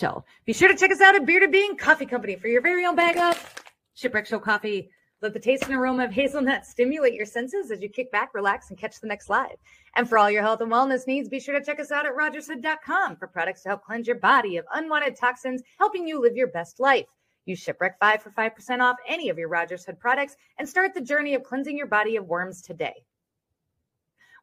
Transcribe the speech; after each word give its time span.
show. 0.00 0.24
Be 0.46 0.54
sure 0.54 0.68
to 0.68 0.74
check 0.74 0.90
us 0.90 1.00
out 1.00 1.14
at 1.14 1.26
Bearded 1.26 1.52
Bean 1.52 1.76
Coffee 1.76 2.06
Company 2.06 2.34
for 2.36 2.48
your 2.48 2.62
very 2.62 2.86
own 2.86 2.96
bag 2.96 3.18
of 3.18 3.64
Shipwreck 3.94 4.26
Show 4.26 4.38
coffee. 4.38 4.90
Let 5.20 5.34
the 5.34 5.40
taste 5.40 5.64
and 5.64 5.74
aroma 5.74 6.04
of 6.04 6.12
hazelnut 6.12 6.64
stimulate 6.64 7.12
your 7.12 7.26
senses 7.26 7.70
as 7.70 7.82
you 7.82 7.90
kick 7.90 8.10
back, 8.10 8.30
relax, 8.32 8.70
and 8.70 8.78
catch 8.78 8.98
the 9.00 9.06
next 9.06 9.28
live. 9.28 9.56
And 9.94 10.08
for 10.08 10.16
all 10.16 10.30
your 10.30 10.40
health 10.40 10.62
and 10.62 10.72
wellness 10.72 11.06
needs, 11.06 11.28
be 11.28 11.38
sure 11.38 11.58
to 11.58 11.64
check 11.64 11.78
us 11.78 11.90
out 11.90 12.06
at 12.06 12.16
rogershood.com 12.16 13.16
for 13.16 13.26
products 13.26 13.62
to 13.62 13.68
help 13.68 13.84
cleanse 13.84 14.06
your 14.06 14.16
body 14.16 14.56
of 14.56 14.64
unwanted 14.72 15.16
toxins, 15.16 15.62
helping 15.78 16.08
you 16.08 16.18
live 16.18 16.36
your 16.36 16.46
best 16.46 16.80
life. 16.80 17.04
Use 17.44 17.58
Shipwreck 17.58 17.98
5 18.00 18.22
for 18.22 18.30
5% 18.30 18.80
off 18.80 18.96
any 19.06 19.28
of 19.28 19.36
your 19.36 19.48
Rogers 19.48 19.84
Hood 19.84 20.00
products 20.00 20.36
and 20.58 20.66
start 20.66 20.94
the 20.94 21.02
journey 21.02 21.34
of 21.34 21.42
cleansing 21.42 21.76
your 21.76 21.86
body 21.86 22.16
of 22.16 22.26
worms 22.26 22.62
today. 22.62 23.04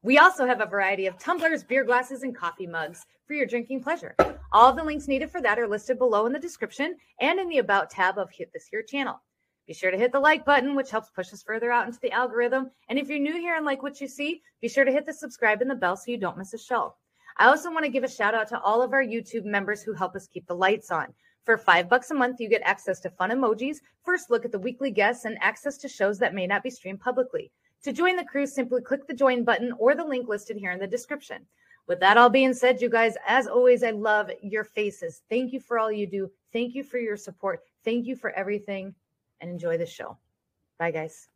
We 0.03 0.19
also 0.19 0.45
have 0.45 0.61
a 0.61 0.67
variety 0.67 1.07
of 1.07 1.17
tumblers, 1.17 1.63
beer 1.63 1.83
glasses, 1.83 2.21
and 2.21 2.35
coffee 2.35 2.67
mugs 2.67 3.03
for 3.25 3.33
your 3.33 3.47
drinking 3.47 3.81
pleasure. 3.81 4.15
All 4.53 4.71
the 4.71 4.83
links 4.83 5.09
needed 5.09 5.29
for 5.29 5.41
that 5.41 5.59
are 5.59 5.67
listed 5.67 5.97
below 5.97 6.25
in 6.25 6.31
the 6.31 6.39
description 6.39 6.95
and 7.19 7.37
in 7.37 7.49
the 7.49 7.57
About 7.57 7.89
tab 7.89 8.17
of 8.17 8.31
Hit 8.31 8.49
This 8.53 8.67
Here 8.71 8.81
channel. 8.81 9.21
Be 9.67 9.73
sure 9.73 9.91
to 9.91 9.97
hit 9.97 10.13
the 10.13 10.19
like 10.21 10.45
button, 10.45 10.73
which 10.73 10.89
helps 10.89 11.09
push 11.09 11.33
us 11.33 11.43
further 11.43 11.69
out 11.69 11.85
into 11.85 11.99
the 11.99 12.13
algorithm. 12.13 12.71
And 12.87 12.97
if 12.97 13.09
you're 13.09 13.19
new 13.19 13.33
here 13.33 13.57
and 13.57 13.65
like 13.65 13.83
what 13.83 13.99
you 13.99 14.07
see, 14.07 14.41
be 14.61 14.69
sure 14.69 14.85
to 14.85 14.91
hit 14.91 15.05
the 15.05 15.13
subscribe 15.13 15.61
and 15.61 15.69
the 15.69 15.75
bell 15.75 15.97
so 15.97 16.11
you 16.11 16.17
don't 16.17 16.37
miss 16.37 16.53
a 16.53 16.57
show. 16.57 16.95
I 17.35 17.47
also 17.47 17.69
want 17.69 17.83
to 17.83 17.91
give 17.91 18.05
a 18.05 18.09
shout 18.09 18.33
out 18.33 18.47
to 18.47 18.59
all 18.61 18.81
of 18.81 18.93
our 18.93 19.03
YouTube 19.03 19.43
members 19.43 19.83
who 19.83 19.93
help 19.93 20.15
us 20.15 20.27
keep 20.27 20.47
the 20.47 20.55
lights 20.55 20.91
on. 20.91 21.13
For 21.43 21.57
five 21.57 21.89
bucks 21.89 22.11
a 22.11 22.13
month, 22.13 22.39
you 22.39 22.47
get 22.47 22.61
access 22.63 23.01
to 23.01 23.09
fun 23.09 23.31
emojis, 23.31 23.77
first 24.05 24.29
look 24.29 24.45
at 24.45 24.53
the 24.53 24.59
weekly 24.59 24.91
guests, 24.91 25.25
and 25.25 25.37
access 25.41 25.77
to 25.79 25.89
shows 25.89 26.19
that 26.19 26.33
may 26.33 26.47
not 26.47 26.63
be 26.63 26.69
streamed 26.69 27.01
publicly. 27.01 27.51
To 27.83 27.91
join 27.91 28.15
the 28.15 28.23
crew, 28.23 28.47
simply 28.47 28.81
click 28.81 29.07
the 29.07 29.13
join 29.13 29.43
button 29.43 29.73
or 29.77 29.93
the 29.93 30.05
link 30.05 30.29
listed 30.29 30.55
here 30.55 30.71
in 30.71 30.79
the 30.79 30.87
description. 30.87 31.45
With 31.87 32.01
that 32.01 32.17
all 32.17 32.29
being 32.29 32.53
said, 32.53 32.81
you 32.81 32.89
guys, 32.89 33.15
as 33.25 33.47
always, 33.47 33.81
I 33.81 33.91
love 33.91 34.29
your 34.41 34.65
faces. 34.65 35.21
Thank 35.29 35.53
you 35.53 35.61
for 35.61 35.79
all 35.79 35.89
you 35.89 36.05
do. 36.05 36.29
Thank 36.51 36.75
you 36.75 36.83
for 36.83 36.97
your 36.97 37.15
support. 37.15 37.61
Thank 37.85 38.05
you 38.05 38.15
for 38.17 38.31
everything 38.31 38.93
and 39.39 39.49
enjoy 39.49 39.77
the 39.77 39.85
show. 39.85 40.17
Bye, 40.77 40.91
guys. 40.91 41.29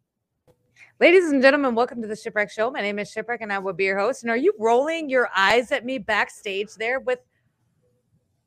Ladies 0.99 1.31
and 1.31 1.41
gentlemen, 1.41 1.73
welcome 1.73 2.01
to 2.01 2.07
the 2.07 2.17
Shipwreck 2.17 2.51
Show. 2.51 2.69
My 2.69 2.81
name 2.81 2.99
is 2.99 3.09
Shipwreck 3.09 3.39
and 3.39 3.53
I 3.53 3.59
will 3.59 3.71
be 3.71 3.85
your 3.85 3.97
host. 3.97 4.23
And 4.23 4.29
are 4.29 4.37
you 4.37 4.53
rolling 4.59 5.09
your 5.09 5.29
eyes 5.35 5.71
at 5.71 5.85
me 5.85 5.97
backstage 5.99 6.73
there 6.75 6.99
with. 6.99 7.19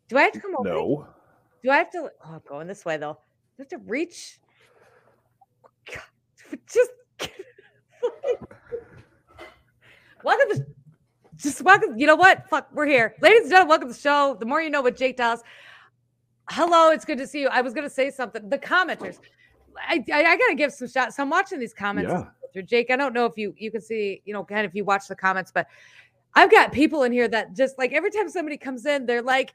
Do 0.08 0.18
I 0.18 0.22
have 0.24 0.32
to 0.32 0.40
come 0.40 0.54
over? 0.58 0.68
No. 0.68 1.06
Do 1.62 1.70
I 1.70 1.78
have 1.78 1.90
to? 1.92 2.10
Oh, 2.24 2.34
I'm 2.34 2.42
going 2.46 2.66
this 2.66 2.84
way 2.84 2.98
though. 2.98 3.18
Do 3.56 3.60
I 3.60 3.62
have 3.62 3.68
to 3.68 3.78
reach? 3.78 4.40
God, 5.90 6.02
just 6.66 6.90
welcome 10.22 10.48
to 10.50 10.66
just 11.36 11.62
welcome. 11.62 11.98
You 11.98 12.06
know 12.06 12.16
what? 12.16 12.48
Fuck, 12.48 12.68
we're 12.72 12.86
here, 12.86 13.14
ladies 13.20 13.42
and 13.42 13.50
gentlemen. 13.50 13.68
Welcome 13.68 13.88
to 13.88 13.94
the 13.94 14.00
show. 14.00 14.36
The 14.38 14.46
more 14.46 14.60
you 14.62 14.70
know 14.70 14.82
with 14.82 14.96
Jake 14.96 15.16
Dials. 15.16 15.40
Hello, 16.50 16.90
it's 16.90 17.04
good 17.04 17.18
to 17.18 17.26
see 17.26 17.40
you. 17.40 17.48
I 17.48 17.60
was 17.60 17.72
gonna 17.72 17.90
say 17.90 18.10
something. 18.10 18.48
The 18.48 18.58
commenters. 18.58 19.18
I, 19.88 20.04
I, 20.12 20.24
I 20.24 20.36
gotta 20.36 20.54
give 20.54 20.72
some 20.72 20.88
shots. 20.88 21.16
So 21.16 21.22
I'm 21.22 21.30
watching 21.30 21.58
these 21.58 21.74
comments 21.74 22.12
Yeah. 22.12 22.26
through 22.52 22.62
Jake. 22.62 22.90
I 22.90 22.96
don't 22.96 23.12
know 23.14 23.26
if 23.26 23.36
you 23.36 23.54
you 23.56 23.70
can 23.70 23.80
see, 23.80 24.22
you 24.24 24.32
know, 24.32 24.44
kind 24.44 24.64
of 24.64 24.70
if 24.70 24.74
you 24.74 24.84
watch 24.84 25.08
the 25.08 25.16
comments, 25.16 25.50
but 25.52 25.66
I've 26.34 26.50
got 26.50 26.72
people 26.72 27.04
in 27.04 27.12
here 27.12 27.28
that 27.28 27.54
just 27.54 27.78
like 27.78 27.92
every 27.92 28.10
time 28.10 28.28
somebody 28.28 28.56
comes 28.56 28.86
in, 28.86 29.06
they're 29.06 29.22
like, 29.22 29.54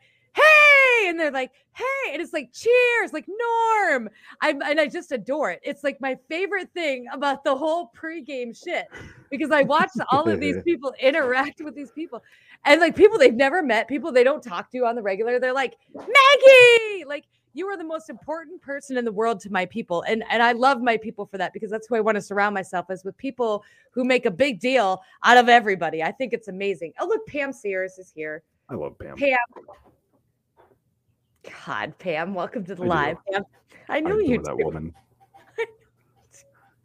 "Hey," 0.90 1.10
and 1.10 1.20
they're 1.20 1.32
like, 1.32 1.52
"Hey," 1.74 2.14
and 2.14 2.22
it's 2.22 2.34
like 2.34 2.52
cheers, 2.54 3.14
like 3.14 3.26
Norm. 3.28 4.10
I'm 4.42 4.62
and 4.62 4.80
I 4.80 4.88
just 4.88 5.12
adore 5.12 5.52
it. 5.52 5.60
It's 5.64 5.84
like 5.84 6.00
my 6.02 6.18
favorite 6.28 6.70
thing 6.74 7.08
about 7.14 7.44
the 7.44 7.56
whole 7.56 7.92
pregame 7.96 8.56
shit 8.56 8.88
because 9.30 9.52
I 9.52 9.64
watch 9.64 9.92
all 10.12 10.30
of 10.30 10.40
these 10.40 10.58
people 10.64 10.94
interact 11.00 11.62
with 11.62 11.76
these 11.76 11.92
people, 11.92 12.24
and 12.66 12.80
like 12.82 12.96
people 12.96 13.18
they've 13.18 13.34
never 13.34 13.64
met, 13.64 13.88
people 13.88 14.12
they 14.12 14.24
don't 14.24 14.44
talk 14.44 14.72
to 14.72 14.86
on 14.86 14.96
the 14.96 15.02
regular. 15.02 15.40
They're 15.40 15.54
like, 15.54 15.76
"Maggie," 15.94 17.06
like 17.06 17.26
you 17.54 17.68
are 17.68 17.78
the 17.78 17.84
most 17.84 18.10
important 18.10 18.62
person 18.62 18.98
in 18.98 19.06
the 19.06 19.12
world 19.12 19.40
to 19.42 19.50
my 19.52 19.66
people 19.66 20.04
and 20.04 20.24
and 20.30 20.44
i 20.44 20.52
love 20.52 20.82
my 20.82 20.98
people 20.98 21.26
for 21.26 21.38
that 21.38 21.52
because 21.52 21.70
that's 21.70 21.88
who 21.88 21.96
i 21.96 22.00
want 22.00 22.16
to 22.16 22.22
surround 22.22 22.54
myself 22.54 22.86
as 22.90 23.04
with 23.04 23.18
people 23.18 23.64
who 23.92 24.04
make 24.04 24.26
a 24.26 24.32
big 24.32 24.60
deal 24.60 25.02
out 25.24 25.38
of 25.38 25.50
everybody 25.50 26.04
i 26.04 26.12
think 26.12 26.32
it's 26.32 26.48
amazing 26.48 26.94
oh 27.00 27.08
look 27.08 27.26
pam 27.28 27.52
sears 27.52 27.98
is 27.98 28.12
here 28.16 28.44
I 28.70 28.76
love 28.76 29.00
Pam. 29.00 29.16
pam 29.16 29.38
god 31.66 31.98
pam 32.00 32.34
welcome 32.34 32.64
to 32.66 32.76
the 32.76 32.84
I 32.84 32.88
live 32.88 33.18
pam. 33.32 33.44
I 33.88 33.98
I 33.98 34.00
know 34.02 34.18
you 34.20 34.40
adore 34.40 34.44
that 34.44 34.58
do. 34.58 34.64
woman. 34.66 34.94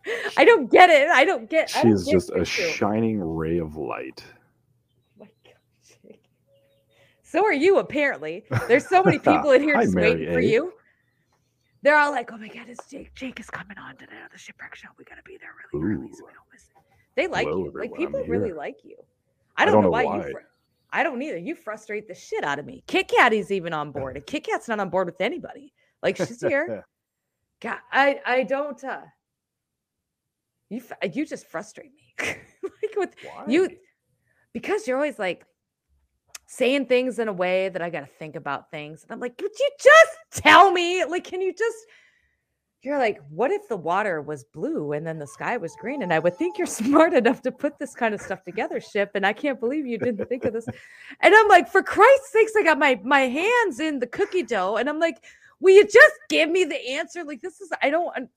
i 0.37 0.45
don't 0.45 0.71
get 0.71 0.91
it. 0.91 1.09
I 1.09 1.25
don't 1.25 1.49
get 1.49 1.71
I 1.75 1.83
She 1.83 1.89
is 1.89 2.07
just 2.07 2.31
a 2.31 2.41
you 2.41 2.45
two. 2.45 2.63
shining 2.63 3.21
ray 3.21 3.59
of 3.59 3.77
light. 3.77 4.23
Oh 5.21 5.27
God, 5.45 6.17
so 7.23 7.45
are 7.45 7.53
you 7.53 7.79
apparently. 7.79 8.45
There's 8.69 8.87
so 8.87 9.03
many 9.03 9.19
people 9.19 9.51
in 9.51 9.63
here 9.69 9.77
Hi, 9.77 9.85
just 9.85 9.95
Mary 9.95 10.11
waiting 10.13 10.33
for 10.33 10.41
you. 10.41 10.73
They're 11.83 11.99
all 11.99 12.13
like 12.13 12.31
oh 12.33 12.39
my 12.39 12.49
god 12.49 12.69
it's 12.69 12.89
jake. 12.89 13.15
Jake 13.15 13.41
is 13.41 13.51
coming 13.51 13.77
on 13.79 13.97
today 13.97 14.17
on 14.23 14.29
the 14.33 14.39
shipwreck 14.39 14.75
show. 14.75 14.89
We 14.99 15.05
gotta 15.05 15.23
be 15.25 15.39
there 15.39 15.51
really 15.73 15.95
early 15.97 16.13
so 16.13 16.25
we 16.27 16.33
don't 16.33 16.47
miss 16.53 16.63
it. 16.63 16.83
They 17.17 17.27
like 17.27 17.47
Hello, 17.47 17.65
you. 17.65 17.73
Like 17.75 17.95
people 17.95 18.25
really 18.27 18.53
like 18.53 18.77
you. 18.85 18.97
I 19.57 19.65
don't, 19.65 19.83
know, 19.83 19.91
why, 19.91 20.03
you 20.03 20.23
fr- 20.33 20.39
i 20.95 21.03
don't 21.03 21.21
either 21.21 21.37
you 21.37 21.55
frustrate 21.55 22.09
the 22.09 22.15
shit 22.15 22.43
out 22.43 22.59
of 22.59 22.65
me 22.65 22.83
kit 22.87 23.09
kat 23.09 23.33
is 23.33 23.51
even 23.53 23.73
on 23.75 23.91
board 23.97 24.17
and 24.17 24.27
kit 24.27 24.45
kat's 24.45 24.69
not 24.69 24.81
on 24.81 24.89
board 24.89 25.07
with 25.07 25.21
anybody 25.21 25.73
like 26.03 26.17
she's 26.17 26.41
here 26.41 26.87
god 27.61 27.79
i 27.93 28.19
i 28.25 28.43
don't 28.43 28.83
uh 28.85 29.03
you 30.71 30.83
you 31.13 31.27
just 31.27 31.47
frustrate 31.47 31.93
me 31.93 32.15
like 32.63 32.97
with 32.97 33.15
you 33.47 33.69
because 34.55 34.87
you're 34.87 34.97
always 34.97 35.19
like 35.19 35.45
saying 36.47 36.87
things 36.87 37.19
in 37.19 37.29
a 37.29 37.33
way 37.33 37.69
that 37.69 37.83
I 37.83 37.91
got 37.91 38.01
to 38.01 38.07
think 38.07 38.37
about 38.37 38.71
things. 38.71 39.03
And 39.03 39.13
I'm 39.13 39.21
like, 39.21 39.37
could 39.37 39.51
you 39.59 39.71
just 39.81 40.43
tell 40.43 40.71
me? 40.71 41.05
Like, 41.05 41.25
can 41.25 41.41
you 41.41 41.53
just? 41.53 41.77
You're 42.85 42.99
like, 42.99 43.19
what 43.31 43.51
if 43.51 43.67
the 43.67 43.77
water 43.77 44.21
was 44.21 44.45
blue 44.45 44.93
and 44.93 45.07
then 45.07 45.19
the 45.19 45.27
sky 45.27 45.57
was 45.57 45.75
green? 45.81 46.03
And 46.03 46.13
I 46.13 46.19
would 46.19 46.37
think 46.37 46.59
you're 46.59 46.67
smart 46.85 47.15
enough 47.15 47.41
to 47.43 47.53
put 47.53 47.79
this 47.79 47.95
kind 47.95 48.15
of 48.15 48.21
stuff 48.21 48.45
together, 48.45 48.81
Ship. 48.81 49.11
And 49.15 49.27
I 49.27 49.33
can't 49.33 49.59
believe 49.59 49.87
you 49.87 49.99
didn't 49.99 50.29
think 50.29 50.45
of 50.45 50.53
this. 50.53 50.67
And 51.21 51.35
I'm 51.35 51.49
like, 51.49 51.69
for 51.69 51.83
Christ's 51.83 52.33
sakes, 52.33 52.53
I 52.57 52.63
got 52.63 52.79
my 52.79 53.01
my 53.03 53.23
hands 53.23 53.81
in 53.81 54.01
the 54.01 54.07
cookie 54.07 54.43
dough, 54.43 54.77
and 54.77 54.89
I'm 54.89 55.01
like, 55.01 55.25
will 55.61 55.75
you 55.75 55.85
just 55.85 56.15
give 56.29 56.51
me 56.51 56.65
the 56.65 56.91
answer? 56.91 57.25
Like, 57.25 57.41
this 57.41 57.61
is 57.61 57.71
I 57.83 57.91
don't. 57.91 58.29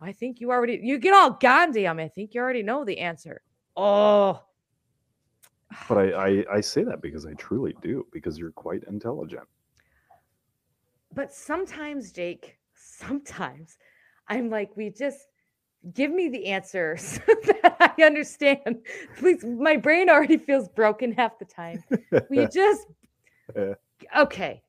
I 0.00 0.12
think 0.12 0.40
you 0.40 0.50
already. 0.50 0.80
You 0.82 0.98
get 0.98 1.12
all 1.12 1.32
Gandhi 1.32 1.86
I 1.86 1.92
mean, 1.92 2.06
I 2.06 2.08
think 2.08 2.32
you 2.32 2.40
already 2.40 2.62
know 2.62 2.84
the 2.84 2.98
answer. 2.98 3.42
Oh, 3.76 4.42
But 5.88 5.98
I, 5.98 6.28
I, 6.28 6.44
I 6.54 6.60
say 6.60 6.84
that 6.84 7.02
because 7.02 7.26
I 7.26 7.34
truly 7.34 7.76
do, 7.82 8.06
because 8.12 8.38
you're 8.38 8.52
quite 8.52 8.82
intelligent. 8.84 9.46
But 11.12 11.32
sometimes, 11.32 12.12
Jake, 12.12 12.57
sometimes 12.98 13.78
I'm 14.28 14.50
like, 14.50 14.76
we 14.76 14.90
just 14.90 15.18
give 15.94 16.10
me 16.10 16.28
the 16.28 16.46
answer 16.46 16.96
so 16.98 17.20
that 17.26 17.76
I 17.98 18.02
understand. 18.02 18.78
Please, 19.18 19.44
my 19.44 19.76
brain 19.76 20.10
already 20.10 20.38
feels 20.38 20.68
broken 20.68 21.12
half 21.12 21.38
the 21.38 21.44
time. 21.44 21.82
We 22.28 22.46
just, 22.52 22.86
Yeah. 23.56 23.74
okay. 24.16 24.62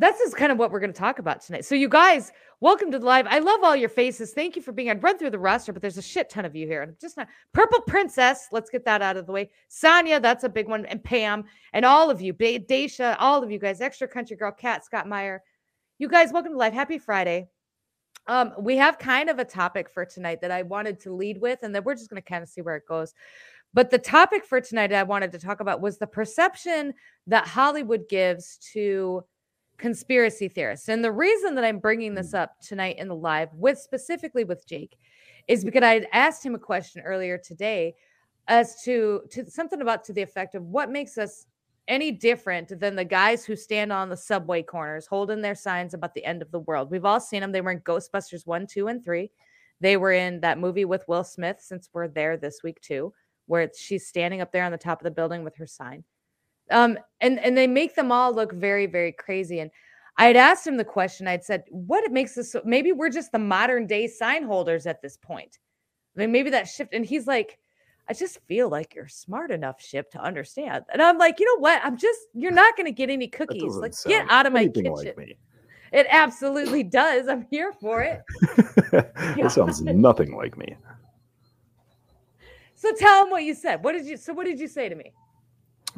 This 0.00 0.20
is 0.20 0.32
kind 0.32 0.52
of 0.52 0.58
what 0.58 0.70
we're 0.70 0.78
going 0.78 0.92
to 0.92 0.98
talk 0.98 1.18
about 1.18 1.40
tonight. 1.40 1.64
So, 1.64 1.74
you 1.74 1.88
guys, 1.88 2.30
welcome 2.60 2.92
to 2.92 3.00
the 3.00 3.04
live. 3.04 3.26
I 3.28 3.40
love 3.40 3.64
all 3.64 3.74
your 3.74 3.88
faces. 3.88 4.32
Thank 4.32 4.54
you 4.54 4.62
for 4.62 4.70
being. 4.70 4.88
I'd 4.90 5.02
run 5.02 5.18
through 5.18 5.30
the 5.30 5.40
roster, 5.40 5.72
but 5.72 5.82
there's 5.82 5.98
a 5.98 6.02
shit 6.02 6.30
ton 6.30 6.44
of 6.44 6.54
you 6.54 6.68
here. 6.68 6.82
And 6.82 6.90
I'm 6.92 6.96
just 7.00 7.16
not 7.16 7.26
Purple 7.52 7.80
Princess. 7.80 8.46
Let's 8.52 8.70
get 8.70 8.84
that 8.84 9.02
out 9.02 9.16
of 9.16 9.26
the 9.26 9.32
way. 9.32 9.50
Sonia, 9.66 10.20
that's 10.20 10.44
a 10.44 10.48
big 10.48 10.68
one. 10.68 10.86
And 10.86 11.02
Pam, 11.02 11.46
and 11.72 11.84
all 11.84 12.10
of 12.10 12.20
you, 12.20 12.32
Daisha, 12.32 13.16
all 13.18 13.42
of 13.42 13.50
you 13.50 13.58
guys, 13.58 13.80
Extra 13.80 14.06
Country 14.06 14.36
Girl, 14.36 14.52
Cat, 14.52 14.84
Scott 14.84 15.08
Meyer. 15.08 15.42
You 15.98 16.06
guys, 16.06 16.32
welcome 16.32 16.52
to 16.52 16.58
live. 16.58 16.72
Happy 16.74 16.98
Friday. 16.98 17.48
Um, 18.28 18.52
we 18.58 18.76
have 18.76 18.98
kind 18.98 19.30
of 19.30 19.38
a 19.38 19.44
topic 19.44 19.90
for 19.90 20.04
tonight 20.04 20.40
that 20.42 20.50
I 20.50 20.62
wanted 20.62 21.00
to 21.00 21.14
lead 21.14 21.40
with, 21.40 21.60
and 21.62 21.74
then 21.74 21.82
we're 21.82 21.94
just 21.94 22.10
going 22.10 22.22
to 22.22 22.28
kind 22.28 22.42
of 22.42 22.48
see 22.48 22.60
where 22.60 22.76
it 22.76 22.86
goes. 22.86 23.14
But 23.74 23.90
the 23.90 23.98
topic 23.98 24.44
for 24.44 24.60
tonight 24.60 24.92
I 24.92 25.02
wanted 25.02 25.32
to 25.32 25.38
talk 25.38 25.60
about 25.60 25.80
was 25.80 25.98
the 25.98 26.06
perception 26.06 26.94
that 27.26 27.46
Hollywood 27.46 28.08
gives 28.08 28.58
to 28.72 29.24
conspiracy 29.78 30.48
theorists. 30.48 30.88
And 30.88 31.02
the 31.02 31.12
reason 31.12 31.54
that 31.54 31.64
I'm 31.64 31.78
bringing 31.78 32.14
this 32.14 32.34
up 32.34 32.60
tonight 32.60 32.96
in 32.98 33.08
the 33.08 33.14
live 33.14 33.48
with 33.54 33.78
specifically 33.78 34.44
with 34.44 34.66
Jake 34.66 34.96
is 35.46 35.64
because 35.64 35.82
I 35.82 35.94
had 35.94 36.08
asked 36.12 36.44
him 36.44 36.54
a 36.54 36.58
question 36.58 37.02
earlier 37.02 37.38
today 37.38 37.94
as 38.48 38.82
to 38.82 39.22
to 39.30 39.50
something 39.50 39.80
about 39.80 40.04
to 40.04 40.12
the 40.12 40.22
effect 40.22 40.54
of 40.54 40.64
what 40.64 40.90
makes 40.90 41.16
us 41.16 41.46
any 41.88 42.12
different 42.12 42.78
than 42.78 42.94
the 42.94 43.04
guys 43.04 43.44
who 43.44 43.56
stand 43.56 43.92
on 43.92 44.08
the 44.08 44.16
subway 44.16 44.62
corners 44.62 45.06
holding 45.06 45.40
their 45.40 45.54
signs 45.54 45.94
about 45.94 46.14
the 46.14 46.24
end 46.24 46.42
of 46.42 46.50
the 46.50 46.60
world. 46.60 46.90
We've 46.90 47.04
all 47.04 47.18
seen 47.18 47.40
them. 47.40 47.50
They 47.50 47.62
were 47.62 47.72
in 47.72 47.80
Ghostbusters 47.80 48.46
1, 48.46 48.66
2 48.66 48.88
and 48.88 49.04
3. 49.04 49.30
They 49.80 49.96
were 49.96 50.12
in 50.12 50.40
that 50.40 50.58
movie 50.58 50.84
with 50.84 51.04
Will 51.08 51.24
Smith 51.24 51.58
since 51.60 51.88
we're 51.92 52.08
there 52.08 52.36
this 52.36 52.60
week 52.62 52.80
too, 52.80 53.12
where 53.46 53.70
she's 53.76 54.06
standing 54.06 54.40
up 54.40 54.52
there 54.52 54.64
on 54.64 54.72
the 54.72 54.78
top 54.78 55.00
of 55.00 55.04
the 55.04 55.10
building 55.10 55.44
with 55.44 55.56
her 55.56 55.66
sign. 55.66 56.04
Um, 56.70 56.98
and 57.20 57.38
and 57.38 57.56
they 57.56 57.66
make 57.66 57.94
them 57.94 58.12
all 58.12 58.34
look 58.34 58.52
very 58.52 58.86
very 58.86 59.12
crazy. 59.12 59.60
And 59.60 59.70
I 60.18 60.26
had 60.26 60.36
asked 60.36 60.66
him 60.66 60.76
the 60.76 60.84
question. 60.84 61.26
I'd 61.26 61.44
said, 61.44 61.64
"What 61.70 62.04
it 62.04 62.12
makes 62.12 62.36
us? 62.36 62.54
Maybe 62.64 62.92
we're 62.92 63.08
just 63.08 63.32
the 63.32 63.38
modern 63.38 63.86
day 63.86 64.06
sign 64.06 64.42
holders 64.44 64.86
at 64.86 65.00
this 65.00 65.16
point. 65.16 65.58
I 66.16 66.20
mean, 66.20 66.32
maybe 66.32 66.50
that 66.50 66.68
shift." 66.68 66.92
And 66.92 67.06
he's 67.06 67.26
like, 67.26 67.58
"I 68.08 68.14
just 68.14 68.40
feel 68.46 68.68
like 68.68 68.94
you're 68.94 69.08
smart 69.08 69.50
enough, 69.50 69.80
Ship, 69.80 70.10
to 70.12 70.20
understand." 70.20 70.84
And 70.92 71.02
I'm 71.02 71.18
like, 71.18 71.40
"You 71.40 71.46
know 71.46 71.60
what? 71.60 71.80
I'm 71.84 71.96
just 71.96 72.18
you're 72.34 72.52
not 72.52 72.76
going 72.76 72.86
to 72.86 72.92
get 72.92 73.10
any 73.10 73.28
cookies. 73.28 73.76
Like, 73.76 73.94
get 74.06 74.26
out 74.30 74.46
of 74.46 74.52
my 74.52 74.68
kitchen." 74.68 75.12
like. 75.16 75.38
It 75.92 76.06
absolutely 76.10 76.82
does. 76.82 77.28
I'm 77.28 77.46
here 77.50 77.72
for 77.72 78.02
it. 78.02 78.22
it 78.92 79.50
sounds 79.50 79.82
nothing 79.82 80.36
like 80.36 80.56
me. 80.56 80.76
So 82.74 82.92
tell 82.92 83.24
him 83.24 83.30
what 83.30 83.44
you 83.44 83.54
said. 83.54 83.82
What 83.82 83.92
did 83.92 84.06
you? 84.06 84.16
So 84.16 84.32
what 84.32 84.44
did 84.44 84.60
you 84.60 84.68
say 84.68 84.88
to 84.88 84.94
me? 84.94 85.12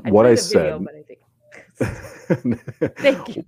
what 0.05 0.27
I 0.27 0.35
the 0.35 0.43
video, 0.43 0.79
said. 0.79 0.85
but 0.85 0.95
I. 0.95 1.03
Thank 2.99 3.37
you. 3.37 3.45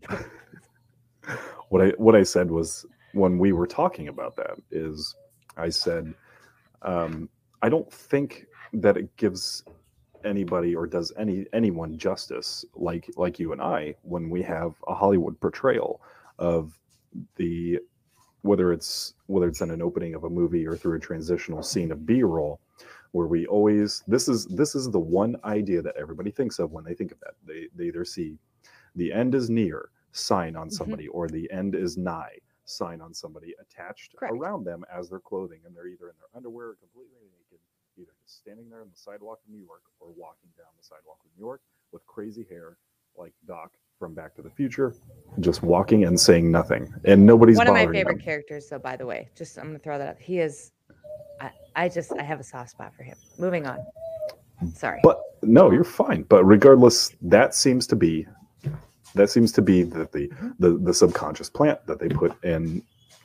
what 1.68 1.82
I 1.82 1.88
what 1.90 2.16
I 2.16 2.22
said 2.22 2.50
was 2.50 2.86
when 3.12 3.38
we 3.38 3.52
were 3.52 3.66
talking 3.66 4.08
about 4.08 4.36
that 4.36 4.56
is 4.70 5.14
I 5.56 5.68
said 5.68 6.14
um, 6.82 7.28
I 7.62 7.68
don't 7.68 7.92
think 7.92 8.46
that 8.72 8.96
it 8.96 9.14
gives 9.16 9.64
anybody 10.24 10.74
or 10.74 10.86
does 10.86 11.12
any 11.18 11.46
anyone 11.52 11.98
justice 11.98 12.64
like 12.74 13.10
like 13.16 13.38
you 13.38 13.52
and 13.52 13.60
I 13.60 13.94
when 14.02 14.30
we 14.30 14.40
have 14.42 14.74
a 14.86 14.94
Hollywood 14.94 15.38
portrayal 15.40 16.00
of 16.38 16.78
the 17.36 17.80
whether 18.42 18.72
it's 18.72 19.14
whether 19.26 19.48
it's 19.48 19.60
in 19.60 19.70
an 19.70 19.82
opening 19.82 20.14
of 20.14 20.24
a 20.24 20.30
movie 20.30 20.66
or 20.66 20.76
through 20.76 20.96
a 20.96 21.00
transitional 21.00 21.62
scene 21.62 21.90
of 21.92 22.06
B-roll 22.06 22.60
where 23.12 23.26
we 23.26 23.46
always 23.46 24.02
this 24.06 24.28
is 24.28 24.46
this 24.46 24.74
is 24.74 24.90
the 24.90 24.98
one 25.00 25.36
idea 25.44 25.82
that 25.82 25.96
everybody 25.96 26.30
thinks 26.30 26.58
of 26.58 26.72
when 26.72 26.84
they 26.84 26.94
think 26.94 27.12
of 27.12 27.20
that 27.20 27.34
they 27.46 27.68
they 27.76 27.84
either 27.86 28.04
see 28.04 28.38
the 28.96 29.12
end 29.12 29.34
is 29.34 29.50
near 29.50 29.90
sign 30.12 30.56
on 30.56 30.68
Mhm. 30.68 30.72
somebody 30.72 31.08
or 31.08 31.28
the 31.28 31.50
end 31.50 31.74
is 31.74 31.96
nigh 31.98 32.38
sign 32.64 33.00
on 33.00 33.12
somebody 33.12 33.54
attached 33.60 34.14
Correct. 34.16 34.34
around 34.34 34.64
them 34.64 34.84
as 34.92 35.10
their 35.10 35.20
clothing 35.20 35.60
and 35.66 35.74
they're 35.74 35.88
either 35.88 36.08
in 36.10 36.14
their 36.18 36.28
underwear 36.34 36.68
or 36.68 36.74
completely 36.76 37.18
either 38.02 38.12
just 38.22 38.38
standing 38.38 38.68
there 38.68 38.80
on 38.80 38.88
the 38.92 38.98
sidewalk 38.98 39.40
of 39.46 39.52
new 39.52 39.62
york 39.64 39.82
or 40.00 40.08
walking 40.16 40.50
down 40.56 40.66
the 40.78 40.84
sidewalk 40.84 41.18
of 41.24 41.30
new 41.38 41.44
york 41.46 41.60
with 41.92 42.04
crazy 42.06 42.44
hair 42.50 42.76
like 43.16 43.32
doc 43.46 43.72
from 43.98 44.14
back 44.14 44.34
to 44.34 44.42
the 44.42 44.50
future 44.50 44.94
just 45.40 45.62
walking 45.62 46.04
and 46.04 46.18
saying 46.18 46.50
nothing 46.50 46.92
and 47.04 47.24
nobody's 47.24 47.56
One 47.56 47.68
of 47.68 47.74
my 47.74 47.86
favorite 47.86 48.16
them. 48.16 48.24
characters, 48.24 48.68
though. 48.68 48.78
By 48.80 48.96
the 48.96 49.06
way, 49.06 49.28
just 49.36 49.56
I'm 49.58 49.66
gonna 49.66 49.78
throw 49.78 49.96
that 49.98 50.08
out. 50.08 50.16
He 50.20 50.40
is. 50.40 50.72
I, 51.40 51.50
I 51.76 51.88
just 51.88 52.12
I 52.18 52.22
have 52.22 52.40
a 52.40 52.42
soft 52.42 52.70
spot 52.70 52.92
for 52.96 53.04
him. 53.04 53.16
Moving 53.38 53.66
on. 53.66 53.78
Sorry. 54.74 54.98
But 55.04 55.20
no, 55.42 55.70
you're 55.70 55.84
fine. 55.84 56.22
But 56.24 56.44
regardless, 56.44 57.12
that 57.22 57.54
seems 57.54 57.86
to 57.88 57.96
be 57.96 58.26
that 59.14 59.30
seems 59.30 59.52
to 59.52 59.62
be 59.62 59.84
the 59.84 60.08
the, 60.12 60.28
the, 60.58 60.78
the 60.78 60.94
subconscious 60.94 61.48
plant 61.48 61.78
that 61.86 62.00
they 62.00 62.08
put 62.08 62.42
in 62.44 62.82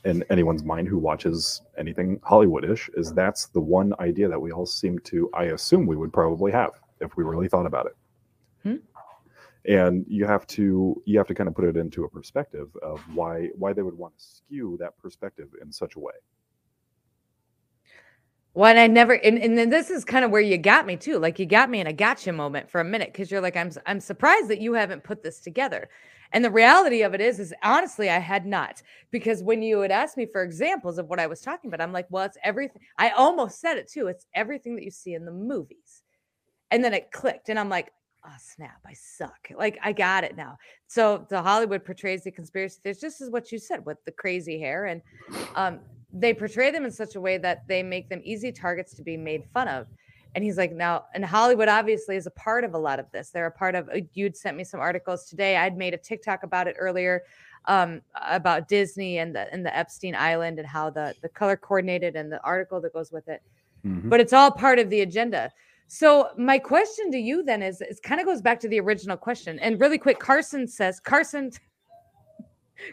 in 0.07 0.23
anyone's 0.29 0.63
mind 0.63 0.87
who 0.87 0.97
watches 0.97 1.61
anything 1.77 2.19
Hollywoodish 2.19 2.89
is 2.95 3.13
that's 3.13 3.47
the 3.47 3.59
one 3.59 3.93
idea 3.99 4.29
that 4.29 4.39
we 4.39 4.51
all 4.51 4.65
seem 4.65 4.97
to 4.99 5.29
I 5.33 5.45
assume 5.45 5.85
we 5.85 5.97
would 5.97 6.13
probably 6.13 6.51
have 6.53 6.71
if 7.01 7.17
we 7.17 7.23
really 7.23 7.49
thought 7.49 7.65
about 7.65 7.87
it. 7.87 7.95
Hmm. 8.63 8.75
And 9.65 10.05
you 10.07 10.25
have 10.25 10.47
to 10.47 11.01
you 11.05 11.17
have 11.17 11.27
to 11.27 11.35
kind 11.35 11.49
of 11.49 11.55
put 11.55 11.65
it 11.65 11.75
into 11.75 12.05
a 12.05 12.09
perspective 12.09 12.69
of 12.81 13.01
why 13.13 13.49
why 13.57 13.73
they 13.73 13.81
would 13.81 13.97
want 13.97 14.17
to 14.17 14.23
skew 14.23 14.77
that 14.79 14.97
perspective 14.97 15.49
in 15.61 15.71
such 15.73 15.95
a 15.95 15.99
way. 15.99 16.13
Well, 18.53 18.71
and 18.71 18.79
I 18.79 18.87
never, 18.87 19.13
and, 19.13 19.37
and 19.37 19.55
then 19.55 19.69
this 19.69 19.91
is 19.91 20.03
kind 20.03 20.25
of 20.25 20.31
where 20.31 20.41
you 20.41 20.57
got 20.57 20.87
me 20.87 20.95
too. 20.97 21.19
Like 21.19 21.37
you 21.37 21.45
got 21.45 21.69
me 21.69 21.79
in 21.79 21.85
a 21.85 21.93
gotcha 21.93 22.31
moment 22.31 22.71
for 22.71 22.81
a 22.81 22.83
minute 22.83 23.13
because 23.13 23.29
you're 23.29 23.39
like, 23.39 23.55
I'm, 23.55 23.71
I'm 23.85 23.99
surprised 23.99 24.47
that 24.47 24.59
you 24.59 24.73
haven't 24.73 25.03
put 25.03 25.21
this 25.21 25.39
together. 25.39 25.89
And 26.33 26.43
the 26.43 26.51
reality 26.51 27.01
of 27.01 27.13
it 27.13 27.21
is, 27.21 27.39
is 27.39 27.53
honestly, 27.63 28.09
I 28.09 28.19
had 28.19 28.45
not 28.45 28.81
because 29.11 29.43
when 29.43 29.61
you 29.61 29.79
had 29.79 29.91
asked 29.91 30.17
me 30.17 30.25
for 30.25 30.43
examples 30.43 30.97
of 30.97 31.07
what 31.07 31.19
I 31.19 31.27
was 31.27 31.41
talking 31.41 31.69
about, 31.69 31.81
I'm 31.81 31.93
like, 31.93 32.07
well, 32.09 32.25
it's 32.25 32.37
everything. 32.43 32.81
I 32.97 33.09
almost 33.11 33.59
said 33.59 33.77
it 33.77 33.89
too. 33.89 34.07
It's 34.07 34.25
everything 34.33 34.75
that 34.75 34.83
you 34.83 34.91
see 34.91 35.13
in 35.13 35.25
the 35.25 35.31
movies. 35.31 36.03
And 36.71 36.83
then 36.83 36.93
it 36.93 37.11
clicked, 37.11 37.47
and 37.47 37.57
I'm 37.57 37.69
like, 37.69 37.93
oh 38.27 38.35
snap, 38.39 38.79
I 38.85 38.93
suck. 38.93 39.49
Like 39.57 39.79
I 39.81 39.93
got 39.93 40.23
it 40.23 40.35
now. 40.35 40.57
So 40.87 41.25
the 41.29 41.41
Hollywood 41.41 41.85
portrays 41.85 42.23
the 42.23 42.31
conspiracy 42.31 42.79
theories 42.83 42.99
just 42.99 43.21
as 43.21 43.29
what 43.29 43.51
you 43.51 43.59
said 43.59 43.85
with 43.85 44.03
the 44.05 44.11
crazy 44.11 44.59
hair 44.59 44.85
and 44.85 45.01
um, 45.55 45.79
they 46.11 46.33
portray 46.33 46.71
them 46.71 46.85
in 46.85 46.91
such 46.91 47.15
a 47.15 47.21
way 47.21 47.37
that 47.37 47.67
they 47.67 47.83
make 47.83 48.09
them 48.09 48.21
easy 48.23 48.51
targets 48.51 48.93
to 48.95 49.03
be 49.03 49.17
made 49.17 49.45
fun 49.53 49.67
of. 49.67 49.87
And 50.35 50.43
he's 50.43 50.57
like, 50.57 50.71
now, 50.71 51.05
and 51.13 51.25
Hollywood 51.25 51.67
obviously 51.67 52.15
is 52.15 52.27
a 52.27 52.31
part 52.31 52.63
of 52.63 52.73
a 52.73 52.77
lot 52.77 52.99
of 52.99 53.09
this. 53.11 53.29
They're 53.29 53.47
a 53.47 53.51
part 53.51 53.75
of, 53.75 53.89
uh, 53.89 53.99
you'd 54.13 54.37
sent 54.37 54.55
me 54.55 54.63
some 54.63 54.79
articles 54.79 55.25
today. 55.25 55.57
I'd 55.57 55.77
made 55.77 55.93
a 55.93 55.97
TikTok 55.97 56.43
about 56.43 56.67
it 56.67 56.75
earlier 56.77 57.23
um, 57.65 58.01
about 58.27 58.67
Disney 58.67 59.17
and 59.17 59.35
the, 59.35 59.51
and 59.53 59.65
the 59.65 59.75
Epstein 59.75 60.15
Island 60.15 60.59
and 60.59 60.67
how 60.67 60.89
the, 60.89 61.15
the 61.21 61.29
color 61.29 61.57
coordinated 61.57 62.15
and 62.15 62.31
the 62.31 62.41
article 62.43 62.79
that 62.81 62.93
goes 62.93 63.11
with 63.11 63.27
it. 63.27 63.41
Mhm. 63.85 64.09
But 64.09 64.19
it's 64.19 64.33
all 64.33 64.51
part 64.51 64.79
of 64.79 64.89
the 64.89 65.01
agenda. 65.01 65.51
So 65.87 66.29
my 66.37 66.59
question 66.59 67.11
to 67.11 67.17
you 67.17 67.43
then 67.43 67.61
is, 67.61 67.81
it 67.81 67.99
kind 68.03 68.19
of 68.19 68.27
goes 68.27 68.41
back 68.41 68.59
to 68.61 68.67
the 68.67 68.79
original 68.79 69.17
question. 69.17 69.57
And 69.59 69.79
really 69.79 69.97
quick, 69.97 70.19
Carson 70.19 70.67
says, 70.67 70.99
Carson, 70.99 71.51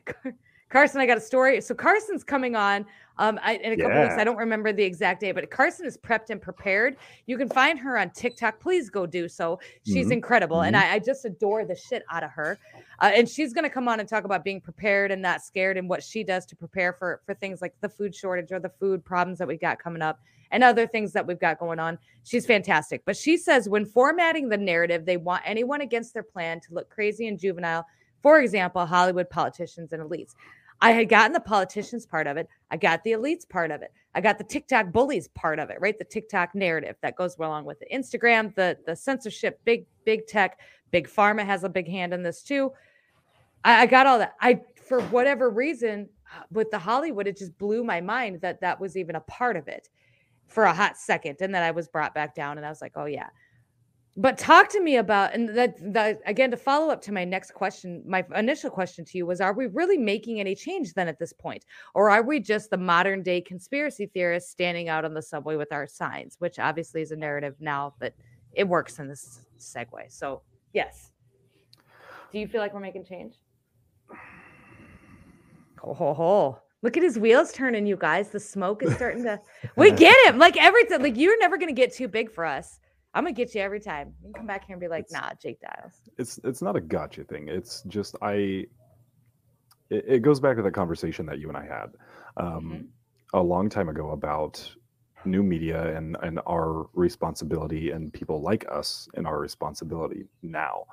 Carson, 0.69 1.01
I 1.01 1.07
got 1.07 1.19
a 1.19 1.21
story. 1.21 1.61
So 1.61 1.75
Carson's 1.75 2.25
coming 2.25 2.55
on 2.55 2.87
um, 3.19 3.39
I, 3.43 3.55
in 3.57 3.73
a 3.73 3.77
couple 3.77 4.01
weeks. 4.03 4.15
I 4.19 4.25
don't 4.25 4.37
remember 4.37 4.73
the 4.73 4.83
exact 4.83 5.21
day, 5.21 5.33
but 5.33 5.49
Carson 5.51 5.87
is 5.87 5.97
prepped 5.97 6.31
and 6.31 6.41
prepared. 6.41 6.97
You 7.27 7.39
can 7.39 7.49
find 7.49 7.79
her 7.79 7.97
on 7.99 8.11
TikTok. 8.11 8.61
Please 8.61 8.91
go 8.91 9.07
do 9.07 9.29
so. 9.29 9.61
She's 9.85 10.09
Mhm. 10.09 10.13
incredible, 10.15 10.63
and 10.63 10.75
Mhm. 10.75 10.81
I, 10.81 10.95
I 10.95 10.99
just 10.99 11.25
adore 11.25 11.65
the 11.65 11.77
shit 11.77 12.03
out 12.11 12.25
of 12.25 12.31
her. 12.31 12.59
Uh, 13.01 13.13
and 13.15 13.29
she's 13.29 13.53
going 13.53 13.65
to 13.65 13.71
come 13.71 13.89
on 13.89 14.01
and 14.01 14.09
talk 14.09 14.25
about 14.25 14.45
being 14.45 14.61
prepared 14.61 15.11
and 15.11 15.21
not 15.23 15.43
scared, 15.43 15.77
and 15.77 15.89
what 15.89 16.03
she 16.03 16.25
does 16.25 16.47
to 16.47 16.57
prepare 16.57 16.93
for 16.93 17.21
for 17.25 17.35
things 17.35 17.63
like 17.63 17.75
the 17.81 17.89
food 17.89 18.15
shortage 18.15 18.51
or 18.53 18.61
the 18.61 18.69
food 18.81 19.05
problems 19.05 19.39
that 19.39 19.49
we 19.49 19.57
got 19.57 19.79
coming 19.79 20.03
up, 20.03 20.19
and 20.51 20.63
other 20.65 20.87
things 20.87 21.13
that 21.13 21.27
we've 21.27 21.41
got 21.41 21.59
going 21.59 21.79
on. 21.79 21.99
She's 22.25 22.47
fantastic. 22.47 23.05
But 23.05 23.17
she 23.17 23.37
says 23.37 23.69
when 23.69 23.85
formatting 23.87 24.49
the 24.49 24.57
narrative, 24.57 25.05
they 25.05 25.17
want 25.17 25.43
anyone 25.45 25.81
against 25.81 26.15
their 26.15 26.23
plan 26.23 26.61
to 26.61 26.75
look 26.75 26.89
crazy 26.91 27.27
and 27.29 27.39
juvenile. 27.39 27.87
For 28.23 28.41
example, 28.41 28.87
Hollywood 28.87 29.29
politicians 29.29 29.93
and 29.93 30.03
elites. 30.03 30.35
I 30.81 30.91
had 30.93 31.09
gotten 31.09 31.33
the 31.33 31.41
politicians 31.41 32.05
part 32.05 32.27
of 32.27 32.37
it. 32.37 32.49
I 32.71 32.77
got 32.77 33.03
the 33.05 33.13
elites 33.13 33.49
part 33.49 33.71
of 33.71 33.83
it. 33.83 33.93
I 34.15 34.21
got 34.21 34.39
the 34.39 34.45
TikTok 34.45 34.93
bullies 34.93 35.29
part 35.29 35.59
of 35.59 35.71
it, 35.71 35.79
right? 35.81 35.99
The 35.99 36.05
TikTok 36.05 36.55
narrative 36.55 36.97
that 37.03 37.17
goes 37.17 37.37
along 37.39 37.65
with 37.65 37.83
it. 37.83 37.89
Instagram, 37.93 38.55
the 38.55 38.77
the 38.87 38.95
censorship, 38.95 39.61
big 39.65 39.87
big 40.05 40.27
tech, 40.27 40.61
big 40.91 41.09
pharma 41.09 41.45
has 41.45 41.65
a 41.65 41.69
big 41.69 41.89
hand 41.89 42.13
in 42.13 42.23
this 42.23 42.43
too. 42.43 42.73
I, 43.65 43.83
I 43.83 43.87
got 43.87 44.07
all 44.07 44.19
that. 44.19 44.35
I 44.41 44.61
for 44.87 45.01
whatever 45.05 45.51
reason 45.51 46.09
with 46.51 46.71
the 46.71 46.79
Hollywood, 46.79 47.27
it 47.27 47.39
just 47.39 47.57
blew 47.59 47.85
my 47.85 48.01
mind 48.01 48.41
that 48.43 48.61
that 48.61 48.81
was 48.81 48.97
even 48.97 49.17
a 49.17 49.21
part 49.21 49.57
of 49.57 49.69
it 49.69 49.89
for 50.47 50.65
a 50.65 50.75
hot 50.75 50.97
second, 50.99 51.39
and 51.41 51.55
then 51.55 51.63
I 51.63 51.71
was 51.71 51.89
brought 51.89 52.15
back 52.15 52.35
down, 52.35 52.59
and 52.59 52.67
I 52.67 52.69
was 52.69 52.83
like, 52.83 52.93
oh 52.97 53.07
yeah. 53.07 53.29
But 54.17 54.39
talk 54.39 54.69
to 54.69 54.81
me 54.81 54.97
about 54.97 55.35
and 55.35 55.49
that 55.57 55.75
that 55.93 56.21
again 56.25 56.53
to 56.53 56.57
follow 56.57 56.93
up 56.93 57.03
to 57.03 57.13
my 57.13 57.25
next 57.25 57.53
question, 57.53 58.03
my 58.07 58.25
initial 58.37 58.71
question 58.71 59.05
to 59.07 59.19
you 59.19 59.27
was: 59.27 59.41
Are 59.41 59.53
we 59.53 59.67
really 59.67 59.99
making 59.99 60.39
any 60.39 60.55
change 60.55 60.95
then 60.95 61.09
at 61.09 61.19
this 61.19 61.33
point, 61.33 61.65
or 61.95 62.11
are 62.11 62.23
we 62.23 62.39
just 62.39 62.71
the 62.71 62.77
modern 62.77 63.25
day 63.25 63.41
conspiracy 63.41 64.07
theorists 64.07 64.53
standing 64.53 64.89
out 64.89 65.05
on 65.05 65.15
the 65.15 65.23
subway 65.23 65.57
with 65.57 65.73
our 65.73 65.89
signs, 65.89 66.37
which 66.39 66.61
obviously 66.61 67.03
is 67.03 67.11
a 67.11 67.17
narrative 67.17 67.57
now, 67.59 67.95
but 67.99 68.15
it 68.53 68.69
works 68.69 69.01
in 69.01 69.09
this 69.09 69.41
segue. 69.59 70.13
So 70.13 70.43
yes, 70.73 71.11
do 72.31 72.39
you 72.39 72.47
feel 72.47 72.61
like 72.61 72.73
we're 72.73 72.81
making 72.81 73.07
change? 73.07 73.35
Ho 75.81 75.93
ho 75.93 76.15
ho! 76.15 76.59
Look 76.83 76.97
at 76.97 77.03
his 77.03 77.19
wheels 77.19 77.53
turning, 77.53 77.85
you 77.85 77.97
guys. 77.97 78.29
The 78.29 78.39
smoke 78.39 78.85
is 78.85 78.95
starting 78.95 79.25
to. 79.25 79.41
We 79.77 79.91
get 79.91 80.15
him. 80.27 80.39
Like 80.39 80.57
everything. 80.57 81.03
Like 81.03 81.17
you're 81.17 81.39
never 81.41 81.59
gonna 81.59 81.73
get 81.73 81.93
too 81.93 82.07
big 82.07 82.31
for 82.31 82.45
us. 82.45 82.79
I'm 83.15 83.25
gonna 83.25 83.33
get 83.33 83.55
you 83.55 83.61
every 83.61 83.81
time. 83.81 84.13
You 84.27 84.33
come 84.35 84.47
back 84.47 84.67
here 84.67 84.75
and 84.75 84.81
be 84.81 84.89
like, 84.89 85.05
It's- 85.07 85.13
nah, 85.23 85.31
Jake 85.41 85.61
Dials. 85.61 85.95
it's 86.19 86.39
it's 86.45 86.61
not 86.63 86.77
a 86.77 86.81
gotcha 86.81 87.25
thing. 87.25 87.49
It's 87.49 87.83
just 87.85 88.17
I. 88.23 88.67
It, 89.91 90.05
it 90.09 90.23
goes 90.23 90.41
back 90.41 90.57
to 90.57 90.63
the 90.63 90.71
conversation 90.71 91.25
that 91.27 91.39
you 91.39 91.49
and 91.49 91.57
I 91.57 91.65
had 91.65 91.93
um, 92.37 92.65
Mhm. 92.65 92.89
a 93.35 93.43
long 93.43 93.69
time 93.69 93.89
ago 93.89 94.11
about 94.11 94.69
new 95.25 95.43
media 95.43 95.97
and 95.97 96.17
and 96.23 96.41
our 96.47 96.87
responsibility 96.95 97.91
and 97.93 98.13
people 98.13 98.43
like 98.43 98.65
us 98.71 99.09
and 99.15 99.27
our 99.27 99.39
responsibility 99.41 100.27
now 100.43 100.85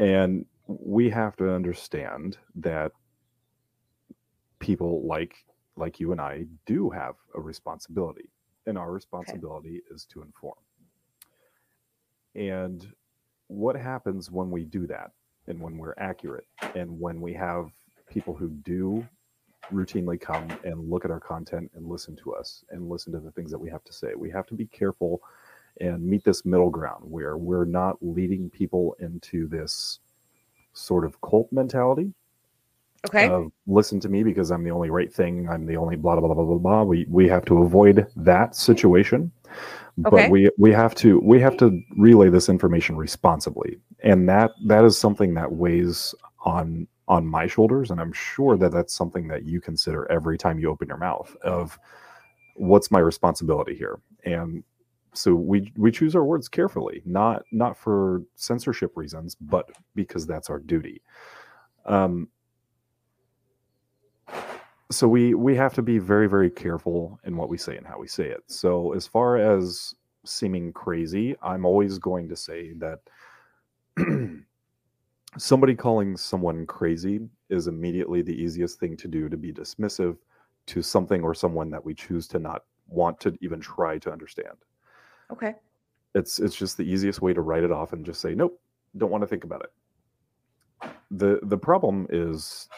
and 0.00 0.44
we 0.66 1.08
have 1.08 1.34
to 1.36 1.50
understand 1.50 2.36
that 2.56 2.92
people 4.58 5.06
like 5.06 5.34
like 5.76 5.98
you 6.00 6.12
and 6.12 6.20
I 6.20 6.44
do 6.66 6.90
have 6.90 7.14
a 7.34 7.40
responsibility 7.40 8.28
and 8.68 8.78
our 8.78 8.92
responsibility 8.92 9.82
is 9.90 10.04
to 10.04 10.22
inform. 10.22 10.58
And 12.34 12.86
what 13.48 13.74
happens 13.76 14.30
when 14.30 14.50
we 14.50 14.64
do 14.64 14.86
that 14.86 15.10
and 15.48 15.60
when 15.60 15.78
we're 15.78 15.94
accurate 15.98 16.46
and 16.76 17.00
when 17.00 17.20
we 17.20 17.32
have 17.34 17.70
people 18.08 18.34
who 18.34 18.50
do 18.50 19.06
routinely 19.72 20.20
come 20.20 20.48
and 20.64 20.88
look 20.88 21.04
at 21.04 21.10
our 21.10 21.20
content 21.20 21.70
and 21.74 21.88
listen 21.88 22.14
to 22.16 22.34
us 22.34 22.64
and 22.70 22.88
listen 22.88 23.12
to 23.12 23.20
the 23.20 23.32
things 23.32 23.50
that 23.50 23.58
we 23.58 23.70
have 23.70 23.84
to 23.84 23.92
say. 23.92 24.12
We 24.16 24.30
have 24.30 24.46
to 24.46 24.54
be 24.54 24.66
careful 24.66 25.20
and 25.80 26.04
meet 26.04 26.24
this 26.24 26.44
middle 26.44 26.70
ground 26.70 27.04
where 27.04 27.36
we're 27.36 27.64
not 27.64 27.96
leading 28.00 28.50
people 28.50 28.96
into 29.00 29.48
this 29.48 30.00
sort 30.74 31.04
of 31.04 31.20
cult 31.22 31.50
mentality 31.52 32.12
Okay. 33.06 33.28
of 33.28 33.52
listen 33.66 34.00
to 34.00 34.08
me 34.08 34.22
because 34.22 34.50
I'm 34.50 34.64
the 34.64 34.70
only 34.70 34.90
right 34.90 35.12
thing. 35.12 35.48
I'm 35.48 35.66
the 35.66 35.76
only 35.76 35.96
blah 35.96 36.16
blah 36.16 36.26
blah 36.26 36.34
blah 36.34 36.44
blah 36.44 36.58
blah. 36.58 36.82
We 36.82 37.06
we 37.08 37.28
have 37.28 37.44
to 37.46 37.62
avoid 37.62 38.06
that 38.16 38.56
situation. 38.56 39.30
Okay. 40.06 40.24
But 40.24 40.30
we 40.30 40.50
we 40.58 40.72
have 40.72 40.94
to 40.96 41.20
we 41.20 41.40
have 41.40 41.56
to 41.58 41.80
relay 41.96 42.28
this 42.28 42.48
information 42.48 42.96
responsibly, 42.96 43.78
and 44.02 44.28
that 44.28 44.50
that 44.66 44.84
is 44.84 44.98
something 44.98 45.34
that 45.34 45.52
weighs 45.52 46.14
on 46.44 46.86
on 47.06 47.26
my 47.26 47.46
shoulders, 47.46 47.90
and 47.90 48.00
I'm 48.00 48.12
sure 48.12 48.56
that 48.56 48.72
that's 48.72 48.94
something 48.94 49.28
that 49.28 49.44
you 49.44 49.60
consider 49.60 50.10
every 50.10 50.36
time 50.36 50.58
you 50.58 50.68
open 50.68 50.88
your 50.88 50.98
mouth 50.98 51.34
of 51.42 51.78
what's 52.54 52.90
my 52.90 52.98
responsibility 52.98 53.74
here, 53.74 54.00
and 54.24 54.62
so 55.14 55.34
we 55.34 55.72
we 55.76 55.90
choose 55.90 56.14
our 56.14 56.24
words 56.24 56.48
carefully, 56.48 57.02
not 57.04 57.42
not 57.50 57.76
for 57.76 58.22
censorship 58.36 58.92
reasons, 58.96 59.34
but 59.34 59.68
because 59.94 60.26
that's 60.26 60.50
our 60.50 60.58
duty. 60.58 61.02
Um, 61.86 62.28
so 64.90 65.06
we 65.06 65.34
we 65.34 65.54
have 65.54 65.74
to 65.74 65.82
be 65.82 65.98
very 65.98 66.28
very 66.28 66.50
careful 66.50 67.18
in 67.24 67.36
what 67.36 67.48
we 67.48 67.58
say 67.58 67.76
and 67.76 67.86
how 67.86 67.98
we 67.98 68.08
say 68.08 68.26
it. 68.26 68.42
So 68.46 68.92
as 68.94 69.06
far 69.06 69.36
as 69.36 69.94
seeming 70.28 70.72
crazy 70.72 71.36
i'm 71.42 71.64
always 71.64 71.98
going 71.98 72.28
to 72.28 72.36
say 72.36 72.72
that 72.74 73.00
somebody 75.38 75.74
calling 75.74 76.16
someone 76.16 76.66
crazy 76.66 77.20
is 77.50 77.66
immediately 77.66 78.22
the 78.22 78.32
easiest 78.32 78.78
thing 78.78 78.96
to 78.96 79.08
do 79.08 79.28
to 79.28 79.36
be 79.36 79.52
dismissive 79.52 80.16
to 80.66 80.82
something 80.82 81.22
or 81.22 81.34
someone 81.34 81.70
that 81.70 81.84
we 81.84 81.94
choose 81.94 82.28
to 82.28 82.38
not 82.38 82.64
want 82.88 83.18
to 83.20 83.36
even 83.40 83.60
try 83.60 83.98
to 83.98 84.12
understand. 84.12 84.56
Okay. 85.30 85.54
it's 86.14 86.38
it's 86.38 86.56
just 86.56 86.76
the 86.76 86.82
easiest 86.82 87.20
way 87.20 87.32
to 87.32 87.40
write 87.40 87.64
it 87.64 87.72
off 87.72 87.92
and 87.92 88.04
just 88.04 88.20
say 88.20 88.34
nope 88.34 88.60
don't 88.96 89.10
want 89.10 89.22
to 89.22 89.26
think 89.26 89.44
about 89.44 89.62
it. 89.62 90.90
The 91.10 91.40
the 91.42 91.58
problem 91.58 92.06
is 92.10 92.68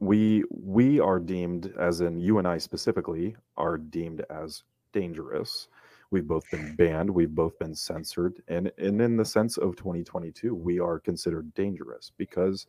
we 0.00 0.42
we 0.50 0.98
are 0.98 1.20
deemed 1.20 1.72
as 1.78 2.00
in 2.00 2.18
you 2.18 2.38
and 2.38 2.48
i 2.48 2.56
specifically 2.58 3.36
are 3.56 3.76
deemed 3.78 4.24
as 4.30 4.62
dangerous. 4.92 5.68
We've 6.10 6.26
both 6.26 6.50
been 6.50 6.74
banned. 6.78 7.10
We've 7.10 7.34
both 7.34 7.58
been 7.58 7.74
censored. 7.74 8.42
And 8.48 8.72
and 8.78 9.00
in 9.00 9.16
the 9.16 9.24
sense 9.24 9.56
of 9.56 9.76
2022 9.76 10.54
we 10.54 10.80
are 10.80 10.98
considered 10.98 11.52
dangerous 11.54 12.12
because 12.16 12.66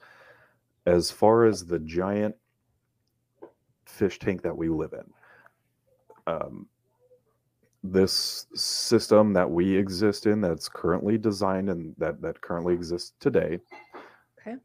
as 0.86 1.12
far 1.12 1.46
as 1.46 1.66
the 1.66 1.80
giant 1.80 2.36
fish 3.86 4.20
tank 4.20 4.42
that 4.42 4.56
we 4.56 4.70
live 4.70 4.94
in 4.94 6.34
um, 6.34 6.68
this 7.84 8.48
system 8.54 9.34
that 9.34 9.50
we 9.50 9.76
exist 9.76 10.26
in 10.26 10.42
that's 10.42 10.70
currently 10.70 11.18
designed 11.18 11.70
and 11.70 11.94
that 11.98 12.22
that 12.22 12.40
currently 12.42 12.74
exists 12.74 13.14
today 13.20 13.60
Okay. 14.40 14.58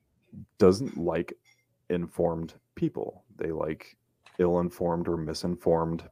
doesn't 0.59 0.97
like 0.97 1.33
informed 1.91 2.55
people 2.75 3.25
they 3.37 3.51
like 3.51 3.97
ill-informed 4.39 5.09
or 5.09 5.17
misinformed 5.17 6.05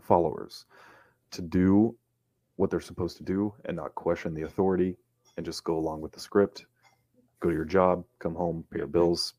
followers 0.00 0.64
to 1.30 1.42
do 1.42 1.94
what 2.56 2.70
they're 2.70 2.80
supposed 2.80 3.16
to 3.16 3.22
do 3.22 3.52
and 3.66 3.76
not 3.76 3.94
question 3.94 4.34
the 4.34 4.42
authority 4.42 4.96
and 5.36 5.44
just 5.46 5.62
go 5.64 5.76
along 5.76 6.00
with 6.00 6.12
the 6.12 6.20
script 6.20 6.66
go 7.40 7.48
to 7.48 7.54
your 7.54 7.64
job 7.64 8.04
come 8.18 8.34
home 8.34 8.64
pay 8.70 8.78
your 8.78 8.86
bills 8.86 9.34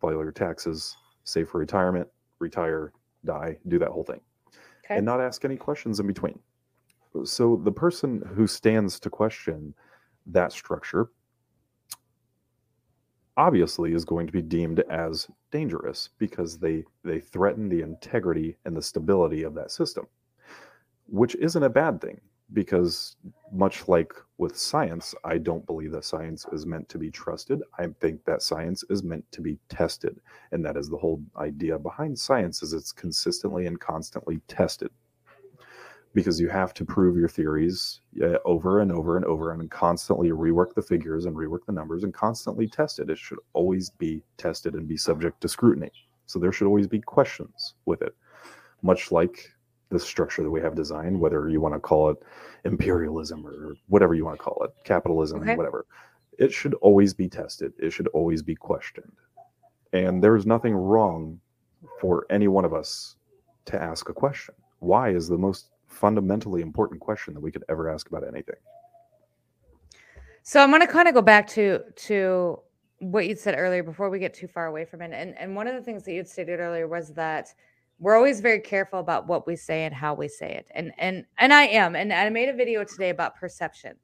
file 0.00 0.12
your 0.12 0.32
taxes 0.32 0.96
save 1.24 1.48
for 1.48 1.58
retirement 1.58 2.08
retire 2.38 2.92
die 3.24 3.56
do 3.68 3.78
that 3.78 3.88
whole 3.90 4.04
thing 4.04 4.20
Okay. 4.84 4.96
and 4.96 5.06
not 5.06 5.20
ask 5.20 5.46
any 5.46 5.56
questions 5.56 5.98
in 5.98 6.06
between. 6.06 6.38
So 7.24 7.56
the 7.56 7.72
person 7.72 8.22
who 8.34 8.46
stands 8.46 9.00
to 9.00 9.08
question 9.08 9.72
that 10.26 10.52
structure 10.52 11.08
obviously 13.36 13.92
is 13.92 14.04
going 14.04 14.26
to 14.26 14.32
be 14.32 14.42
deemed 14.42 14.80
as 14.90 15.28
dangerous 15.50 16.10
because 16.18 16.58
they 16.58 16.84
they 17.02 17.20
threaten 17.20 17.68
the 17.68 17.82
integrity 17.82 18.56
and 18.64 18.76
the 18.76 18.82
stability 18.82 19.42
of 19.42 19.54
that 19.54 19.70
system 19.70 20.06
which 21.06 21.34
isn't 21.36 21.62
a 21.62 21.68
bad 21.68 22.00
thing 22.00 22.20
because 22.52 23.16
much 23.52 23.88
like 23.88 24.12
with 24.38 24.56
science 24.56 25.14
i 25.24 25.36
don't 25.36 25.66
believe 25.66 25.90
that 25.90 26.04
science 26.04 26.46
is 26.52 26.66
meant 26.66 26.88
to 26.88 26.98
be 26.98 27.10
trusted. 27.10 27.62
I 27.78 27.86
think 28.00 28.24
that 28.24 28.42
science 28.42 28.84
is 28.90 29.02
meant 29.02 29.24
to 29.32 29.40
be 29.40 29.58
tested 29.68 30.20
and 30.52 30.64
that 30.64 30.76
is 30.76 30.88
the 30.88 30.98
whole 30.98 31.20
idea 31.36 31.78
behind 31.78 32.18
science 32.18 32.62
is 32.62 32.72
it's 32.72 32.92
consistently 32.92 33.66
and 33.66 33.80
constantly 33.80 34.40
tested 34.46 34.90
because 36.14 36.40
you 36.40 36.48
have 36.48 36.72
to 36.74 36.84
prove 36.84 37.16
your 37.16 37.28
theories 37.28 38.00
uh, 38.22 38.38
over 38.44 38.80
and 38.80 38.92
over 38.92 39.16
and 39.16 39.24
over 39.26 39.52
and 39.52 39.70
constantly 39.70 40.30
rework 40.30 40.74
the 40.74 40.82
figures 40.82 41.24
and 41.24 41.36
rework 41.36 41.66
the 41.66 41.72
numbers 41.72 42.04
and 42.04 42.14
constantly 42.14 42.68
test 42.68 43.00
it. 43.00 43.10
It 43.10 43.18
should 43.18 43.38
always 43.52 43.90
be 43.90 44.22
tested 44.36 44.74
and 44.74 44.86
be 44.86 44.96
subject 44.96 45.40
to 45.40 45.48
scrutiny. 45.48 45.90
So 46.26 46.38
there 46.38 46.52
should 46.52 46.66
always 46.66 46.86
be 46.86 47.00
questions 47.00 47.74
with 47.84 48.00
it. 48.02 48.14
Much 48.82 49.10
like 49.12 49.50
the 49.90 49.98
structure 49.98 50.42
that 50.42 50.50
we 50.50 50.60
have 50.60 50.74
designed 50.74 51.18
whether 51.20 51.48
you 51.48 51.60
want 51.60 51.74
to 51.74 51.80
call 51.80 52.10
it 52.10 52.16
imperialism 52.64 53.46
or 53.46 53.74
whatever 53.88 54.14
you 54.14 54.24
want 54.24 54.38
to 54.38 54.42
call 54.42 54.62
it 54.64 54.70
capitalism 54.84 55.40
Okay. 55.40 55.56
whatever 55.56 55.86
it 56.38 56.52
should 56.52 56.74
always 56.74 57.14
be 57.14 57.28
tested. 57.28 57.72
It 57.78 57.92
should 57.92 58.08
always 58.08 58.42
be 58.42 58.54
questioned. 58.54 59.12
And 59.92 60.22
there's 60.22 60.46
nothing 60.46 60.74
wrong 60.74 61.40
for 62.00 62.26
any 62.30 62.48
one 62.48 62.64
of 62.64 62.74
us 62.74 63.16
to 63.66 63.80
ask 63.80 64.08
a 64.08 64.12
question. 64.12 64.54
Why 64.80 65.10
is 65.10 65.28
the 65.28 65.38
most 65.38 65.68
fundamentally 65.94 66.62
important 66.62 67.00
question 67.00 67.34
that 67.34 67.40
we 67.40 67.50
could 67.50 67.64
ever 67.68 67.88
ask 67.88 68.08
about 68.08 68.26
anything 68.26 68.56
So 70.42 70.60
I'm 70.60 70.70
going 70.70 70.82
to 70.82 70.86
kind 70.86 71.08
of 71.08 71.14
go 71.14 71.22
back 71.22 71.46
to 71.48 71.80
to 72.08 72.60
what 72.98 73.26
you 73.26 73.36
said 73.36 73.54
earlier 73.56 73.82
before 73.82 74.10
we 74.10 74.18
get 74.18 74.34
too 74.34 74.46
far 74.46 74.66
away 74.66 74.84
from 74.84 75.00
it. 75.02 75.10
And 75.12 75.36
and 75.38 75.56
one 75.56 75.66
of 75.66 75.74
the 75.74 75.82
things 75.82 76.04
that 76.04 76.12
you'd 76.12 76.28
stated 76.28 76.60
earlier 76.60 76.86
was 76.86 77.14
that 77.14 77.54
we're 77.98 78.16
always 78.16 78.40
very 78.40 78.60
careful 78.60 79.00
about 79.00 79.26
what 79.26 79.46
we 79.46 79.56
say 79.56 79.84
and 79.84 79.94
how 79.94 80.14
we 80.14 80.28
say 80.28 80.52
it. 80.52 80.66
And 80.74 80.92
and 80.98 81.24
and 81.38 81.52
I 81.52 81.64
am. 81.64 81.96
And 81.96 82.12
I 82.12 82.28
made 82.28 82.48
a 82.50 82.52
video 82.52 82.84
today 82.84 83.10
about 83.10 83.36
perception. 83.36 83.96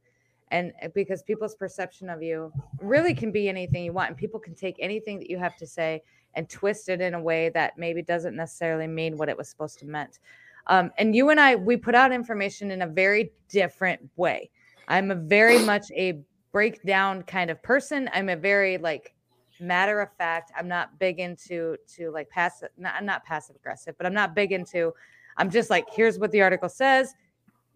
And 0.51 0.73
uh, 0.83 0.89
because 0.95 1.23
people's 1.23 1.55
perception 1.55 2.09
of 2.09 2.23
you 2.23 2.53
really 2.81 3.15
can 3.15 3.31
be 3.33 3.49
anything 3.49 3.85
you 3.85 3.93
want 3.93 4.09
and 4.09 4.17
people 4.17 4.41
can 4.41 4.55
take 4.55 4.77
anything 4.81 5.19
that 5.19 5.31
you 5.31 5.39
have 5.39 5.57
to 5.57 5.67
say 5.67 6.03
and 6.35 6.49
twist 6.49 6.89
it 6.89 7.01
in 7.01 7.15
a 7.15 7.21
way 7.21 7.51
that 7.51 7.77
maybe 7.77 8.03
doesn't 8.03 8.35
necessarily 8.35 8.87
mean 8.87 9.17
what 9.17 9.29
it 9.29 9.37
was 9.37 9.49
supposed 9.49 9.79
to 9.81 9.87
meant. 9.87 10.21
Um, 10.67 10.91
and 10.99 11.15
you 11.15 11.31
and 11.31 11.41
I, 11.41 11.57
we 11.57 11.77
put 11.77 11.95
out 11.95 12.13
information 12.13 12.71
in 12.71 12.83
a 12.83 12.87
very 12.87 13.33
different 13.49 14.09
way. 14.17 14.51
I'm 14.89 15.11
a 15.11 15.15
very 15.15 15.59
much 15.59 15.91
a 15.93 16.21
breakdown 16.53 17.23
kind 17.23 17.51
of 17.51 17.63
person. 17.63 18.11
I'm 18.13 18.29
a 18.29 18.37
very 18.37 18.79
like 18.79 19.15
matter 19.61 20.01
of 20.01 20.13
fact. 20.17 20.53
I'm 20.57 20.69
not 20.69 20.99
big 20.99 21.21
into 21.21 21.77
to 21.97 22.11
like 22.11 22.29
passive. 22.31 22.71
Not, 22.77 22.95
I'm 22.97 23.07
not 23.07 23.25
passive 23.25 23.57
aggressive, 23.57 23.95
but 23.97 24.07
I'm 24.07 24.15
not 24.15 24.35
big 24.35 24.53
into. 24.53 24.93
I'm 25.37 25.51
just 25.51 25.71
like, 25.71 25.87
here's 25.91 26.19
what 26.19 26.33
the 26.33 26.43
article 26.43 26.69
says. 26.69 27.15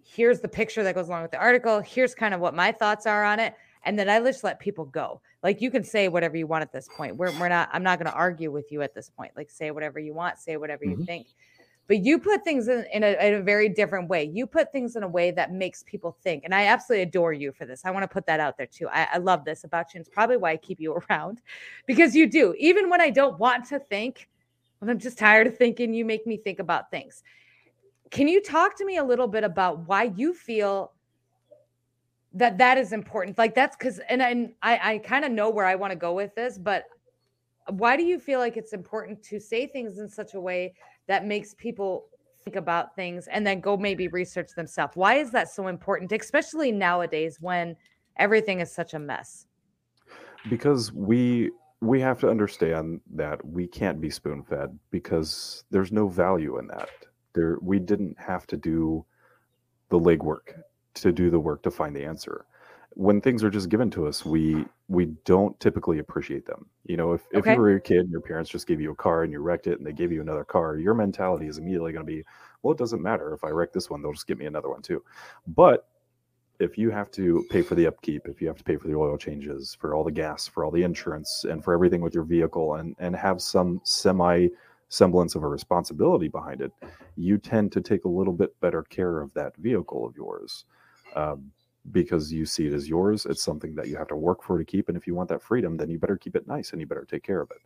Here's 0.03 0.41
the 0.41 0.49
picture 0.49 0.83
that 0.83 0.95
goes 0.95 1.09
along 1.09 1.23
with 1.23 1.31
the 1.31 1.38
article. 1.38 1.81
Here's 1.81 2.14
kind 2.14 2.35
of 2.35 2.41
what 2.41 2.55
my 2.55 2.73
thoughts 2.73 3.07
are 3.07 3.25
on 3.25 3.41
it, 3.41 3.55
and 3.85 3.99
then 3.99 4.09
I 4.09 4.21
just 4.21 4.45
let 4.45 4.61
people 4.61 4.85
go. 4.85 5.21
Like 5.43 5.62
you 5.62 5.71
can 5.71 5.83
say 5.83 6.09
whatever 6.09 6.37
you 6.37 6.47
want 6.47 6.62
at 6.62 6.73
this 6.73 6.88
point. 6.95 7.17
We're 7.17 7.33
we're 7.41 7.49
not. 7.49 7.71
I'm 7.73 7.83
not 7.83 7.99
going 7.99 8.11
to 8.11 8.17
argue 8.17 8.50
with 8.50 8.71
you 8.71 8.83
at 8.83 8.95
this 8.95 9.09
point. 9.09 9.33
Like 9.37 9.50
say 9.50 9.71
whatever 9.71 9.99
you 9.99 10.12
want. 10.14 10.38
Say 10.38 10.57
whatever 10.57 10.85
you 10.85 10.97
Mhm. 10.97 11.07
think. 11.07 11.26
But 11.87 12.05
you 12.05 12.19
put 12.19 12.45
things 12.45 12.69
in, 12.69 12.87
in, 12.93 13.03
a, 13.03 13.26
in 13.26 13.35
a 13.35 13.43
very 13.43 13.69
different 13.69 14.09
way. 14.09 14.25
You 14.25 14.47
put 14.47 14.73
things 14.73 14.97
in 14.97 15.03
a 15.03 15.09
way 15.09 15.31
that 15.33 15.53
makes 15.53 15.83
people 15.83 16.17
think. 16.23 16.45
And 16.45 16.55
I 16.55 16.64
absolutely 16.64 17.03
adore 17.03 17.35
you 17.35 17.53
for 17.53 17.67
this. 17.67 17.85
I 17.85 17.91
want 17.91 18.05
to 18.05 18.09
put 18.09 18.25
that 18.26 18.41
out 18.41 18.57
there 18.57 18.67
too. 18.67 18.88
I, 18.88 19.09
I 19.14 19.19
love 19.19 19.45
this 19.45 19.64
about 19.64 19.93
you. 19.93 20.00
It's 20.00 20.09
probably 20.09 20.38
why 20.38 20.53
I 20.53 20.57
keep 20.57 20.81
you 20.81 20.95
around 21.11 21.43
because 21.87 22.17
you 22.17 22.29
do. 22.29 22.55
Even 22.59 22.88
when 22.88 23.00
I 23.00 23.11
don't 23.11 23.38
want 23.38 23.67
to 23.67 23.79
think, 23.79 24.29
when 24.79 24.91
I'm 24.91 24.99
just 24.99 25.19
tired 25.19 25.47
of 25.47 25.57
thinking, 25.57 25.93
you 25.93 26.05
make 26.05 26.26
me 26.26 26.38
think 26.38 26.59
about 26.59 26.91
things. 26.91 27.23
Can 28.11 28.29
you 28.29 28.43
talk 28.43 28.76
to 28.79 28.85
me 28.85 28.97
a 28.97 29.05
little 29.05 29.29
bit 29.29 29.45
about 29.45 29.87
why 29.87 30.05
you 30.05 30.33
feel 30.33 30.93
that 32.33 32.59
that 32.59 32.79
is 32.79 32.93
important? 32.93 33.37
Like 33.37 33.55
that's 33.55 33.76
because, 33.76 33.99
and, 34.09 34.23
and 34.23 34.53
I, 34.62 34.81
I 34.83 34.99
kind 34.99 35.25
of 35.25 35.33
know 35.33 35.50
where 35.50 35.67
I 35.67 35.75
want 35.75 35.91
to 35.91 35.97
go 35.97 36.14
with 36.14 36.35
this, 36.35 36.57
but 36.57 36.85
why 37.69 37.97
do 37.97 38.03
you 38.03 38.19
feel 38.19 38.41
like 38.41 38.57
it's 38.57 38.73
important 38.73 39.23
to 39.25 39.41
say 39.41 39.67
things 39.67 39.99
in 39.99 40.09
such 40.09 40.35
a 40.35 40.41
way 40.41 40.75
that 41.06 41.26
makes 41.26 41.54
people 41.54 42.06
think 42.44 42.56
about 42.56 42.94
things 42.94 43.26
and 43.28 43.46
then 43.46 43.61
go 43.61 43.76
maybe 43.76 44.08
research 44.08 44.50
themselves. 44.56 44.96
Why 44.96 45.14
is 45.14 45.30
that 45.30 45.49
so 45.49 45.68
important, 45.68 46.12
especially 46.12 46.73
nowadays 46.73 47.38
when 47.40 47.76
everything 48.16 48.61
is 48.61 48.70
such 48.70 48.94
a 48.94 48.99
mess? 48.99 49.46
because 50.49 50.92
we 50.92 51.50
we 51.80 52.00
have 52.00 52.18
to 52.20 52.28
understand 52.30 53.00
that 53.14 53.44
we 53.44 53.66
can't 53.66 54.00
be 54.00 54.11
spoon 54.11 54.42
fed 54.42 54.78
because 54.90 55.64
there's 55.70 55.92
no 55.92 56.08
value 56.08 56.58
in 56.58 56.66
that 56.66 56.90
there 57.34 57.58
we 57.61 57.78
didn't 57.78 58.18
have 58.18 58.46
to 58.46 58.56
do 58.56 59.04
the 59.90 59.99
legwork 59.99 60.62
to 60.94 61.12
do 61.12 61.30
the 61.30 61.40
work 61.40 61.62
to 61.62 61.70
find 61.70 61.94
the 61.94 62.04
answer 62.04 62.46
when 62.96 63.20
things 63.20 63.42
are 63.44 63.50
just 63.50 63.68
given 63.68 63.90
to 63.90 64.06
us 64.06 64.24
we 64.24 64.64
we 64.88 65.06
don't 65.24 65.58
typically 65.60 65.98
appreciate 65.98 66.46
them. 66.46 66.66
You 66.86 66.96
know 66.96 67.12
if, 67.12 67.22
if 67.30 67.38
Okay. 67.38 67.52
you 67.54 67.58
were 67.60 67.74
a 67.74 67.80
kid 67.80 67.98
and 67.98 68.10
your 68.10 68.20
parents 68.20 68.50
just 68.50 68.66
gave 68.66 68.80
you 68.80 68.92
a 68.92 68.96
car 68.96 69.22
and 69.24 69.32
you 69.32 69.40
wrecked 69.40 69.66
it 69.66 69.78
and 69.78 69.86
they 69.86 69.92
gave 69.92 70.12
you 70.12 70.20
another 70.20 70.44
car 70.44 70.76
your 70.78 70.94
mentality 70.94 71.46
is 71.46 71.58
immediately 71.58 71.92
going 71.92 72.06
to 72.06 72.12
be 72.12 72.24
well 72.62 72.72
it 72.72 72.78
doesn't 72.78 73.02
matter. 73.02 73.32
If 73.34 73.44
i 73.44 73.48
wreck 73.50 73.72
this 73.72 73.90
one 73.90 74.02
they'll 74.02 74.12
just 74.12 74.26
give 74.26 74.38
me 74.38 74.46
another 74.46 74.68
one 74.70 74.82
too. 74.82 75.02
But 75.46 75.88
if 76.60 76.78
you 76.78 76.90
have 76.90 77.10
to 77.12 77.44
pay 77.50 77.62
for 77.62 77.74
the 77.74 77.86
upkeep, 77.86 78.22
if 78.28 78.40
you 78.40 78.46
have 78.48 78.56
to 78.56 78.64
pay 78.64 78.76
for 78.76 78.86
the 78.88 78.94
oil 78.94 79.16
changes, 79.18 79.76
for 79.80 79.94
all 79.94 80.04
the 80.04 80.12
gas, 80.12 80.46
for 80.46 80.64
all 80.64 80.70
the 80.70 80.82
insurance, 80.82 81.44
and 81.48 81.64
for 81.64 81.74
everything 81.74 82.00
with 82.00 82.14
your 82.14 82.24
vehicle, 82.24 82.74
and 82.76 82.94
and 82.98 83.16
have 83.16 83.40
some 83.42 83.80
semi 83.84 84.48
semblance 84.88 85.34
of 85.34 85.42
a 85.42 85.48
responsibility 85.48 86.28
behind 86.28 86.60
it, 86.60 86.70
you 87.16 87.38
tend 87.38 87.72
to 87.72 87.80
take 87.80 88.04
a 88.04 88.08
little 88.08 88.32
bit 88.32 88.58
better 88.60 88.82
care 88.84 89.20
of 89.20 89.32
that 89.34 89.56
vehicle 89.56 90.06
of 90.06 90.14
yours, 90.16 90.64
um, 91.16 91.50
because 91.91 92.33
you 92.33 92.47
see 92.47 92.67
it 92.67 92.73
as 92.73 92.88
yours. 92.88 93.26
It's 93.26 93.43
something 93.43 93.75
that 93.75 93.88
you 93.88 93.97
have 93.97 94.09
to 94.09 94.17
work 94.17 94.43
for 94.43 94.59
to 94.59 94.64
keep, 94.64 94.88
and 94.88 94.97
if 94.97 95.07
you 95.07 95.14
want 95.14 95.29
that 95.31 95.43
freedom, 95.43 95.76
then 95.76 95.91
you 95.91 95.99
better 95.99 96.17
keep 96.17 96.37
it 96.37 96.47
nice 96.47 96.73
and 96.73 96.81
you 96.81 96.87
better 96.87 97.07
take 97.09 97.23
care 97.23 97.41
of 97.41 97.50
it. 97.50 97.59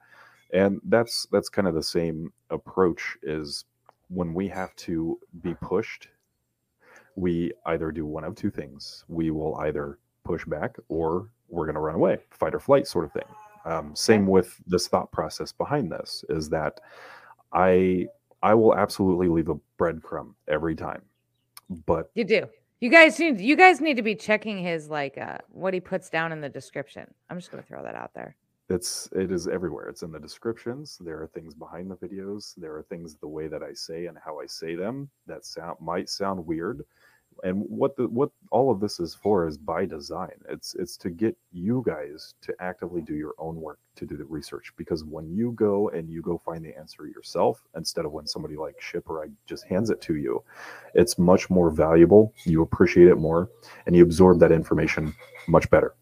And 0.56 0.80
that's 0.84 1.26
that's 1.30 1.48
kind 1.48 1.68
of 1.68 1.74
the 1.74 1.82
same 1.82 2.32
approach 2.50 3.16
is 3.22 3.64
when 4.08 4.32
we 4.34 4.48
have 4.48 4.74
to 4.76 5.18
be 5.42 5.54
pushed 5.60 6.08
we 7.18 7.52
either 7.66 7.90
do 7.90 8.06
one 8.06 8.24
of 8.24 8.36
two 8.36 8.50
things. 8.50 9.04
We 9.08 9.30
will 9.30 9.56
either 9.56 9.98
push 10.24 10.44
back 10.44 10.76
or 10.88 11.30
we're 11.48 11.66
going 11.66 11.74
to 11.74 11.80
run 11.80 11.96
away, 11.96 12.18
fight 12.30 12.54
or 12.54 12.60
flight 12.60 12.86
sort 12.86 13.04
of 13.04 13.12
thing. 13.12 13.24
Um, 13.64 13.94
same 13.94 14.26
with 14.26 14.60
this 14.66 14.86
thought 14.86 15.10
process 15.10 15.52
behind 15.52 15.90
this 15.90 16.24
is 16.28 16.48
that 16.50 16.80
I 17.52 18.06
I 18.42 18.54
will 18.54 18.74
absolutely 18.74 19.28
leave 19.28 19.48
a 19.48 19.56
breadcrumb 19.78 20.34
every 20.46 20.76
time, 20.76 21.02
but 21.86 22.10
You 22.14 22.24
do. 22.24 22.46
You 22.80 22.90
guys 22.90 23.18
need 23.18 23.40
you 23.40 23.56
guys 23.56 23.80
need 23.80 23.96
to 23.96 24.02
be 24.02 24.14
checking 24.14 24.58
his 24.58 24.88
like 24.88 25.18
uh 25.18 25.38
what 25.50 25.74
he 25.74 25.80
puts 25.80 26.10
down 26.10 26.32
in 26.32 26.40
the 26.40 26.48
description. 26.48 27.12
I'm 27.28 27.38
just 27.38 27.50
gonna 27.50 27.62
throw 27.62 27.82
that 27.82 27.94
out 27.96 28.12
there. 28.14 28.36
it's 28.70 29.08
it 29.12 29.32
is 29.32 29.48
everywhere. 29.48 29.88
It's 29.88 30.02
in 30.02 30.12
the 30.12 30.20
descriptions. 30.20 30.98
There 31.00 31.20
are 31.22 31.26
things 31.28 31.54
behind 31.54 31.90
the 31.90 31.96
videos. 31.96 32.54
There 32.56 32.76
are 32.76 32.82
things 32.84 33.16
the 33.16 33.28
way 33.28 33.48
that 33.48 33.62
I 33.62 33.72
say 33.72 34.06
and 34.06 34.16
how 34.24 34.38
I 34.40 34.46
say 34.46 34.74
them 34.76 35.10
that 35.26 35.44
sound 35.44 35.78
might 35.80 36.08
sound 36.08 36.46
weird. 36.46 36.84
And 37.44 37.64
what 37.68 37.96
the 37.96 38.08
what 38.08 38.30
all 38.50 38.70
of 38.70 38.80
this 38.80 39.00
is 39.00 39.14
for 39.14 39.46
is 39.46 39.56
by 39.56 39.84
design. 39.84 40.32
It's 40.48 40.74
it's 40.74 40.96
to 40.98 41.10
get 41.10 41.36
you 41.52 41.82
guys 41.86 42.34
to 42.42 42.54
actively 42.60 43.00
do 43.00 43.14
your 43.14 43.34
own 43.38 43.56
work 43.60 43.78
to 43.96 44.06
do 44.06 44.16
the 44.16 44.24
research 44.24 44.72
because 44.76 45.04
when 45.04 45.30
you 45.34 45.52
go 45.52 45.88
and 45.90 46.08
you 46.08 46.22
go 46.22 46.38
find 46.38 46.64
the 46.64 46.76
answer 46.76 47.06
yourself 47.06 47.62
instead 47.76 48.04
of 48.04 48.12
when 48.12 48.26
somebody 48.26 48.56
like 48.56 48.80
Ship 48.80 49.08
or 49.08 49.24
I 49.24 49.28
just 49.46 49.64
hands 49.64 49.90
it 49.90 50.00
to 50.02 50.16
you, 50.16 50.42
it's 50.94 51.18
much 51.18 51.50
more 51.50 51.70
valuable. 51.70 52.32
You 52.44 52.62
appreciate 52.62 53.08
it 53.08 53.16
more 53.16 53.50
and 53.86 53.94
you 53.94 54.02
absorb 54.02 54.40
that 54.40 54.52
information 54.52 55.14
much 55.46 55.68
better. 55.70 55.94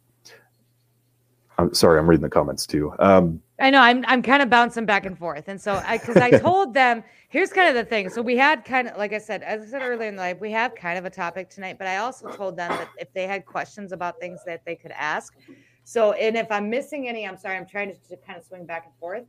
I'm 1.59 1.73
sorry, 1.73 1.99
I'm 1.99 2.09
reading 2.09 2.23
the 2.23 2.29
comments 2.29 2.67
too. 2.67 2.93
Um, 2.99 3.43
I 3.59 3.71
know 3.71 3.81
I'm 3.81 4.05
I'm 4.07 4.23
kind 4.23 4.43
of 4.43 4.51
bouncing 4.51 4.85
back 4.85 5.07
and 5.07 5.17
forth. 5.19 5.45
And 5.49 5.61
so 5.61 5.83
I 5.87 5.99
because 5.99 6.17
I 6.17 6.31
told 6.39 6.75
them 6.75 7.03
here's 7.29 7.51
kind 7.51 7.69
of 7.69 7.75
the 7.75 7.89
thing. 7.89 8.11
So 8.11 8.21
we 8.21 8.37
had 8.37 8.65
kind 8.65 8.89
of 8.89 8.99
like 8.99 9.13
I 9.13 9.19
said, 9.19 9.43
as 9.43 9.63
I 9.63 9.67
said 9.67 9.83
earlier 9.83 10.09
in 10.09 10.17
the 10.17 10.23
life, 10.23 10.41
we 10.41 10.51
have 10.53 10.75
kind 10.75 10.99
of 10.99 11.05
a 11.05 11.11
topic 11.11 11.49
tonight, 11.49 11.79
but 11.79 11.87
I 11.87 11.97
also 11.97 12.29
told 12.31 12.57
them 12.57 12.71
that 12.71 12.89
if 12.99 13.13
they 13.15 13.27
had 13.27 13.47
questions 13.47 13.93
about 13.93 14.21
things 14.21 14.41
that 14.47 14.65
they 14.67 14.75
could 14.75 14.93
ask. 14.93 15.35
So 15.85 16.13
and 16.13 16.37
if 16.37 16.51
I'm 16.51 16.69
missing 16.69 17.09
any, 17.09 17.27
I'm 17.27 17.39
sorry, 17.39 17.57
I'm 17.57 17.67
trying 17.67 17.95
to, 17.95 18.09
to 18.09 18.17
kind 18.17 18.39
of 18.39 18.45
swing 18.45 18.67
back 18.67 18.85
and 18.85 18.95
forth. 19.01 19.25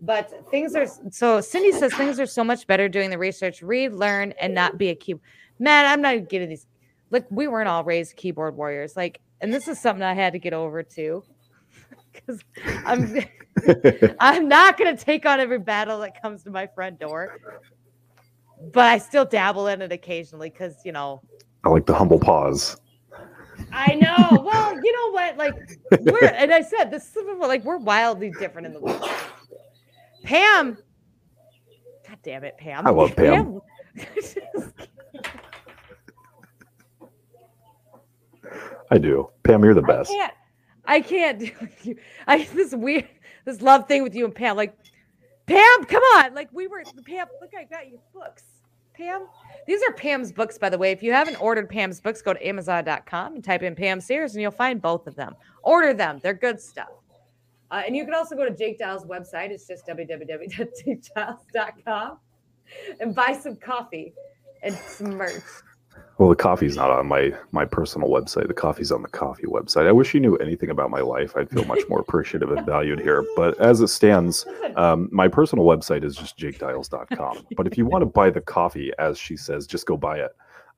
But 0.00 0.30
things 0.50 0.74
are 0.74 0.86
so 1.10 1.40
Cindy 1.40 1.72
says 1.72 1.94
things 1.94 2.20
are 2.20 2.26
so 2.26 2.44
much 2.44 2.66
better 2.66 2.88
doing 2.88 3.08
the 3.08 3.18
research, 3.18 3.62
read, 3.62 3.94
learn, 3.94 4.34
and 4.40 4.54
not 4.54 4.76
be 4.76 4.90
a 4.90 4.94
cube. 4.94 5.20
Man, 5.58 5.86
I'm 5.86 6.02
not 6.02 6.28
getting 6.28 6.50
these. 6.50 6.66
Like 7.10 7.26
we 7.30 7.48
weren't 7.48 7.68
all 7.68 7.82
raised 7.82 8.16
keyboard 8.16 8.56
warriors. 8.56 8.94
Like, 8.94 9.20
and 9.40 9.54
this 9.54 9.68
is 9.68 9.80
something 9.80 10.02
I 10.02 10.14
had 10.14 10.34
to 10.34 10.38
get 10.38 10.52
over 10.52 10.82
too. 10.82 11.24
Because 12.12 12.40
I'm 12.84 13.16
I'm 14.20 14.48
not 14.48 14.78
going 14.78 14.96
to 14.96 15.04
take 15.04 15.26
on 15.26 15.40
every 15.40 15.58
battle 15.58 16.00
that 16.00 16.20
comes 16.20 16.42
to 16.44 16.50
my 16.50 16.66
front 16.74 16.98
door, 16.98 17.30
but 18.72 18.86
I 18.86 18.98
still 18.98 19.24
dabble 19.24 19.66
in 19.68 19.82
it 19.82 19.92
occasionally 19.92 20.50
because 20.50 20.74
you 20.84 20.92
know 20.92 21.22
I 21.64 21.68
like 21.68 21.86
the 21.86 21.94
humble 21.94 22.18
pause. 22.18 22.76
I 23.72 23.94
know. 23.94 24.42
Well, 24.44 24.80
you 24.82 24.92
know 24.92 25.10
what? 25.12 25.36
Like 25.36 25.54
we're 26.00 26.24
and 26.24 26.52
I 26.52 26.62
said 26.62 26.90
this 26.90 27.14
is 27.16 27.24
like 27.40 27.64
we're 27.64 27.78
wildly 27.78 28.32
different 28.38 28.66
in 28.66 28.72
the 28.72 28.80
world. 28.80 29.08
Pam, 30.24 30.76
God 32.08 32.18
damn 32.22 32.44
it, 32.44 32.56
Pam! 32.58 32.86
I 32.86 32.90
love 32.90 33.14
Pam. 33.16 33.60
I 38.90 38.98
do. 38.98 39.30
Pam, 39.44 39.62
you're 39.62 39.74
the 39.74 39.82
I 39.82 39.86
best. 39.86 40.10
can't. 40.10 40.32
I 40.90 41.00
can't 41.00 41.38
do 41.38 41.50
with 41.60 41.86
you. 41.86 41.96
I 42.26 42.42
this 42.44 42.74
weird 42.74 43.06
this 43.44 43.62
love 43.62 43.86
thing 43.86 44.02
with 44.02 44.16
you 44.16 44.24
and 44.24 44.34
Pam. 44.34 44.56
Like 44.56 44.76
Pam, 45.46 45.84
come 45.84 46.02
on! 46.16 46.34
Like 46.34 46.48
we 46.52 46.66
were 46.66 46.82
Pam. 47.06 47.28
Look, 47.40 47.52
I 47.56 47.62
got 47.64 47.88
you 47.88 48.00
books. 48.12 48.42
Pam, 48.92 49.28
these 49.68 49.80
are 49.84 49.92
Pam's 49.92 50.32
books, 50.32 50.58
by 50.58 50.68
the 50.68 50.76
way. 50.76 50.90
If 50.90 51.00
you 51.02 51.12
haven't 51.12 51.40
ordered 51.40 51.70
Pam's 51.70 52.00
books, 52.00 52.20
go 52.20 52.34
to 52.34 52.46
Amazon.com 52.46 53.36
and 53.36 53.44
type 53.44 53.62
in 53.62 53.76
Pam 53.76 54.00
Sears, 54.00 54.34
and 54.34 54.42
you'll 54.42 54.50
find 54.50 54.82
both 54.82 55.06
of 55.06 55.14
them. 55.14 55.36
Order 55.62 55.94
them; 55.94 56.18
they're 56.22 56.34
good 56.34 56.60
stuff. 56.60 56.88
Uh, 57.70 57.82
and 57.86 57.94
you 57.94 58.04
can 58.04 58.14
also 58.14 58.34
go 58.34 58.44
to 58.44 58.50
Jake 58.54 58.80
Dial's 58.80 59.06
website. 59.06 59.50
It's 59.50 59.68
just 59.68 59.86
www.jakedials.com 59.86 62.18
and 63.00 63.14
buy 63.14 63.38
some 63.40 63.54
coffee 63.56 64.12
and 64.64 64.74
some 64.74 65.16
merch. 65.16 65.40
Well, 66.20 66.28
the 66.28 66.36
coffee's 66.36 66.76
not 66.76 66.90
on 66.90 67.06
my 67.06 67.32
my 67.50 67.64
personal 67.64 68.10
website. 68.10 68.46
The 68.46 68.52
coffee's 68.52 68.92
on 68.92 69.00
the 69.00 69.08
coffee 69.08 69.46
website. 69.46 69.86
I 69.86 69.92
wish 69.92 70.12
you 70.12 70.20
knew 70.20 70.36
anything 70.36 70.68
about 70.68 70.90
my 70.90 71.00
life. 71.00 71.34
I'd 71.34 71.48
feel 71.48 71.64
much 71.64 71.80
more 71.88 71.98
appreciative 71.98 72.50
and 72.50 72.66
valued 72.66 73.00
here. 73.00 73.24
But 73.36 73.58
as 73.58 73.80
it 73.80 73.88
stands, 73.88 74.44
um, 74.76 75.08
my 75.10 75.28
personal 75.28 75.64
website 75.64 76.04
is 76.04 76.14
just 76.14 76.36
jakedials.com. 76.36 77.46
But 77.56 77.66
if 77.66 77.78
you 77.78 77.86
want 77.86 78.02
to 78.02 78.06
buy 78.06 78.28
the 78.28 78.42
coffee, 78.42 78.92
as 78.98 79.18
she 79.18 79.34
says, 79.34 79.66
just 79.66 79.86
go 79.86 79.96
buy 79.96 80.18
it, 80.18 80.32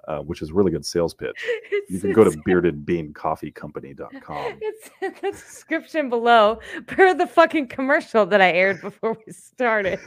uh, 0.06 0.20
which 0.20 0.42
is 0.42 0.50
a 0.50 0.54
really 0.54 0.70
good 0.70 0.86
sales 0.86 1.12
pitch. 1.12 1.44
You 1.88 1.98
can 1.98 2.12
go 2.12 2.22
to 2.22 2.30
it's- 2.30 2.44
beardedbeancoffeecompany.com. 2.46 4.58
It's 4.60 4.90
in 5.02 5.12
the 5.20 5.32
description 5.32 6.08
below 6.08 6.60
per 6.86 7.14
the 7.14 7.26
fucking 7.26 7.66
commercial 7.66 8.26
that 8.26 8.40
I 8.40 8.52
aired 8.52 8.80
before 8.80 9.18
we 9.26 9.32
started. 9.32 9.98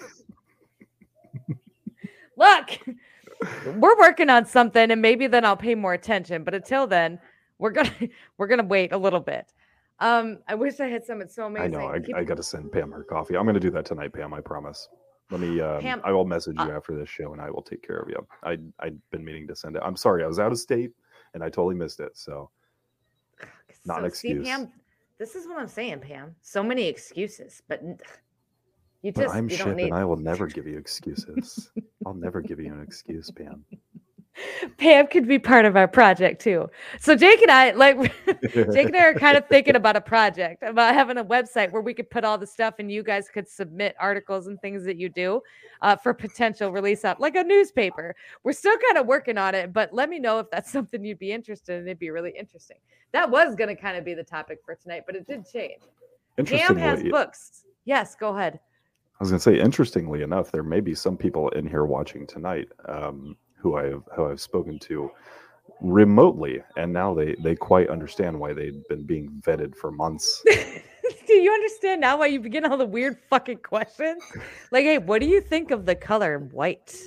Look, 2.37 2.79
we're 3.77 3.97
working 3.97 4.29
on 4.29 4.45
something 4.45 4.91
and 4.91 5.01
maybe 5.01 5.27
then 5.27 5.45
I'll 5.45 5.57
pay 5.57 5.75
more 5.75 5.93
attention. 5.93 6.43
But 6.43 6.53
until 6.53 6.87
then, 6.87 7.19
we're 7.57 7.71
gonna 7.71 7.91
we're 8.37 8.47
gonna 8.47 8.63
wait 8.63 8.91
a 8.91 8.97
little 8.97 9.19
bit. 9.19 9.53
Um, 9.99 10.39
I 10.47 10.55
wish 10.55 10.79
I 10.79 10.87
had 10.87 11.05
some. 11.05 11.21
It's 11.21 11.35
so 11.35 11.43
I 11.43 11.47
amazing. 11.47 11.71
know. 11.71 11.87
I, 11.87 11.99
Keep- 11.99 12.15
I 12.15 12.23
got 12.23 12.37
to 12.37 12.43
send 12.43 12.71
Pam 12.71 12.91
her 12.91 13.03
coffee. 13.03 13.37
I'm 13.37 13.45
going 13.45 13.53
to 13.53 13.59
do 13.59 13.71
that 13.71 13.85
tonight, 13.85 14.13
Pam. 14.13 14.33
I 14.33 14.41
promise. 14.41 14.89
Let 15.31 15.39
me. 15.39 15.61
Um, 15.61 15.81
Pam, 15.81 16.01
I 16.03 16.11
will 16.11 16.25
message 16.25 16.55
you 16.57 16.65
uh, 16.65 16.75
after 16.75 16.95
this 16.95 17.09
show, 17.09 17.31
and 17.31 17.41
I 17.41 17.49
will 17.49 17.61
take 17.61 17.81
care 17.81 17.97
of 17.97 18.09
you. 18.09 18.27
I 18.43 18.57
I'd 18.79 18.97
been 19.11 19.23
meaning 19.23 19.47
to 19.47 19.55
send 19.55 19.75
it. 19.75 19.81
I'm 19.85 19.95
sorry. 19.95 20.23
I 20.23 20.27
was 20.27 20.37
out 20.37 20.51
of 20.51 20.59
state, 20.59 20.91
and 21.33 21.43
I 21.43 21.49
totally 21.49 21.75
missed 21.75 21.99
it. 21.99 22.17
So 22.17 22.49
not 23.85 24.03
an 24.03 24.09
so, 24.11 24.15
see, 24.15 24.29
excuse. 24.29 24.47
Pam, 24.47 24.71
this 25.17 25.35
is 25.35 25.47
what 25.47 25.57
I'm 25.57 25.67
saying, 25.67 25.99
Pam. 26.01 26.35
So 26.41 26.61
many 26.61 26.87
excuses, 26.87 27.63
but 27.67 27.81
you 29.05 29.11
but 29.11 29.29
I'm 29.29 29.47
you 29.47 29.55
Ship, 29.55 29.67
don't 29.67 29.75
need. 29.75 29.83
and 29.85 29.93
I 29.93 30.03
will 30.03 30.15
never 30.31 30.47
give 30.47 30.65
you 30.65 30.77
excuses. 30.77 31.69
I'll 32.05 32.15
never 32.15 32.41
give 32.41 32.59
you 32.59 32.73
an 32.73 32.81
excuse, 32.81 33.29
Pam. 33.29 33.63
Pam 34.77 35.07
could 35.07 35.27
be 35.27 35.37
part 35.37 35.63
of 35.63 35.77
our 35.77 35.87
project 35.87 36.41
too. 36.41 36.67
So 36.99 37.15
Jake 37.15 37.39
and 37.41 37.51
I, 37.51 37.71
like 37.71 37.97
Jake 38.51 38.87
and 38.87 38.95
I 38.95 39.05
are 39.05 39.13
kind 39.19 39.37
of 39.37 39.47
thinking 39.47 39.75
about 39.75 39.95
a 39.95 40.01
project 40.01 40.63
about 40.63 40.95
having 40.95 41.17
a 41.17 41.23
website 41.23 41.71
where 41.71 41.83
we 41.83 41.93
could 41.93 42.09
put 42.09 42.25
all 42.25 42.37
the 42.37 42.47
stuff 42.47 42.75
and 42.79 42.91
you 42.91 43.03
guys 43.03 43.29
could 43.29 43.47
submit 43.47 43.95
articles 43.99 44.47
and 44.47 44.59
things 44.59 44.83
that 44.85 44.97
you 44.97 45.07
do 45.07 45.39
uh, 45.83 45.95
for 45.95 46.13
potential 46.13 46.71
release 46.71 47.05
up 47.05 47.19
like 47.19 47.35
a 47.35 47.43
newspaper. 47.43 48.15
We're 48.43 48.53
still 48.53 48.75
kind 48.87 48.97
of 48.97 49.05
working 49.05 49.37
on 49.37 49.53
it, 49.53 49.71
but 49.71 49.93
let 49.93 50.09
me 50.09 50.17
know 50.17 50.39
if 50.39 50.49
that's 50.49 50.71
something 50.71 51.05
you'd 51.05 51.19
be 51.19 51.31
interested 51.31 51.79
in. 51.79 51.87
It'd 51.87 51.99
be 51.99 52.09
really 52.09 52.33
interesting. 52.37 52.77
That 53.13 53.29
was 53.29 53.55
going 53.55 53.73
to 53.73 53.79
kind 53.79 53.97
of 53.97 54.03
be 54.03 54.15
the 54.15 54.23
topic 54.23 54.59
for 54.65 54.73
tonight, 54.75 55.03
but 55.05 55.15
it 55.15 55.27
did 55.27 55.45
change. 55.47 55.81
Pam 56.43 56.75
has 56.75 57.03
books. 57.03 57.63
Yes, 57.85 58.15
go 58.15 58.35
ahead. 58.35 58.59
I 59.19 59.23
was 59.23 59.29
going 59.29 59.39
to 59.39 59.43
say, 59.43 59.59
interestingly 59.59 60.23
enough, 60.23 60.51
there 60.51 60.63
may 60.63 60.81
be 60.81 60.93
some 60.93 61.17
people 61.17 61.49
in 61.49 61.67
here 61.67 61.85
watching 61.85 62.27
tonight 62.27 62.67
um, 62.87 63.37
who 63.57 63.77
I've 63.77 64.03
who 64.15 64.29
I've 64.29 64.41
spoken 64.41 64.77
to 64.79 65.09
remotely, 65.81 66.61
and 66.77 66.91
now 66.91 67.13
they 67.13 67.35
they 67.43 67.55
quite 67.55 67.89
understand 67.89 68.39
why 68.39 68.53
they've 68.53 68.83
been 68.89 69.05
being 69.05 69.41
vetted 69.45 69.75
for 69.75 69.91
months 69.91 70.43
do 71.27 71.33
you 71.33 71.51
understand 71.51 72.01
now 72.01 72.17
why 72.17 72.27
you 72.27 72.39
begin 72.39 72.65
all 72.65 72.77
the 72.77 72.85
weird 72.85 73.17
fucking 73.29 73.57
questions? 73.57 74.23
Like, 74.71 74.85
hey, 74.85 74.97
what 74.97 75.21
do 75.21 75.27
you 75.27 75.41
think 75.41 75.71
of 75.71 75.85
the 75.85 75.95
color 75.95 76.39
white? 76.39 76.95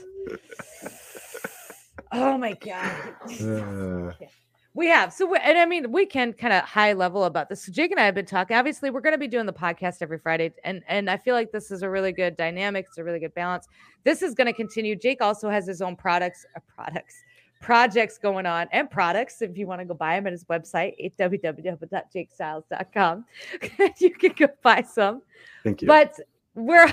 Oh 2.11 2.39
my 2.39 2.55
god. 2.55 2.91
Uh, 3.39 4.13
We 4.79 4.87
have. 4.87 5.13
So, 5.13 5.27
we- 5.27 5.41
and 5.43 5.59
I 5.59 5.67
mean, 5.67 5.91
we 5.91 6.07
can 6.07 6.33
kind 6.33 6.53
of 6.53 6.63
high 6.63 6.93
level 6.93 7.25
about 7.25 7.49
this. 7.49 7.65
So, 7.65 7.73
Jake 7.73 7.91
and 7.91 7.99
I 7.99 8.05
have 8.05 8.15
been 8.15 8.25
talking. 8.25 8.57
Obviously, 8.57 8.91
we're 8.91 9.01
going 9.01 9.15
to 9.15 9.19
be 9.19 9.27
doing 9.27 9.45
the 9.45 9.53
podcast 9.53 10.03
every 10.03 10.21
Friday, 10.21 10.53
and 10.63 10.85
and 10.87 11.11
I 11.11 11.17
feel 11.17 11.35
like 11.35 11.51
this 11.51 11.73
is 11.73 11.83
a 11.83 11.91
really 11.91 12.13
good 12.13 12.37
dynamic. 12.37 12.87
It's 12.87 12.97
a 12.97 13.03
really 13.03 13.19
good 13.19 13.35
balance. 13.35 13.67
This 14.05 14.23
is 14.23 14.37
going 14.37 14.47
to 14.47 14.53
continue. 14.53 14.95
Jake 14.95 15.21
also 15.21 15.51
has 15.51 15.67
his 15.67 15.83
own 15.83 15.97
products, 15.97 16.47
uh, 16.55 16.61
products, 16.73 17.25
projects 17.61 18.19
going 18.19 18.47
on, 18.47 18.69
and 18.71 18.89
products. 18.89 19.43
If 19.43 19.59
you 19.59 19.67
want 19.67 19.81
to 19.81 19.85
go 19.85 19.95
buy 19.95 20.15
them 20.15 20.29
at 20.29 20.33
his 20.33 20.45
website, 20.45 20.95
www.jakestyles.com, 21.19 23.25
you 23.99 24.11
can 24.11 24.33
go 24.33 24.47
buy 24.63 24.83
some. 24.83 25.23
thank 25.65 25.83
you. 25.83 25.89
But 25.89 26.15
we're 26.55 26.87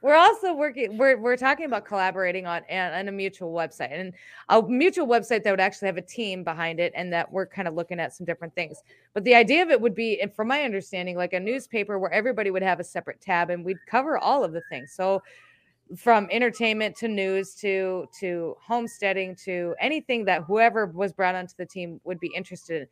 we're 0.00 0.16
also 0.16 0.54
working. 0.54 0.98
We're 0.98 1.16
we're 1.18 1.36
talking 1.36 1.66
about 1.66 1.84
collaborating 1.84 2.46
on 2.46 2.62
on 2.70 3.08
a 3.08 3.12
mutual 3.12 3.52
website 3.52 3.92
and 3.92 4.12
a 4.48 4.62
mutual 4.62 5.06
website 5.06 5.42
that 5.44 5.50
would 5.50 5.60
actually 5.60 5.86
have 5.86 5.96
a 5.96 6.02
team 6.02 6.44
behind 6.44 6.80
it, 6.80 6.92
and 6.94 7.12
that 7.12 7.30
we're 7.30 7.46
kind 7.46 7.68
of 7.68 7.74
looking 7.74 8.00
at 8.00 8.14
some 8.14 8.24
different 8.24 8.54
things. 8.54 8.82
But 9.14 9.24
the 9.24 9.34
idea 9.34 9.62
of 9.62 9.70
it 9.70 9.80
would 9.80 9.94
be, 9.94 10.20
and 10.20 10.32
from 10.32 10.48
my 10.48 10.62
understanding, 10.62 11.16
like 11.16 11.32
a 11.32 11.40
newspaper 11.40 11.98
where 11.98 12.12
everybody 12.12 12.50
would 12.50 12.62
have 12.62 12.80
a 12.80 12.84
separate 12.84 13.20
tab, 13.20 13.50
and 13.50 13.64
we'd 13.64 13.84
cover 13.86 14.18
all 14.18 14.44
of 14.44 14.52
the 14.52 14.62
things. 14.70 14.92
So 14.92 15.22
from 15.96 16.28
entertainment 16.30 16.96
to 16.96 17.08
news 17.08 17.54
to 17.56 18.06
to 18.20 18.56
homesteading 18.60 19.36
to 19.44 19.74
anything 19.80 20.24
that 20.24 20.42
whoever 20.44 20.86
was 20.86 21.12
brought 21.12 21.34
onto 21.34 21.54
the 21.58 21.66
team 21.66 22.00
would 22.04 22.18
be 22.18 22.30
interested 22.34 22.82
in 22.82 22.88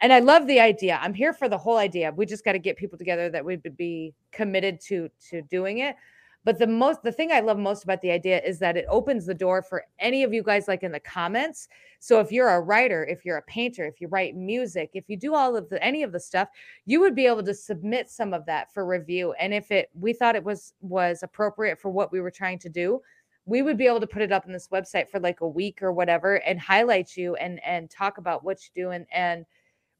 and 0.00 0.12
I 0.12 0.20
love 0.20 0.46
the 0.46 0.60
idea. 0.60 0.98
I'm 1.00 1.14
here 1.14 1.32
for 1.32 1.48
the 1.48 1.58
whole 1.58 1.76
idea. 1.76 2.12
We 2.14 2.26
just 2.26 2.44
got 2.44 2.52
to 2.52 2.58
get 2.58 2.76
people 2.76 2.98
together 2.98 3.30
that 3.30 3.44
would 3.44 3.76
be 3.76 4.14
committed 4.32 4.80
to 4.82 5.08
to 5.30 5.42
doing 5.42 5.78
it. 5.78 5.96
But 6.44 6.58
the 6.58 6.66
most 6.66 7.02
the 7.02 7.12
thing 7.12 7.32
I 7.32 7.40
love 7.40 7.58
most 7.58 7.84
about 7.84 8.02
the 8.02 8.10
idea 8.10 8.40
is 8.42 8.58
that 8.58 8.76
it 8.76 8.84
opens 8.88 9.24
the 9.24 9.34
door 9.34 9.62
for 9.62 9.84
any 9.98 10.22
of 10.22 10.32
you 10.34 10.42
guys 10.42 10.68
like 10.68 10.82
in 10.82 10.92
the 10.92 11.00
comments. 11.00 11.68
So 12.00 12.20
if 12.20 12.30
you're 12.30 12.50
a 12.50 12.60
writer, 12.60 13.04
if 13.04 13.24
you're 13.24 13.38
a 13.38 13.42
painter, 13.42 13.86
if 13.86 14.00
you 14.00 14.08
write 14.08 14.36
music, 14.36 14.90
if 14.92 15.08
you 15.08 15.16
do 15.16 15.34
all 15.34 15.56
of 15.56 15.68
the 15.70 15.82
any 15.82 16.02
of 16.02 16.12
the 16.12 16.20
stuff, 16.20 16.48
you 16.84 17.00
would 17.00 17.14
be 17.14 17.26
able 17.26 17.42
to 17.44 17.54
submit 17.54 18.10
some 18.10 18.34
of 18.34 18.44
that 18.46 18.72
for 18.72 18.86
review. 18.86 19.32
And 19.40 19.54
if 19.54 19.70
it 19.70 19.88
we 19.98 20.12
thought 20.12 20.36
it 20.36 20.44
was 20.44 20.74
was 20.80 21.22
appropriate 21.22 21.80
for 21.80 21.90
what 21.90 22.12
we 22.12 22.20
were 22.20 22.30
trying 22.30 22.58
to 22.60 22.68
do, 22.68 23.00
we 23.46 23.62
would 23.62 23.78
be 23.78 23.86
able 23.86 24.00
to 24.00 24.06
put 24.06 24.22
it 24.22 24.32
up 24.32 24.44
on 24.46 24.52
this 24.52 24.68
website 24.68 25.08
for 25.08 25.20
like 25.20 25.40
a 25.40 25.48
week 25.48 25.82
or 25.82 25.92
whatever 25.92 26.36
and 26.36 26.60
highlight 26.60 27.16
you 27.16 27.34
and 27.36 27.62
and 27.64 27.90
talk 27.90 28.18
about 28.18 28.44
what 28.44 28.58
you 28.62 28.82
do 28.82 28.90
and 28.90 29.06
and 29.12 29.46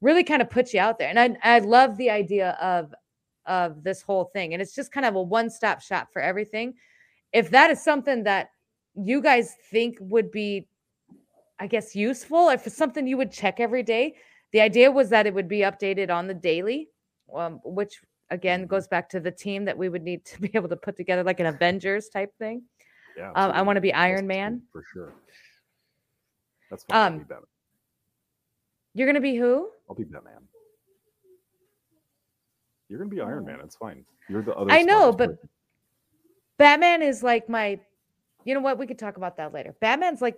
really 0.02 0.24
kind 0.24 0.42
of 0.42 0.50
put 0.50 0.74
you 0.74 0.80
out 0.80 0.98
there. 0.98 1.08
And 1.08 1.18
I 1.18 1.56
I 1.56 1.58
love 1.60 1.96
the 1.96 2.10
idea 2.10 2.50
of 2.60 2.94
of 3.46 3.82
this 3.82 4.02
whole 4.02 4.24
thing. 4.24 4.52
And 4.52 4.62
it's 4.62 4.74
just 4.74 4.92
kind 4.92 5.06
of 5.06 5.14
a 5.14 5.22
one-stop 5.22 5.80
shop 5.82 6.08
for 6.12 6.20
everything. 6.22 6.74
If 7.32 7.50
that 7.50 7.70
is 7.70 7.82
something 7.82 8.24
that 8.24 8.50
you 8.94 9.20
guys 9.20 9.54
think 9.70 9.96
would 10.00 10.30
be 10.30 10.68
I 11.58 11.68
guess 11.68 11.94
useful, 11.94 12.48
if 12.48 12.66
it's 12.66 12.76
something 12.76 13.06
you 13.06 13.16
would 13.16 13.30
check 13.30 13.60
every 13.60 13.84
day, 13.84 14.16
the 14.52 14.60
idea 14.60 14.90
was 14.90 15.08
that 15.10 15.26
it 15.26 15.32
would 15.34 15.46
be 15.48 15.60
updated 15.60 16.10
on 16.10 16.26
the 16.26 16.34
daily, 16.34 16.88
um, 17.34 17.60
which 17.64 18.00
again 18.30 18.66
goes 18.66 18.88
back 18.88 19.08
to 19.10 19.20
the 19.20 19.30
team 19.30 19.64
that 19.66 19.78
we 19.78 19.88
would 19.88 20.02
need 20.02 20.24
to 20.26 20.40
be 20.44 20.50
able 20.54 20.68
to 20.68 20.76
put 20.76 20.96
together 20.96 21.22
like 21.22 21.38
an 21.38 21.46
Avengers 21.46 22.08
type 22.08 22.32
thing. 22.38 22.62
yeah, 23.16 23.30
Um, 23.36 23.52
I 23.52 23.62
want 23.62 23.76
to 23.76 23.80
be 23.80 23.92
Iron 23.92 24.26
Man. 24.26 24.62
for 24.72 24.82
sure. 24.92 25.14
That's. 26.70 26.84
Um, 26.90 27.18
be 27.18 27.24
Batman. 27.24 27.40
You're 28.94 29.06
gonna 29.06 29.20
be 29.20 29.36
who? 29.36 29.70
I'll 29.88 29.94
be 29.96 30.04
Batman. 30.04 30.42
You're 32.94 33.02
gonna 33.02 33.10
be 33.10 33.20
Iron 33.20 33.44
Man. 33.44 33.58
It's 33.64 33.74
fine. 33.74 34.04
You're 34.28 34.42
the 34.44 34.54
other. 34.54 34.70
I 34.70 34.82
know, 34.82 35.10
but 35.10 35.30
person. 35.30 35.48
Batman 36.58 37.02
is 37.02 37.24
like 37.24 37.48
my. 37.48 37.80
You 38.44 38.54
know 38.54 38.60
what? 38.60 38.78
We 38.78 38.86
could 38.86 39.00
talk 39.00 39.16
about 39.16 39.38
that 39.38 39.52
later. 39.52 39.74
Batman's 39.80 40.22
like, 40.22 40.36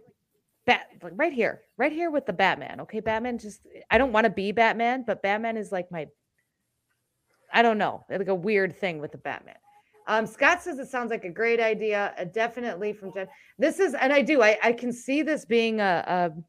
bat 0.65 0.87
like 1.03 1.13
right 1.17 1.35
here, 1.35 1.61
right 1.77 1.93
here 1.93 2.11
with 2.11 2.25
the 2.25 2.33
Batman. 2.33 2.81
Okay, 2.81 3.01
Batman. 3.01 3.37
Just 3.37 3.61
I 3.91 3.99
don't 3.99 4.11
want 4.11 4.25
to 4.25 4.31
be 4.31 4.53
Batman, 4.53 5.05
but 5.07 5.21
Batman 5.21 5.59
is 5.59 5.71
like 5.71 5.93
my. 5.93 6.07
I 7.53 7.61
don't 7.61 7.77
know, 7.77 8.07
like 8.09 8.29
a 8.29 8.35
weird 8.35 8.75
thing 8.81 9.03
with 9.03 9.13
the 9.13 9.19
Batman. 9.19 9.57
Um, 10.07 10.25
Scott 10.27 10.63
says 10.63 10.79
it 10.79 10.89
sounds 10.89 11.11
like 11.11 11.25
a 11.25 11.31
great 11.31 11.61
idea. 11.61 12.15
Uh, 12.19 12.25
definitely 12.25 12.95
from 12.95 13.13
Jen. 13.13 13.27
This 13.59 13.81
is, 13.81 13.93
and 13.93 14.15
I 14.15 14.23
do. 14.23 14.41
I 14.41 14.57
I 14.63 14.73
can 14.73 14.95
see 14.95 15.21
this 15.21 15.45
being 15.45 15.81
a. 15.81 16.05
a 16.07 16.43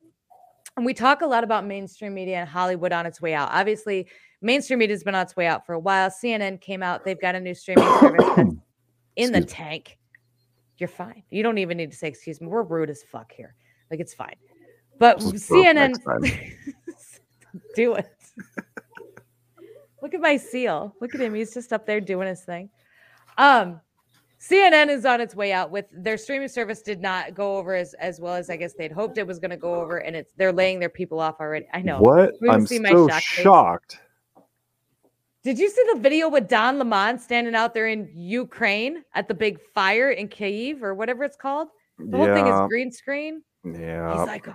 and 0.78 0.86
we 0.86 0.94
talk 0.94 1.22
a 1.22 1.26
lot 1.26 1.44
about 1.44 1.66
mainstream 1.66 2.14
media 2.14 2.38
and 2.38 2.48
Hollywood 2.48 2.94
on 2.94 3.06
its 3.06 3.20
way 3.20 3.34
out. 3.34 3.50
Obviously, 3.52 4.08
mainstream 4.42 4.80
media 4.80 4.94
has 4.94 5.04
been 5.04 5.16
on 5.16 5.24
its 5.24 5.36
way 5.36 5.48
out 5.48 5.66
for 5.66 5.74
a 5.74 5.80
while. 5.80 6.10
CNN 6.10 6.62
came 6.62 6.84
out; 6.84 7.04
they've 7.04 7.20
got 7.20 7.36
a 7.36 7.40
new 7.40 7.54
streaming 7.54 7.86
service 8.00 8.26
that's 8.36 8.56
in 9.16 9.32
the 9.32 9.44
tank. 9.44 9.98
You're 10.78 10.90
fine. 10.90 11.24
You 11.30 11.44
don't 11.44 11.58
even 11.58 11.78
need 11.78 11.92
to 11.92 11.98
say 11.98 12.08
excuse 12.08 12.40
me. 12.40 12.48
We're 12.48 12.64
rude 12.64 12.90
as 12.90 13.04
fuck 13.04 13.32
here. 13.32 13.56
Like 13.90 14.00
it's 14.00 14.14
fine. 14.14 14.36
But 15.00 15.20
Just 15.20 15.50
CNN, 15.50 15.94
do 17.76 17.96
it. 17.96 18.10
Look 20.02 20.14
at 20.14 20.22
my 20.22 20.38
seal. 20.38 20.96
Look 21.02 21.14
at 21.16 21.22
him. 21.22 21.34
He's 21.34 21.54
just 21.54 21.74
up 21.74 21.86
there 21.86 22.00
doing 22.00 22.28
his 22.28 22.42
thing. 22.42 22.70
Um, 23.38 23.82
CNN 24.40 24.90
is 24.90 25.06
on 25.06 25.20
its 25.20 25.36
way 25.36 25.52
out 25.52 25.72
with 25.72 25.86
their 25.92 26.18
streaming 26.18 26.48
service 26.48 26.82
did 26.82 27.02
not 27.02 27.34
go 27.34 27.58
over 27.58 27.74
as, 27.74 27.94
as 27.96 28.20
well 28.20 28.36
as 28.36 28.50
I 28.50 28.56
guess 28.56 28.74
they'd 28.74 28.92
hoped 28.92 29.18
it 29.18 29.26
was 29.26 29.40
going 29.40 29.52
to 29.52 29.58
go 29.58 29.76
over, 29.76 29.98
and 29.98 30.16
it's 30.16 30.34
they're 30.38 30.54
laying 30.54 30.80
their 30.80 30.90
people 30.90 31.20
off 31.20 31.40
already. 31.40 31.68
I 31.74 31.82
know. 31.82 32.00
What? 32.00 32.36
I'm 32.50 32.68
see 32.68 32.80
my 32.80 32.92
so 32.92 33.08
shock 33.10 33.92
face. 33.92 34.00
Did 35.48 35.60
you 35.60 35.70
see 35.70 35.82
the 35.94 36.02
video 36.02 36.28
with 36.28 36.50
Don 36.50 36.78
Lemon 36.78 37.18
standing 37.18 37.56
out 37.56 37.74
there 37.74 37.88
in 37.88 38.10
Ukraine 38.14 39.06
at 39.16 39.30
the 39.30 39.34
big 39.34 39.62
fire 39.74 40.12
in 40.12 40.28
Kyiv 40.28 40.82
or 40.82 40.94
whatever 40.94 41.24
it's 41.24 41.38
called? 41.38 41.70
The 41.98 42.18
whole 42.18 42.26
thing 42.26 42.46
is 42.46 42.68
green 42.68 42.92
screen. 42.92 43.44
yeah. 43.64 44.12
He's 44.12 44.28
like 44.28 44.46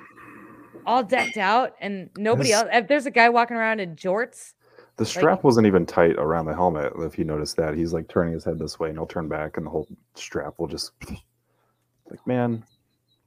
all 0.84 1.02
decked 1.02 1.38
out, 1.38 1.76
and 1.80 2.10
nobody 2.18 2.50
His- 2.50 2.60
else. 2.60 2.86
There's 2.90 3.06
a 3.06 3.10
guy 3.10 3.30
walking 3.30 3.56
around 3.56 3.80
in 3.80 3.96
jorts, 3.96 4.52
The 4.98 5.06
strap 5.06 5.42
wasn't 5.44 5.66
even 5.66 5.86
tight 5.86 6.16
around 6.18 6.44
the 6.44 6.54
helmet. 6.54 6.92
If 6.98 7.18
you 7.18 7.24
notice 7.24 7.54
that, 7.54 7.74
he's 7.74 7.94
like 7.94 8.06
turning 8.08 8.34
his 8.34 8.44
head 8.44 8.58
this 8.58 8.78
way, 8.78 8.90
and 8.90 8.98
he'll 8.98 9.06
turn 9.06 9.28
back, 9.28 9.56
and 9.56 9.64
the 9.64 9.70
whole 9.70 9.88
strap 10.14 10.58
will 10.58 10.68
just 10.68 10.92
like, 12.10 12.26
man, 12.26 12.64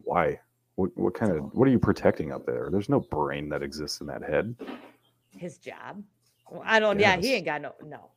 why? 0.04 0.40
What, 0.76 0.96
what 0.96 1.16
kind 1.16 1.32
of 1.32 1.52
what 1.56 1.68
are 1.68 1.72
you 1.72 1.80
protecting 1.80 2.32
up 2.32 2.46
there? 2.46 2.70
There's 2.72 2.90
no 2.90 3.00
brain 3.00 3.50
that 3.50 3.64
exists 3.64 4.02
in 4.02 4.06
that 4.06 4.22
head. 4.22 4.56
his 5.36 5.58
job. 5.58 6.04
Well, 6.50 6.64
I 6.66 6.80
don't. 6.80 7.00
Yeah, 7.00 7.18
he 7.18 7.34
ain't 7.34 7.46
got 7.46 7.62
no 7.62 7.74
no. 7.84 8.10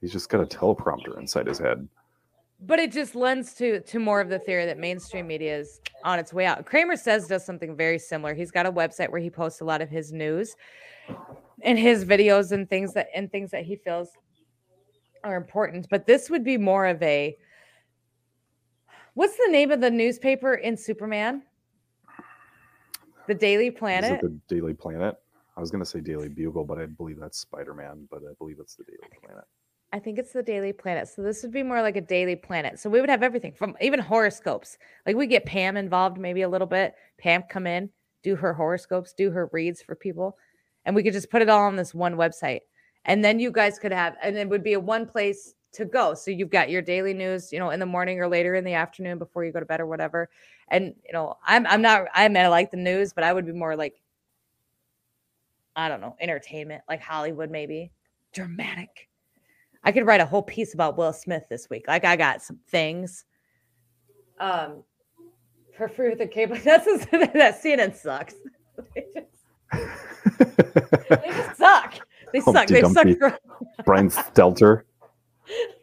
He's 0.00 0.12
just 0.12 0.28
got 0.28 0.40
a 0.40 0.46
teleprompter 0.46 1.18
inside 1.18 1.46
his 1.46 1.58
head. 1.58 1.88
But 2.64 2.78
it 2.78 2.92
just 2.92 3.14
lends 3.14 3.54
to 3.54 3.80
to 3.80 3.98
more 3.98 4.20
of 4.20 4.28
the 4.28 4.38
theory 4.38 4.66
that 4.66 4.78
mainstream 4.78 5.26
media 5.26 5.58
is 5.58 5.80
on 6.04 6.18
its 6.18 6.32
way 6.32 6.46
out. 6.46 6.64
Kramer 6.66 6.96
says 6.96 7.26
does 7.26 7.44
something 7.44 7.76
very 7.76 7.98
similar. 7.98 8.34
He's 8.34 8.50
got 8.50 8.66
a 8.66 8.72
website 8.72 9.10
where 9.10 9.20
he 9.20 9.30
posts 9.30 9.60
a 9.60 9.64
lot 9.64 9.80
of 9.80 9.88
his 9.88 10.12
news 10.12 10.54
and 11.62 11.78
his 11.78 12.04
videos 12.04 12.52
and 12.52 12.68
things 12.68 12.92
that 12.94 13.08
and 13.14 13.30
things 13.30 13.50
that 13.50 13.64
he 13.64 13.76
feels 13.76 14.10
are 15.24 15.36
important. 15.36 15.86
But 15.90 16.06
this 16.06 16.30
would 16.30 16.44
be 16.44 16.58
more 16.58 16.86
of 16.86 17.02
a 17.02 17.36
what's 19.14 19.36
the 19.36 19.48
name 19.50 19.70
of 19.70 19.80
the 19.80 19.90
newspaper 19.90 20.54
in 20.54 20.76
Superman? 20.76 21.42
The 23.28 23.34
Daily 23.34 23.70
Planet. 23.70 24.20
the 24.20 24.36
Daily 24.48 24.74
Planet? 24.74 25.16
I 25.56 25.60
was 25.60 25.70
gonna 25.70 25.84
say 25.84 26.00
Daily 26.00 26.28
Bugle, 26.28 26.64
but 26.64 26.78
I 26.78 26.86
believe 26.86 27.18
that's 27.18 27.38
Spider 27.38 27.74
Man. 27.74 28.08
But 28.10 28.22
I 28.28 28.32
believe 28.38 28.56
it's 28.60 28.74
the 28.74 28.84
Daily 28.84 29.08
Planet. 29.24 29.44
I 29.92 29.98
think 29.98 30.18
it's 30.18 30.32
the 30.32 30.42
Daily 30.42 30.72
Planet. 30.72 31.06
So 31.08 31.22
this 31.22 31.42
would 31.42 31.52
be 31.52 31.62
more 31.62 31.82
like 31.82 31.96
a 31.96 32.00
Daily 32.00 32.36
Planet. 32.36 32.78
So 32.78 32.88
we 32.88 33.00
would 33.00 33.10
have 33.10 33.22
everything 33.22 33.52
from 33.52 33.76
even 33.80 34.00
horoscopes. 34.00 34.78
Like 35.06 35.16
we 35.16 35.26
get 35.26 35.44
Pam 35.44 35.76
involved 35.76 36.18
maybe 36.18 36.42
a 36.42 36.48
little 36.48 36.66
bit. 36.66 36.94
Pam 37.18 37.42
come 37.50 37.66
in, 37.66 37.90
do 38.22 38.34
her 38.36 38.54
horoscopes, 38.54 39.12
do 39.12 39.30
her 39.30 39.50
reads 39.52 39.82
for 39.82 39.94
people, 39.94 40.38
and 40.86 40.96
we 40.96 41.02
could 41.02 41.12
just 41.12 41.30
put 41.30 41.42
it 41.42 41.50
all 41.50 41.64
on 41.64 41.76
this 41.76 41.94
one 41.94 42.16
website. 42.16 42.60
And 43.04 43.22
then 43.22 43.38
you 43.38 43.50
guys 43.50 43.78
could 43.78 43.92
have, 43.92 44.16
and 44.22 44.36
it 44.36 44.48
would 44.48 44.62
be 44.62 44.74
a 44.74 44.80
one 44.80 45.06
place 45.06 45.54
to 45.72 45.84
go. 45.84 46.14
So 46.14 46.30
you've 46.30 46.50
got 46.50 46.70
your 46.70 46.82
daily 46.82 47.14
news, 47.14 47.52
you 47.52 47.58
know, 47.58 47.70
in 47.70 47.80
the 47.80 47.86
morning 47.86 48.20
or 48.20 48.28
later 48.28 48.54
in 48.54 48.64
the 48.64 48.74
afternoon 48.74 49.18
before 49.18 49.44
you 49.44 49.52
go 49.52 49.60
to 49.60 49.66
bed 49.66 49.80
or 49.80 49.86
whatever. 49.86 50.28
And 50.68 50.94
you 51.04 51.12
know, 51.12 51.36
I'm 51.46 51.66
I'm 51.66 51.82
not 51.82 52.06
I 52.14 52.28
mean 52.28 52.44
I 52.44 52.48
like 52.48 52.70
the 52.70 52.76
news, 52.76 53.12
but 53.12 53.24
I 53.24 53.32
would 53.32 53.46
be 53.46 53.52
more 53.52 53.76
like 53.76 54.00
I 55.76 55.88
don't 55.88 56.00
know, 56.00 56.16
entertainment, 56.20 56.82
like 56.88 57.00
Hollywood 57.00 57.50
maybe. 57.50 57.92
Dramatic. 58.32 59.08
I 59.84 59.92
could 59.92 60.06
write 60.06 60.20
a 60.20 60.26
whole 60.26 60.42
piece 60.42 60.74
about 60.74 60.96
Will 60.96 61.12
Smith 61.12 61.44
this 61.50 61.68
week. 61.68 61.84
Like 61.88 62.04
I 62.04 62.16
got 62.16 62.42
some 62.42 62.58
things. 62.68 63.24
Um, 64.38 64.84
for 65.76 65.88
free 65.88 66.10
with 66.10 66.18
the 66.18 66.26
cable. 66.26 66.56
That's 66.64 66.84
that 67.06 67.60
CNN 67.62 67.94
sucks. 67.94 68.34
they, 68.94 69.04
just, 69.14 69.28
they 71.08 71.30
just 71.30 71.58
suck. 71.58 71.94
They 72.32 72.40
suck. 72.40 72.66
They've 72.68 72.86
sucked. 72.86 73.18
For, 73.18 73.38
Brian 73.84 74.08
Stelter. 74.08 74.82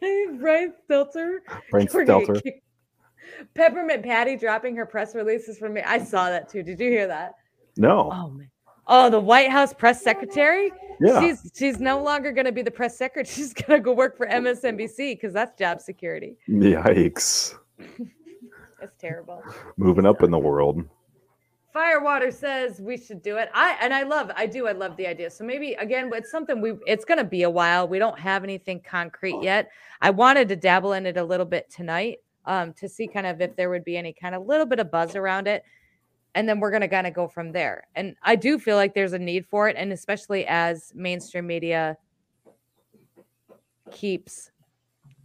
Brian 0.40 0.72
Stelter. 0.88 1.38
Brian 1.70 1.86
Stelter. 1.86 2.40
Peppermint 3.54 4.02
Patty 4.02 4.36
dropping 4.36 4.76
her 4.76 4.86
press 4.86 5.14
releases 5.14 5.58
for 5.58 5.68
me. 5.68 5.82
I 5.82 6.02
saw 6.02 6.30
that 6.30 6.48
too. 6.48 6.62
Did 6.62 6.80
you 6.80 6.90
hear 6.90 7.06
that? 7.06 7.34
No. 7.76 8.10
Oh 8.12 8.30
man. 8.30 8.49
Oh, 8.92 9.08
the 9.08 9.20
White 9.20 9.50
House 9.50 9.72
press 9.72 10.02
secretary. 10.02 10.72
Yeah. 11.00 11.20
She's 11.20 11.50
she's 11.54 11.78
no 11.78 12.02
longer 12.02 12.32
going 12.32 12.44
to 12.44 12.52
be 12.52 12.62
the 12.62 12.72
press 12.72 12.98
secretary. 12.98 13.24
She's 13.34 13.54
going 13.54 13.80
to 13.80 13.82
go 13.82 13.92
work 13.92 14.16
for 14.18 14.26
MSNBC 14.26 15.14
because 15.14 15.32
that's 15.32 15.56
job 15.56 15.80
security. 15.80 16.36
Yikes. 16.48 17.54
It's 18.82 18.96
terrible. 18.96 19.42
Moving 19.76 20.06
up 20.06 20.22
in 20.22 20.30
the 20.30 20.38
world. 20.38 20.82
Firewater 21.70 22.30
says 22.30 22.80
we 22.80 22.96
should 22.96 23.22
do 23.22 23.36
it. 23.36 23.50
I 23.54 23.76
and 23.80 23.92
I 23.92 24.04
love, 24.04 24.30
I 24.34 24.46
do, 24.46 24.66
I 24.66 24.72
love 24.72 24.96
the 24.96 25.06
idea. 25.06 25.30
So 25.30 25.44
maybe 25.44 25.74
again, 25.74 26.10
it's 26.14 26.30
something 26.30 26.62
we. 26.62 26.72
It's 26.86 27.04
going 27.04 27.18
to 27.18 27.24
be 27.24 27.42
a 27.42 27.50
while. 27.50 27.86
We 27.86 27.98
don't 27.98 28.18
have 28.18 28.42
anything 28.42 28.80
concrete 28.80 29.42
yet. 29.42 29.68
I 30.00 30.08
wanted 30.08 30.48
to 30.48 30.56
dabble 30.56 30.94
in 30.94 31.04
it 31.04 31.18
a 31.18 31.22
little 31.22 31.44
bit 31.44 31.70
tonight, 31.70 32.20
um, 32.46 32.72
to 32.74 32.88
see 32.88 33.06
kind 33.06 33.26
of 33.26 33.42
if 33.42 33.54
there 33.54 33.68
would 33.68 33.84
be 33.84 33.98
any 33.98 34.14
kind 34.14 34.34
of 34.34 34.46
little 34.46 34.66
bit 34.66 34.80
of 34.80 34.90
buzz 34.90 35.14
around 35.14 35.46
it, 35.46 35.62
and 36.34 36.48
then 36.48 36.60
we're 36.60 36.70
going 36.70 36.82
to 36.82 36.88
kind 36.88 37.06
of 37.06 37.14
go 37.14 37.28
from 37.28 37.52
there. 37.52 37.84
And 37.94 38.16
I 38.22 38.36
do 38.36 38.58
feel 38.58 38.76
like 38.76 38.94
there's 38.94 39.12
a 39.12 39.18
need 39.18 39.46
for 39.46 39.68
it, 39.68 39.76
and 39.76 39.92
especially 39.92 40.46
as 40.46 40.92
mainstream 40.94 41.46
media 41.46 41.96
keeps 43.90 44.50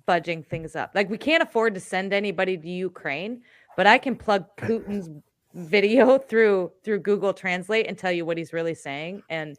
fudging 0.08 0.46
things 0.46 0.76
up. 0.76 0.92
Like 0.96 1.10
we 1.10 1.18
can't 1.18 1.44
afford 1.44 1.74
to 1.76 1.80
send 1.80 2.14
anybody 2.14 2.58
to 2.58 2.70
Ukraine, 2.70 3.42
but 3.78 3.88
I 3.88 3.98
can 3.98 4.16
plug 4.16 4.46
Putin's 4.58 5.10
video 5.54 6.18
through 6.18 6.72
through 6.84 7.00
Google 7.00 7.34
Translate 7.34 7.88
and 7.88 7.98
tell 7.98 8.12
you 8.12 8.26
what 8.26 8.38
he's 8.38 8.54
really 8.54 8.76
saying, 8.76 9.24
and 9.30 9.58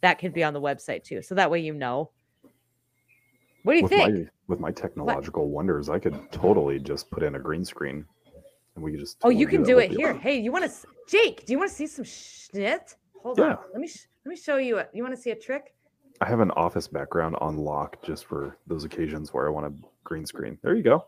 that 0.00 0.18
could 0.18 0.32
be 0.32 0.44
on 0.44 0.52
the 0.54 0.60
website 0.60 1.04
too. 1.04 1.22
So 1.22 1.34
that 1.34 1.50
way 1.50 1.60
you 1.60 1.74
know. 1.74 2.10
What 3.64 3.74
do 3.74 3.78
you 3.78 3.82
with 3.84 3.92
think? 3.92 4.14
my 4.14 4.30
with 4.48 4.60
my 4.60 4.70
technological 4.70 5.48
wonders, 5.48 5.88
I 5.88 5.98
could 5.98 6.30
totally 6.32 6.78
just 6.78 7.10
put 7.10 7.22
in 7.22 7.36
a 7.36 7.38
green 7.38 7.64
screen, 7.64 8.04
and 8.74 8.84
we 8.84 8.90
could 8.90 9.00
just. 9.00 9.18
oh, 9.22 9.30
you 9.30 9.46
can 9.46 9.62
do 9.62 9.78
it 9.78 9.90
here. 9.90 10.14
Hey, 10.14 10.38
you 10.38 10.52
want 10.52 10.70
to, 10.70 10.86
Jake? 11.08 11.46
Do 11.46 11.52
you 11.52 11.58
want 11.58 11.70
to 11.70 11.76
see 11.76 11.86
some 11.86 12.04
shit? 12.04 12.96
Hold 13.22 13.40
on. 13.40 13.58
Let 13.72 13.80
me 13.80 13.88
sh- 13.88 14.06
let 14.24 14.30
me 14.30 14.36
show 14.36 14.56
you. 14.56 14.78
A, 14.78 14.86
you 14.92 15.02
want 15.02 15.14
to 15.14 15.20
see 15.20 15.30
a 15.30 15.36
trick? 15.36 15.74
I 16.20 16.26
have 16.26 16.40
an 16.40 16.50
office 16.52 16.88
background 16.88 17.36
on 17.40 17.56
lock 17.56 18.00
just 18.02 18.26
for 18.26 18.56
those 18.66 18.84
occasions 18.84 19.34
where 19.34 19.46
I 19.46 19.50
want 19.50 19.66
a 19.66 19.72
green 20.04 20.24
screen. 20.24 20.58
There 20.62 20.74
you 20.74 20.82
go. 20.82 21.06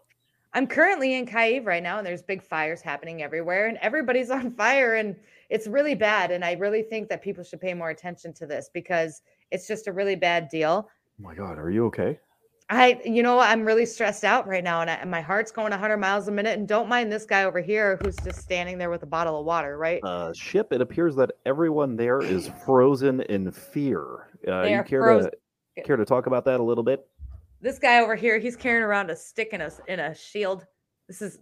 I'm 0.53 0.67
currently 0.67 1.15
in 1.15 1.27
Kyiv 1.27 1.67
right 1.67 1.83
now, 1.83 1.99
and 1.99 2.07
there's 2.07 2.23
big 2.23 2.43
fires 2.43 2.81
happening 2.81 3.23
everywhere, 3.23 3.67
and 3.67 3.79
everybody's 3.79 4.31
on 4.39 4.51
fire, 4.53 4.95
and 4.95 5.17
it's 5.51 5.67
really 5.67 5.95
bad. 5.95 6.31
And 6.31 6.45
I 6.45 6.53
really 6.53 6.83
think 6.83 7.09
that 7.09 7.23
people 7.23 7.45
should 7.45 7.61
pay 7.61 7.75
more 7.75 7.91
attention 7.91 8.33
to 8.35 8.47
this 8.47 8.71
because 8.73 9.23
it's 9.51 9.67
just 9.67 9.89
a 9.89 9.93
really 9.93 10.17
bad 10.17 10.49
deal. 10.49 10.89
Oh 10.89 11.23
my 11.23 11.35
god, 11.35 11.59
are 11.59 11.71
you 11.71 11.87
okay? 11.87 12.19
I, 12.71 12.99
you 13.05 13.23
know, 13.23 13.39
I'm 13.41 13.65
really 13.65 13.85
stressed 13.85 14.25
out 14.25 14.47
right 14.47 14.65
now, 14.65 14.81
and, 14.81 14.89
I, 14.89 14.95
and 14.95 15.11
my 15.11 15.21
heart's 15.21 15.53
going 15.53 15.71
100 15.71 15.99
miles 15.99 16.29
a 16.29 16.33
minute. 16.33 16.59
And 16.59 16.67
don't 16.67 16.89
mind 16.89 17.13
this 17.13 17.27
guy 17.27 17.45
over 17.45 17.61
here 17.61 17.99
who's 18.03 18.17
just 18.17 18.41
standing 18.41 18.79
there 18.79 18.89
with 18.89 19.03
a 19.03 19.07
bottle 19.07 19.39
of 19.39 19.45
water, 19.45 19.77
right? 19.77 20.01
uh, 20.03 20.33
ship, 20.33 20.73
it 20.73 20.81
appears 20.81 21.15
that 21.17 21.33
everyone 21.45 21.97
there 21.97 22.21
is 22.21 22.51
frozen 22.65 23.21
in 23.23 23.51
fear. 23.53 24.31
Uh, 24.49 24.63
you 24.63 24.83
care 24.83 25.03
frozen. 25.03 25.31
to 25.77 25.83
care 25.83 25.97
to 25.97 26.07
talk 26.07 26.27
about 26.27 26.47
that 26.47 26.59
a 26.59 26.63
little 26.63 26.85
bit? 26.85 27.07
This 27.61 27.79
guy 27.79 28.01
over 28.01 28.15
here, 28.15 28.39
he's 28.39 28.57
carrying 28.57 28.83
around 28.83 29.11
a 29.11 29.17
stick 29.17 29.51
in 29.53 29.61
a 29.61 29.71
in 29.87 30.01
a 30.01 30.15
shield. 30.15 30.67
This 31.07 31.21
is. 31.21 31.39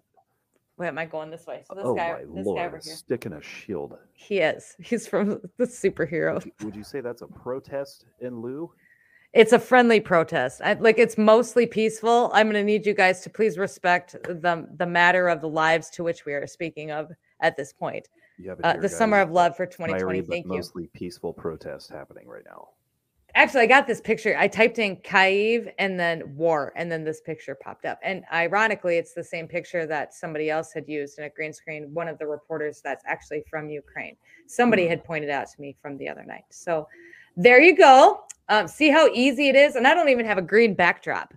Wait, 0.78 0.88
am 0.88 0.98
I 0.98 1.04
going 1.04 1.30
this 1.30 1.46
way? 1.46 1.62
So 1.68 1.74
this 1.74 1.85
oh 1.85 1.94
guy, 1.94 2.12
my 2.12 2.35
this 2.35 2.46
lord! 2.46 2.58
guy 2.58 2.66
over 2.66 2.80
here, 2.82 2.94
Stick 2.94 3.26
in 3.26 3.35
a 3.35 3.42
shield. 3.42 3.96
he 4.14 4.38
is. 4.38 4.74
He's 4.82 5.06
from 5.06 5.40
the 5.58 5.66
superhero. 5.66 6.44
Would 6.62 6.74
you 6.74 6.82
say 6.82 7.00
that's 7.00 7.22
a 7.22 7.26
protest 7.26 8.06
in 8.20 8.40
lieu? 8.40 8.70
It's 9.32 9.52
a 9.52 9.58
friendly 9.58 9.98
protest. 10.00 10.60
I, 10.62 10.74
like 10.74 10.98
it's 10.98 11.16
mostly 11.16 11.66
peaceful. 11.66 12.30
I'm 12.34 12.46
going 12.50 12.54
to 12.54 12.64
need 12.64 12.84
you 12.84 12.92
guys 12.92 13.20
to 13.22 13.30
please 13.30 13.56
respect 13.56 14.12
the 14.24 14.68
the 14.76 14.86
matter 14.86 15.28
of 15.28 15.40
the 15.40 15.48
lives 15.48 15.88
to 15.90 16.04
which 16.04 16.26
we 16.26 16.34
are 16.34 16.46
speaking 16.46 16.90
of 16.90 17.10
at 17.40 17.56
this 17.56 17.72
point. 17.72 18.08
You 18.38 18.50
have 18.50 18.60
Uh, 18.62 18.76
the 18.76 18.88
summer 18.88 19.20
of 19.20 19.30
love 19.30 19.56
for 19.56 19.64
2020. 19.66 20.20
but 20.20 20.28
Thank 20.30 20.46
you. 20.46 20.52
mostly 20.52 20.88
peaceful 20.92 21.32
protest 21.32 21.90
happening 21.90 22.28
right 22.28 22.44
now. 22.44 22.70
Actually, 23.34 23.62
I 23.62 23.66
got 23.66 23.86
this 23.86 24.02
picture. 24.02 24.36
I 24.38 24.46
typed 24.46 24.78
in 24.78 24.96
Kyiv 24.96 25.72
and 25.78 25.98
then 25.98 26.36
war, 26.36 26.70
and 26.76 26.92
then 26.92 27.02
this 27.02 27.22
picture 27.22 27.54
popped 27.54 27.86
up. 27.86 27.98
And 28.02 28.24
ironically, 28.30 28.98
it's 28.98 29.14
the 29.14 29.24
same 29.24 29.48
picture 29.48 29.86
that 29.86 30.12
somebody 30.12 30.50
else 30.50 30.70
had 30.74 30.86
used 30.86 31.18
in 31.18 31.24
a 31.24 31.30
green 31.30 31.54
screen. 31.54 31.94
One 31.94 32.08
of 32.08 32.18
the 32.18 32.26
reporters 32.26 32.82
that's 32.84 33.02
actually 33.06 33.42
from 33.48 33.70
Ukraine. 33.70 34.16
Somebody 34.46 34.86
had 34.86 35.02
pointed 35.02 35.30
out 35.30 35.46
to 35.48 35.58
me 35.62 35.74
from 35.80 35.96
the 35.96 36.10
other 36.10 36.24
night. 36.24 36.44
So 36.50 36.86
there 37.34 37.62
you 37.62 37.74
go. 37.74 38.24
Um, 38.48 38.68
see 38.68 38.90
how 38.90 39.09
easy 39.09 39.48
it 39.48 39.57
is. 39.57 39.76
And 39.76 39.87
I 39.87 39.94
don't 39.94 40.09
even 40.09 40.26
have 40.26 40.38
a 40.38 40.42
green 40.42 40.74
backdrop. 40.74 41.33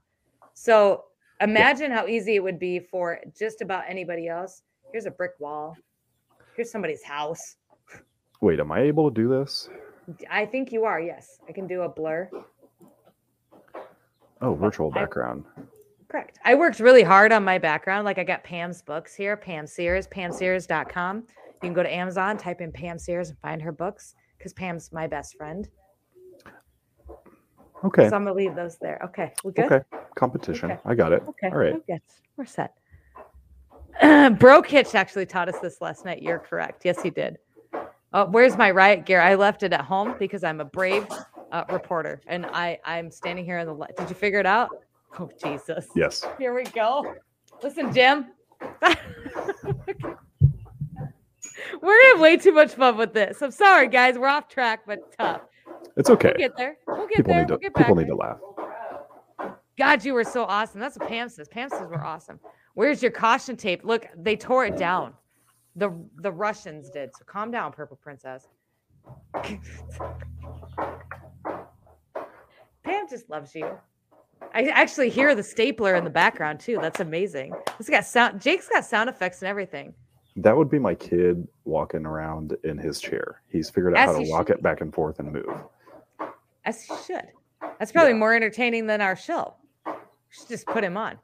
So 0.53 1.05
imagine 1.41 1.91
how 1.91 2.07
easy 2.07 2.35
it 2.35 2.43
would 2.43 2.59
be 2.59 2.79
for 2.79 3.19
just 3.37 3.61
about 3.61 3.83
anybody 3.87 4.27
else. 4.27 4.63
Here's 4.91 5.05
a 5.05 5.11
brick 5.11 5.31
wall. 5.39 5.75
Here's 6.55 6.71
somebody's 6.71 7.03
house. 7.03 7.57
Wait, 8.41 8.59
am 8.59 8.71
I 8.71 8.81
able 8.81 9.09
to 9.09 9.13
do 9.13 9.27
this? 9.29 9.69
I 10.29 10.45
think 10.45 10.71
you 10.71 10.85
are. 10.85 10.99
Yes, 10.99 11.39
I 11.47 11.51
can 11.51 11.67
do 11.67 11.81
a 11.81 11.89
blur. 11.89 12.29
Oh, 14.41 14.53
virtual 14.53 14.91
I- 14.93 14.99
background. 14.99 15.45
Correct. 16.07 16.39
I 16.45 16.55
worked 16.55 16.79
really 16.79 17.03
hard 17.03 17.31
on 17.33 17.43
my 17.43 17.57
background. 17.57 18.05
Like 18.05 18.19
I 18.19 18.23
got 18.23 18.43
Pam's 18.43 18.81
books 18.81 19.15
here, 19.15 19.35
Pam 19.35 19.65
Sears, 19.67 20.07
pamsears.com. 20.07 21.17
You 21.17 21.59
can 21.61 21.73
go 21.73 21.83
to 21.83 21.93
Amazon, 21.93 22.37
type 22.37 22.61
in 22.61 22.71
Pam 22.71 22.97
Sears 22.99 23.29
and 23.31 23.39
find 23.39 23.61
her 23.61 23.71
books 23.71 24.13
because 24.37 24.53
Pam's 24.53 24.91
my 24.93 25.07
best 25.07 25.35
friend. 25.35 25.67
Okay. 27.85 28.09
So 28.09 28.15
I'm 28.15 28.23
gonna 28.23 28.33
leave 28.33 28.55
those 28.55 28.77
there. 28.77 28.99
Okay. 29.05 29.31
We 29.43 29.51
good? 29.51 29.65
Okay. 29.71 29.85
Competition. 30.15 30.71
Okay. 30.71 30.81
I 30.85 30.95
got 30.95 31.13
it. 31.13 31.23
Okay. 31.27 31.49
All 31.49 31.57
right. 31.57 31.75
we're. 31.87 31.99
We're 32.37 32.45
set. 32.45 32.73
Bro 34.39 34.63
Kitch 34.63 34.95
actually 34.95 35.25
taught 35.25 35.47
us 35.47 35.59
this 35.59 35.79
last 35.81 36.03
night. 36.03 36.21
You're 36.21 36.39
correct. 36.39 36.83
Yes, 36.83 37.01
he 37.01 37.09
did. 37.09 37.37
Oh, 38.13 38.25
where's 38.25 38.57
my 38.57 38.71
riot 38.71 39.05
gear? 39.05 39.21
I 39.21 39.35
left 39.35 39.63
it 39.63 39.73
at 39.73 39.81
home 39.81 40.15
because 40.17 40.43
I'm 40.43 40.61
a 40.61 40.65
brave 40.65 41.05
uh, 41.51 41.63
reporter 41.69 42.21
and 42.27 42.45
I 42.47 42.79
I'm 42.85 43.11
standing 43.11 43.45
here 43.45 43.59
in 43.59 43.67
the 43.67 43.73
light. 43.73 43.95
Did 43.97 44.09
you 44.09 44.15
figure 44.15 44.39
it 44.39 44.45
out? 44.45 44.69
Oh 45.19 45.29
Jesus. 45.41 45.87
Yes. 45.95 46.25
Here 46.39 46.53
we 46.55 46.63
go. 46.63 47.15
Listen, 47.61 47.93
Jim. 47.93 48.27
We're 51.81 52.01
gonna 52.01 52.13
have 52.13 52.19
way 52.19 52.37
too 52.37 52.51
much 52.51 52.71
fun 52.73 52.97
with 52.97 53.13
this. 53.13 53.41
I'm 53.41 53.51
sorry, 53.51 53.87
guys. 53.87 54.17
We're 54.17 54.27
off 54.27 54.49
track, 54.49 54.81
but 54.87 55.15
tough. 55.17 55.41
It's 55.97 56.09
okay. 56.09 56.29
We'll 56.37 56.47
get 56.49 56.57
there. 56.57 56.77
We'll 56.87 57.07
get 57.07 57.17
People 57.17 57.33
there. 57.33 57.41
need 57.41 57.47
to 57.47 57.53
We'll 57.53 57.59
get 57.59 57.73
back. 57.73 57.83
people 57.85 57.95
need 57.95 58.07
to 58.07 58.15
laugh. 58.15 58.39
God, 59.77 60.05
you 60.05 60.13
were 60.13 60.23
so 60.23 60.45
awesome. 60.45 60.79
That's 60.79 60.97
what 60.97 61.07
Pam 61.09 61.27
says. 61.29 61.47
Pam 61.49 61.69
says 61.69 61.87
we're 61.89 62.03
awesome. 62.03 62.39
Where's 62.75 63.01
your 63.01 63.11
caution 63.11 63.55
tape? 63.57 63.83
Look, 63.83 64.07
they 64.17 64.35
tore 64.35 64.65
it 64.65 64.77
down. 64.77 65.13
The 65.75 65.91
the 66.17 66.31
Russians 66.31 66.89
did. 66.89 67.13
So 67.15 67.23
calm 67.25 67.51
down, 67.51 67.71
Purple 67.73 67.97
Princess. 67.97 68.47
Pam 72.83 73.07
just 73.09 73.29
loves 73.29 73.53
you. 73.55 73.69
I 74.53 74.65
actually 74.67 75.09
hear 75.09 75.33
the 75.35 75.43
stapler 75.43 75.95
in 75.95 76.03
the 76.03 76.09
background 76.09 76.59
too. 76.59 76.77
That's 76.81 76.99
amazing. 76.99 77.53
This 77.77 77.89
got 77.89 78.05
sound. 78.05 78.41
Jake's 78.41 78.67
got 78.69 78.85
sound 78.85 79.09
effects 79.09 79.41
and 79.41 79.49
everything. 79.49 79.93
That 80.37 80.55
would 80.55 80.69
be 80.69 80.79
my 80.79 80.93
kid 80.95 81.47
walking 81.63 82.05
around 82.05 82.55
in 82.63 82.77
his 82.77 82.99
chair. 82.99 83.41
He's 83.47 83.69
figured 83.69 83.95
out 83.97 84.09
As 84.09 84.15
how 84.15 84.21
to 84.23 84.29
walk 84.29 84.47
should. 84.47 84.57
it 84.57 84.63
back 84.63 84.81
and 84.81 84.93
forth 84.93 85.19
and 85.19 85.31
move. 85.31 85.45
As 86.65 86.83
he 86.83 86.93
oh. 86.93 87.03
should. 87.05 87.27
That's 87.79 87.91
probably 87.91 88.13
more 88.13 88.33
entertaining 88.33 88.87
than 88.87 89.01
our 89.01 89.15
show. 89.15 89.55
Should 90.29 90.47
just 90.49 90.65
put 90.65 90.83
him 90.83 90.97
on. 90.97 91.17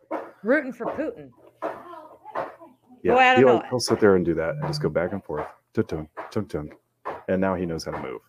Rooting 0.43 0.73
for 0.73 0.85
Putin. 0.87 1.29
Yeah, 3.03 3.13
Boy, 3.13 3.19
I 3.19 3.35
don't 3.35 3.43
he'll, 3.43 3.59
know. 3.59 3.63
he'll 3.69 3.79
sit 3.79 3.99
there 3.99 4.15
and 4.15 4.23
do 4.23 4.33
that 4.35 4.55
and 4.55 4.67
just 4.67 4.81
go 4.81 4.89
back 4.89 5.11
and 5.11 5.23
forth. 5.23 5.47
Tunk, 5.73 6.09
tunk, 6.31 6.49
tunk. 6.49 6.73
And 7.27 7.41
now 7.41 7.55
he 7.55 7.65
knows 7.65 7.83
how 7.83 7.91
to 7.91 8.01
move. 8.01 8.21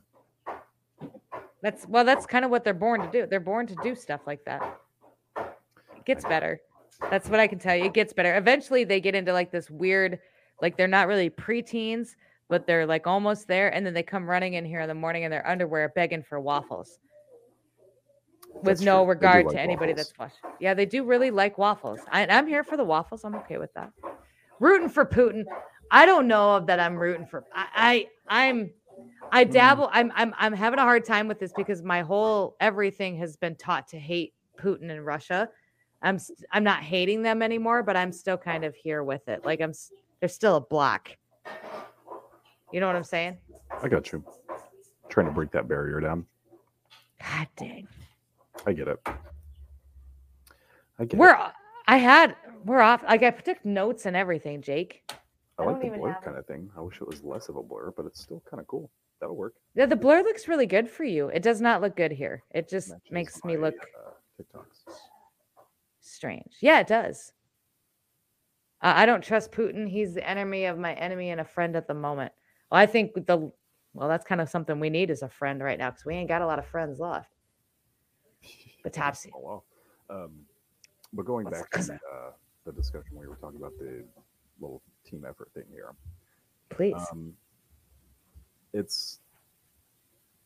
That's 1.62 1.87
well, 1.87 2.05
that's 2.05 2.27
kind 2.27 2.44
of 2.44 2.51
what 2.51 2.64
they're 2.64 2.75
born 2.75 3.01
to 3.03 3.11
do. 3.11 3.27
They're 3.27 3.38
born 3.40 3.66
to 3.68 3.77
do 3.83 3.94
stuff 3.94 4.22
like 4.27 4.44
that. 4.44 4.81
It 5.37 6.05
gets 6.05 6.25
better. 6.25 6.61
That's 7.11 7.29
what 7.29 7.38
I 7.38 7.46
can 7.46 7.59
tell 7.59 7.77
you. 7.77 7.85
It 7.85 7.94
gets 7.94 8.12
better. 8.12 8.37
Eventually 8.37 8.85
they 8.85 9.01
get 9.01 9.14
into 9.14 9.33
like 9.33 9.51
this 9.53 9.70
weird, 9.70 10.18
like 10.61 10.77
they're 10.77 10.88
not 10.88 11.07
really 11.07 11.31
preteens, 11.31 12.16
but 12.53 12.67
they're 12.67 12.85
like 12.85 13.07
almost 13.07 13.49
there. 13.49 13.75
And 13.75 13.87
then 13.87 13.95
they 13.95 14.03
come 14.03 14.29
running 14.29 14.53
in 14.55 14.67
here 14.67 14.81
in 14.81 14.88
the 14.88 14.95
morning 14.95 15.23
in 15.23 15.31
their 15.31 15.49
underwear 15.49 15.88
begging 15.88 16.23
for 16.23 16.38
waffles. 16.38 16.99
With 18.57 18.65
That's 18.65 18.81
no 18.83 19.05
true. 19.05 19.09
Regard 19.15 19.47
like 19.47 19.55
to 19.55 19.61
anybody 19.61 19.93
waffles. 19.95 20.09
that's 20.09 20.19
watching. 20.19 20.57
Yeah, 20.61 20.75
they 20.75 20.85
do 20.85 21.03
really 21.03 21.31
like 21.31 21.57
waffles. 21.57 22.01
I, 22.11 22.27
I'm 22.27 22.47
here 22.47 22.62
for 22.62 22.77
the 22.77 22.85
waffles. 22.85 23.25
I'm 23.25 23.35
okay 23.37 23.57
with 23.57 23.73
that. 23.73 23.91
Rooting 24.61 24.91
for 24.91 25.07
Putin. 25.07 25.45
I 25.91 26.05
don't 26.05 26.29
know 26.29 26.61
that 26.61 26.79
I'm 26.79 26.95
rooting 26.95 27.25
for. 27.25 27.43
I, 27.55 28.09
I 28.29 28.49
I'm 28.51 28.71
I 29.33 29.45
mm-hmm. 29.45 29.53
dabble. 29.55 29.88
I'm 29.91 30.12
I'm 30.15 30.35
I'm 30.37 30.53
having 30.53 30.79
a 30.79 30.83
hard 30.83 31.07
time 31.07 31.29
with 31.29 31.41
this 31.41 31.55
because 31.57 31.83
my 31.83 32.03
whole 32.03 32.57
everything 32.61 33.17
has 33.17 33.35
been 33.35 33.57
taught 33.57 33.88
to 33.88 33.99
hate 33.99 34.35
Putin 34.61 34.91
and 34.91 35.07
Russia. 35.07 35.49
I'm 36.03 36.19
I'm 36.51 36.65
not 36.65 36.83
hating 36.83 37.23
them 37.23 37.41
anymore, 37.41 37.83
but 37.83 37.97
I'm 37.97 38.12
still 38.12 38.37
kind 38.37 38.62
of 38.62 38.75
here 38.75 39.03
with 39.03 39.27
it. 39.27 39.43
Like 39.43 39.62
I'm 39.62 39.73
there's 40.21 40.35
still 40.35 40.57
a 40.57 40.61
block. 40.61 41.17
You 42.73 42.81
know 42.81 42.87
what 42.87 42.97
I'm 42.97 43.05
saying? 43.05 43.37
I 43.83 43.89
got 43.89 44.13
you. 44.13 44.25
Trying 45.09 45.27
to 45.27 45.33
break 45.33 45.51
that 45.53 45.69
barrier 45.69 46.01
down. 46.01 46.27
God 47.21 47.49
dang. 47.57 47.87
I 48.67 48.73
get 48.73 48.89
it. 48.89 48.99
I 50.99 51.05
get 51.05 51.19
We're 51.19 51.35
it. 51.35 51.39
o- 51.39 51.51
I 51.87 51.97
had 51.99 52.37
we're 52.65 52.81
off. 52.81 53.03
Like 53.03 53.23
I 53.23 53.31
took 53.31 53.65
notes 53.65 54.07
and 54.07 54.17
everything, 54.17 54.63
Jake. 54.63 55.03
I 55.11 55.15
I 55.63 55.67
like 55.67 55.75
don't 55.75 55.81
the 55.81 55.87
even 55.89 55.99
blur 56.01 56.13
have 56.13 56.23
it. 56.23 56.25
kind 56.25 56.39
of 56.39 56.47
thing. 56.47 56.71
I 56.77 56.81
wish 56.81 57.01
it 57.01 57.07
was 57.07 57.23
less 57.23 57.49
of 57.49 57.57
a 57.57 57.63
blur, 57.63 57.93
but 57.97 58.07
it's 58.07 58.21
still 58.21 58.43
kind 58.49 58.61
of 58.61 58.67
cool. 58.67 58.91
that'll 59.21 59.37
work. 59.37 59.55
Yeah, 59.75 59.87
the 59.87 59.97
blur 59.97 60.23
looks 60.23 60.49
really 60.49 60.67
good 60.67 60.89
for 60.89 61.05
you. 61.05 61.29
It 61.29 61.43
does 61.43 61.61
not 61.61 61.81
look 61.83 61.97
good 61.97 62.13
here. 62.13 62.43
It 62.53 62.69
just 62.69 62.91
Matches 62.91 63.11
makes 63.11 63.45
me 63.45 63.57
my, 63.57 63.63
look 63.67 63.75
uh, 63.75 64.11
TikToks. 64.41 64.95
strange. 66.01 66.57
Yeah, 66.61 66.81
it 66.81 66.87
does. 66.87 67.33
Uh, 68.81 68.93
I 68.97 69.07
don't 69.07 69.23
trust 69.23 69.53
Putin. 69.53 69.89
He's 69.89 70.15
the 70.15 70.29
enemy 70.29 70.65
of 70.65 70.79
my 70.79 70.95
enemy 70.95 71.31
and 71.31 71.41
a 71.41 71.45
friend 71.45 71.77
at 71.77 71.87
the 71.87 71.95
moment. 71.95 72.33
Well, 72.73 72.81
I 72.81 72.87
think 72.87 73.13
the 73.27 73.53
well, 73.93 74.09
that's 74.09 74.25
kind 74.25 74.41
of 74.41 74.49
something 74.49 74.81
we 74.81 74.89
need 74.89 75.11
as 75.11 75.21
a 75.21 75.29
friend 75.29 75.63
right 75.63 75.79
now 75.79 75.91
because 75.91 76.07
we 76.07 76.15
ain't 76.15 76.29
got 76.29 76.41
a 76.41 76.47
lot 76.47 76.59
of 76.59 76.67
friends 76.67 76.99
left. 76.99 77.31
But 78.83 78.93
Topsy, 78.93 79.31
Oh 79.33 79.39
wow. 79.39 79.63
Um, 80.11 80.31
but 81.13 81.25
going 81.25 81.45
What's 81.45 81.61
back 81.61 81.71
to 81.71 81.83
the, 81.87 81.95
uh, 81.95 82.33
the 82.67 82.73
discussion 82.73 83.17
we 83.17 83.29
were 83.29 83.37
talking 83.37 83.59
about 83.59 83.79
the 83.79 84.03
little 84.61 84.83
team 85.09 85.25
effort 85.29 85.51
thing 85.55 85.63
here. 85.71 85.95
please. 86.69 86.97
Um, 87.13 87.35
it's 88.73 89.21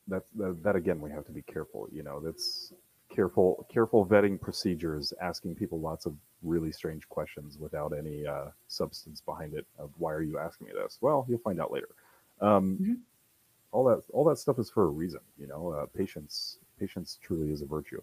that, 0.08 0.24
that 0.34 0.62
that 0.64 0.76
again 0.76 1.00
we 1.00 1.10
have 1.12 1.24
to 1.26 1.32
be 1.32 1.42
careful. 1.42 1.88
You 1.92 2.02
know, 2.02 2.20
that's 2.20 2.72
careful 3.08 3.66
careful 3.72 4.04
vetting 4.04 4.38
procedures, 4.38 5.14
asking 5.22 5.54
people 5.54 5.80
lots 5.80 6.04
of 6.04 6.14
really 6.42 6.72
strange 6.72 7.08
questions 7.08 7.56
without 7.56 7.96
any 7.96 8.26
uh, 8.26 8.46
substance 8.66 9.20
behind 9.20 9.54
it. 9.54 9.64
Of 9.78 9.90
why 9.96 10.12
are 10.12 10.22
you 10.22 10.38
asking 10.38 10.66
me 10.66 10.72
this? 10.74 10.98
Well, 11.00 11.24
you'll 11.28 11.38
find 11.38 11.60
out 11.60 11.72
later. 11.72 11.88
Um, 12.40 12.78
Mhm. 12.78 13.00
All 13.72 13.84
that 13.84 14.02
all 14.12 14.24
that 14.24 14.38
stuff 14.38 14.58
is 14.58 14.70
for 14.70 14.84
a 14.84 14.88
reason. 14.88 15.20
You 15.38 15.46
know, 15.48 15.70
uh, 15.70 15.86
patience 15.86 16.58
patience 16.78 17.18
truly 17.22 17.50
is 17.52 17.62
a 17.62 17.66
virtue, 17.66 18.00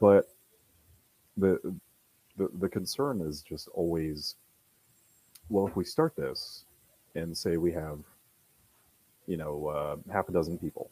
but 0.00 0.28
the 1.36 1.58
the 2.36 2.48
the 2.58 2.68
concern 2.68 3.20
is 3.20 3.42
just 3.42 3.68
always 3.68 4.36
well 5.48 5.66
if 5.66 5.76
we 5.76 5.84
start 5.84 6.14
this 6.16 6.64
and 7.14 7.36
say 7.36 7.56
we 7.56 7.72
have 7.72 8.00
you 9.26 9.36
know 9.36 9.66
uh, 9.68 9.96
half 10.12 10.28
a 10.28 10.32
dozen 10.32 10.58
people 10.58 10.90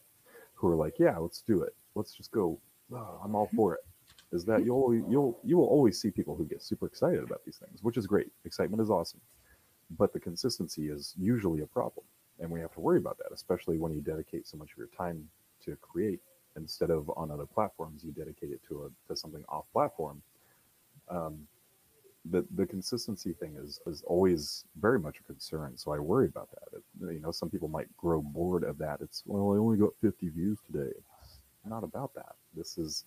who 0.55 0.67
are 0.67 0.75
like 0.75 0.97
yeah 0.99 1.17
let's 1.17 1.41
do 1.41 1.61
it. 1.61 1.75
Let's 1.95 2.13
just 2.13 2.31
go. 2.31 2.59
Oh, 2.93 3.19
i'm 3.23 3.35
all 3.35 3.49
for 3.55 3.75
it. 3.75 3.81
Is 4.31 4.45
that 4.45 4.65
you'll 4.65 4.93
you'll 5.09 5.39
you 5.43 5.57
will 5.57 5.67
always 5.67 5.99
see 5.99 6.09
people 6.11 6.35
who 6.35 6.45
get 6.45 6.63
super 6.63 6.85
excited 6.87 7.23
about 7.23 7.43
these 7.45 7.57
things 7.57 7.83
which 7.83 7.97
is 7.97 8.07
great. 8.07 8.31
Excitement 8.45 8.81
is 8.81 8.89
awesome. 8.89 9.21
But 9.97 10.13
the 10.13 10.19
consistency 10.19 10.89
is 10.89 11.13
usually 11.19 11.61
a 11.61 11.67
problem 11.67 12.05
and 12.39 12.49
we 12.49 12.59
have 12.59 12.73
to 12.73 12.79
worry 12.79 12.97
about 12.97 13.17
that 13.17 13.33
especially 13.33 13.77
when 13.77 13.93
you 13.93 14.01
dedicate 14.01 14.47
so 14.47 14.57
much 14.57 14.71
of 14.71 14.77
your 14.77 14.89
time 14.97 15.27
to 15.63 15.75
create 15.77 16.19
instead 16.57 16.89
of 16.89 17.11
on 17.17 17.31
other 17.31 17.45
platforms 17.45 18.03
you 18.03 18.11
dedicate 18.11 18.51
it 18.51 18.61
to 18.67 18.83
a 18.85 19.09
to 19.09 19.15
something 19.17 19.43
off 19.49 19.65
platform 19.73 20.21
um, 21.09 21.39
the 22.31 22.45
the 22.55 22.65
consistency 22.65 23.33
thing 23.33 23.55
is 23.63 23.79
is 23.87 24.03
always 24.05 24.65
very 24.79 24.99
much 24.99 25.19
a 25.19 25.23
concern. 25.23 25.77
So 25.77 25.93
I 25.93 25.99
worry 25.99 26.27
about 26.27 26.49
that. 26.51 26.77
It, 26.77 27.13
you 27.13 27.19
know, 27.21 27.31
some 27.31 27.49
people 27.49 27.67
might 27.67 27.95
grow 27.97 28.21
bored 28.21 28.63
of 28.63 28.77
that. 28.79 28.99
It's 29.01 29.23
well, 29.25 29.53
I 29.53 29.57
only 29.57 29.77
got 29.77 29.91
50 30.01 30.29
views 30.29 30.57
today. 30.71 30.91
Not 31.65 31.83
about 31.83 32.13
that. 32.15 32.35
This 32.55 32.77
is 32.77 33.05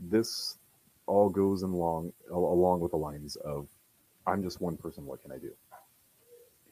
this 0.00 0.58
all 1.06 1.28
goes 1.28 1.62
along 1.62 2.12
along 2.30 2.80
with 2.80 2.92
the 2.92 2.98
lines 2.98 3.36
of 3.36 3.68
I'm 4.26 4.42
just 4.42 4.60
one 4.60 4.76
person. 4.76 5.06
What 5.06 5.22
can 5.22 5.32
I 5.32 5.38
do? 5.38 5.52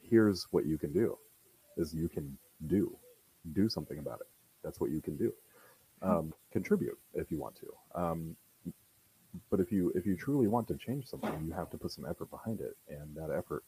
Here's 0.09 0.47
what 0.51 0.65
you 0.65 0.77
can 0.77 0.93
do: 0.93 1.17
is 1.77 1.93
you 1.93 2.09
can 2.09 2.37
do 2.67 2.95
do 3.53 3.69
something 3.69 3.99
about 3.99 4.19
it. 4.21 4.27
That's 4.63 4.79
what 4.79 4.91
you 4.91 5.01
can 5.01 5.15
do. 5.15 5.33
Um, 6.01 6.33
contribute 6.51 6.97
if 7.13 7.31
you 7.31 7.39
want 7.39 7.55
to. 7.57 8.01
Um, 8.01 8.35
but 9.49 9.59
if 9.59 9.71
you 9.71 9.91
if 9.95 10.05
you 10.05 10.15
truly 10.15 10.47
want 10.47 10.67
to 10.67 10.75
change 10.75 11.05
something 11.05 11.31
you 11.45 11.53
have 11.53 11.69
to 11.69 11.77
put 11.77 11.91
some 11.91 12.05
effort 12.09 12.29
behind 12.29 12.59
it 12.61 12.75
and 12.87 13.15
that 13.15 13.33
effort 13.35 13.63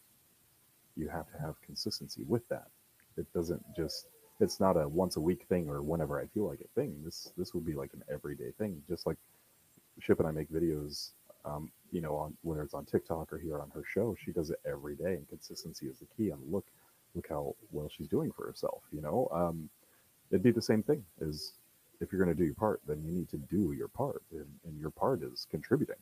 you 0.96 1.08
have 1.08 1.30
to 1.32 1.40
have 1.40 1.62
consistency 1.62 2.24
with 2.28 2.48
that 2.50 2.68
it 3.18 3.32
doesn't 3.34 3.64
just 3.76 4.08
it's 4.40 4.60
not 4.60 4.76
a 4.76 4.88
once 4.88 5.18
a 5.18 5.22
week 5.22 5.46
thing 5.48 5.70
or 5.70 5.82
whenever 5.82 6.20
i 6.20 6.26
feel 6.28 6.48
like 6.48 6.62
it 6.62 6.70
thing 6.76 6.96
this 7.04 7.32
this 7.38 7.54
would 7.54 7.66
be 7.66 7.74
like 7.74 7.92
an 7.94 8.04
everyday 8.12 8.52
thing 8.58 8.82
just 8.90 9.06
like 9.06 9.18
ship 10.00 10.20
and 10.20 10.28
i 10.28 10.32
make 10.32 10.52
videos 10.52 11.12
um, 11.46 11.72
you 11.92 12.02
know 12.02 12.16
on 12.16 12.36
whether 12.42 12.62
it's 12.64 12.74
on 12.74 12.86
tiktok 12.86 13.32
or 13.34 13.38
here 13.38 13.60
on 13.60 13.70
her 13.72 13.84
show 13.86 14.16
she 14.24 14.32
does 14.32 14.50
it 14.50 14.60
every 14.66 14.96
day 14.96 15.16
and 15.16 15.28
consistency 15.30 15.88
is 15.88 16.00
the 16.00 16.08
key 16.18 16.30
and 16.30 16.40
look 16.52 16.66
look 17.16 17.28
how 17.30 17.56
well 17.72 17.90
she's 17.90 18.08
doing 18.08 18.32
for 18.32 18.46
herself 18.46 18.82
you 18.92 19.02
know 19.02 19.28
um, 19.32 19.70
it'd 20.30 20.44
be 20.44 20.52
the 20.52 20.62
same 20.62 20.84
thing 20.84 21.04
as 21.28 21.54
if 22.02 22.12
you're 22.12 22.24
going 22.24 22.36
to 22.36 22.38
do 22.38 22.46
your 22.46 22.56
part, 22.56 22.82
then 22.88 23.02
you 23.06 23.12
need 23.12 23.30
to 23.30 23.38
do 23.38 23.74
your 23.74 23.88
part, 23.88 24.24
and, 24.32 24.48
and 24.66 24.80
your 24.80 24.90
part 24.90 25.22
is 25.22 25.46
contributing. 25.50 25.96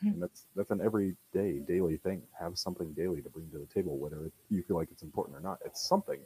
Hmm. 0.00 0.08
And 0.08 0.22
that's 0.22 0.46
that's 0.56 0.70
an 0.72 0.80
everyday, 0.84 1.60
daily 1.60 1.96
thing. 1.98 2.22
Have 2.38 2.58
something 2.58 2.92
daily 2.94 3.22
to 3.22 3.30
bring 3.30 3.48
to 3.50 3.58
the 3.58 3.66
table, 3.72 3.96
whether 3.96 4.26
it, 4.26 4.32
you 4.50 4.62
feel 4.62 4.76
like 4.76 4.88
it's 4.90 5.02
important 5.04 5.36
or 5.36 5.40
not. 5.40 5.58
It's 5.64 5.88
something. 5.88 6.18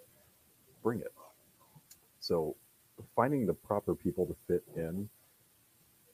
Bring 0.83 1.01
it. 1.01 1.13
So, 2.21 2.57
finding 3.15 3.47
the 3.47 3.55
proper 3.55 3.95
people 3.95 4.25
to 4.27 4.35
fit 4.47 4.65
in 4.75 5.09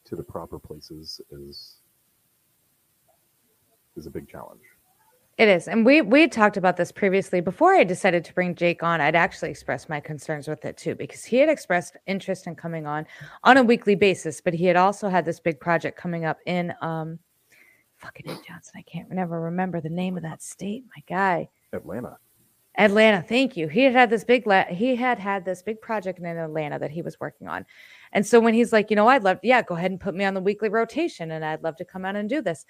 to 0.07 0.17
the 0.17 0.25
proper 0.25 0.59
places 0.59 1.21
is 1.31 1.77
is 3.97 4.07
a 4.07 4.11
big 4.11 4.29
challenge. 4.29 4.63
It 5.37 5.49
is. 5.49 5.67
And 5.67 5.85
we 5.85 6.01
we 6.01 6.21
had 6.21 6.33
talked 6.33 6.57
about 6.57 6.77
this 6.77 6.93
previously 6.93 7.41
before 7.41 7.75
I 7.75 7.83
decided 7.83 8.25
to 8.25 8.35
bring 8.35 8.55
Jake 8.55 8.85
on. 8.85 9.01
I'd 9.01 9.17
actually 9.17 9.51
expressed 9.51 9.89
my 9.89 9.99
concerns 9.99 10.47
with 10.47 10.65
it 10.65 10.77
too 10.77 10.95
because 10.95 11.25
he 11.25 11.39
had 11.39 11.49
expressed 11.49 11.97
interest 12.07 12.47
in 12.47 12.55
coming 12.55 12.87
on 12.87 13.05
on 13.43 13.57
a 13.57 13.63
weekly 13.63 13.97
basis, 13.97 14.41
but 14.41 14.55
he 14.55 14.67
had 14.67 14.77
also 14.77 15.09
had 15.09 15.25
this 15.25 15.41
big 15.41 15.59
project 15.59 15.99
coming 15.99 16.25
up 16.25 16.39
in 16.47 16.73
um 16.83 17.19
fucking 17.97 18.27
in 18.27 18.39
Johnson. 18.47 18.75
I 18.77 18.83
can't 18.83 19.11
never 19.11 19.41
remember 19.41 19.81
the 19.81 19.89
name 19.91 20.17
of 20.17 20.23
that 20.23 20.43
state. 20.43 20.85
My 20.95 21.03
guy. 21.09 21.49
Atlanta. 21.73 22.19
Atlanta, 22.77 23.23
thank 23.23 23.57
you. 23.57 23.69
He 23.69 23.83
had 23.83 23.93
had 23.93 24.11
this 24.11 24.25
big 24.25 24.47
la- 24.47 24.65
he 24.65 24.95
had 24.95 25.19
had 25.19 25.45
this 25.45 25.63
big 25.63 25.81
project 25.81 26.21
in 26.21 26.27
Atlanta 26.27 26.79
that 26.79 26.91
he 26.93 27.03
was 27.03 27.19
working 27.19 27.49
on. 27.49 27.67
And 28.13 28.25
so 28.25 28.39
when 28.39 28.55
he's 28.55 28.73
like, 28.73 28.89
"You 28.91 28.97
know, 28.97 29.09
I'd 29.09 29.25
love 29.25 29.39
yeah, 29.43 29.63
go 29.63 29.75
ahead 29.75 29.91
and 29.91 30.01
put 30.01 30.15
me 30.15 30.25
on 30.25 30.35
the 30.35 30.41
weekly 30.41 30.69
rotation 30.69 31.33
and 31.33 31.45
I'd 31.45 31.65
love 31.65 31.77
to 31.77 31.85
come 31.85 32.05
out 32.05 32.15
and 32.15 32.29
do 32.29 32.41
this." 32.41 32.67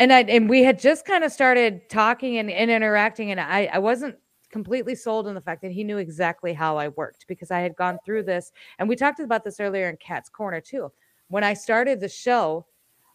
And 0.00 0.14
I 0.14 0.22
and 0.22 0.48
we 0.48 0.64
had 0.64 0.78
just 0.80 1.04
kind 1.04 1.22
of 1.22 1.30
started 1.30 1.88
talking 1.90 2.38
and, 2.38 2.50
and 2.50 2.70
interacting, 2.70 3.30
and 3.30 3.38
I 3.38 3.68
I 3.72 3.78
wasn't 3.78 4.16
completely 4.50 4.94
sold 4.94 5.28
on 5.28 5.34
the 5.34 5.40
fact 5.40 5.62
that 5.62 5.70
he 5.70 5.84
knew 5.84 5.98
exactly 5.98 6.52
how 6.54 6.76
I 6.76 6.88
worked 6.88 7.26
because 7.28 7.52
I 7.52 7.60
had 7.60 7.76
gone 7.76 7.98
through 8.04 8.24
this, 8.24 8.50
and 8.78 8.88
we 8.88 8.96
talked 8.96 9.20
about 9.20 9.44
this 9.44 9.60
earlier 9.60 9.90
in 9.90 9.96
Cat's 9.98 10.30
Corner 10.30 10.60
too. 10.60 10.90
When 11.28 11.44
I 11.44 11.52
started 11.52 12.00
the 12.00 12.08
show, 12.08 12.66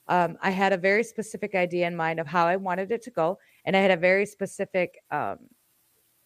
um, 0.08 0.38
I 0.42 0.52
had 0.52 0.74
a 0.74 0.78
very 0.78 1.04
specific 1.04 1.56
idea 1.56 1.88
in 1.88 1.96
mind 1.96 2.20
of 2.20 2.28
how 2.28 2.46
I 2.46 2.56
wanted 2.56 2.92
it 2.92 3.02
to 3.02 3.10
go, 3.10 3.40
and 3.66 3.76
I 3.76 3.80
had 3.80 3.92
a 3.92 3.98
very 3.98 4.28
specific 4.28 5.02
um, 5.10 5.40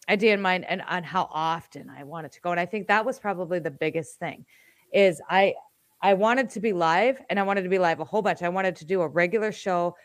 idea 0.10 0.34
in 0.34 0.42
mind 0.42 0.66
and 0.68 0.82
on 0.90 1.04
how 1.04 1.30
often 1.32 1.90
I 1.90 2.04
wanted 2.04 2.34
to 2.34 2.42
go. 2.42 2.52
And 2.52 2.60
I 2.60 2.66
think 2.66 2.88
that 2.88 3.06
was 3.06 3.18
probably 3.18 3.60
the 3.60 3.72
biggest 3.72 4.20
thing, 4.20 4.46
is 4.94 5.22
I 5.30 5.54
I 6.02 6.14
wanted 6.14 6.50
to 6.52 6.60
be 6.60 6.74
live, 6.74 7.22
and 7.30 7.40
I 7.40 7.44
wanted 7.44 7.64
to 7.64 7.70
be 7.70 7.80
live 7.80 8.02
a 8.02 8.06
whole 8.06 8.22
bunch. 8.22 8.42
I 8.42 8.50
wanted 8.50 8.76
to 8.78 8.86
do 8.86 9.02
a 9.02 9.08
regular 9.08 9.54
show 9.54 9.96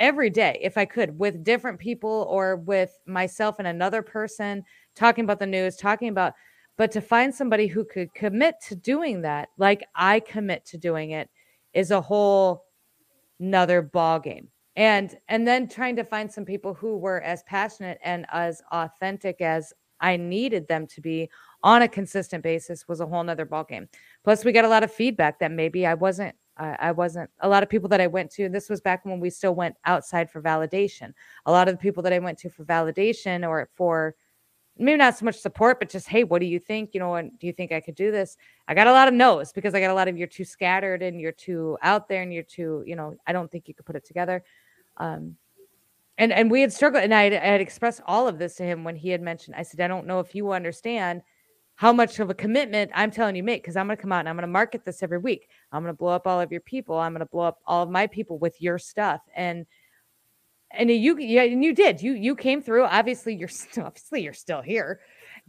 every 0.00 0.30
day 0.30 0.58
if 0.60 0.76
I 0.76 0.86
could 0.86 1.16
with 1.16 1.44
different 1.44 1.78
people 1.78 2.26
or 2.28 2.56
with 2.56 2.98
myself 3.06 3.56
and 3.58 3.68
another 3.68 4.02
person 4.02 4.64
talking 4.96 5.22
about 5.22 5.38
the 5.38 5.46
news, 5.46 5.76
talking 5.76 6.08
about, 6.08 6.32
but 6.76 6.90
to 6.92 7.00
find 7.00 7.32
somebody 7.32 7.68
who 7.68 7.84
could 7.84 8.12
commit 8.14 8.56
to 8.68 8.74
doing 8.74 9.22
that, 9.22 9.50
like 9.58 9.84
I 9.94 10.20
commit 10.20 10.64
to 10.66 10.78
doing 10.78 11.10
it, 11.10 11.28
is 11.74 11.92
a 11.92 12.00
whole 12.00 12.64
nother 13.38 13.82
ball 13.82 14.18
game. 14.18 14.48
And 14.76 15.16
and 15.28 15.46
then 15.46 15.68
trying 15.68 15.96
to 15.96 16.04
find 16.04 16.32
some 16.32 16.44
people 16.44 16.72
who 16.74 16.96
were 16.96 17.20
as 17.20 17.42
passionate 17.42 17.98
and 18.02 18.24
as 18.32 18.62
authentic 18.72 19.40
as 19.40 19.72
I 20.00 20.16
needed 20.16 20.66
them 20.68 20.86
to 20.88 21.00
be 21.02 21.28
on 21.62 21.82
a 21.82 21.88
consistent 21.88 22.42
basis 22.42 22.88
was 22.88 23.00
a 23.00 23.06
whole 23.06 23.22
nother 23.22 23.44
ball 23.44 23.64
game. 23.64 23.88
Plus, 24.24 24.44
we 24.44 24.52
got 24.52 24.64
a 24.64 24.68
lot 24.68 24.82
of 24.82 24.92
feedback 24.92 25.38
that 25.40 25.52
maybe 25.52 25.86
I 25.86 25.94
wasn't 25.94 26.34
I, 26.60 26.76
I 26.78 26.92
wasn't 26.92 27.30
a 27.40 27.48
lot 27.48 27.62
of 27.62 27.70
people 27.70 27.88
that 27.88 28.00
I 28.00 28.06
went 28.06 28.30
to. 28.32 28.48
This 28.48 28.68
was 28.68 28.80
back 28.80 29.04
when 29.04 29.18
we 29.18 29.30
still 29.30 29.54
went 29.54 29.76
outside 29.86 30.30
for 30.30 30.42
validation. 30.42 31.14
A 31.46 31.50
lot 31.50 31.68
of 31.68 31.74
the 31.74 31.80
people 31.80 32.02
that 32.02 32.12
I 32.12 32.18
went 32.18 32.38
to 32.38 32.50
for 32.50 32.64
validation 32.64 33.48
or 33.48 33.68
for 33.74 34.14
maybe 34.76 34.98
not 34.98 35.16
so 35.16 35.24
much 35.24 35.38
support, 35.38 35.78
but 35.78 35.88
just 35.88 36.06
hey, 36.06 36.22
what 36.22 36.40
do 36.40 36.46
you 36.46 36.58
think? 36.58 36.90
You 36.92 37.00
know, 37.00 37.14
and 37.14 37.36
do 37.38 37.46
you 37.46 37.52
think 37.52 37.72
I 37.72 37.80
could 37.80 37.94
do 37.94 38.10
this? 38.12 38.36
I 38.68 38.74
got 38.74 38.86
a 38.86 38.92
lot 38.92 39.08
of 39.08 39.14
no's 39.14 39.52
because 39.52 39.74
I 39.74 39.80
got 39.80 39.90
a 39.90 39.94
lot 39.94 40.08
of 40.08 40.18
you're 40.18 40.26
too 40.26 40.44
scattered 40.44 41.02
and 41.02 41.20
you're 41.20 41.32
too 41.32 41.78
out 41.82 42.08
there 42.08 42.22
and 42.22 42.32
you're 42.32 42.42
too, 42.42 42.84
you 42.86 42.94
know, 42.94 43.16
I 43.26 43.32
don't 43.32 43.50
think 43.50 43.66
you 43.66 43.74
could 43.74 43.86
put 43.86 43.96
it 43.96 44.04
together. 44.04 44.44
Um, 44.98 45.36
and 46.18 46.32
and 46.32 46.50
we 46.50 46.60
had 46.60 46.72
struggled, 46.72 47.02
and 47.02 47.14
I 47.14 47.24
had, 47.24 47.32
I 47.32 47.46
had 47.46 47.60
expressed 47.62 48.02
all 48.06 48.28
of 48.28 48.38
this 48.38 48.56
to 48.56 48.62
him 48.62 48.84
when 48.84 48.96
he 48.96 49.08
had 49.08 49.22
mentioned. 49.22 49.56
I 49.56 49.62
said, 49.62 49.80
I 49.80 49.88
don't 49.88 50.06
know 50.06 50.20
if 50.20 50.34
you 50.34 50.52
understand 50.52 51.22
how 51.80 51.94
much 51.94 52.18
of 52.18 52.28
a 52.28 52.34
commitment 52.34 52.90
I'm 52.94 53.10
telling 53.10 53.34
you 53.34 53.42
make 53.42 53.62
because 53.62 53.74
I'm 53.74 53.86
going 53.86 53.96
to 53.96 54.02
come 54.02 54.12
out 54.12 54.18
and 54.18 54.28
I'm 54.28 54.36
going 54.36 54.42
to 54.42 54.52
market 54.52 54.84
this 54.84 55.02
every 55.02 55.16
week. 55.16 55.48
I'm 55.72 55.82
going 55.82 55.94
to 55.94 55.96
blow 55.96 56.10
up 56.10 56.26
all 56.26 56.38
of 56.38 56.52
your 56.52 56.60
people. 56.60 56.98
I'm 56.98 57.12
going 57.12 57.20
to 57.20 57.30
blow 57.32 57.44
up 57.44 57.58
all 57.66 57.82
of 57.82 57.88
my 57.88 58.06
people 58.06 58.36
with 58.36 58.60
your 58.60 58.78
stuff. 58.78 59.22
And 59.34 59.64
and 60.72 60.90
you 60.90 61.16
yeah, 61.18 61.44
and 61.44 61.64
you 61.64 61.74
did. 61.74 62.02
You 62.02 62.12
you 62.12 62.36
came 62.36 62.60
through. 62.60 62.84
Obviously, 62.84 63.34
you're 63.34 63.48
still 63.48 63.84
obviously 63.86 64.22
you're 64.22 64.34
still 64.34 64.60
here, 64.60 65.00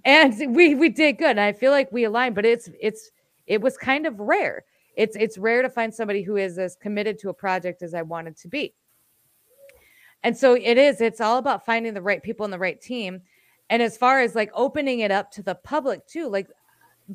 and 0.05 0.55
we 0.55 0.73
we 0.73 0.87
did 0.87 1.17
good. 1.17 1.31
And 1.31 1.41
I 1.41 1.51
feel 1.51 1.71
like 1.71 1.91
we 1.91 2.05
aligned, 2.05 2.35
but 2.35 2.45
it's 2.45 2.69
it's 2.79 3.11
it 3.45 3.61
was 3.61 3.75
kind 3.75 4.05
of 4.05 4.17
rare. 4.17 4.63
It's 4.95 5.17
it's 5.17 5.37
rare 5.37 5.61
to 5.61 5.69
find 5.69 5.93
somebody 5.93 6.23
who 6.23 6.37
is 6.37 6.57
as 6.57 6.77
committed 6.77 7.19
to 7.19 7.29
a 7.29 7.33
project 7.33 7.81
as 7.83 7.93
I 7.93 8.03
wanted 8.03 8.37
to 8.37 8.47
be. 8.47 8.73
And 10.23 10.37
so 10.37 10.53
it 10.53 10.77
is. 10.77 11.01
It's 11.01 11.19
all 11.19 11.39
about 11.39 11.65
finding 11.65 11.93
the 11.93 12.01
right 12.01 12.23
people 12.23 12.45
and 12.45 12.53
the 12.53 12.57
right 12.57 12.79
team 12.79 13.21
And 13.71 13.81
as 13.81 13.97
far 13.97 14.19
as 14.19 14.35
like 14.35 14.51
opening 14.53 14.99
it 14.99 15.11
up 15.11 15.31
to 15.31 15.41
the 15.41 15.55
public 15.55 16.05
too, 16.05 16.27
like 16.27 16.47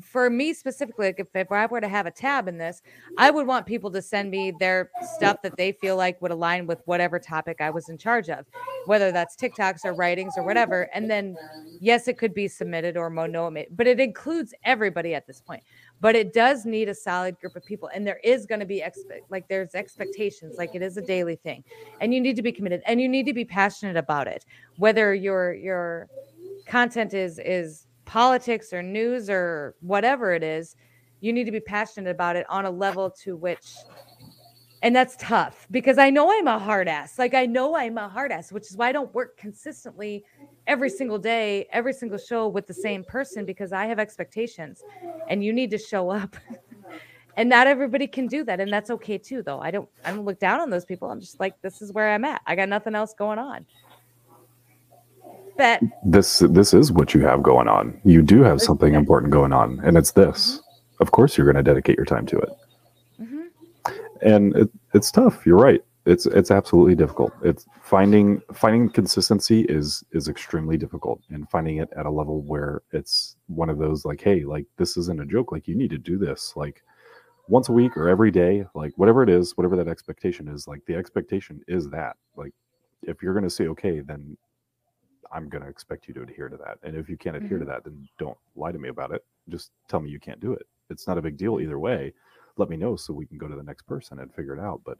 for 0.01 0.29
me 0.29 0.53
specifically, 0.53 1.07
like 1.07 1.19
if, 1.19 1.27
if 1.33 1.51
I 1.51 1.65
were 1.67 1.81
to 1.81 1.87
have 1.87 2.05
a 2.05 2.11
tab 2.11 2.47
in 2.47 2.57
this, 2.57 2.81
I 3.17 3.31
would 3.31 3.47
want 3.47 3.65
people 3.65 3.91
to 3.91 4.01
send 4.01 4.29
me 4.29 4.51
their 4.59 4.89
stuff 5.15 5.41
that 5.43 5.57
they 5.57 5.71
feel 5.71 5.95
like 5.95 6.21
would 6.21 6.31
align 6.31 6.67
with 6.67 6.81
whatever 6.85 7.19
topic 7.19 7.61
I 7.61 7.69
was 7.69 7.89
in 7.89 7.97
charge 7.97 8.29
of, 8.29 8.45
whether 8.85 9.11
that's 9.11 9.35
TikToks 9.35 9.85
or 9.85 9.93
writings 9.93 10.33
or 10.35 10.43
whatever. 10.43 10.89
And 10.93 11.09
then, 11.09 11.35
yes, 11.79 12.07
it 12.07 12.17
could 12.17 12.33
be 12.33 12.47
submitted 12.47 12.97
or 12.97 13.09
mono, 13.09 13.51
but 13.71 13.87
it 13.87 13.99
includes 13.99 14.53
everybody 14.63 15.15
at 15.15 15.25
this 15.25 15.41
point. 15.41 15.63
But 15.99 16.15
it 16.15 16.31
does 16.33 16.65
need 16.65 16.89
a 16.89 16.95
solid 16.95 17.39
group 17.39 17.55
of 17.55 17.65
people, 17.65 17.89
and 17.93 18.05
there 18.05 18.19
is 18.23 18.45
going 18.45 18.59
to 18.59 18.67
be 18.67 18.81
expect 18.81 19.31
like 19.31 19.47
there's 19.47 19.73
expectations, 19.73 20.55
like 20.57 20.75
it 20.75 20.83
is 20.83 20.97
a 20.97 21.01
daily 21.01 21.37
thing, 21.37 21.63
and 22.01 22.13
you 22.13 22.21
need 22.21 22.35
to 22.35 22.43
be 22.43 22.51
committed 22.51 22.83
and 22.85 23.01
you 23.01 23.09
need 23.09 23.25
to 23.25 23.33
be 23.33 23.45
passionate 23.45 23.97
about 23.97 24.27
it, 24.27 24.45
whether 24.75 25.15
your 25.15 25.55
your 25.55 26.07
content 26.67 27.13
is 27.13 27.39
is 27.39 27.87
politics 28.05 28.71
or 28.73 28.81
news 28.81 29.29
or 29.29 29.75
whatever 29.81 30.33
it 30.33 30.43
is, 30.43 30.75
you 31.19 31.33
need 31.33 31.45
to 31.45 31.51
be 31.51 31.59
passionate 31.59 32.09
about 32.09 32.35
it 32.35 32.45
on 32.49 32.65
a 32.65 32.71
level 32.71 33.09
to 33.09 33.35
which 33.35 33.75
and 34.83 34.95
that's 34.95 35.15
tough 35.17 35.67
because 35.71 35.97
I 35.97 36.09
know 36.09 36.31
I'm 36.31 36.47
a 36.47 36.59
hard 36.59 36.87
ass. 36.87 37.17
Like 37.17 37.33
I 37.33 37.45
know 37.45 37.75
I'm 37.75 37.97
a 37.97 38.07
hard 38.07 38.31
ass, 38.31 38.51
which 38.51 38.69
is 38.69 38.77
why 38.77 38.89
I 38.89 38.91
don't 38.91 39.13
work 39.13 39.37
consistently 39.37 40.23
every 40.67 40.89
single 40.89 41.17
day, 41.17 41.67
every 41.71 41.93
single 41.93 42.19
show 42.19 42.47
with 42.47 42.67
the 42.67 42.73
same 42.73 43.03
person 43.03 43.43
because 43.43 43.73
I 43.73 43.85
have 43.87 43.99
expectations 43.99 44.83
and 45.29 45.43
you 45.43 45.51
need 45.51 45.71
to 45.71 45.77
show 45.77 46.09
up. 46.09 46.35
and 47.37 47.49
not 47.49 47.67
everybody 47.67 48.07
can 48.07 48.27
do 48.27 48.43
that 48.43 48.59
and 48.59 48.71
that's 48.71 48.89
okay 48.91 49.17
too 49.17 49.41
though. 49.41 49.59
I 49.59 49.71
don't 49.71 49.89
I 50.05 50.11
don't 50.11 50.25
look 50.25 50.39
down 50.39 50.59
on 50.61 50.69
those 50.69 50.85
people. 50.85 51.09
I'm 51.09 51.19
just 51.19 51.39
like 51.39 51.59
this 51.61 51.81
is 51.81 51.91
where 51.91 52.13
I'm 52.13 52.25
at. 52.25 52.41
I 52.45 52.55
got 52.55 52.69
nothing 52.69 52.93
else 52.93 53.13
going 53.13 53.39
on. 53.39 53.65
But 55.57 55.81
this 56.05 56.39
this 56.39 56.73
is 56.73 56.91
what 56.91 57.13
you 57.13 57.21
have 57.21 57.41
going 57.43 57.67
on. 57.67 57.99
You 58.03 58.21
do 58.21 58.43
have 58.43 58.61
something 58.61 58.93
important 58.93 59.31
going 59.31 59.53
on, 59.53 59.79
and 59.83 59.97
it's 59.97 60.11
this. 60.11 60.61
Of 60.99 61.11
course, 61.11 61.37
you're 61.37 61.45
going 61.51 61.63
to 61.63 61.69
dedicate 61.69 61.97
your 61.97 62.05
time 62.05 62.25
to 62.27 62.37
it, 62.37 62.49
Mhm. 63.21 63.47
and 64.21 64.55
it, 64.55 64.69
it's 64.93 65.11
tough. 65.11 65.45
You're 65.45 65.57
right. 65.57 65.83
It's 66.05 66.25
it's 66.25 66.51
absolutely 66.51 66.95
difficult. 66.95 67.33
It's 67.43 67.65
finding 67.81 68.41
finding 68.53 68.89
consistency 68.89 69.61
is 69.63 70.03
is 70.11 70.27
extremely 70.29 70.77
difficult, 70.77 71.21
and 71.29 71.49
finding 71.49 71.77
it 71.77 71.89
at 71.97 72.05
a 72.05 72.09
level 72.11 72.41
where 72.43 72.81
it's 72.91 73.35
one 73.47 73.69
of 73.69 73.77
those 73.77 74.05
like, 74.05 74.21
hey, 74.21 74.43
like 74.45 74.65
this 74.77 74.95
isn't 74.97 75.21
a 75.21 75.25
joke. 75.25 75.51
Like 75.51 75.67
you 75.67 75.75
need 75.75 75.89
to 75.89 75.97
do 75.97 76.17
this 76.17 76.53
like 76.55 76.81
once 77.49 77.69
a 77.69 77.73
week 77.73 77.95
or 77.97 78.07
every 78.09 78.31
day, 78.31 78.65
like 78.73 78.93
whatever 78.97 79.21
it 79.23 79.29
is, 79.29 79.55
whatever 79.57 79.75
that 79.75 79.87
expectation 79.87 80.47
is. 80.47 80.67
Like 80.67 80.85
the 80.85 80.95
expectation 80.95 81.61
is 81.67 81.89
that. 81.89 82.15
Like 82.35 82.53
if 83.03 83.21
you're 83.21 83.33
going 83.33 83.43
to 83.43 83.49
say 83.49 83.67
okay, 83.67 83.99
then 83.99 84.37
I'm 85.31 85.49
going 85.49 85.63
to 85.63 85.69
expect 85.69 86.07
you 86.07 86.13
to 86.15 86.23
adhere 86.23 86.49
to 86.49 86.57
that. 86.57 86.77
And 86.83 86.95
if 86.95 87.09
you 87.09 87.17
can't 87.17 87.35
adhere 87.35 87.59
to 87.59 87.65
mm-hmm. 87.65 87.73
that, 87.73 87.83
then 87.83 88.07
don't 88.17 88.37
lie 88.55 88.71
to 88.71 88.79
me 88.79 88.89
about 88.89 89.11
it. 89.11 89.23
Just 89.49 89.71
tell 89.87 89.99
me 89.99 90.09
you 90.09 90.19
can't 90.19 90.39
do 90.39 90.53
it. 90.53 90.65
It's 90.89 91.07
not 91.07 91.17
a 91.17 91.21
big 91.21 91.37
deal 91.37 91.59
either 91.59 91.79
way. 91.79 92.13
Let 92.57 92.69
me 92.69 92.77
know 92.77 92.95
so 92.95 93.13
we 93.13 93.25
can 93.25 93.37
go 93.37 93.47
to 93.47 93.55
the 93.55 93.63
next 93.63 93.83
person 93.83 94.19
and 94.19 94.33
figure 94.33 94.53
it 94.53 94.59
out. 94.59 94.81
But 94.85 94.97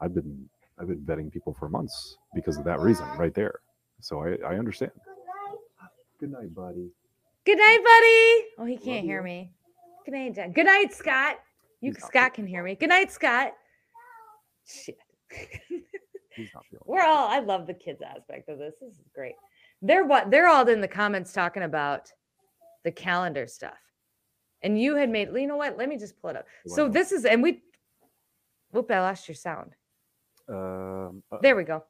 I've 0.00 0.14
been 0.14 0.48
I've 0.80 0.88
been 0.88 1.00
vetting 1.00 1.32
people 1.32 1.52
for 1.52 1.68
months 1.68 2.18
because 2.34 2.56
of 2.56 2.64
that 2.64 2.80
reason 2.80 3.06
right 3.18 3.34
there. 3.34 3.60
So 4.00 4.22
I, 4.22 4.36
I 4.46 4.58
understand. 4.58 4.92
Good 6.20 6.32
night, 6.32 6.54
buddy. 6.54 6.90
Good 7.44 7.58
night, 7.58 7.78
buddy. 7.78 8.48
Oh, 8.58 8.64
he 8.64 8.76
can't 8.76 8.98
Love 8.98 9.04
hear 9.04 9.18
you. 9.18 9.24
me. 9.24 9.52
Good 10.04 10.12
night, 10.12 10.34
Dad. 10.34 10.54
Good 10.54 10.66
night, 10.66 10.92
Scott. 10.92 11.38
You 11.80 11.92
He's 11.92 12.04
Scott 12.04 12.34
can 12.34 12.46
hear 12.46 12.62
me. 12.62 12.74
Good 12.74 12.88
night, 12.88 13.12
Scott. 13.12 13.52
Shit. 14.66 14.98
He's 16.34 16.50
not 16.54 16.64
feeling 16.70 16.82
We're 16.86 17.02
all 17.02 17.28
I 17.28 17.40
love 17.40 17.66
the 17.66 17.74
kids 17.74 18.02
aspect 18.02 18.48
of 18.48 18.58
this. 18.58 18.74
This 18.80 18.94
is 18.94 19.00
great. 19.14 19.34
They're 19.82 20.04
what 20.04 20.30
they're 20.30 20.48
all 20.48 20.68
in 20.68 20.80
the 20.80 20.88
comments 20.88 21.32
talking 21.32 21.62
about 21.62 22.12
the 22.84 22.90
calendar 22.90 23.46
stuff. 23.46 23.78
And 24.62 24.80
you 24.80 24.96
had 24.96 25.08
made 25.08 25.28
you 25.34 25.46
know 25.46 25.56
what? 25.56 25.76
Let 25.78 25.88
me 25.88 25.96
just 25.96 26.20
pull 26.20 26.30
it 26.30 26.36
up. 26.36 26.46
You 26.64 26.74
So 26.74 26.88
this 26.88 27.12
is 27.12 27.24
and 27.24 27.42
we 27.42 27.62
whoop, 28.72 28.90
I 28.90 29.00
lost 29.00 29.28
your 29.28 29.34
sound. 29.34 29.74
Um, 30.48 31.22
uh, 31.30 31.38
There 31.42 31.56
we 31.56 31.64
go. 31.64 31.84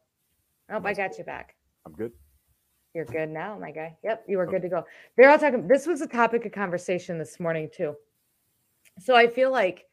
Oh, 0.70 0.80
I 0.84 0.93
got 0.93 1.16
you 1.16 1.24
back. 1.24 1.55
I'm 1.86 1.93
good. 1.93 2.12
You're 2.95 3.05
good 3.05 3.30
now, 3.30 3.59
my 3.59 3.70
guy. 3.70 3.97
Yep, 4.03 4.24
you 4.28 4.39
were 4.39 4.47
good 4.47 4.62
to 4.62 4.68
go. 4.68 4.84
They're 5.16 5.30
all 5.30 5.39
talking. 5.39 5.68
This 5.68 5.86
was 5.86 6.01
a 6.01 6.07
topic 6.07 6.45
of 6.47 6.53
conversation 6.53 7.18
this 7.18 7.39
morning 7.39 7.70
too. 7.74 7.95
So 8.99 9.14
I 9.14 9.28
feel 9.28 9.51
like, 9.51 9.86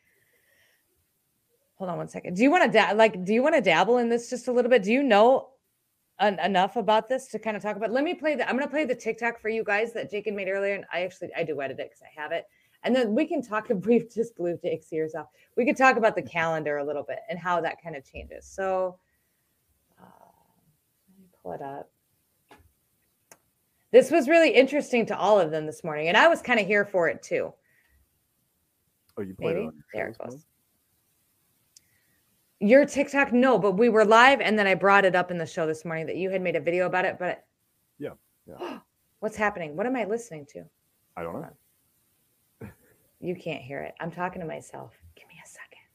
hold 1.76 1.90
on 1.90 1.98
one 1.98 2.08
second. 2.08 2.36
Do 2.36 2.44
you 2.44 2.50
want 2.50 2.72
to 2.72 2.78
da- 2.78 2.94
like? 2.94 3.24
Do 3.24 3.34
you 3.34 3.44
want 3.44 3.56
to 3.56 3.62
dabble 3.62 3.98
in 4.00 4.10
this 4.10 4.30
just 4.30 4.48
a 4.48 4.52
little 4.52 4.72
bit? 4.72 4.84
Do 4.84 4.92
you 4.92 5.04
know 5.04 5.50
en- 6.20 6.40
enough 6.40 6.76
about 6.76 7.08
this 7.08 7.28
to 7.28 7.40
kind 7.40 7.58
of 7.58 7.64
talk 7.64 7.76
about? 7.76 7.92
Let 7.92 8.04
me 8.04 8.14
play 8.14 8.36
the. 8.36 8.48
I'm 8.48 8.56
going 8.56 8.68
to 8.68 8.72
play 8.72 8.86
the 8.86 8.96
TikTok 8.96 9.40
for 9.40 9.50
you 9.50 9.64
guys 9.64 9.94
that 9.94 10.10
Jake 10.10 10.26
had 10.26 10.34
made 10.34 10.48
earlier, 10.48 10.76
and 10.76 10.86
I 10.92 11.02
actually 11.02 11.30
I 11.36 11.44
do 11.44 11.62
edit 11.62 11.80
it 11.80 11.90
because 11.90 12.02
I 12.02 12.22
have 12.22 12.32
it, 12.32 12.46
and 12.84 12.96
then 12.96 13.16
we 13.16 13.26
can 13.26 13.42
talk 13.42 13.70
a 13.70 13.76
brief. 13.76 14.14
Just 14.14 14.36
blew 14.36 14.58
Jake's 14.62 14.92
ears 14.92 15.16
off. 15.16 15.28
We 15.56 15.66
could 15.66 15.78
talk 15.78 15.98
about 15.98 16.16
the 16.16 16.22
calendar 16.38 16.78
a 16.78 16.84
little 16.86 17.04
bit 17.04 17.20
and 17.30 17.40
how 17.40 17.62
that 17.62 17.82
kind 17.82 17.96
of 17.96 18.04
changes. 18.10 18.46
So, 18.46 18.98
uh, 20.00 20.06
let 21.10 21.20
me 21.20 21.28
pull 21.42 21.54
it 21.54 21.62
up. 21.62 21.90
This 23.92 24.12
was 24.12 24.28
really 24.28 24.50
interesting 24.50 25.06
to 25.06 25.18
all 25.18 25.40
of 25.40 25.52
them 25.52 25.66
this 25.66 25.84
morning, 25.84 26.10
and 26.10 26.18
I 26.18 26.28
was 26.28 26.42
kind 26.42 26.60
of 26.60 26.68
here 26.68 26.86
for 26.86 27.08
it 27.08 27.24
too. 27.24 27.54
Oh, 29.18 29.22
you 29.22 29.34
played 29.34 29.56
Maybe 29.56 29.62
it 29.62 29.68
on 29.68 29.84
there 29.94 30.08
it 30.10 30.18
goes. 30.18 30.46
Mo? 32.66 32.70
Your 32.70 32.86
TikTok, 32.86 33.32
no, 33.32 33.60
but 33.60 33.74
we 33.74 33.90
were 33.90 34.06
live, 34.06 34.42
and 34.42 34.58
then 34.58 34.66
I 34.68 34.74
brought 34.74 35.06
it 35.06 35.16
up 35.16 35.30
in 35.30 35.38
the 35.38 35.46
show 35.46 35.68
this 35.68 35.86
morning 35.86 36.08
that 36.08 36.16
you 36.16 36.30
had 36.32 36.42
made 36.42 36.56
a 36.56 36.60
video 36.60 36.88
about 36.88 37.06
it. 37.06 37.18
But 37.20 37.46
Yeah, 38.00 38.12
yeah. 38.48 38.80
what's 39.20 39.36
happening? 39.36 39.76
What 39.76 39.86
am 39.86 39.96
I 39.96 40.06
listening 40.06 40.46
to? 40.54 40.64
I 41.16 41.24
don't 41.24 41.42
know. 41.42 42.70
You 43.22 43.36
can't 43.36 43.62
hear 43.62 43.82
it. 43.82 43.94
I'm 44.00 44.12
talking 44.12 44.42
to 44.42 44.48
myself. 44.48 44.94
Give 45.16 45.28
me 45.28 45.36
a 45.44 45.48
second. 45.48 45.86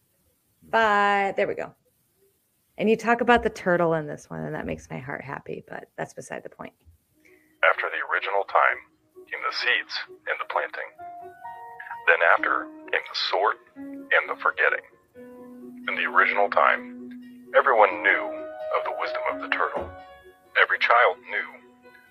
Hmm. 0.64 0.71
But 0.71 1.37
there 1.37 1.47
we 1.47 1.55
go. 1.55 1.75
And 2.79 2.89
you 2.89 2.97
talk 2.97 3.21
about 3.21 3.43
the 3.43 3.51
turtle 3.51 3.95
in 3.95 4.07
this 4.07 4.31
one, 4.31 4.41
and 4.41 4.55
that 4.55 4.66
makes 4.66 4.89
my 4.91 4.99
heart 4.99 5.23
happy. 5.23 5.62
But 5.68 5.91
that's 5.97 6.14
beside 6.14 6.43
the 6.43 6.51
point. 6.51 6.73
After 7.71 7.87
the 7.91 8.01
original 8.11 8.45
time 8.45 8.79
came 9.31 9.41
the 9.47 9.57
seeds 9.57 9.95
and 10.09 10.37
the 10.41 10.49
planting. 10.51 10.91
Then 12.09 12.18
after 12.33 12.66
came 12.91 13.05
the 13.07 13.18
sort 13.31 13.57
and 13.77 14.29
the 14.29 14.41
forgetting. 14.41 14.83
In 15.89 15.95
the 15.97 16.05
original 16.05 16.51
time, 16.51 17.11
everyone 17.57 18.03
knew 18.03 18.24
of 18.76 18.85
the 18.85 18.93
wisdom 19.01 19.22
of 19.33 19.41
the 19.41 19.49
turtle. 19.49 19.89
Every 20.61 20.78
child 20.78 21.16
knew 21.31 21.49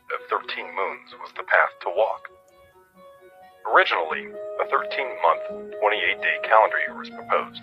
that 0.10 0.30
13 0.30 0.66
moons 0.76 1.14
was 1.22 1.32
the 1.38 1.44
path 1.44 1.70
to 1.82 1.90
walk. 1.96 2.30
Originally, 3.72 4.26
a 4.60 4.66
13 4.68 4.90
month, 5.22 5.72
28 5.80 6.22
day 6.22 6.38
calendar 6.44 6.80
year 6.80 6.98
was 6.98 7.10
proposed. 7.10 7.62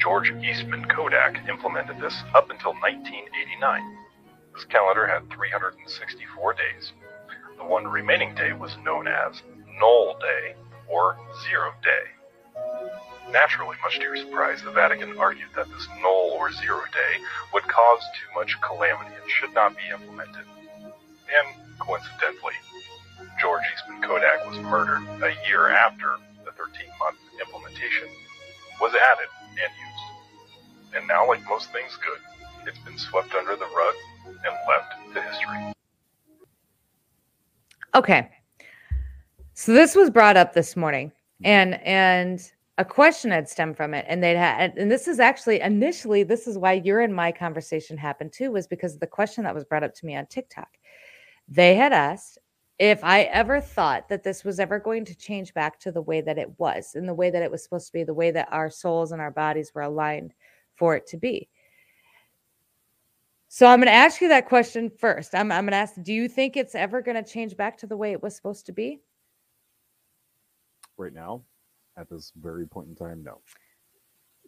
George 0.00 0.32
Eastman 0.42 0.86
Kodak 0.88 1.46
implemented 1.48 2.00
this 2.00 2.16
up 2.34 2.48
until 2.50 2.72
1989. 2.80 3.98
This 4.54 4.64
calendar 4.64 5.06
had 5.06 5.28
364 5.30 6.54
days. 6.54 6.92
The 7.58 7.64
one 7.64 7.86
remaining 7.86 8.34
day 8.34 8.52
was 8.54 8.76
known 8.82 9.06
as 9.06 9.42
Null 9.78 10.16
Day 10.18 10.56
or 10.88 11.18
Zero 11.44 11.72
Day. 11.84 12.21
Naturally, 13.32 13.76
much 13.82 13.96
to 13.96 14.02
your 14.02 14.16
surprise, 14.16 14.62
the 14.62 14.70
Vatican 14.70 15.16
argued 15.18 15.48
that 15.56 15.66
this 15.70 15.88
null 16.02 16.36
or 16.38 16.52
zero 16.52 16.82
day 16.92 17.24
would 17.54 17.62
cause 17.62 18.00
too 18.12 18.38
much 18.38 18.60
calamity 18.60 19.10
and 19.20 19.30
should 19.30 19.54
not 19.54 19.74
be 19.74 19.82
implemented. 19.90 20.44
And 20.84 21.48
coincidentally, 21.78 22.52
George 23.40 23.62
Eastman 23.74 24.02
Kodak 24.02 24.46
was 24.46 24.58
murdered 24.58 25.02
a 25.24 25.32
year 25.48 25.70
after 25.70 26.16
the 26.44 26.52
13 26.52 26.86
month 27.00 27.16
implementation 27.40 28.08
was 28.80 28.92
added 28.92 29.28
and 29.50 29.72
used. 29.80 30.96
And 30.96 31.08
now, 31.08 31.26
like 31.26 31.40
most 31.48 31.72
things 31.72 31.96
good, 32.04 32.68
it's 32.68 32.78
been 32.80 32.98
swept 32.98 33.34
under 33.34 33.56
the 33.56 33.64
rug 33.64 33.94
and 34.26 34.54
left 34.68 35.14
to 35.14 35.22
history. 35.22 35.72
Okay. 37.94 38.28
So 39.54 39.72
this 39.72 39.94
was 39.94 40.10
brought 40.10 40.36
up 40.36 40.52
this 40.52 40.76
morning 40.76 41.12
and 41.44 41.80
and 41.82 42.52
a 42.82 42.84
question 42.84 43.30
had 43.30 43.48
stemmed 43.48 43.76
from 43.76 43.94
it 43.94 44.04
and 44.08 44.20
they'd 44.20 44.36
had 44.36 44.76
and 44.76 44.90
this 44.90 45.06
is 45.06 45.20
actually 45.20 45.60
initially 45.60 46.24
this 46.24 46.48
is 46.48 46.58
why 46.58 46.72
you're 46.72 47.00
in 47.00 47.12
my 47.12 47.30
conversation 47.30 47.96
happened 47.96 48.32
too 48.32 48.50
was 48.50 48.66
because 48.66 48.94
of 48.94 48.98
the 48.98 49.06
question 49.06 49.44
that 49.44 49.54
was 49.54 49.64
brought 49.64 49.84
up 49.84 49.94
to 49.94 50.04
me 50.04 50.16
on 50.16 50.26
TikTok. 50.26 50.68
They 51.46 51.76
had 51.76 51.92
asked 51.92 52.38
if 52.80 53.04
I 53.04 53.22
ever 53.22 53.60
thought 53.60 54.08
that 54.08 54.24
this 54.24 54.42
was 54.42 54.58
ever 54.58 54.80
going 54.80 55.04
to 55.04 55.14
change 55.14 55.54
back 55.54 55.78
to 55.78 55.92
the 55.92 56.02
way 56.02 56.22
that 56.22 56.38
it 56.38 56.58
was 56.58 56.96
and 56.96 57.08
the 57.08 57.14
way 57.14 57.30
that 57.30 57.40
it 57.40 57.52
was 57.52 57.62
supposed 57.62 57.86
to 57.86 57.92
be, 57.92 58.02
the 58.02 58.12
way 58.14 58.32
that 58.32 58.48
our 58.50 58.68
souls 58.68 59.12
and 59.12 59.20
our 59.20 59.30
bodies 59.30 59.70
were 59.72 59.82
aligned 59.82 60.34
for 60.74 60.96
it 60.96 61.06
to 61.06 61.16
be. 61.16 61.48
So 63.46 63.68
I'm 63.68 63.78
going 63.78 63.86
to 63.86 63.92
ask 63.92 64.20
you 64.20 64.28
that 64.28 64.48
question 64.48 64.90
first. 64.90 65.36
I'm, 65.36 65.52
I'm 65.52 65.66
going 65.66 65.70
to 65.70 65.76
ask, 65.76 65.94
do 66.02 66.12
you 66.12 66.26
think 66.26 66.56
it's 66.56 66.74
ever 66.74 67.00
going 67.00 67.22
to 67.22 67.30
change 67.30 67.56
back 67.56 67.78
to 67.78 67.86
the 67.86 67.96
way 67.96 68.10
it 68.10 68.22
was 68.22 68.34
supposed 68.34 68.66
to 68.66 68.72
be? 68.72 68.98
Right 70.96 71.12
now, 71.12 71.42
at 71.96 72.08
this 72.08 72.32
very 72.40 72.66
point 72.66 72.88
in 72.88 72.94
time, 72.94 73.22
no. 73.22 73.38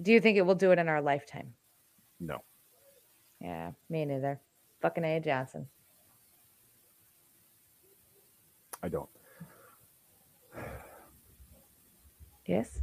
Do 0.02 0.12
you 0.12 0.20
think 0.20 0.36
it 0.36 0.42
will 0.42 0.54
do 0.54 0.72
it 0.72 0.78
in 0.78 0.88
our 0.88 1.00
lifetime? 1.00 1.54
No. 2.20 2.42
Yeah, 3.40 3.72
me 3.88 4.04
neither. 4.04 4.40
Fucking 4.80 5.04
A. 5.04 5.20
Johnson. 5.20 5.68
I 8.82 8.88
don't. 8.88 9.08
Yes. 12.46 12.80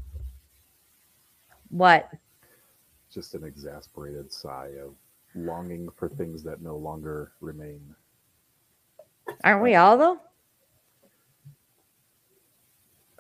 What? 1.70 2.09
Just 3.14 3.36
an 3.36 3.43
exasperated 3.43 4.32
sigh 4.32 4.72
of 4.84 4.95
longing 5.36 5.89
for 5.95 6.09
things 6.09 6.43
that 6.43 6.62
no 6.62 6.78
longer 6.78 7.34
remain. 7.39 7.95
Aren't 9.43 9.64
we 9.64 9.76
all 9.76 9.97
though? 9.97 10.20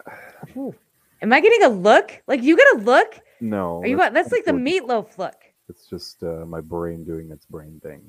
Ooh. 0.57 0.75
Am 1.21 1.31
I 1.31 1.39
getting 1.39 1.63
a 1.63 1.69
look? 1.69 2.21
Like 2.27 2.41
you 2.41 2.57
get 2.57 2.75
a 2.75 2.77
look? 2.79 3.19
No. 3.39 3.81
Are 3.81 3.87
you 3.87 3.97
what? 3.97 4.13
That's 4.13 4.31
like 4.31 4.45
the 4.45 4.51
meatloaf 4.51 5.17
look. 5.17 5.35
It's 5.69 5.87
just 5.87 6.23
uh, 6.23 6.45
my 6.45 6.61
brain 6.61 7.03
doing 7.03 7.31
its 7.31 7.45
brain 7.45 7.79
thing. 7.81 8.01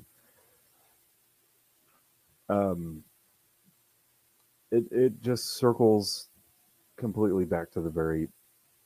Um, 2.49 3.03
it 4.71 4.83
it 4.91 5.21
just 5.21 5.57
circles 5.57 6.29
completely 6.97 7.45
back 7.45 7.71
to 7.71 7.81
the 7.81 7.89
very 7.89 8.27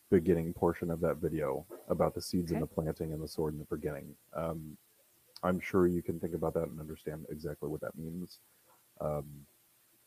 beginning 0.10 0.54
portion 0.54 0.90
of 0.92 1.02
that 1.02 1.18
video 1.18 1.66
about 1.90 2.14
the 2.14 2.22
seeds 2.22 2.52
and 2.52 2.62
the 2.62 2.68
planting 2.68 3.14
and 3.14 3.22
the 3.22 3.28
sword 3.28 3.54
and 3.54 3.62
the 3.62 3.66
forgetting. 3.66 4.16
Um, 4.34 4.78
I'm 5.44 5.60
sure 5.60 5.88
you 5.88 6.02
can 6.02 6.20
think 6.20 6.34
about 6.34 6.54
that 6.56 6.64
and 6.70 6.80
understand 6.80 7.26
exactly 7.30 7.70
what 7.70 7.82
that 7.82 7.98
means. 7.98 8.40
Um, 9.02 9.26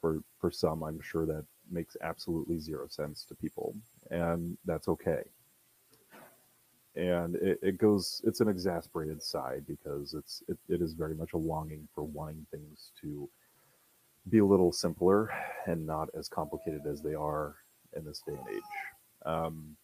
for 0.00 0.22
for 0.38 0.50
some, 0.50 0.82
I'm 0.82 1.00
sure 1.00 1.26
that 1.26 1.44
makes 1.70 1.96
absolutely 2.02 2.58
zero 2.58 2.88
sense 2.88 3.24
to 3.24 3.34
people, 3.34 3.74
and 4.10 4.56
that's 4.64 4.88
okay 4.88 5.22
and 6.96 7.36
it, 7.36 7.58
it 7.62 7.78
goes 7.78 8.20
it's 8.24 8.40
an 8.40 8.48
exasperated 8.48 9.22
side 9.22 9.64
because 9.68 10.14
it's 10.14 10.42
it, 10.48 10.58
it 10.68 10.82
is 10.82 10.92
very 10.92 11.14
much 11.14 11.32
a 11.34 11.38
longing 11.38 11.86
for 11.94 12.02
wanting 12.02 12.44
things 12.50 12.90
to 13.00 13.28
be 14.28 14.38
a 14.38 14.44
little 14.44 14.72
simpler 14.72 15.30
and 15.66 15.86
not 15.86 16.08
as 16.18 16.28
complicated 16.28 16.82
as 16.86 17.00
they 17.00 17.14
are 17.14 17.54
in 17.96 18.04
this 18.04 18.22
day 18.26 18.34
and 18.34 18.56
age 18.56 18.62
um, 19.24 19.76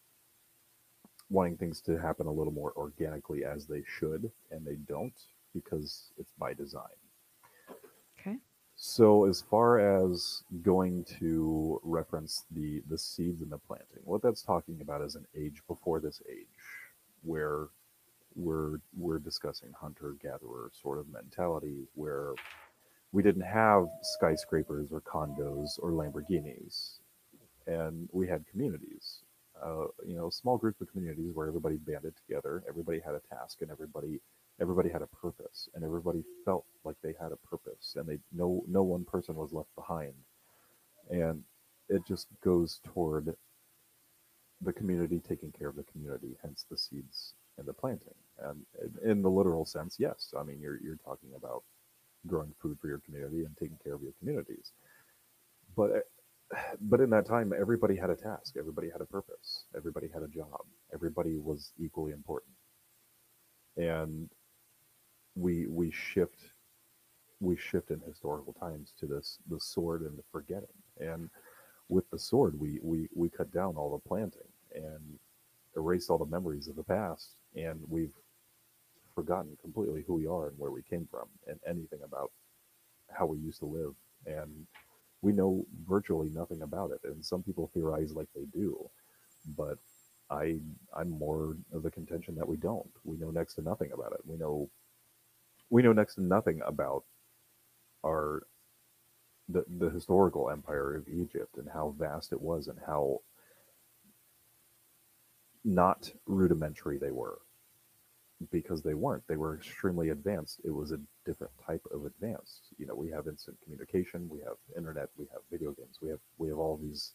wanting 1.31 1.57
things 1.57 1.81
to 1.81 1.97
happen 1.97 2.27
a 2.27 2.33
little 2.33 2.53
more 2.53 2.73
organically 2.77 3.45
as 3.45 3.67
they 3.67 3.83
should 3.87 4.31
and 4.51 4.67
they 4.67 4.77
don't 4.89 5.15
because 5.55 6.11
it's 6.19 6.33
by 6.39 6.53
design. 6.53 6.83
So 8.77 9.25
as 9.25 9.41
far 9.41 9.81
as 9.81 10.43
going 10.63 11.05
to 11.19 11.81
reference 11.83 12.45
the 12.51 12.83
the 12.89 12.99
seeds 12.99 13.41
and 13.41 13.51
the 13.51 13.59
planting, 13.59 14.03
what 14.05 14.23
that's 14.23 14.43
talking 14.43 14.81
about 14.83 15.01
is 15.03 15.15
an 15.15 15.27
age 15.35 15.63
before 15.67 15.99
this 15.99 16.21
age, 16.31 16.47
where 17.23 17.69
we're 18.35 18.79
we're 18.97 19.19
discussing 19.19 19.73
hunter 19.81 20.15
gatherer 20.23 20.71
sort 20.81 20.99
of 20.99 21.07
mentality, 21.11 21.87
where 21.95 22.35
we 23.13 23.23
didn't 23.23 23.43
have 23.43 23.87
skyscrapers 24.03 24.89
or 24.93 25.01
condos 25.01 25.79
or 25.79 25.93
Lamborghinis, 25.93 26.99
and 27.67 28.11
we 28.13 28.29
had 28.29 28.47
communities. 28.47 29.21
Uh, 29.63 29.87
you 30.07 30.15
know, 30.15 30.29
small 30.29 30.59
group 30.59 30.79
of 30.83 30.93
communities 30.93 31.31
where 31.33 31.49
everybody 31.49 31.77
banded 31.77 32.13
together, 32.15 32.63
everybody 32.69 33.01
had 33.01 33.15
a 33.15 33.35
task, 33.35 33.63
and 33.63 33.71
everybody 33.71 34.21
everybody 34.61 34.91
had 34.91 35.03
a 35.03 35.07
purpose, 35.09 35.69
and 35.75 35.85
everybody 35.85 36.25
felt 36.45 36.67
like 36.85 36.97
they 37.03 37.15
had 37.21 37.33
a 37.33 37.49
purpose, 37.49 37.95
and 37.97 38.09
they 38.09 38.19
no 38.33 38.65
no 38.69 38.83
one 38.83 39.05
person 39.05 39.37
was 39.37 39.53
left 39.53 39.75
behind, 39.77 40.15
and 41.11 41.43
it 41.89 42.07
just 42.07 42.29
goes 42.45 42.81
toward 42.85 43.37
the 44.63 44.73
community 44.73 45.21
taking 45.21 45.53
care 45.53 45.69
of 45.69 45.77
the 45.77 45.85
community, 45.85 46.37
hence 46.43 46.67
the 46.71 46.79
seeds 46.79 47.35
and 47.59 47.67
the 47.69 47.73
planting. 47.75 48.15
And 48.41 48.67
in- 49.05 49.23
the 49.23 49.31
literal 49.31 49.67
sense, 49.67 49.97
yes, 49.99 50.35
I 50.39 50.43
mean 50.43 50.61
you're 50.61 50.81
you're 50.83 50.97
talking 51.05 51.31
about 51.37 51.65
growing 52.27 52.55
food 52.61 52.79
for 52.81 52.89
your 52.89 53.01
community 53.01 53.45
and 53.45 53.57
taking 53.57 53.79
care 53.85 53.95
of 53.95 54.03
your 54.03 54.15
communities, 54.19 54.73
but 55.77 56.09
but 56.83 57.01
in 57.01 57.11
that 57.11 57.27
time, 57.27 57.53
everybody 57.59 57.97
had 57.97 58.11
a 58.11 58.17
task, 58.17 58.57
everybody 58.59 58.91
had 58.91 59.01
a 59.01 59.07
purpose, 59.07 59.65
everybody 59.77 60.09
had 60.09 60.23
a 60.23 60.29
job, 60.29 60.67
everybody 60.95 61.39
was 61.39 61.73
equally 61.79 62.13
important, 62.13 62.53
and 63.77 64.31
we 65.37 65.67
we 65.69 65.93
shift 65.93 66.41
we 67.41 67.57
shift 67.57 67.91
in 67.93 68.01
historical 68.07 68.55
times 68.55 68.95
to 69.01 69.07
this 69.07 69.39
the 69.51 69.61
sword 69.61 70.03
and 70.03 70.19
the 70.19 70.25
forgetting. 70.33 70.69
And 71.01 71.31
with 71.89 72.11
the 72.11 72.19
sword 72.21 72.59
we 72.61 72.81
we 72.83 73.09
we 73.15 73.31
cut 73.31 73.53
down 73.53 73.77
all 73.77 73.93
the 73.93 74.09
planting 74.09 74.49
and 74.75 75.19
erase 75.77 76.11
all 76.11 76.19
the 76.19 76.27
memories 76.27 76.69
of 76.69 76.77
the 76.77 76.85
past. 76.85 77.37
And 77.57 77.81
we've 77.89 78.15
forgotten 79.15 79.57
completely 79.63 80.05
who 80.07 80.15
we 80.15 80.27
are 80.27 80.49
and 80.49 80.59
where 80.59 80.73
we 80.73 80.83
came 80.83 81.09
from 81.11 81.29
and 81.49 81.61
anything 81.69 82.01
about 82.05 82.33
how 83.11 83.27
we 83.27 83.39
used 83.39 83.61
to 83.61 83.67
live. 83.67 83.95
And 84.27 84.67
we 85.23 85.33
know 85.33 85.67
virtually 85.89 86.31
nothing 86.31 86.63
about 86.63 86.93
it. 86.93 87.01
And 87.05 87.25
some 87.25 87.43
people 87.43 87.71
theorize 87.75 88.15
like 88.15 88.29
they 88.35 88.47
do 88.53 88.79
but 89.57 89.79
i 90.31 90.57
i'm 90.97 91.11
more 91.11 91.57
of 91.73 91.83
the 91.83 91.91
contention 91.91 92.35
that 92.35 92.49
we 92.49 92.57
don't. 92.57 92.91
We 93.05 93.17
know 93.19 93.31
next 93.31 93.55
to 93.55 93.63
nothing 93.63 93.93
about 93.93 94.13
it. 94.13 94.21
We 94.27 94.37
know 94.37 94.69
we 95.71 95.83
know 95.83 95.93
next 95.93 96.15
to 96.17 96.23
nothing 96.23 96.61
about 96.67 97.05
our 98.05 98.47
the, 99.49 99.65
the 99.79 99.91
historical 99.91 100.51
empire 100.51 100.97
of 100.97 101.09
Egypt 101.09 101.57
and 101.57 101.69
how 101.73 101.95
vast 101.99 102.33
it 102.33 102.41
was 102.41 102.69
and 102.69 102.79
how 102.87 103.21
not 105.65 106.11
rudimentary 106.27 106.99
they 106.99 107.11
were. 107.13 107.39
Because 108.53 108.83
they 108.83 108.95
weren't. 108.95 109.27
They 109.29 109.37
were 109.37 109.57
extremely 109.57 110.11
advanced. 110.11 110.61
It 110.65 110.71
was 110.71 110.93
a 110.93 111.01
different 111.25 111.53
type 111.67 111.83
of 111.93 112.05
advanced 112.07 112.69
you 112.79 112.87
know 112.87 112.95
we 112.95 113.11
have 113.11 113.27
instant 113.27 113.57
communication 113.63 114.29
we 114.31 114.41
have 114.41 114.57
internet 114.77 115.09
we 115.19 115.27
have 115.33 115.43
video 115.51 115.73
games 115.73 115.99
we 116.01 116.09
have 116.09 116.21
we 116.39 116.49
have 116.49 116.59
all 116.59 116.77
these 116.77 117.13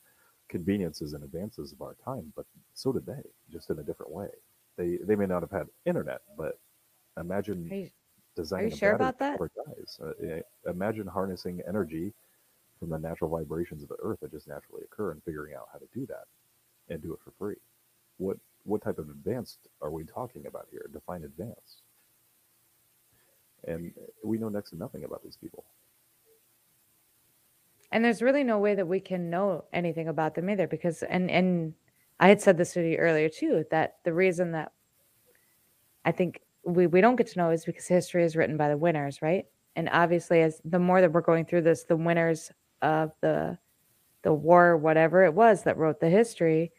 conveniences 0.50 1.14
and 1.14 1.24
advances 1.24 1.72
of 1.72 1.82
our 1.82 1.96
time 2.04 2.34
but 2.36 2.46
so 2.74 2.92
did 2.92 3.06
they 3.06 3.22
just 3.52 3.70
in 3.70 3.80
a 3.80 3.84
different 3.84 4.12
way. 4.12 4.28
They 4.78 4.98
they 4.98 5.16
may 5.16 5.28
not 5.28 5.42
have 5.44 5.52
had 5.52 5.68
internet 5.86 6.22
but 6.38 6.60
imagine 7.18 7.92
you, 8.36 8.44
designing 8.44 8.70
you 8.70 8.76
a 8.76 8.78
sure 8.78 8.94
about 8.94 9.20
that? 9.20 9.40
Uh, 9.40 10.70
imagine 10.70 11.08
harnessing 11.08 11.62
energy 11.68 12.14
from 12.80 12.90
the 12.90 12.98
natural 12.98 13.30
vibrations 13.30 13.84
of 13.84 13.90
the 13.90 13.98
earth 14.02 14.20
that 14.22 14.32
just 14.32 14.48
naturally 14.48 14.84
occur 14.84 15.12
and 15.12 15.24
figuring 15.24 15.54
out 15.54 15.68
how 15.72 15.80
to 15.80 15.88
do 15.94 16.06
that 16.08 16.26
and 16.90 17.02
do 17.02 17.14
it 17.14 17.20
for 17.24 17.32
free. 17.38 17.58
What 18.18 18.38
what 18.64 18.82
type 18.84 19.00
of 19.00 19.10
advanced 19.10 19.60
are 19.82 19.90
we 19.92 20.04
talking 20.04 20.46
about 20.46 20.68
here? 20.72 20.88
Define 20.94 21.24
advanced. 21.24 21.82
And 23.68 23.92
we 24.24 24.38
know 24.38 24.50
next 24.50 24.72
to 24.72 24.78
nothing 24.78 25.04
about 25.04 25.24
these 25.24 25.38
people. 25.38 25.64
and 27.92 28.04
there's 28.06 28.22
really 28.22 28.44
no 28.44 28.58
way 28.58 28.74
that 28.76 28.88
we 28.88 29.00
can 29.00 29.30
know 29.30 29.66
anything 29.74 30.08
about 30.08 30.36
them 30.36 30.50
either 30.50 30.68
because 30.68 31.04
and 31.04 31.30
and 31.30 31.74
I 32.20 32.30
had 32.30 32.42
said 32.42 32.58
this 32.58 32.74
to 32.74 32.88
you 32.88 32.98
earlier 32.98 33.30
too 33.30 33.66
that 33.72 33.98
the 34.04 34.14
reason 34.14 34.52
that 34.52 34.72
I 36.06 36.12
think 36.12 36.42
we, 36.64 36.88
we 36.88 37.02
don't 37.02 37.16
get 37.16 37.28
to 37.28 37.40
know 37.40 37.50
is 37.50 37.66
because 37.66 37.88
history 37.88 38.24
is 38.24 38.36
written 38.36 38.58
by 38.58 38.70
the 38.70 38.78
winners, 38.78 39.22
right? 39.22 39.46
And 39.76 39.90
obviously, 39.92 40.42
as 40.42 40.62
the 40.66 40.80
more 40.80 41.02
that 41.02 41.12
we're 41.12 41.22
going 41.22 41.46
through 41.46 41.62
this, 41.62 41.84
the 41.84 41.96
winners 41.96 42.52
of 42.82 43.12
the 43.22 43.58
the 44.24 44.34
war, 44.34 44.78
whatever 44.78 45.24
it 45.24 45.34
was 45.34 45.64
that 45.64 45.78
wrote 45.78 46.00
the 46.00 46.10
history, 46.10 46.72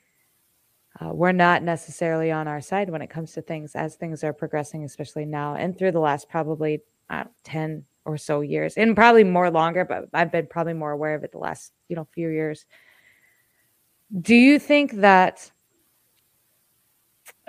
uh, 1.01 1.09
we're 1.13 1.33
not 1.33 1.63
necessarily 1.63 2.31
on 2.31 2.47
our 2.47 2.61
side 2.61 2.91
when 2.91 3.03
it 3.03 3.11
comes 3.11 3.33
to 3.33 3.43
things 3.43 3.75
as 3.75 3.97
things 3.97 4.23
are 4.23 4.33
progressing, 4.33 4.85
especially 4.85 5.25
now 5.25 5.55
and 5.55 5.77
through 5.77 5.93
the 5.93 6.01
last 6.01 6.29
probably 6.29 6.83
uh, 7.11 7.25
ten 7.45 7.85
or 8.05 8.19
so 8.19 8.41
years, 8.41 8.75
and 8.77 8.97
probably 8.97 9.25
more 9.25 9.51
longer. 9.51 9.85
But 9.85 10.09
I've 10.13 10.33
been 10.33 10.47
probably 10.47 10.75
more 10.75 10.93
aware 10.93 11.15
of 11.15 11.25
it 11.25 11.33
the 11.33 11.39
last 11.39 11.73
you 11.89 11.97
know 11.97 12.07
few 12.13 12.29
years. 12.29 12.67
Do 14.21 14.35
you 14.35 14.59
think 14.59 14.93
that? 14.97 15.51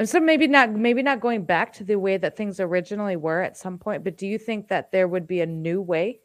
So 0.04 0.20
maybe 0.20 0.48
not 0.48 0.72
maybe 0.72 1.04
not 1.04 1.20
going 1.20 1.46
back 1.46 1.72
to 1.74 1.84
the 1.84 1.98
way 1.98 2.18
that 2.18 2.36
things 2.36 2.60
originally 2.60 3.16
were 3.16 3.42
at 3.42 3.58
some 3.58 3.78
point, 3.78 4.04
but 4.04 4.18
do 4.18 4.26
you 4.26 4.40
think 4.40 4.68
that 4.70 4.92
there 4.92 5.08
would 5.08 5.28
be 5.28 5.42
a 5.42 5.46
new 5.46 5.82
way 5.82 6.20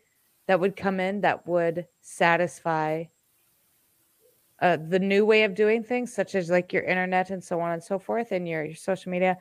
that 0.46 0.58
would 0.58 0.74
come 0.74 1.00
in 1.00 1.20
that 1.20 1.46
would 1.46 1.86
satisfy 2.00 3.04
uh, 4.60 4.78
the 4.88 4.98
new 4.98 5.26
way 5.26 5.44
of 5.44 5.54
doing 5.54 5.84
things, 5.84 6.12
such 6.12 6.34
as 6.34 6.48
like 6.48 6.72
your 6.72 6.82
internet 6.82 7.30
and 7.30 7.44
so 7.44 7.60
on 7.60 7.72
and 7.72 7.84
so 7.84 7.98
forth, 7.98 8.32
and 8.32 8.48
your, 8.48 8.64
your 8.64 8.74
social 8.74 9.10
media, 9.10 9.36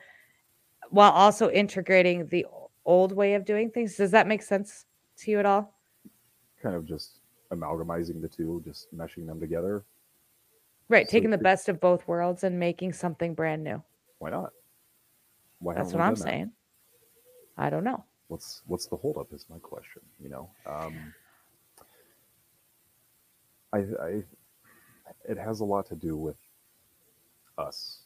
while 0.90 1.10
also 1.10 1.50
integrating 1.50 2.26
the 2.26 2.46
old 2.84 3.12
way 3.12 3.34
of 3.34 3.46
doing 3.46 3.70
things? 3.70 3.96
Does 3.96 4.10
that 4.10 4.26
make 4.26 4.42
sense 4.42 4.84
to 5.18 5.30
you 5.30 5.38
at 5.38 5.46
all? 5.46 5.74
Kind 6.62 6.76
of 6.76 6.84
just 6.84 7.20
amalgamizing 7.50 8.20
the 8.20 8.28
two, 8.28 8.62
just 8.64 8.94
meshing 8.94 9.26
them 9.26 9.40
together. 9.40 9.84
Right, 10.90 11.06
So 11.06 11.12
taking 11.12 11.30
the 11.30 11.38
best 11.38 11.68
of 11.68 11.80
both 11.80 12.06
worlds 12.06 12.44
and 12.44 12.58
making 12.58 12.92
something 12.92 13.34
brand 13.34 13.64
new. 13.64 13.82
Why 14.18 14.30
not? 14.30 14.52
Why 15.60 15.74
That's 15.74 15.92
what 15.94 16.02
I'm 16.02 16.16
that? 16.20 16.24
saying. 16.24 16.52
I 17.58 17.70
don't 17.70 17.84
know. 17.84 18.04
what's 18.28 18.62
what's 18.66 18.86
the 18.86 18.96
holdup 18.96 19.32
is 19.32 19.46
my 19.50 19.58
question 19.60 20.02
you 20.22 20.28
know 20.30 20.50
um 20.66 21.14
i 23.74 23.78
i 24.02 24.22
it 25.28 25.38
has 25.38 25.60
a 25.60 25.64
lot 25.66 25.86
to 25.86 25.96
do 25.96 26.16
with 26.16 26.36
us 27.58 28.00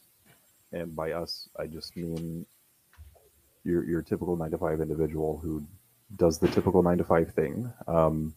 and 0.73 0.97
by 0.97 1.13
us 1.13 1.49
i 1.61 1.67
just 1.67 1.97
mean 1.97 2.47
your 3.65 3.85
your 3.85 4.03
typical 4.03 4.37
nine 4.37 4.51
to 4.53 4.59
five 4.59 4.81
individual 4.81 5.39
who 5.43 5.63
does 6.17 6.39
the 6.39 6.49
typical 6.49 6.83
nine 6.83 6.99
to 6.99 7.05
five 7.05 7.33
thing 7.35 7.73
um 7.89 8.35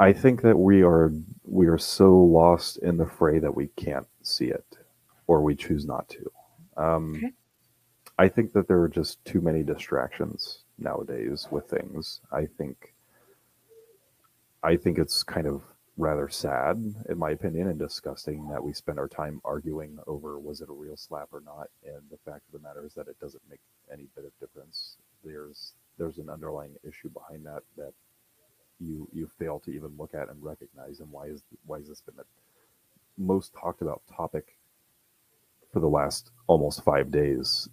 I 0.00 0.12
think 0.14 0.42
that 0.42 0.58
we 0.58 0.84
are 0.84 1.12
we 1.46 1.68
are 1.68 1.78
so 1.78 2.18
lost 2.18 2.78
in 2.78 2.98
the 2.98 3.06
fray 3.06 3.40
that 3.40 3.56
we 3.56 3.68
can't 3.78 4.08
see 4.24 4.46
it, 4.48 4.66
or 5.28 5.42
we 5.42 5.54
choose 5.54 5.86
not 5.86 6.08
to. 6.08 6.32
Um, 6.76 7.14
Okay. 7.16 7.32
I 8.18 8.28
think 8.28 8.52
that 8.54 8.66
there 8.66 8.80
are 8.80 8.88
just 8.88 9.24
too 9.24 9.40
many 9.40 9.62
distractions 9.62 10.64
nowadays 10.78 11.46
with 11.52 11.70
things. 11.70 12.20
I 12.32 12.46
think 12.46 12.94
I 14.62 14.76
think 14.76 14.98
it's 14.98 15.22
kind 15.22 15.46
of 15.46 15.62
rather 15.96 16.28
sad, 16.28 16.94
in 17.08 17.18
my 17.18 17.30
opinion, 17.30 17.68
and 17.68 17.78
disgusting 17.78 18.48
that 18.48 18.62
we 18.62 18.72
spend 18.72 18.98
our 18.98 19.08
time 19.08 19.40
arguing 19.44 19.98
over 20.08 20.38
was 20.38 20.60
it 20.60 20.68
a 20.68 20.72
real 20.72 20.96
slap 20.96 21.28
or 21.32 21.40
not. 21.40 21.68
And 21.84 22.02
the 22.10 22.18
fact 22.30 22.42
of 22.48 22.60
the 22.60 22.66
matter 22.66 22.84
is 22.86 22.94
that 22.94 23.08
it 23.08 23.20
doesn't 23.20 23.42
make 23.50 23.60
any 23.92 24.08
bit 24.16 24.24
of 24.24 24.32
difference. 24.40 24.96
There's 25.24 25.74
there's 25.98 26.18
an 26.18 26.30
underlying 26.30 26.74
issue 26.88 27.10
behind 27.10 27.46
that 27.46 27.62
that 27.76 27.92
you 28.80 29.08
you 29.12 29.28
fail 29.38 29.60
to 29.60 29.70
even 29.70 29.92
look 29.98 30.14
at 30.14 30.28
and 30.28 30.42
recognize. 30.42 31.00
And 31.00 31.10
why 31.12 31.26
is 31.26 31.42
why 31.66 31.78
has 31.78 31.88
this 31.88 32.00
been 32.00 32.16
the 32.16 32.24
most 33.16 33.54
talked 33.54 33.82
about 33.82 34.02
topic 34.12 34.57
for 35.72 35.80
the 35.80 35.88
last 35.88 36.30
almost 36.46 36.84
five 36.84 37.10
days? 37.10 37.68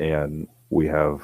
And 0.00 0.48
we 0.70 0.86
have 0.86 1.22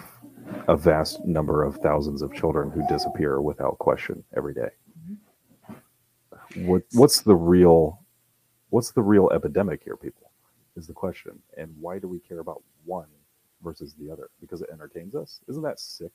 a 0.68 0.77
vast 0.77 1.25
number 1.25 1.62
of 1.62 1.77
thousands 1.77 2.22
of 2.22 2.33
children 2.35 2.70
who 2.70 2.87
disappear 2.89 3.41
without 3.41 3.79
question 3.79 4.25
every 4.37 4.55
day. 4.55 4.70
Mm-hmm. 5.01 6.66
What 6.66 6.83
what's 6.93 7.20
the 7.22 7.35
real 7.35 8.01
what's 8.70 8.93
the 8.93 9.03
real 9.03 9.31
epidemic 9.31 9.83
here, 9.85 9.97
people? 9.97 10.31
Is 10.77 10.87
the 10.87 10.93
question. 10.93 11.39
And 11.57 11.72
why 11.81 11.99
do 11.99 12.09
we 12.09 12.18
care 12.18 12.41
about 12.41 12.62
one 12.85 13.07
versus 13.62 13.95
the 13.95 14.11
other? 14.11 14.31
Because 14.41 14.61
it 14.61 14.70
entertains 14.72 15.14
us? 15.14 15.41
Isn't 15.49 15.62
that 15.62 15.79
sick? 15.79 16.11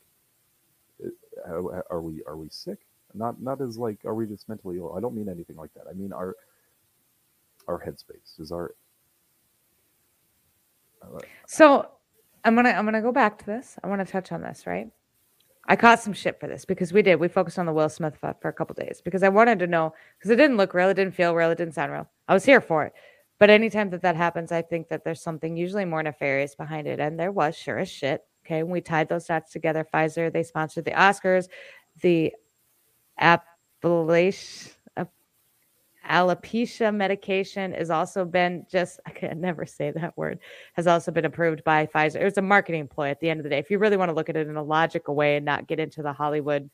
Are 1.47 2.01
we 2.01 2.21
are 2.27 2.35
we 2.35 2.49
sick? 2.49 2.79
Not 3.13 3.41
not 3.41 3.61
as 3.61 3.77
like 3.77 3.99
are 4.05 4.13
we 4.13 4.27
just 4.27 4.49
mentally 4.49 4.77
ill? 4.77 4.93
I 4.97 4.99
don't 4.99 5.15
mean 5.15 5.29
anything 5.29 5.55
like 5.55 5.73
that. 5.75 5.85
I 5.89 5.93
mean 5.93 6.11
our 6.11 6.35
our 7.67 7.79
headspace 7.79 8.39
is 8.39 8.51
our 8.51 8.75
So 11.47 11.89
I'm 12.43 12.55
gonna 12.55 12.69
I'm 12.69 12.85
gonna 12.85 13.01
go 13.01 13.11
back 13.11 13.37
to 13.39 13.45
this. 13.45 13.77
I 13.83 13.87
want 13.87 14.05
to 14.05 14.11
touch 14.11 14.31
on 14.31 14.41
this, 14.41 14.65
right? 14.65 14.89
I 15.67 15.75
caught 15.75 15.99
some 15.99 16.13
shit 16.13 16.39
for 16.39 16.47
this 16.47 16.65
because 16.65 16.91
we 16.91 17.03
did. 17.03 17.19
We 17.19 17.27
focused 17.27 17.59
on 17.59 17.67
the 17.67 17.73
Will 17.73 17.89
Smith 17.89 18.17
for, 18.17 18.35
a 18.43 18.53
couple 18.53 18.73
days 18.73 19.01
because 19.03 19.21
I 19.21 19.29
wanted 19.29 19.59
to 19.59 19.67
know 19.67 19.93
because 20.17 20.31
it 20.31 20.37
didn't 20.37 20.57
look 20.57 20.73
real, 20.73 20.89
it 20.89 20.95
didn't 20.95 21.13
feel 21.13 21.35
real, 21.35 21.51
it 21.51 21.59
didn't 21.59 21.75
sound 21.75 21.91
real. 21.91 22.09
I 22.27 22.33
was 22.33 22.43
here 22.43 22.59
for 22.59 22.85
it, 22.85 22.93
but 23.37 23.51
anytime 23.51 23.91
that 23.91 24.01
that 24.01 24.15
happens, 24.15 24.51
I 24.51 24.63
think 24.63 24.89
that 24.89 25.03
there's 25.03 25.21
something 25.21 25.55
usually 25.55 25.85
more 25.85 26.01
nefarious 26.01 26.55
behind 26.55 26.87
it, 26.87 26.99
and 26.99 27.19
there 27.19 27.31
was 27.31 27.55
sure 27.55 27.77
as 27.77 27.89
shit. 27.89 28.23
Okay, 28.45 28.63
we 28.63 28.81
tied 28.81 29.09
those 29.09 29.25
dots 29.25 29.51
together, 29.51 29.85
Pfizer 29.93 30.33
they 30.33 30.43
sponsored 30.43 30.85
the 30.85 30.91
Oscars, 30.91 31.49
the 32.01 32.33
Appalachian 33.19 34.71
alopecia 36.09 36.93
medication 36.93 37.73
has 37.73 37.89
also 37.89 38.25
been 38.25 38.65
just 38.69 38.99
I 39.05 39.11
can 39.11 39.39
never 39.39 39.65
say 39.65 39.91
that 39.91 40.17
word 40.17 40.39
has 40.73 40.87
also 40.87 41.11
been 41.11 41.25
approved 41.25 41.63
by 41.63 41.85
Pfizer. 41.85 42.21
It 42.21 42.25
was 42.25 42.37
a 42.37 42.41
marketing 42.41 42.87
ploy 42.87 43.09
at 43.09 43.19
the 43.19 43.29
end 43.29 43.39
of 43.39 43.43
the 43.43 43.49
day. 43.49 43.59
If 43.59 43.69
you 43.69 43.77
really 43.77 43.97
want 43.97 44.09
to 44.09 44.15
look 44.15 44.29
at 44.29 44.37
it 44.37 44.47
in 44.47 44.55
a 44.55 44.63
logical 44.63 45.15
way 45.15 45.35
and 45.35 45.45
not 45.45 45.67
get 45.67 45.79
into 45.79 46.01
the 46.01 46.13
Hollywood 46.13 46.69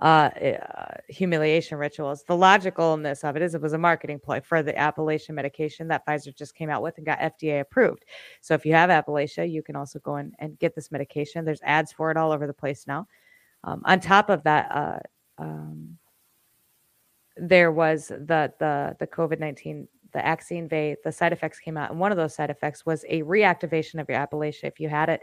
uh, 0.00 0.04
uh, 0.04 0.94
humiliation 1.08 1.78
rituals, 1.78 2.24
the 2.24 2.34
logicalness 2.34 3.22
of 3.22 3.36
it 3.36 3.42
is 3.42 3.54
it 3.54 3.62
was 3.62 3.72
a 3.72 3.78
marketing 3.78 4.18
ploy 4.18 4.40
for 4.40 4.62
the 4.62 4.76
Appalachian 4.76 5.34
medication 5.34 5.86
that 5.88 6.04
Pfizer 6.04 6.36
just 6.36 6.54
came 6.54 6.70
out 6.70 6.82
with 6.82 6.96
and 6.96 7.06
got 7.06 7.20
FDA 7.20 7.60
approved. 7.60 8.04
So 8.40 8.54
if 8.54 8.66
you 8.66 8.74
have 8.74 8.90
Appalachia, 8.90 9.50
you 9.50 9.62
can 9.62 9.76
also 9.76 10.00
go 10.00 10.16
in 10.16 10.32
and 10.40 10.58
get 10.58 10.74
this 10.74 10.90
medication. 10.90 11.44
There's 11.44 11.62
ads 11.62 11.92
for 11.92 12.10
it 12.10 12.16
all 12.16 12.32
over 12.32 12.46
the 12.46 12.52
place 12.52 12.86
now. 12.86 13.06
Um, 13.62 13.82
on 13.84 14.00
top 14.00 14.28
of 14.28 14.42
that, 14.42 14.70
uh, 14.70 14.98
um, 15.38 15.98
there 17.36 17.72
was 17.72 18.08
the 18.08 18.52
the 18.58 18.96
the 18.98 19.06
COVID 19.06 19.40
nineteen, 19.40 19.88
the 20.12 20.20
Axine 20.20 20.68
V, 20.68 20.96
the 21.04 21.12
side 21.12 21.32
effects 21.32 21.58
came 21.58 21.76
out, 21.76 21.90
and 21.90 21.98
one 21.98 22.12
of 22.12 22.16
those 22.16 22.34
side 22.34 22.50
effects 22.50 22.86
was 22.86 23.04
a 23.08 23.22
reactivation 23.22 24.00
of 24.00 24.08
your 24.08 24.18
Appalachia 24.18 24.64
if 24.64 24.78
you 24.78 24.88
had 24.88 25.08
it, 25.08 25.20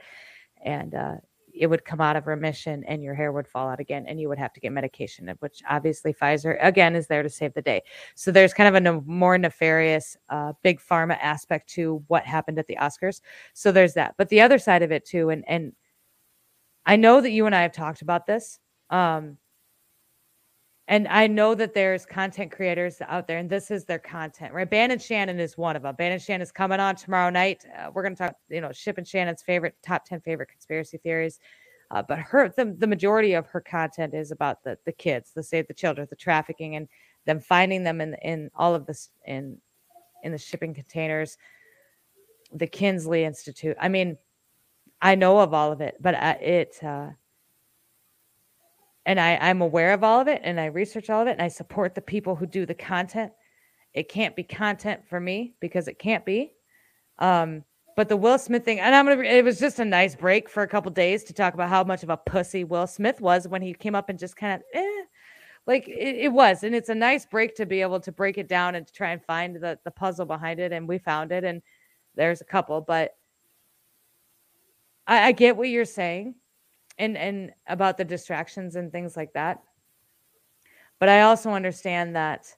and 0.63 0.93
uh, 0.95 1.15
it 1.53 1.67
would 1.67 1.85
come 1.85 2.01
out 2.01 2.15
of 2.15 2.27
remission, 2.27 2.83
and 2.87 3.03
your 3.03 3.13
hair 3.13 3.31
would 3.31 3.47
fall 3.47 3.69
out 3.69 3.79
again, 3.79 4.05
and 4.07 4.19
you 4.19 4.29
would 4.29 4.37
have 4.37 4.53
to 4.53 4.59
get 4.59 4.71
medication, 4.71 5.33
which 5.39 5.61
obviously 5.69 6.13
Pfizer 6.13 6.57
again 6.61 6.95
is 6.95 7.07
there 7.07 7.23
to 7.23 7.29
save 7.29 7.53
the 7.53 7.61
day. 7.61 7.81
So 8.15 8.31
there's 8.31 8.53
kind 8.53 8.67
of 8.67 8.75
a 8.75 8.79
ne- 8.79 9.03
more 9.05 9.37
nefarious, 9.37 10.17
uh, 10.29 10.53
big 10.63 10.79
pharma 10.81 11.17
aspect 11.21 11.69
to 11.71 12.03
what 12.07 12.23
happened 12.25 12.59
at 12.59 12.67
the 12.67 12.77
Oscars. 12.77 13.21
So 13.53 13.71
there's 13.71 13.93
that, 13.93 14.15
but 14.17 14.29
the 14.29 14.41
other 14.41 14.59
side 14.59 14.81
of 14.81 14.91
it 14.91 15.05
too, 15.05 15.29
and 15.29 15.43
and 15.47 15.73
I 16.85 16.95
know 16.95 17.21
that 17.21 17.31
you 17.31 17.45
and 17.45 17.55
I 17.55 17.61
have 17.61 17.73
talked 17.73 18.01
about 18.01 18.25
this. 18.25 18.59
Um, 18.89 19.37
and 20.87 21.07
I 21.07 21.27
know 21.27 21.55
that 21.55 21.73
there's 21.73 22.05
content 22.05 22.51
creators 22.51 23.01
out 23.07 23.27
there, 23.27 23.37
and 23.37 23.49
this 23.49 23.71
is 23.71 23.85
their 23.85 23.99
content, 23.99 24.53
right? 24.53 24.69
Bannon 24.69 24.99
Shannon 24.99 25.39
is 25.39 25.57
one 25.57 25.75
of 25.75 25.83
them. 25.83 25.95
Bannon 25.95 26.19
Shannon 26.19 26.41
is 26.41 26.51
coming 26.51 26.79
on 26.79 26.95
tomorrow 26.95 27.29
night. 27.29 27.63
Uh, 27.77 27.91
we're 27.93 28.03
going 28.03 28.15
to 28.15 28.23
talk, 28.23 28.35
you 28.49 28.61
know, 28.61 28.71
Ship 28.71 28.97
and 28.97 29.07
Shannon's 29.07 29.41
favorite 29.41 29.75
top 29.83 30.05
ten 30.05 30.19
favorite 30.21 30.49
conspiracy 30.49 30.97
theories. 30.97 31.39
Uh, 31.91 32.01
but 32.01 32.19
her, 32.19 32.53
the, 32.55 32.75
the 32.77 32.87
majority 32.87 33.33
of 33.33 33.45
her 33.47 33.61
content 33.61 34.13
is 34.13 34.31
about 34.31 34.63
the 34.63 34.77
the 34.85 34.91
kids, 34.91 35.31
the 35.33 35.43
save 35.43 35.67
the 35.67 35.73
children, 35.73 36.07
the 36.09 36.15
trafficking, 36.15 36.75
and 36.75 36.87
them 37.25 37.39
finding 37.39 37.83
them 37.83 38.01
in 38.01 38.15
in 38.15 38.49
all 38.55 38.73
of 38.73 38.85
this 38.85 39.09
in 39.25 39.57
in 40.23 40.31
the 40.31 40.37
shipping 40.37 40.73
containers. 40.73 41.37
The 42.53 42.67
Kinsey 42.67 43.23
Institute. 43.23 43.77
I 43.79 43.87
mean, 43.87 44.17
I 45.01 45.15
know 45.15 45.39
of 45.39 45.53
all 45.53 45.71
of 45.71 45.79
it, 45.79 45.95
but 46.01 46.15
uh, 46.15 46.35
it. 46.41 46.83
Uh, 46.83 47.11
and 49.05 49.19
I, 49.19 49.35
I'm 49.37 49.61
aware 49.61 49.93
of 49.93 50.03
all 50.03 50.19
of 50.19 50.27
it 50.27 50.41
and 50.43 50.59
I 50.59 50.65
research 50.65 51.09
all 51.09 51.21
of 51.21 51.27
it 51.27 51.31
and 51.31 51.41
I 51.41 51.47
support 51.47 51.95
the 51.95 52.01
people 52.01 52.35
who 52.35 52.45
do 52.45 52.65
the 52.65 52.75
content. 52.75 53.31
It 53.93 54.09
can't 54.09 54.35
be 54.35 54.43
content 54.43 55.01
for 55.09 55.19
me 55.19 55.55
because 55.59 55.87
it 55.87 55.99
can't 55.99 56.25
be. 56.25 56.53
Um, 57.19 57.63
but 57.97 58.09
the 58.09 58.17
Will 58.17 58.37
Smith 58.37 58.63
thing, 58.63 58.79
and 58.79 58.95
I'm 58.95 59.05
gonna 59.05 59.21
it 59.21 59.43
was 59.43 59.59
just 59.59 59.79
a 59.79 59.85
nice 59.85 60.15
break 60.15 60.49
for 60.49 60.63
a 60.63 60.67
couple 60.67 60.91
days 60.91 61.23
to 61.25 61.33
talk 61.33 61.53
about 61.53 61.69
how 61.69 61.83
much 61.83 62.03
of 62.03 62.09
a 62.09 62.17
pussy 62.17 62.63
Will 62.63 62.87
Smith 62.87 63.19
was 63.19 63.47
when 63.47 63.61
he 63.61 63.73
came 63.73 63.95
up 63.95 64.09
and 64.09 64.17
just 64.17 64.37
kind 64.37 64.53
of 64.53 64.61
eh, 64.73 65.03
like 65.67 65.87
it, 65.87 66.15
it 66.15 66.31
was. 66.31 66.63
And 66.63 66.73
it's 66.73 66.89
a 66.89 66.95
nice 66.95 67.25
break 67.25 67.55
to 67.55 67.65
be 67.65 67.81
able 67.81 67.99
to 67.99 68.11
break 68.11 68.37
it 68.37 68.47
down 68.47 68.75
and 68.75 68.87
to 68.87 68.93
try 68.93 69.11
and 69.11 69.23
find 69.25 69.55
the, 69.57 69.77
the 69.83 69.91
puzzle 69.91 70.25
behind 70.25 70.59
it. 70.59 70.71
And 70.71 70.87
we 70.87 70.99
found 70.99 71.31
it, 71.31 71.43
and 71.43 71.61
there's 72.15 72.41
a 72.41 72.45
couple, 72.45 72.81
but 72.81 73.11
I, 75.05 75.27
I 75.27 75.31
get 75.33 75.57
what 75.57 75.69
you're 75.69 75.85
saying 75.85 76.35
and 77.01 77.17
and 77.17 77.51
about 77.67 77.97
the 77.97 78.05
distractions 78.05 78.75
and 78.75 78.91
things 78.91 79.17
like 79.17 79.33
that. 79.33 79.61
But 80.99 81.09
i 81.09 81.21
also 81.21 81.49
understand 81.49 82.15
that 82.15 82.55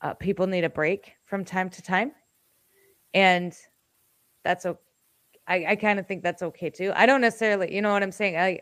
uh, 0.00 0.14
people 0.14 0.46
need 0.46 0.64
a 0.64 0.70
break 0.70 1.12
from 1.24 1.44
time 1.44 1.68
to 1.68 1.82
time 1.82 2.12
and 3.12 3.52
that's 4.44 4.64
okay 4.64 4.80
i, 5.48 5.66
I 5.70 5.76
kind 5.76 5.98
of 5.98 6.06
think 6.06 6.22
that's 6.22 6.42
okay 6.42 6.70
too. 6.70 6.92
I 6.94 7.06
don't 7.06 7.20
necessarily 7.20 7.74
you 7.74 7.82
know 7.82 7.92
what 7.92 8.04
i'm 8.04 8.12
saying? 8.12 8.36
I 8.36 8.60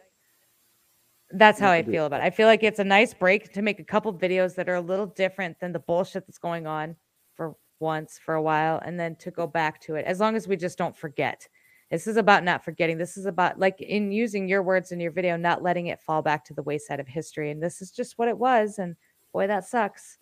that's 1.32 1.60
how 1.60 1.70
i 1.70 1.82
feel 1.82 2.06
about 2.06 2.20
it. 2.20 2.24
I 2.24 2.30
feel 2.30 2.46
like 2.46 2.62
it's 2.62 2.78
a 2.78 2.84
nice 2.84 3.12
break 3.12 3.52
to 3.52 3.62
make 3.62 3.78
a 3.78 3.84
couple 3.84 4.12
videos 4.14 4.54
that 4.54 4.68
are 4.70 4.76
a 4.76 4.80
little 4.80 5.06
different 5.06 5.60
than 5.60 5.72
the 5.72 5.78
bullshit 5.78 6.26
that's 6.26 6.38
going 6.38 6.66
on 6.66 6.96
for 7.34 7.56
once 7.78 8.18
for 8.24 8.34
a 8.34 8.42
while 8.42 8.80
and 8.86 8.98
then 8.98 9.16
to 9.16 9.30
go 9.30 9.46
back 9.46 9.80
to 9.82 9.96
it 9.96 10.06
as 10.06 10.18
long 10.18 10.34
as 10.34 10.48
we 10.48 10.56
just 10.56 10.78
don't 10.78 10.96
forget 10.96 11.46
this 11.92 12.08
is 12.08 12.16
about 12.16 12.42
not 12.42 12.64
forgetting. 12.64 12.98
This 12.98 13.16
is 13.16 13.26
about, 13.26 13.60
like, 13.60 13.80
in 13.80 14.10
using 14.10 14.48
your 14.48 14.62
words 14.62 14.90
in 14.90 14.98
your 14.98 15.12
video, 15.12 15.36
not 15.36 15.62
letting 15.62 15.86
it 15.86 16.00
fall 16.00 16.22
back 16.22 16.44
to 16.46 16.54
the 16.54 16.62
wayside 16.62 16.98
of 16.98 17.06
history. 17.06 17.50
And 17.50 17.62
this 17.62 17.80
is 17.80 17.92
just 17.92 18.18
what 18.18 18.28
it 18.28 18.36
was. 18.36 18.78
And 18.80 18.96
boy, 19.32 19.46
that 19.46 19.64
sucks. 19.64 20.18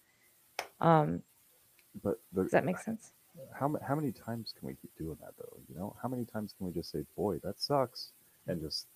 Um, 0.81 1.23
but 2.03 2.21
the, 2.33 2.43
does 2.43 2.53
that 2.53 2.65
make 2.65 2.79
sense? 2.79 3.13
how 3.59 3.75
how 3.87 3.95
many 3.95 4.13
times 4.13 4.53
can 4.59 4.69
we 4.69 4.75
keep 4.75 4.91
doing 4.97 5.17
that 5.21 5.33
though? 5.39 5.57
You 5.69 5.79
know, 5.79 5.97
how 6.03 6.09
many 6.09 6.25
times 6.25 6.55
can 6.57 6.67
we 6.67 6.73
just 6.73 6.91
say, 6.91 7.05
"Boy, 7.17 7.39
that 7.43 7.61
sucks," 7.61 8.13
and 8.47 8.61
just 8.61 8.87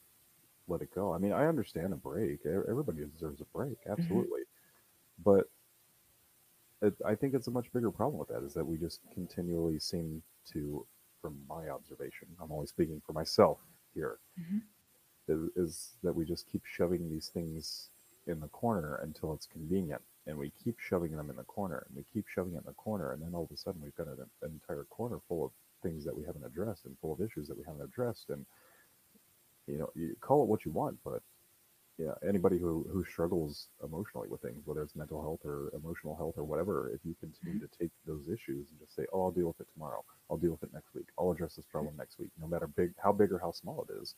let 0.68 0.83
it 0.83 0.95
go? 0.95 1.12
I 1.12 1.18
mean, 1.18 1.33
I 1.33 1.47
understand 1.47 1.93
a 1.93 1.97
break. 1.97 2.41
Everybody 2.47 3.05
deserves 3.05 3.41
a 3.41 3.45
break, 3.57 3.79
absolutely. 3.89 4.41
But 5.25 5.49
it, 6.83 6.95
I 7.07 7.14
think 7.14 7.35
it's 7.35 7.47
a 7.47 7.51
much 7.51 7.72
bigger 7.72 7.91
problem 7.91 8.18
with 8.18 8.29
that 8.29 8.43
is 8.43 8.55
that 8.55 8.66
we 8.66 8.77
just 8.77 9.01
continually 9.12 9.79
seem 9.79 10.22
to, 10.53 10.87
from 11.25 11.41
my 11.49 11.70
observation, 11.70 12.29
I'm 12.39 12.53
only 12.53 12.66
speaking 12.66 13.01
for 13.07 13.14
myself 13.14 13.59
here, 13.95 14.18
Mhm. 14.39 14.62
is, 15.29 15.51
is 15.57 15.97
that 16.03 16.14
we 16.14 16.27
just 16.27 16.47
keep 16.47 16.62
shoving 16.66 17.09
these 17.09 17.31
things 17.31 17.89
in 18.27 18.41
the 18.41 18.49
corner 18.49 18.97
until 18.97 19.33
it's 19.33 19.47
convenient. 19.47 20.03
And 20.27 20.37
we 20.39 20.51
keep 20.51 20.79
shoving 20.79 21.12
them 21.16 21.31
in 21.31 21.37
the 21.37 21.45
corner 21.45 21.87
and 21.89 21.97
we 21.97 22.05
keep 22.12 22.29
shoving 22.29 22.55
it 22.55 22.59
in 22.59 22.64
the 22.66 22.75
corner 22.75 23.12
and 23.12 23.22
then 23.22 23.35
all 23.35 23.45
of 23.45 23.51
a 23.53 23.57
sudden 23.57 23.81
we've 23.83 23.97
got 23.97 24.09
an, 24.09 24.18
an 24.43 24.53
entire 24.53 24.85
corner 24.85 25.18
full 25.29 25.47
of 25.47 25.53
things 25.83 26.05
that 26.05 26.16
we 26.16 26.25
haven't 26.25 26.45
addressed 26.45 26.85
and 26.87 26.99
full 27.01 27.12
of 27.14 27.20
issues 27.22 27.49
that 27.49 27.57
we 27.59 27.64
haven't 27.64 27.83
addressed. 27.83 28.31
And 28.31 28.45
you 29.66 29.79
know 29.79 29.91
you 29.95 30.16
call 30.20 30.43
it 30.43 30.49
what 30.49 30.64
you 30.66 30.72
want 30.72 30.99
but 31.05 31.22
yeah 31.99 32.13
anybody 32.29 32.59
who 32.59 32.87
who 32.91 33.05
struggles 33.05 33.69
emotionally 33.85 34.29
with 34.29 34.41
things 34.41 34.63
whether 34.65 34.83
it's 34.83 34.97
mental 34.97 35.21
health 35.23 35.41
or 35.45 35.71
emotional 35.75 36.17
health 36.17 36.35
or 36.37 36.45
whatever 36.45 36.91
if 36.95 37.01
you 37.05 37.15
continue 37.21 37.59
mm-hmm. 37.59 37.67
to 37.67 37.79
take 37.79 37.91
those 38.07 38.29
issues 38.29 38.69
and 38.71 38.81
just 38.81 38.95
say 38.97 39.05
oh 39.13 39.25
i'll 39.25 39.31
deal 39.31 39.47
with 39.47 39.61
it 39.61 39.69
tomorrow. 39.73 40.05
I'll 40.31 40.39
deal 40.39 40.53
with 40.53 40.63
it 40.63 40.73
next 40.73 40.95
week. 40.95 41.07
I'll 41.19 41.31
address 41.31 41.55
this 41.55 41.65
mm-hmm. 41.67 41.73
problem 41.73 41.95
next 41.97 42.19
week 42.19 42.31
no 42.41 42.49
matter 42.49 42.67
big 42.67 42.93
how 43.03 43.13
big 43.13 43.33
or 43.33 43.39
how 43.39 43.53
small 43.53 43.87
it 43.89 43.93
is 44.01 44.15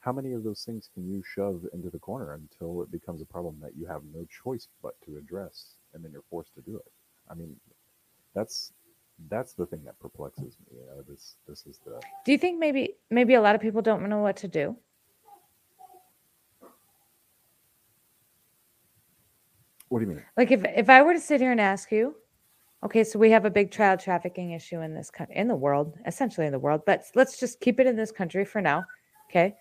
how 0.00 0.12
many 0.12 0.32
of 0.32 0.44
those 0.44 0.62
things 0.64 0.90
can 0.92 1.08
you 1.10 1.22
shove 1.24 1.64
into 1.72 1.88
the 1.88 1.98
corner 1.98 2.34
until 2.34 2.82
it 2.82 2.92
becomes 2.92 3.22
a 3.22 3.24
problem 3.24 3.56
that 3.62 3.74
you 3.74 3.86
have 3.86 4.02
no 4.12 4.26
choice 4.44 4.68
but 4.82 4.94
to 5.06 5.16
address 5.16 5.76
and 5.94 6.04
then 6.04 6.12
you're 6.12 6.28
forced 6.28 6.54
to 6.54 6.60
do 6.60 6.76
it? 6.76 6.92
I 7.30 7.34
mean 7.34 7.56
that's 8.34 8.72
that's 9.30 9.54
the 9.54 9.64
thing 9.64 9.82
that 9.84 9.98
perplexes 10.00 10.56
me 10.58 10.78
you 10.78 10.86
know 10.86 11.02
this 11.08 11.36
this 11.48 11.64
is 11.66 11.78
the 11.86 12.00
Do 12.26 12.32
you 12.32 12.38
think 12.38 12.58
maybe 12.58 12.96
maybe 13.10 13.34
a 13.34 13.40
lot 13.40 13.54
of 13.54 13.62
people 13.62 13.80
don't 13.80 14.06
know 14.08 14.18
what 14.18 14.36
to 14.38 14.48
do? 14.48 14.76
What 19.94 20.00
do 20.00 20.06
you 20.06 20.12
mean 20.16 20.24
Like 20.36 20.50
if 20.50 20.64
if 20.64 20.90
I 20.90 21.02
were 21.02 21.12
to 21.12 21.20
sit 21.20 21.40
here 21.40 21.52
and 21.52 21.60
ask 21.60 21.92
you, 21.92 22.16
okay, 22.84 23.04
so 23.04 23.16
we 23.16 23.30
have 23.30 23.44
a 23.44 23.50
big 23.50 23.70
child 23.70 24.00
trafficking 24.00 24.50
issue 24.50 24.80
in 24.80 24.92
this 24.92 25.08
country, 25.08 25.36
in 25.36 25.46
the 25.46 25.54
world, 25.54 25.96
essentially 26.04 26.48
in 26.48 26.52
the 26.52 26.58
world, 26.58 26.82
but 26.84 27.04
let's 27.14 27.38
just 27.38 27.60
keep 27.60 27.78
it 27.78 27.86
in 27.86 27.94
this 27.94 28.10
country 28.10 28.44
for 28.44 28.60
now, 28.60 28.82
okay? 29.30 29.54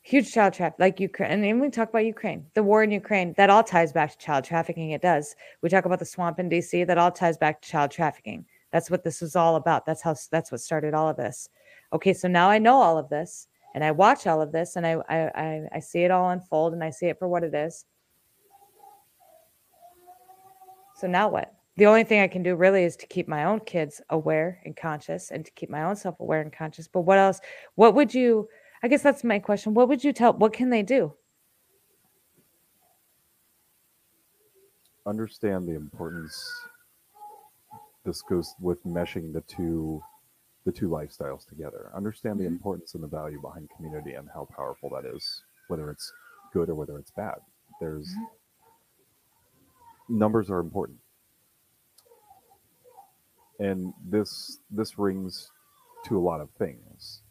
Huge 0.00 0.32
child 0.32 0.54
traffic, 0.54 0.78
like 0.78 0.98
Ukraine, 1.00 1.32
and 1.32 1.44
then 1.44 1.60
we 1.60 1.68
talk 1.68 1.90
about 1.90 2.06
Ukraine, 2.06 2.46
the 2.54 2.62
war 2.62 2.82
in 2.82 2.90
Ukraine, 2.90 3.34
that 3.36 3.50
all 3.50 3.62
ties 3.62 3.92
back 3.92 4.10
to 4.12 4.16
child 4.16 4.42
trafficking. 4.44 4.92
It 4.92 5.02
does. 5.02 5.36
We 5.60 5.68
talk 5.68 5.84
about 5.84 5.98
the 5.98 6.06
swamp 6.06 6.38
in 6.38 6.48
DC, 6.48 6.86
that 6.86 6.96
all 6.96 7.12
ties 7.12 7.36
back 7.36 7.60
to 7.60 7.68
child 7.68 7.90
trafficking. 7.90 8.46
That's 8.72 8.90
what 8.90 9.04
this 9.04 9.20
was 9.20 9.36
all 9.36 9.56
about. 9.56 9.84
That's 9.84 10.00
how 10.00 10.14
that's 10.30 10.50
what 10.50 10.62
started 10.62 10.94
all 10.94 11.10
of 11.10 11.18
this. 11.18 11.50
Okay, 11.92 12.14
so 12.14 12.26
now 12.26 12.48
I 12.48 12.58
know 12.58 12.76
all 12.80 12.96
of 12.96 13.10
this, 13.10 13.48
and 13.74 13.84
I 13.84 13.90
watch 13.90 14.26
all 14.26 14.40
of 14.40 14.50
this, 14.50 14.76
and 14.76 14.86
I 14.86 14.94
I 15.10 15.18
I, 15.44 15.68
I 15.74 15.80
see 15.80 16.04
it 16.04 16.10
all 16.10 16.30
unfold, 16.30 16.72
and 16.72 16.82
I 16.82 16.88
see 16.88 17.08
it 17.12 17.18
for 17.18 17.28
what 17.28 17.44
it 17.44 17.54
is. 17.54 17.84
So 21.00 21.06
now 21.06 21.30
what? 21.30 21.54
The 21.78 21.86
only 21.86 22.04
thing 22.04 22.20
I 22.20 22.28
can 22.28 22.42
do 22.42 22.54
really 22.54 22.84
is 22.84 22.94
to 22.96 23.06
keep 23.06 23.26
my 23.26 23.44
own 23.44 23.60
kids 23.60 24.02
aware 24.10 24.60
and 24.66 24.76
conscious 24.76 25.30
and 25.30 25.46
to 25.46 25.50
keep 25.52 25.70
my 25.70 25.84
own 25.84 25.96
self 25.96 26.20
aware 26.20 26.42
and 26.42 26.52
conscious. 26.52 26.86
But 26.86 27.02
what 27.02 27.16
else? 27.16 27.40
What 27.76 27.94
would 27.94 28.12
you, 28.12 28.48
I 28.82 28.88
guess 28.88 29.02
that's 29.02 29.24
my 29.24 29.38
question. 29.38 29.72
What 29.72 29.88
would 29.88 30.04
you 30.04 30.12
tell, 30.12 30.34
what 30.34 30.52
can 30.52 30.68
they 30.68 30.82
do? 30.82 31.14
understand 35.06 35.66
the 35.66 35.74
importance 35.74 36.38
this 38.04 38.20
goes 38.20 38.54
with 38.60 38.84
meshing 38.84 39.32
the 39.32 39.40
two 39.40 40.00
the 40.66 40.70
two 40.70 40.90
lifestyles 40.90 41.48
together 41.48 41.90
understand 41.94 42.38
the 42.38 42.44
Mhm. 42.44 42.48
importance 42.48 42.94
and 42.94 43.02
the 43.02 43.08
value 43.08 43.40
behind 43.40 43.68
community 43.74 44.12
and 44.12 44.28
how 44.28 44.44
powerful 44.54 44.90
that 44.90 45.06
is 45.06 45.42
whether 45.68 45.90
it's 45.90 46.12
good 46.52 46.68
or 46.68 46.74
whether 46.74 46.98
it's 46.98 47.10
bad 47.12 47.38
there's 47.80 48.14
numbers 50.10 50.50
are 50.50 50.58
important 50.60 50.98
and 53.60 53.92
this 54.08 54.58
this 54.70 54.98
rings 54.98 55.50
to 56.04 56.18
a 56.18 56.20
lot 56.20 56.40
of 56.40 56.50
things 56.58 57.22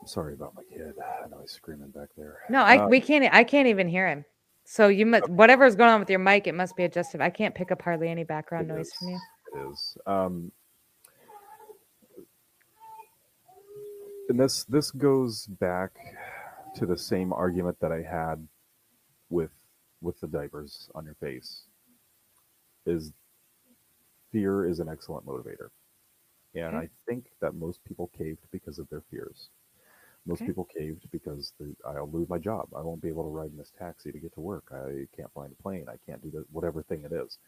I'm 0.00 0.06
sorry 0.06 0.34
about 0.34 0.54
my 0.54 0.62
kid 0.74 0.94
i 1.24 1.28
know 1.28 1.38
he's 1.40 1.50
screaming 1.52 1.90
back 1.90 2.08
there 2.16 2.38
No, 2.48 2.62
I, 2.62 2.78
Uh, 2.78 2.88
we 2.88 3.00
can't, 3.00 3.28
I 3.34 3.44
can't 3.44 3.68
even 3.68 3.88
hear 3.88 4.06
him. 4.08 4.24
So 4.64 4.88
you 4.88 5.04
must, 5.06 5.28
whatever 5.28 5.64
is 5.64 5.74
going 5.74 5.90
on 5.90 5.98
with 6.00 6.08
your 6.10 6.20
mic, 6.20 6.46
it 6.46 6.54
must 6.54 6.76
be 6.76 6.84
adjusted. 6.84 7.20
I 7.20 7.28
can't 7.30 7.54
pick 7.54 7.72
up 7.72 7.82
hardly 7.82 8.08
any 8.08 8.22
background 8.24 8.70
It 8.70 8.74
noise 8.74 8.92
from 8.96 9.08
you. 9.08 9.14
is. 9.16 9.20
It 9.52 9.70
is. 9.72 9.96
Um, 10.06 10.52
and 14.28 14.38
this 14.38 14.62
this 14.64 14.90
goes 14.92 15.46
back 15.46 15.90
to 16.76 16.86
the 16.86 16.96
same 16.96 17.32
argument 17.32 17.78
that 17.80 17.90
I 17.90 18.02
had 18.02 18.46
with 19.28 19.50
with 20.00 20.20
the 20.20 20.28
diapers 20.28 20.88
on 20.94 21.04
your 21.04 21.14
face. 21.14 21.62
Is 22.86 23.12
fear 24.32 24.66
is 24.66 24.80
an 24.80 24.88
excellent 24.88 25.26
motivator, 25.26 25.68
and 26.54 26.74
Okay. 26.74 26.76
I 26.76 26.88
think 27.06 27.26
that 27.40 27.54
most 27.54 27.84
people 27.84 28.10
caved 28.16 28.40
because 28.50 28.78
of 28.78 28.88
their 28.88 29.02
fears. 29.10 29.50
Most 30.26 30.40
Okay. 30.42 30.46
people 30.46 30.64
caved 30.64 31.10
because 31.10 31.52
they, 31.58 31.66
I'll 31.86 32.10
lose 32.10 32.28
my 32.28 32.38
job. 32.38 32.68
I 32.76 32.82
won't 32.82 33.02
be 33.02 33.08
able 33.08 33.24
to 33.24 33.30
ride 33.30 33.50
in 33.50 33.56
this 33.56 33.72
taxi 33.78 34.12
to 34.12 34.18
get 34.18 34.34
to 34.34 34.40
work. 34.40 34.64
I 34.72 35.06
can't 35.16 35.30
in 35.36 35.52
a 35.58 35.62
plane. 35.62 35.86
I 35.88 35.96
can't 36.06 36.22
do 36.22 36.30
the, 36.30 36.44
whatever 36.52 36.82
thing 36.82 37.04
it 37.04 37.12
is. 37.12 37.38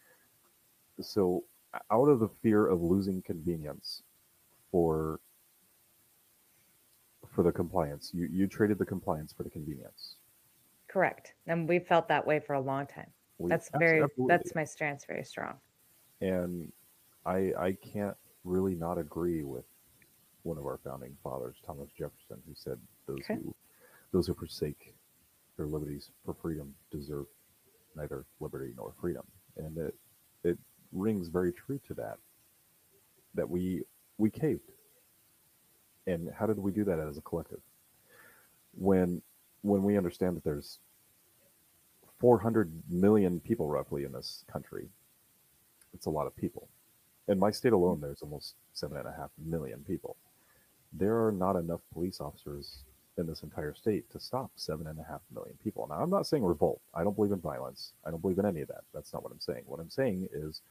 So, 1.00 1.44
out 1.90 2.08
of 2.08 2.20
the 2.20 2.28
fear 2.42 2.66
of 2.66 2.82
losing 2.82 3.22
convenience 3.22 4.02
for 4.70 5.20
for 7.34 7.42
the 7.42 7.52
compliance, 7.52 8.10
you 8.14 8.28
you 8.30 8.46
traded 8.46 8.78
the 8.78 8.86
compliance 8.86 9.32
for 9.32 9.42
the 9.42 9.50
convenience. 9.50 10.16
Correct. 10.92 11.32
And 11.46 11.66
we 11.68 11.78
felt 11.78 12.06
that 12.08 12.26
way 12.26 12.38
for 12.38 12.52
a 12.52 12.60
long 12.60 12.86
time. 12.86 13.10
We- 13.38 13.48
That's 13.50 13.70
very, 13.78 14.02
absolutely. 14.02 14.36
that's 14.36 14.54
my 14.54 14.64
stance 14.64 15.04
very 15.06 15.24
strong. 15.24 15.58
and 16.20 16.70
I 17.24 17.52
I 17.56 17.72
can't 17.72 18.16
really 18.44 18.74
not 18.74 18.98
agree 18.98 19.42
with 19.42 19.64
one 20.42 20.58
of 20.58 20.66
our 20.66 20.78
founding 20.84 21.16
fathers, 21.22 21.56
Thomas 21.64 21.88
Jefferson, 21.96 22.42
who 22.46 22.54
said 22.54 22.78
those 23.06 23.20
Okay. 23.20 23.34
who 23.42 23.54
those 24.12 24.26
who 24.26 24.34
forsake 24.34 24.94
their 25.56 25.66
liberties 25.66 26.10
for 26.24 26.34
freedom 26.34 26.74
deserve 26.90 27.26
neither 27.96 28.24
liberty 28.40 28.72
nor 28.76 28.92
freedom, 29.00 29.26
and 29.56 29.78
it 29.78 29.94
it 30.44 30.58
rings 30.92 31.28
very 31.28 31.52
true 31.52 31.80
to 31.86 31.94
that. 31.94 32.18
That 33.34 33.48
we 33.48 33.82
we 34.18 34.28
caved, 34.30 34.70
and 36.06 36.30
how 36.38 36.46
did 36.46 36.58
we 36.58 36.70
do 36.70 36.84
that 36.84 36.98
as 36.98 37.16
a 37.16 37.22
collective? 37.22 37.62
When 38.74 39.22
when 39.62 39.82
we 39.82 39.96
understand 39.96 40.36
that 40.36 40.44
there's 40.44 40.78
400 42.20 42.70
million 42.88 43.40
people 43.40 43.68
roughly 43.68 44.04
in 44.04 44.12
this 44.12 44.44
country, 44.50 44.88
it's 45.94 46.06
a 46.06 46.10
lot 46.10 46.26
of 46.26 46.36
people. 46.36 46.68
In 47.28 47.38
my 47.38 47.50
state 47.50 47.72
alone, 47.72 48.00
there's 48.00 48.22
almost 48.22 48.54
seven 48.72 48.96
and 48.96 49.06
a 49.06 49.12
half 49.12 49.30
million 49.44 49.84
people. 49.86 50.16
There 50.92 51.26
are 51.26 51.32
not 51.32 51.56
enough 51.56 51.80
police 51.92 52.20
officers 52.20 52.84
in 53.18 53.26
this 53.26 53.42
entire 53.42 53.74
state 53.74 54.10
to 54.10 54.20
stop 54.20 54.50
seven 54.56 54.86
and 54.86 54.98
a 54.98 55.04
half 55.04 55.20
million 55.34 55.56
people. 55.62 55.86
Now, 55.88 55.96
I'm 55.96 56.10
not 56.10 56.26
saying 56.26 56.44
revolt. 56.44 56.80
I 56.94 57.04
don't 57.04 57.14
believe 57.14 57.32
in 57.32 57.40
violence. 57.40 57.92
I 58.06 58.10
don't 58.10 58.22
believe 58.22 58.38
in 58.38 58.46
any 58.46 58.60
of 58.62 58.68
that. 58.68 58.82
That's 58.94 59.12
not 59.12 59.22
what 59.22 59.32
I'm 59.32 59.40
saying. 59.40 59.62
What 59.66 59.80
I'm 59.80 59.90
saying 59.90 60.28
is 60.32 60.62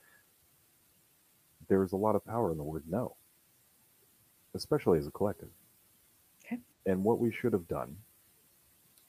there's 1.69 1.91
a 1.91 1.97
lot 1.97 2.15
of 2.15 2.25
power 2.25 2.51
in 2.51 2.57
the 2.57 2.63
word 2.63 2.83
no, 2.89 3.15
especially 4.55 4.99
as 4.99 5.07
a 5.07 5.11
collective. 5.11 5.49
Okay. 6.45 6.59
And 6.85 7.03
what 7.03 7.19
we 7.19 7.31
should 7.31 7.53
have 7.53 7.67
done 7.67 7.95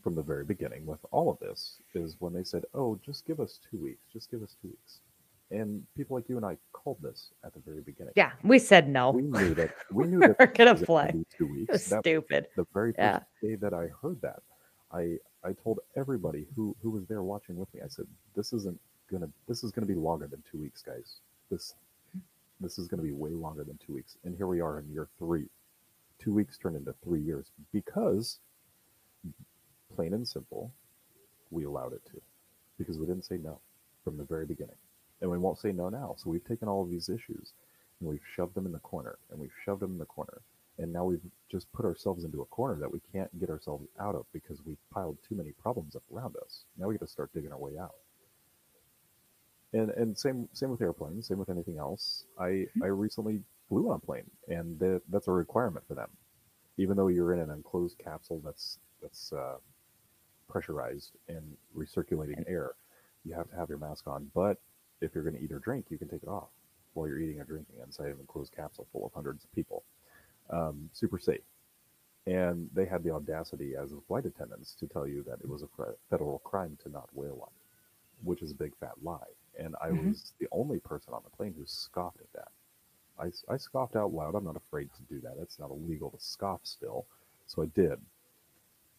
from 0.03 0.15
the 0.15 0.23
very 0.23 0.45
beginning 0.45 0.85
with 0.87 1.01
all 1.11 1.31
of 1.31 1.39
this 1.39 1.79
is 1.95 2.17
when 2.19 2.33
they 2.33 2.45
said, 2.45 2.65
oh, 2.75 2.99
just 3.05 3.27
give 3.27 3.41
us 3.41 3.59
two 3.71 3.79
weeks, 3.79 4.05
just 4.13 4.31
give 4.31 4.43
us 4.43 4.57
two 4.61 4.69
weeks. 4.69 4.99
And 5.51 5.83
people 5.97 6.17
like 6.17 6.29
you 6.29 6.37
and 6.39 6.47
I 6.47 6.57
called 6.73 6.97
this 7.03 7.29
at 7.45 7.53
the 7.53 7.61
very 7.61 7.83
beginning. 7.83 8.15
Yeah. 8.17 8.33
We 8.43 8.59
said 8.59 8.89
no. 8.89 9.11
We 9.11 9.23
knew 9.23 9.55
that 9.55 9.71
we 9.93 10.07
knew 10.07 10.21
that 10.21 10.37
We're 10.39 10.47
gonna 10.47 10.75
play. 10.75 11.13
two 11.37 11.45
It 11.45 11.51
weeks. 11.51 11.73
was 11.73 11.87
That 11.87 12.01
stupid. 12.03 12.47
the 12.57 12.67
very 12.73 12.93
first 12.93 12.99
Yeah. 12.99 13.21
day 13.49 13.55
that 13.57 13.75
I 13.75 13.89
heard 14.01 14.21
that, 14.23 14.41
I 14.93 15.19
I 15.45 15.53
told 15.53 15.81
everybody 15.95 16.47
who 16.57 16.75
who 16.83 16.91
was 16.91 17.05
there 17.07 17.23
watching 17.23 17.57
with 17.57 17.73
me. 17.75 17.81
I 17.85 17.89
said, 17.89 18.07
"This 18.35 18.53
isn't 18.55 18.81
gonna. 19.11 19.29
This 19.47 19.63
is 19.63 19.73
gonna 19.73 19.87
be 19.87 19.95
longer 19.95 20.27
than 20.27 20.43
two 20.51 20.59
weeks, 20.59 20.81
guys. 20.83 21.17
This 21.51 21.75
this 22.61 22.79
is 22.79 22.89
gonna 22.89 23.03
be 23.03 23.13
way 23.13 23.31
longer 23.31 23.63
than 23.63 23.77
two 23.85 23.93
weeks." 23.93 24.17
And 24.25 24.35
here 24.35 24.47
we 24.47 24.61
are 24.63 24.79
in 24.79 24.89
year 24.91 25.09
three. 25.19 25.49
Two 26.19 26.33
weeks 26.33 26.57
turned 26.57 26.77
into 26.77 26.95
three 27.05 27.21
years 27.21 27.51
because, 27.73 28.39
plain 29.95 30.15
and 30.15 30.27
simple, 30.27 30.73
we 31.51 31.65
allowed 31.65 31.93
it 31.93 32.05
to, 32.07 32.21
because 32.79 32.99
we 32.99 33.07
didn't 33.07 33.25
say 33.25 33.39
no 33.39 33.61
from 34.05 34.17
the 34.17 34.25
very 34.25 34.47
beginning, 34.47 34.77
and 35.21 35.31
we 35.31 35.39
won't 35.39 35.59
say 35.59 35.73
no 35.73 35.89
now. 35.89 36.15
So 36.19 36.31
we've 36.31 36.45
taken 36.45 36.69
all 36.69 36.83
of 36.83 36.91
these 36.91 37.09
issues 37.09 37.53
and 38.01 38.09
we've 38.09 38.21
shoved 38.35 38.55
them 38.55 38.67
in 38.67 38.73
the 38.73 38.81
corner, 38.81 39.17
and 39.31 39.39
we've 39.41 39.53
shoved 39.65 39.81
them 39.81 39.93
in 39.93 39.99
the 39.99 40.05
corner, 40.05 40.43
and 40.79 40.93
now 40.93 41.05
we've 41.05 41.23
just 41.51 41.73
put 41.73 41.85
ourselves 41.85 42.25
into 42.25 42.43
a 42.43 42.47
corner 42.47 42.75
that 42.81 42.93
we 42.93 43.01
can't 43.13 43.39
get 43.39 43.51
ourselves 43.51 43.87
out 44.01 44.15
of 44.17 44.27
because 44.33 44.59
we've 44.65 44.91
piled 44.93 45.17
too 45.29 45.37
many 45.37 45.53
problems 45.53 45.95
up 45.95 46.03
around 46.13 46.35
us. 46.45 46.65
Now 46.79 46.89
we 46.89 46.95
got 46.95 47.07
to 47.07 47.13
start 47.13 47.33
digging 47.33 47.53
our 47.53 47.59
way 47.59 47.79
out. 47.79 47.95
And 49.73 49.91
and 49.91 50.19
same 50.19 50.49
same 50.53 50.71
with 50.71 50.83
airplanes, 50.83 51.29
same 51.29 51.39
with 51.39 51.49
anything 51.49 51.79
else. 51.79 52.25
I 52.39 52.67
I 52.83 52.87
recently 52.87 53.41
flew 53.69 53.89
on 53.91 53.97
a 53.97 53.99
plane, 54.07 54.31
and 54.49 54.79
that, 54.81 55.03
that's 55.09 55.29
a 55.29 55.33
requirement 55.33 55.87
for 55.87 55.95
them. 55.95 56.11
Even 56.77 56.97
though 56.97 57.09
you're 57.09 57.33
in 57.33 57.41
an 57.41 57.51
enclosed 57.51 57.99
capsule 57.99 58.43
that's 58.45 58.79
that's 59.01 59.33
uh, 59.33 59.57
pressurized 60.53 61.13
and 61.29 61.57
recirculating 61.77 62.45
air, 62.47 62.73
you 63.25 63.35
have 63.35 63.49
to 63.51 63.57
have 63.57 63.71
your 63.71 63.79
mask 63.79 64.07
on. 64.07 64.31
But 64.35 64.59
if 65.01 65.15
you're 65.15 65.25
going 65.25 65.37
to 65.37 65.43
eat 65.43 65.53
or 65.53 65.59
drink, 65.59 65.87
you 65.89 65.99
can 65.99 66.09
take 66.09 66.23
it 66.23 66.29
off 66.29 66.51
while 66.93 67.09
you're 67.09 67.19
eating 67.19 67.41
or 67.41 67.45
drinking 67.45 67.77
inside 67.85 68.09
of 68.09 68.13
an 68.15 68.21
enclosed 68.21 68.55
capsule 68.55 68.87
full 68.93 69.07
of 69.07 69.13
hundreds 69.15 69.45
of 69.45 69.53
people. 69.55 69.83
Um, 70.51 70.91
super 70.93 71.19
safe. 71.19 71.41
And 72.27 72.69
they 72.75 72.85
had 72.85 73.03
the 73.03 73.11
audacity 73.11 73.75
as 73.75 73.93
flight 74.07 74.27
attendants 74.27 74.75
to 74.77 74.87
tell 74.87 75.07
you 75.09 75.25
that 75.25 75.41
it 75.41 75.49
was 75.49 75.63
a 75.63 75.69
federal 76.11 76.39
crime 76.41 76.79
to 76.83 76.91
not 76.91 77.09
wear 77.15 77.35
one, 77.35 77.51
which 78.23 78.43
is 78.43 78.53
a 78.53 78.55
big 78.55 78.77
fat 78.79 78.93
lie. 79.03 79.33
And 79.59 79.75
I 79.83 79.91
Mhm. 79.91 80.09
was 80.09 80.33
the 80.39 80.49
only 80.53 80.79
person 80.79 81.15
on 81.15 81.23
the 81.25 81.37
plane 81.37 81.55
who 81.57 81.65
scoffed 81.67 82.21
at 82.21 82.33
that. 82.35 82.53
I, 83.19 83.53
I 83.53 83.57
scoffed 83.57 83.97
out 83.97 84.13
loud. 84.13 84.35
I'm 84.35 84.45
not 84.45 84.57
afraid 84.57 84.91
to 84.97 85.03
do 85.15 85.21
that. 85.23 85.37
It's 85.41 85.59
not 85.59 85.71
illegal 85.71 86.11
to 86.11 86.21
scoff 86.21 86.61
still. 86.65 87.07
So 87.47 87.63
I 87.63 87.67
did. 87.67 87.99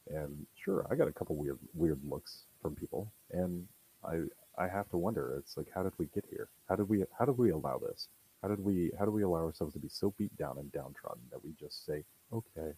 And 0.10 0.46
sure, 0.56 0.88
I 0.92 0.96
got 0.96 1.08
a 1.08 1.14
couple 1.14 1.36
weird 1.38 1.60
weird 1.74 2.00
looks 2.08 2.44
from 2.62 2.76
people. 2.76 3.12
And 3.32 3.68
I 4.06 4.22
I 4.58 4.68
have 4.68 4.90
to 4.92 4.98
wonder, 4.98 5.36
it's 5.40 5.58
like 5.58 5.68
how 5.76 5.84
did 5.84 5.94
we 6.00 6.08
get 6.14 6.26
here? 6.30 6.50
How 6.70 6.76
did 6.76 6.90
we 6.90 7.04
how 7.18 7.26
did 7.26 7.38
we 7.38 7.52
allow 7.52 7.80
this? 7.80 8.10
How 8.42 8.50
did 8.50 8.60
we 8.64 8.92
how 9.00 9.06
do 9.06 9.12
we 9.12 9.24
allow 9.24 9.40
ourselves 9.40 9.74
to 9.74 9.80
be 9.80 9.90
so 9.90 10.14
beat 10.18 10.36
down 10.38 10.58
and 10.60 10.72
downtrodden 10.72 11.24
that 11.32 11.44
we 11.44 11.54
just 11.60 11.86
say, 11.86 12.04
okay, 12.34 12.74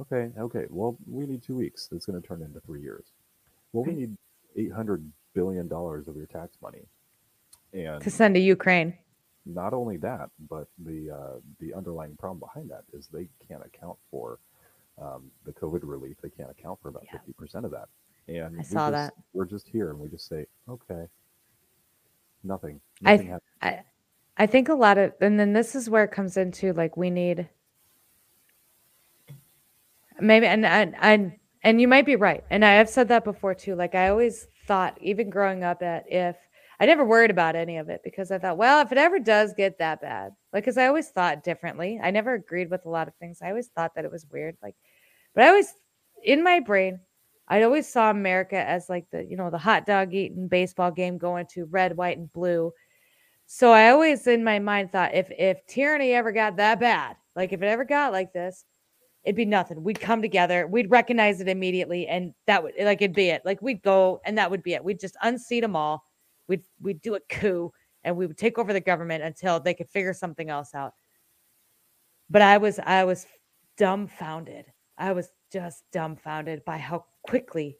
Okay, 0.00 0.30
okay. 0.38 0.64
Well, 0.70 0.96
we 1.06 1.26
need 1.26 1.42
two 1.42 1.56
weeks. 1.56 1.88
That's 1.92 2.06
going 2.06 2.20
to 2.20 2.26
turn 2.26 2.42
into 2.42 2.60
three 2.60 2.80
years. 2.82 3.06
Well, 3.72 3.84
we 3.84 3.94
need 3.94 4.16
eight 4.56 4.72
hundred 4.72 5.10
billion 5.34 5.68
dollars 5.68 6.08
of 6.08 6.16
your 6.16 6.26
tax 6.26 6.56
money, 6.62 6.82
and 7.74 8.02
To 8.02 8.10
send 8.10 8.34
to 8.36 8.40
Ukraine. 8.40 8.94
not 9.46 9.74
only 9.74 9.98
that, 9.98 10.30
but 10.48 10.68
the 10.78 11.10
uh, 11.10 11.40
the 11.60 11.74
underlying 11.74 12.16
problem 12.16 12.40
behind 12.40 12.70
that 12.70 12.84
is 12.92 13.08
they 13.08 13.28
can't 13.48 13.64
account 13.64 13.98
for 14.10 14.38
um, 15.00 15.30
the 15.44 15.52
COVID 15.52 15.80
relief. 15.82 16.16
They 16.22 16.30
can't 16.30 16.50
account 16.50 16.80
for 16.80 16.88
about 16.88 17.04
Yeah. 17.04 17.12
fifty 17.12 17.32
percent 17.32 17.64
of 17.64 17.70
that. 17.72 17.88
And 18.28 18.58
I 18.60 18.62
saw 18.62 18.90
just- 18.90 18.92
that. 18.92 19.14
We're 19.32 19.46
just 19.46 19.68
here, 19.68 19.90
and 19.90 19.98
we 19.98 20.08
just 20.08 20.26
say, 20.28 20.46
okay, 20.68 21.06
nothing. 22.44 22.80
I- 23.04 23.12
Nothing 23.16 23.26
happened. 23.28 23.42
I 23.62 23.84
I 24.36 24.46
think 24.46 24.68
a 24.68 24.74
lot 24.74 24.96
of 24.98 25.12
and 25.20 25.38
then 25.38 25.52
this 25.52 25.74
is 25.74 25.90
where 25.90 26.04
it 26.04 26.10
comes 26.12 26.36
into 26.36 26.72
like 26.72 26.96
we 26.96 27.10
need 27.10 27.48
maybe 30.20 30.46
and 30.46 30.64
and 30.64 30.94
and 31.00 31.32
and 31.62 31.80
you 31.80 31.88
might 31.88 32.06
be 32.06 32.16
right. 32.16 32.44
And 32.50 32.64
I 32.64 32.72
have 32.74 32.88
said 32.88 33.08
that 33.08 33.24
before 33.24 33.54
too. 33.54 33.74
Like 33.74 33.94
I 33.94 34.08
always 34.08 34.46
thought, 34.66 34.96
even 35.00 35.30
growing 35.30 35.62
up 35.64 35.82
at 35.82 36.04
if 36.10 36.36
I 36.82 36.86
never 36.86 37.04
worried 37.04 37.30
about 37.30 37.54
any 37.54 37.76
of 37.76 37.88
it 37.90 38.00
because 38.02 38.32
I 38.32 38.38
thought, 38.38 38.56
well, 38.56 38.80
if 38.80 38.90
it 38.90 38.98
ever 38.98 39.20
does 39.20 39.54
get 39.56 39.78
that 39.78 40.00
bad, 40.00 40.32
like 40.52 40.64
because 40.64 40.76
I 40.76 40.88
always 40.88 41.10
thought 41.10 41.44
differently. 41.44 42.00
I 42.02 42.10
never 42.10 42.34
agreed 42.34 42.70
with 42.70 42.84
a 42.86 42.88
lot 42.88 43.06
of 43.06 43.14
things. 43.14 43.38
I 43.40 43.50
always 43.50 43.68
thought 43.68 43.94
that 43.94 44.04
it 44.04 44.10
was 44.10 44.26
weird. 44.32 44.56
Like, 44.60 44.74
but 45.32 45.44
I 45.44 45.48
always 45.50 45.72
in 46.24 46.42
my 46.42 46.58
brain, 46.58 46.98
I 47.46 47.62
always 47.62 47.86
saw 47.86 48.10
America 48.10 48.56
as 48.56 48.88
like 48.88 49.06
the, 49.12 49.22
you 49.22 49.36
know, 49.36 49.48
the 49.48 49.58
hot 49.58 49.86
dog 49.86 50.12
eating 50.12 50.48
baseball 50.48 50.90
game 50.90 51.18
going 51.18 51.46
to 51.52 51.66
red, 51.66 51.96
white, 51.96 52.18
and 52.18 52.32
blue. 52.32 52.72
So 53.46 53.70
I 53.70 53.90
always 53.90 54.26
in 54.26 54.42
my 54.42 54.58
mind 54.58 54.90
thought 54.90 55.14
if 55.14 55.30
if 55.38 55.64
tyranny 55.68 56.14
ever 56.14 56.32
got 56.32 56.56
that 56.56 56.80
bad, 56.80 57.14
like 57.36 57.52
if 57.52 57.62
it 57.62 57.66
ever 57.66 57.84
got 57.84 58.10
like 58.10 58.32
this, 58.32 58.64
it'd 59.22 59.36
be 59.36 59.44
nothing. 59.44 59.84
We'd 59.84 60.00
come 60.00 60.20
together, 60.20 60.66
we'd 60.66 60.90
recognize 60.90 61.40
it 61.40 61.46
immediately, 61.46 62.08
and 62.08 62.34
that 62.48 62.60
would 62.64 62.74
like 62.80 63.00
it'd 63.02 63.14
be 63.14 63.28
it. 63.28 63.42
Like 63.44 63.62
we'd 63.62 63.82
go 63.82 64.20
and 64.24 64.36
that 64.36 64.50
would 64.50 64.64
be 64.64 64.74
it. 64.74 64.82
We'd 64.82 64.98
just 64.98 65.16
unseat 65.22 65.60
them 65.60 65.76
all. 65.76 66.02
We'd 66.52 66.64
we'd 66.82 67.00
do 67.00 67.14
a 67.14 67.20
coup 67.30 67.72
and 68.04 68.14
we 68.14 68.26
would 68.26 68.36
take 68.36 68.58
over 68.58 68.74
the 68.74 68.80
government 68.80 69.22
until 69.24 69.58
they 69.58 69.72
could 69.72 69.88
figure 69.88 70.12
something 70.12 70.50
else 70.50 70.74
out. 70.74 70.92
But 72.28 72.42
I 72.42 72.58
was 72.58 72.78
I 72.84 73.04
was 73.04 73.26
dumbfounded. 73.78 74.66
I 74.98 75.12
was 75.12 75.30
just 75.50 75.84
dumbfounded 75.92 76.62
by 76.66 76.76
how 76.76 77.06
quickly 77.22 77.78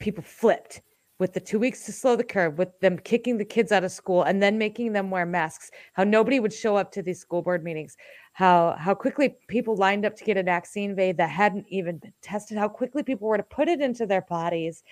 people 0.00 0.24
flipped 0.24 0.82
with 1.20 1.32
the 1.32 1.38
two 1.38 1.60
weeks 1.60 1.84
to 1.84 1.92
slow 1.92 2.16
the 2.16 2.24
curve, 2.24 2.58
with 2.58 2.80
them 2.80 2.98
kicking 2.98 3.38
the 3.38 3.44
kids 3.44 3.70
out 3.70 3.84
of 3.84 3.92
school 3.92 4.24
and 4.24 4.42
then 4.42 4.58
making 4.58 4.92
them 4.92 5.08
wear 5.08 5.24
masks, 5.24 5.70
how 5.92 6.02
nobody 6.02 6.40
would 6.40 6.52
show 6.52 6.76
up 6.76 6.90
to 6.90 7.02
these 7.02 7.20
school 7.20 7.42
board 7.42 7.62
meetings, 7.62 7.96
how 8.32 8.74
how 8.76 8.92
quickly 8.92 9.36
people 9.46 9.76
lined 9.76 10.04
up 10.04 10.16
to 10.16 10.24
get 10.24 10.36
a 10.36 10.42
vaccine 10.42 10.96
that 10.96 11.30
hadn't 11.30 11.66
even 11.68 11.98
been 11.98 12.12
tested, 12.22 12.58
how 12.58 12.68
quickly 12.68 13.04
people 13.04 13.28
were 13.28 13.36
to 13.36 13.44
put 13.44 13.68
it 13.68 13.80
into 13.80 14.04
their 14.04 14.22
bodies, 14.22 14.82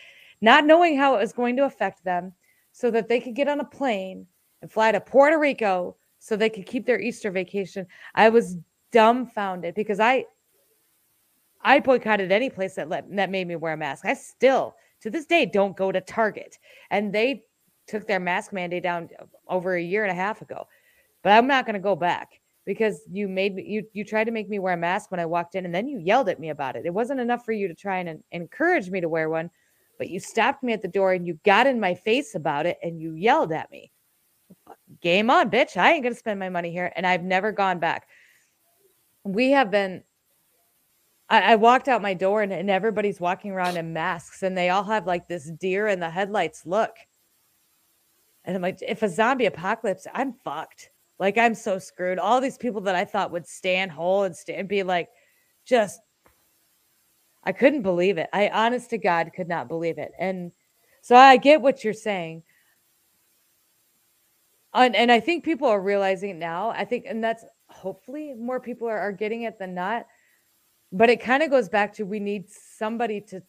not 0.41 0.65
knowing 0.65 0.97
how 0.97 1.17
it 1.17 1.21
was 1.21 1.33
going 1.33 1.57
to 1.57 1.65
affect 1.65 2.05
them, 2.05 2.33
so 2.79 2.93
that 2.93 3.09
they 3.09 3.19
could 3.19 3.35
get 3.35 3.49
on 3.49 3.59
a 3.59 3.65
plane 3.65 4.25
and 4.63 4.71
fly 4.71 4.93
to 4.93 5.01
Puerto 5.01 5.37
Rico 5.37 5.97
so 6.21 6.37
they 6.37 6.49
could 6.49 6.65
keep 6.65 6.87
their 6.87 7.01
Easter 7.01 7.29
vacation. 7.29 7.85
I 8.15 8.29
was 8.29 8.57
dumbfounded 8.93 9.75
because 9.75 9.99
I 9.99 10.27
I 11.61 11.81
boycotted 11.81 12.31
any 12.31 12.51
place 12.51 12.77
that 12.77 12.89
let 12.89 13.05
that 13.17 13.31
made 13.31 13.49
me 13.49 13.57
wear 13.57 13.73
a 13.73 13.77
mask. 13.77 14.05
I 14.05 14.15
still 14.15 14.77
to 15.01 15.11
this 15.11 15.27
day 15.27 15.45
don't 15.45 15.77
go 15.77 15.91
to 15.91 16.01
Target. 16.01 16.57
And 16.93 17.13
they 17.13 17.43
took 17.89 18.07
their 18.07 18.21
mask 18.21 18.53
mandate 18.53 18.85
down 18.85 19.09
over 19.49 19.75
a 19.75 19.83
year 19.83 20.05
and 20.05 20.13
a 20.13 20.23
half 20.23 20.41
ago. 20.41 20.69
But 21.25 21.33
I'm 21.33 21.49
not 21.49 21.67
going 21.67 21.75
to 21.75 21.81
go 21.81 21.97
back 21.97 22.41
because 22.65 23.01
you 23.11 23.27
made 23.27 23.57
me 23.57 23.65
you 23.65 23.83
you 23.93 24.05
tried 24.05 24.25
to 24.25 24.31
make 24.31 24.49
me 24.49 24.61
wear 24.61 24.75
a 24.75 24.77
mask 24.77 25.11
when 25.11 25.19
I 25.19 25.27
walked 25.27 25.57
in 25.57 25.65
and 25.65 25.75
then 25.75 25.89
you 25.89 25.99
yelled 25.99 26.29
at 26.29 26.39
me 26.39 26.51
about 26.51 26.77
it. 26.77 26.87
It 26.87 26.95
wasn't 26.95 27.19
enough 27.19 27.45
for 27.45 27.51
you 27.51 27.67
to 27.67 27.75
try 27.75 27.99
and 27.99 28.09
en- 28.09 28.23
encourage 28.31 28.89
me 28.89 29.01
to 29.01 29.09
wear 29.09 29.29
one, 29.29 29.51
but 29.99 30.09
you 30.09 30.21
stopped 30.21 30.63
me 30.63 30.73
at 30.73 30.81
the 30.81 30.89
door 30.89 31.13
and 31.13 31.27
you 31.27 31.39
got 31.45 31.67
in 31.67 31.81
my 31.81 31.95
face 31.95 32.35
about 32.35 32.67
it 32.67 32.79
and 32.83 33.01
you 33.01 33.15
yelled 33.15 33.53
at 33.53 33.71
me. 33.71 33.91
Game 35.01 35.29
on, 35.29 35.51
bitch. 35.51 35.77
I 35.77 35.93
ain't 35.93 36.03
going 36.03 36.15
to 36.15 36.19
spend 36.19 36.41
my 36.41 36.49
money 36.49 36.71
here 36.71 36.93
and 36.97 37.07
I've 37.07 37.23
never 37.23 37.53
gone 37.53 37.79
back. 37.79 38.09
We 39.25 39.51
have 39.51 39.71
been 39.71 40.03
I, 41.29 41.53
I 41.53 41.57
walked 41.57 41.89
out 41.89 42.01
my 42.01 42.15
door 42.15 42.43
and, 42.43 42.53
and 42.53 42.71
everybody's 42.71 43.21
walking 43.21 43.51
around 43.51 43.77
in 43.77 43.93
masks 43.93 44.43
and 44.43 44.57
they 44.57 44.71
all 44.71 44.85
have 44.85 45.07
like 45.07 45.29
this 45.29 45.51
deer 45.51 45.89
in 45.89 46.01
the 46.01 46.11
headlights 46.11 46.65
look. 46.65 46.97
And 48.45 48.57
I'm 48.57 48.63
like, 48.63 48.79
if 48.81 49.03
a 49.03 49.09
zombie 49.09 49.47
apocalypse, 49.47 50.07
I'm 50.15 50.33
fucked. 50.33 50.91
Like 51.19 51.37
I'm 51.37 51.55
so 51.55 51.79
screwed. 51.79 52.19
All 52.19 52.41
these 52.41 52.57
people 52.57 52.81
that 52.83 52.95
I 52.95 53.05
thought 53.05 53.33
would 53.33 53.47
stand 53.47 53.91
whole 53.91 54.23
and 54.23 54.35
stand 54.35 54.69
be 54.69 54.83
like, 54.83 55.09
just 55.67 56.01
I 57.45 57.53
couldn't 57.53 57.83
believe 57.83 58.19
it. 58.19 58.29
I 58.33 58.49
honest 58.49 58.91
to 58.91 58.99
God 58.99 59.31
could 59.35 59.49
not 59.49 59.69
believe 59.69 59.99
it. 59.99 60.13
And 60.19 60.53
so 61.03 61.17
I 61.17 61.37
get 61.37 61.63
what 61.63 61.85
you're 61.85 61.93
saying. 61.93 62.43
And, 64.75 64.95
and 64.95 65.11
I 65.11 65.21
think 65.21 65.45
people 65.45 65.69
are 65.69 65.81
realizing 65.81 66.31
it 66.31 66.37
now. 66.37 66.71
I 66.71 66.85
think, 66.85 67.07
and 67.09 67.25
that's 67.25 67.45
hopefully 67.69 68.35
more 68.35 68.61
people 68.61 68.89
are, 68.89 68.99
are 68.99 69.13
getting 69.13 69.43
it 69.43 69.59
than 69.59 69.75
not 69.75 70.07
but 70.93 71.11
it 71.11 71.21
kind 71.21 71.43
of 71.43 71.51
goes 71.51 71.69
back 71.69 71.93
to 71.95 72.05
we 72.05 72.21
need 72.21 72.49
somebody 72.49 73.21
to 73.21 73.43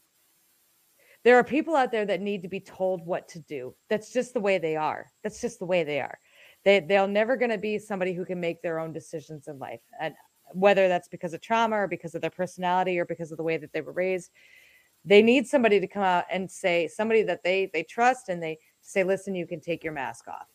there 1.25 1.37
are 1.37 1.43
people 1.43 1.75
out 1.75 1.91
there 1.91 2.05
that 2.05 2.21
need 2.21 2.41
to 2.41 2.47
be 2.47 2.59
told 2.59 3.05
what 3.05 3.27
to 3.27 3.39
do 3.39 3.73
that's 3.89 4.11
just 4.11 4.33
the 4.33 4.39
way 4.39 4.57
they 4.57 4.75
are 4.75 5.05
that's 5.23 5.41
just 5.41 5.59
the 5.59 5.65
way 5.65 5.83
they 5.83 5.99
are 5.99 6.19
they 6.65 6.79
they'll 6.79 7.07
never 7.07 7.37
going 7.37 7.51
to 7.51 7.57
be 7.57 7.77
somebody 7.77 8.13
who 8.13 8.25
can 8.25 8.39
make 8.39 8.61
their 8.61 8.79
own 8.79 8.91
decisions 8.91 9.47
in 9.47 9.57
life 9.59 9.81
and 10.01 10.13
whether 10.53 10.87
that's 10.87 11.07
because 11.07 11.33
of 11.33 11.41
trauma 11.41 11.75
or 11.75 11.87
because 11.87 12.15
of 12.15 12.21
their 12.21 12.29
personality 12.29 12.99
or 12.99 13.05
because 13.05 13.31
of 13.31 13.37
the 13.37 13.43
way 13.43 13.57
that 13.57 13.71
they 13.73 13.81
were 13.81 13.91
raised 13.93 14.31
they 15.05 15.21
need 15.21 15.47
somebody 15.47 15.79
to 15.79 15.87
come 15.87 16.03
out 16.03 16.25
and 16.29 16.49
say 16.49 16.87
somebody 16.87 17.23
that 17.23 17.43
they 17.43 17.69
they 17.73 17.83
trust 17.83 18.29
and 18.29 18.41
they 18.41 18.57
say 18.81 19.03
listen 19.03 19.35
you 19.35 19.47
can 19.47 19.59
take 19.59 19.83
your 19.83 19.93
mask 19.93 20.27
off. 20.27 20.47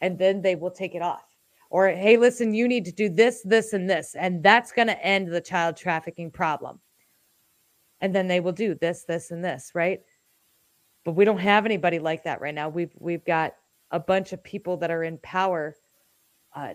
And 0.00 0.18
then 0.18 0.42
they 0.42 0.56
will 0.56 0.70
take 0.70 0.94
it 0.94 1.02
off. 1.02 1.36
Or 1.70 1.88
hey 1.88 2.16
listen 2.16 2.54
you 2.54 2.68
need 2.68 2.84
to 2.84 2.92
do 2.92 3.08
this 3.08 3.42
this 3.42 3.72
and 3.72 3.88
this 3.88 4.14
and 4.18 4.42
that's 4.42 4.72
going 4.72 4.88
to 4.88 5.04
end 5.04 5.28
the 5.28 5.40
child 5.40 5.76
trafficking 5.76 6.30
problem. 6.30 6.80
And 8.00 8.14
then 8.14 8.26
they 8.26 8.40
will 8.40 8.52
do 8.52 8.74
this 8.74 9.04
this 9.04 9.30
and 9.30 9.44
this 9.44 9.72
right? 9.74 10.00
But 11.04 11.12
we 11.12 11.24
don't 11.24 11.38
have 11.38 11.66
anybody 11.66 11.98
like 11.98 12.24
that 12.24 12.40
right 12.40 12.54
now. 12.54 12.68
We've 12.68 12.92
we've 12.98 13.24
got 13.24 13.54
a 13.90 14.00
bunch 14.00 14.32
of 14.32 14.42
people 14.42 14.76
that 14.78 14.90
are 14.90 15.04
in 15.04 15.18
power 15.18 15.76
uh, 16.54 16.74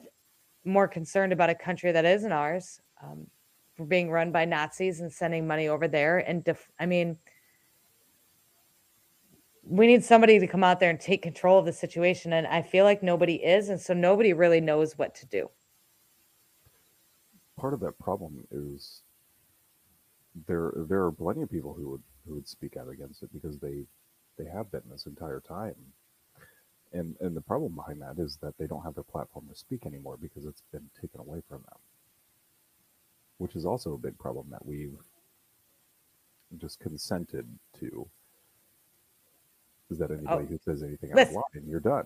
more 0.68 0.88
concerned 0.88 1.34
about 1.34 1.50
a 1.50 1.56
country 1.56 1.92
that 1.92 2.06
isn't 2.06 2.32
ours 2.32 2.82
um, 3.04 3.28
being 3.88 4.12
run 4.12 4.32
by 4.32 4.46
nazis 4.46 5.00
and 5.00 5.12
sending 5.12 5.48
money 5.48 5.68
over 5.68 5.88
there 5.88 6.20
and 6.20 6.44
def- 6.44 6.70
i 6.80 6.86
mean 6.86 7.18
we 9.70 9.86
need 9.86 10.04
somebody 10.04 10.40
to 10.40 10.48
come 10.48 10.64
out 10.64 10.80
there 10.80 10.90
and 10.90 11.00
take 11.00 11.22
control 11.22 11.60
of 11.60 11.66
the 11.66 11.74
situation 11.74 12.34
and 12.34 12.48
i 12.48 12.62
feel 12.62 12.86
like 12.86 13.04
nobody 13.04 13.36
is 13.36 13.70
and 13.70 13.80
so 13.80 13.94
nobody 13.94 14.34
really 14.34 14.62
knows 14.62 14.98
what 14.98 15.14
to 15.16 15.26
do. 15.26 15.50
Part 17.58 17.74
of 17.74 17.80
that 17.82 17.98
problem 18.00 18.46
is 18.52 19.02
there 20.46 20.72
there 20.88 21.04
are 21.04 21.12
plenty 21.12 21.42
of 21.42 21.50
people 21.50 21.74
who 21.74 21.90
would 21.90 22.04
who 22.28 22.36
would 22.36 22.48
speak 22.48 22.78
out 22.78 22.90
against 22.90 23.24
it 23.24 23.30
because 23.34 23.58
they 23.58 23.84
they 24.38 24.46
have 24.46 24.72
been 24.72 24.84
this 24.90 25.08
entire 25.08 25.40
time 25.40 25.76
and 26.94 27.16
and 27.20 27.36
the 27.36 27.42
problem 27.42 27.76
behind 27.76 28.02
that 28.02 28.22
is 28.22 28.38
that 28.42 28.58
they 28.58 28.68
don't 28.68 28.84
have 28.84 28.96
their 28.96 29.04
platform 29.04 29.46
to 29.50 29.56
speak 29.56 29.86
anymore 29.86 30.18
because 30.22 30.46
it's 30.46 30.64
been 30.72 30.90
taken 31.00 31.20
away 31.20 31.42
from 31.48 31.58
them. 31.58 31.80
Which 33.38 33.56
is 33.56 33.66
also 33.66 33.94
a 33.94 33.98
big 33.98 34.18
problem 34.18 34.48
that 34.52 34.66
we've 34.66 35.00
just 36.58 36.80
consented 36.80 37.48
to. 37.80 38.08
Is 39.90 39.98
that 40.00 40.12
anybody 40.12 40.46
oh. 40.46 40.48
who 40.48 40.60
says 40.64 40.84
anything 40.84 41.12
out 41.12 41.20
of 41.20 41.28
listen. 41.28 41.36
line 41.36 41.68
you're 41.68 41.80
done. 41.80 42.06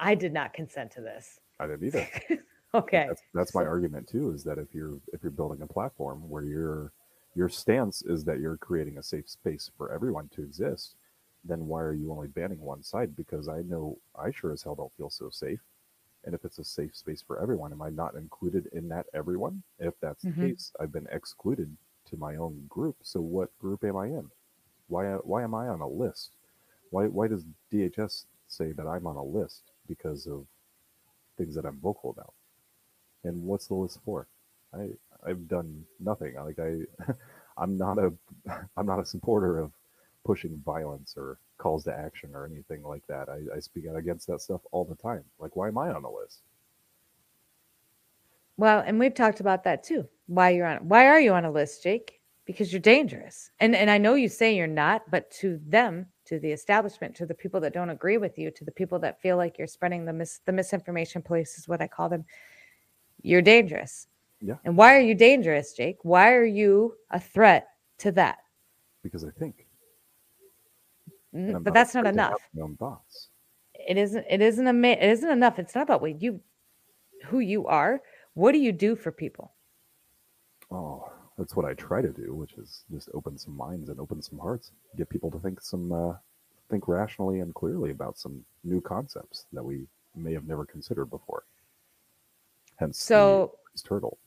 I 0.00 0.14
did 0.14 0.32
not 0.32 0.54
consent 0.54 0.90
to 0.92 1.00
this. 1.00 1.40
I 1.60 1.66
didn't 1.66 1.86
either. 1.86 2.08
Okay. 2.74 3.04
That's, 3.06 3.22
that's 3.32 3.54
my 3.54 3.62
so- 3.62 3.68
argument 3.68 4.08
too 4.08 4.32
is 4.32 4.42
that 4.44 4.58
if 4.58 4.74
you're 4.74 4.98
if 5.12 5.22
you're 5.22 5.30
building 5.30 5.62
a 5.62 5.66
platform 5.66 6.28
where 6.28 6.42
your 6.42 6.92
your 7.36 7.48
stance 7.48 8.02
is 8.02 8.24
that 8.24 8.40
you're 8.40 8.56
creating 8.56 8.98
a 8.98 9.02
safe 9.02 9.28
space 9.28 9.70
for 9.76 9.92
everyone 9.92 10.28
to 10.34 10.42
exist 10.42 10.96
then 11.44 11.66
why 11.66 11.82
are 11.82 11.92
you 11.94 12.10
only 12.12 12.28
banning 12.28 12.60
one 12.60 12.82
side? 12.82 13.16
Because 13.16 13.48
i 13.48 13.62
know 13.62 13.98
i 14.16 14.30
sure 14.30 14.52
as 14.52 14.62
hell 14.62 14.74
don't 14.74 14.92
feel 14.96 15.10
so 15.10 15.30
safe. 15.30 15.60
And 16.24 16.34
if 16.34 16.44
it's 16.44 16.58
a 16.58 16.64
safe 16.64 16.96
space 16.96 17.22
for 17.26 17.40
everyone 17.40 17.72
am 17.72 17.82
i 17.82 17.90
not 17.90 18.14
included 18.14 18.68
in 18.72 18.88
that 18.88 19.06
everyone? 19.14 19.62
If 19.78 19.94
that's 20.00 20.24
Mhm. 20.24 20.30
the 20.40 20.48
case 20.48 20.72
i've 20.80 20.92
been 20.92 21.08
excluded 21.12 21.76
to 22.10 22.16
my 22.16 22.36
own 22.36 22.66
group. 22.68 22.96
So 23.02 23.20
what 23.20 23.56
group 23.58 23.84
am 23.84 23.96
i 23.96 24.06
in? 24.06 24.30
Why 24.88 25.04
why 25.16 25.42
am 25.42 25.54
i 25.54 25.68
on 25.68 25.80
a 25.80 25.88
list? 25.88 26.32
Why 26.90 27.06
why 27.08 27.28
does 27.28 27.44
dhs 27.72 28.26
say 28.48 28.72
that 28.72 28.86
i'm 28.86 29.06
on 29.06 29.16
a 29.16 29.24
list 29.24 29.72
because 29.88 30.26
of 30.26 30.46
things 31.38 31.54
that 31.56 31.66
i'm 31.66 31.78
vocal 31.80 32.10
about? 32.10 32.34
And 33.24 33.42
what's 33.44 33.66
the 33.68 33.74
list 33.74 34.00
for? 34.04 34.26
I 34.74 34.90
i've 35.26 35.48
done 35.48 35.84
nothing. 36.00 36.34
Like 36.36 36.58
i 36.58 36.80
i'm 37.58 37.76
not 37.76 37.98
a 37.98 38.12
i'm 38.76 38.86
not 38.86 39.00
a 39.00 39.06
supporter 39.06 39.58
of 39.58 39.72
pushing 40.24 40.60
violence 40.64 41.14
or 41.16 41.38
calls 41.58 41.84
to 41.84 41.94
action 41.94 42.30
or 42.34 42.46
anything 42.46 42.82
like 42.82 43.06
that 43.06 43.28
i, 43.28 43.56
I 43.56 43.60
speak 43.60 43.84
out 43.88 43.96
against 43.96 44.26
that 44.28 44.40
stuff 44.40 44.60
all 44.72 44.84
the 44.84 44.96
time 44.96 45.24
like 45.38 45.56
why 45.56 45.68
am 45.68 45.78
i 45.78 45.90
on 45.90 46.02
the 46.02 46.10
list 46.10 46.40
well 48.56 48.82
and 48.86 48.98
we've 48.98 49.14
talked 49.14 49.40
about 49.40 49.64
that 49.64 49.82
too 49.84 50.08
why 50.26 50.50
you're 50.50 50.66
on 50.66 50.88
why 50.88 51.06
are 51.06 51.20
you 51.20 51.32
on 51.32 51.44
a 51.44 51.50
list 51.50 51.82
jake 51.82 52.20
because 52.46 52.72
you're 52.72 52.80
dangerous. 52.80 53.50
And 53.60 53.74
and 53.74 53.90
I 53.90 53.98
know 53.98 54.14
you 54.14 54.28
say 54.28 54.54
you're 54.56 54.66
not, 54.66 55.10
but 55.10 55.30
to 55.32 55.60
them, 55.66 56.06
to 56.26 56.38
the 56.38 56.52
establishment, 56.52 57.14
to 57.16 57.26
the 57.26 57.34
people 57.34 57.60
that 57.60 57.72
don't 57.72 57.90
agree 57.90 58.18
with 58.18 58.38
you, 58.38 58.50
to 58.50 58.64
the 58.64 58.72
people 58.72 58.98
that 59.00 59.20
feel 59.20 59.36
like 59.36 59.58
you're 59.58 59.66
spreading 59.66 60.04
the 60.04 60.12
mis- 60.12 60.40
the 60.44 60.52
misinformation 60.52 61.22
police 61.22 61.58
is 61.58 61.68
what 61.68 61.80
I 61.80 61.86
call 61.86 62.08
them. 62.08 62.24
You're 63.22 63.42
dangerous. 63.42 64.08
Yeah. 64.40 64.56
And 64.64 64.76
why 64.76 64.94
are 64.94 65.00
you 65.00 65.14
dangerous, 65.14 65.72
Jake? 65.72 65.98
Why 66.02 66.32
are 66.32 66.44
you 66.44 66.96
a 67.10 67.20
threat 67.20 67.68
to 67.98 68.12
that? 68.12 68.38
because 69.02 69.22
I 69.22 69.30
think. 69.38 69.63
N- 71.34 71.48
and 71.48 71.56
I'm 71.56 71.62
But 71.62 71.74
that's 71.74 71.94
not 71.94 72.06
afraid 72.06 72.14
to 72.14 72.20
have 72.22 72.28
enough. 72.28 72.40
It 73.74 73.96
isn't 73.96 74.24
it 74.28 74.40
isn't 74.40 74.66
a 74.66 74.88
it 74.88 75.02
isn't 75.02 75.30
enough. 75.30 75.58
It's 75.58 75.74
not 75.74 75.82
about 75.82 76.00
what 76.00 76.22
you 76.22 76.40
who 77.24 77.40
you 77.40 77.66
are. 77.66 78.02
What 78.34 78.52
do 78.52 78.58
you 78.58 78.72
do 78.72 78.96
for 78.96 79.10
people? 79.10 79.52
Oh, 80.70 81.10
that's 81.36 81.56
what 81.56 81.64
I 81.64 81.74
try 81.74 82.02
to 82.02 82.10
do, 82.10 82.34
which 82.34 82.54
is 82.54 82.84
just 82.90 83.08
open 83.14 83.36
some 83.36 83.56
minds 83.56 83.88
and 83.88 83.98
open 84.00 84.22
some 84.22 84.38
hearts, 84.38 84.70
get 84.96 85.08
people 85.08 85.30
to 85.30 85.38
think 85.38 85.60
some, 85.60 85.92
uh, 85.92 86.14
think 86.70 86.88
rationally 86.88 87.40
and 87.40 87.54
clearly 87.54 87.90
about 87.90 88.16
some 88.18 88.44
new 88.62 88.80
concepts 88.80 89.46
that 89.52 89.64
we 89.64 89.86
may 90.14 90.32
have 90.32 90.46
never 90.46 90.64
considered 90.64 91.06
before. 91.06 91.44
Hence, 92.76 92.98
So 92.98 93.58
turtle. 93.84 94.18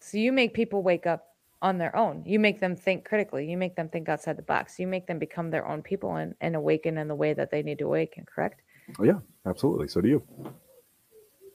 So 0.00 0.18
you 0.18 0.32
make 0.32 0.52
people 0.52 0.82
wake 0.82 1.06
up 1.06 1.31
on 1.62 1.78
their 1.78 1.94
own. 1.96 2.22
You 2.26 2.38
make 2.38 2.60
them 2.60 2.76
think 2.76 3.04
critically. 3.06 3.48
You 3.50 3.56
make 3.56 3.76
them 3.76 3.88
think 3.88 4.08
outside 4.08 4.36
the 4.36 4.42
box. 4.42 4.78
You 4.78 4.86
make 4.86 5.06
them 5.06 5.18
become 5.18 5.50
their 5.50 5.66
own 5.66 5.80
people 5.80 6.16
and, 6.16 6.34
and 6.40 6.54
awaken 6.56 6.98
in 6.98 7.08
the 7.08 7.14
way 7.14 7.32
that 7.32 7.50
they 7.50 7.62
need 7.62 7.78
to 7.78 7.86
awaken, 7.86 8.26
correct? 8.26 8.60
Oh, 8.98 9.04
yeah, 9.04 9.20
absolutely. 9.46 9.88
So 9.88 10.00
do 10.00 10.08
you. 10.08 10.22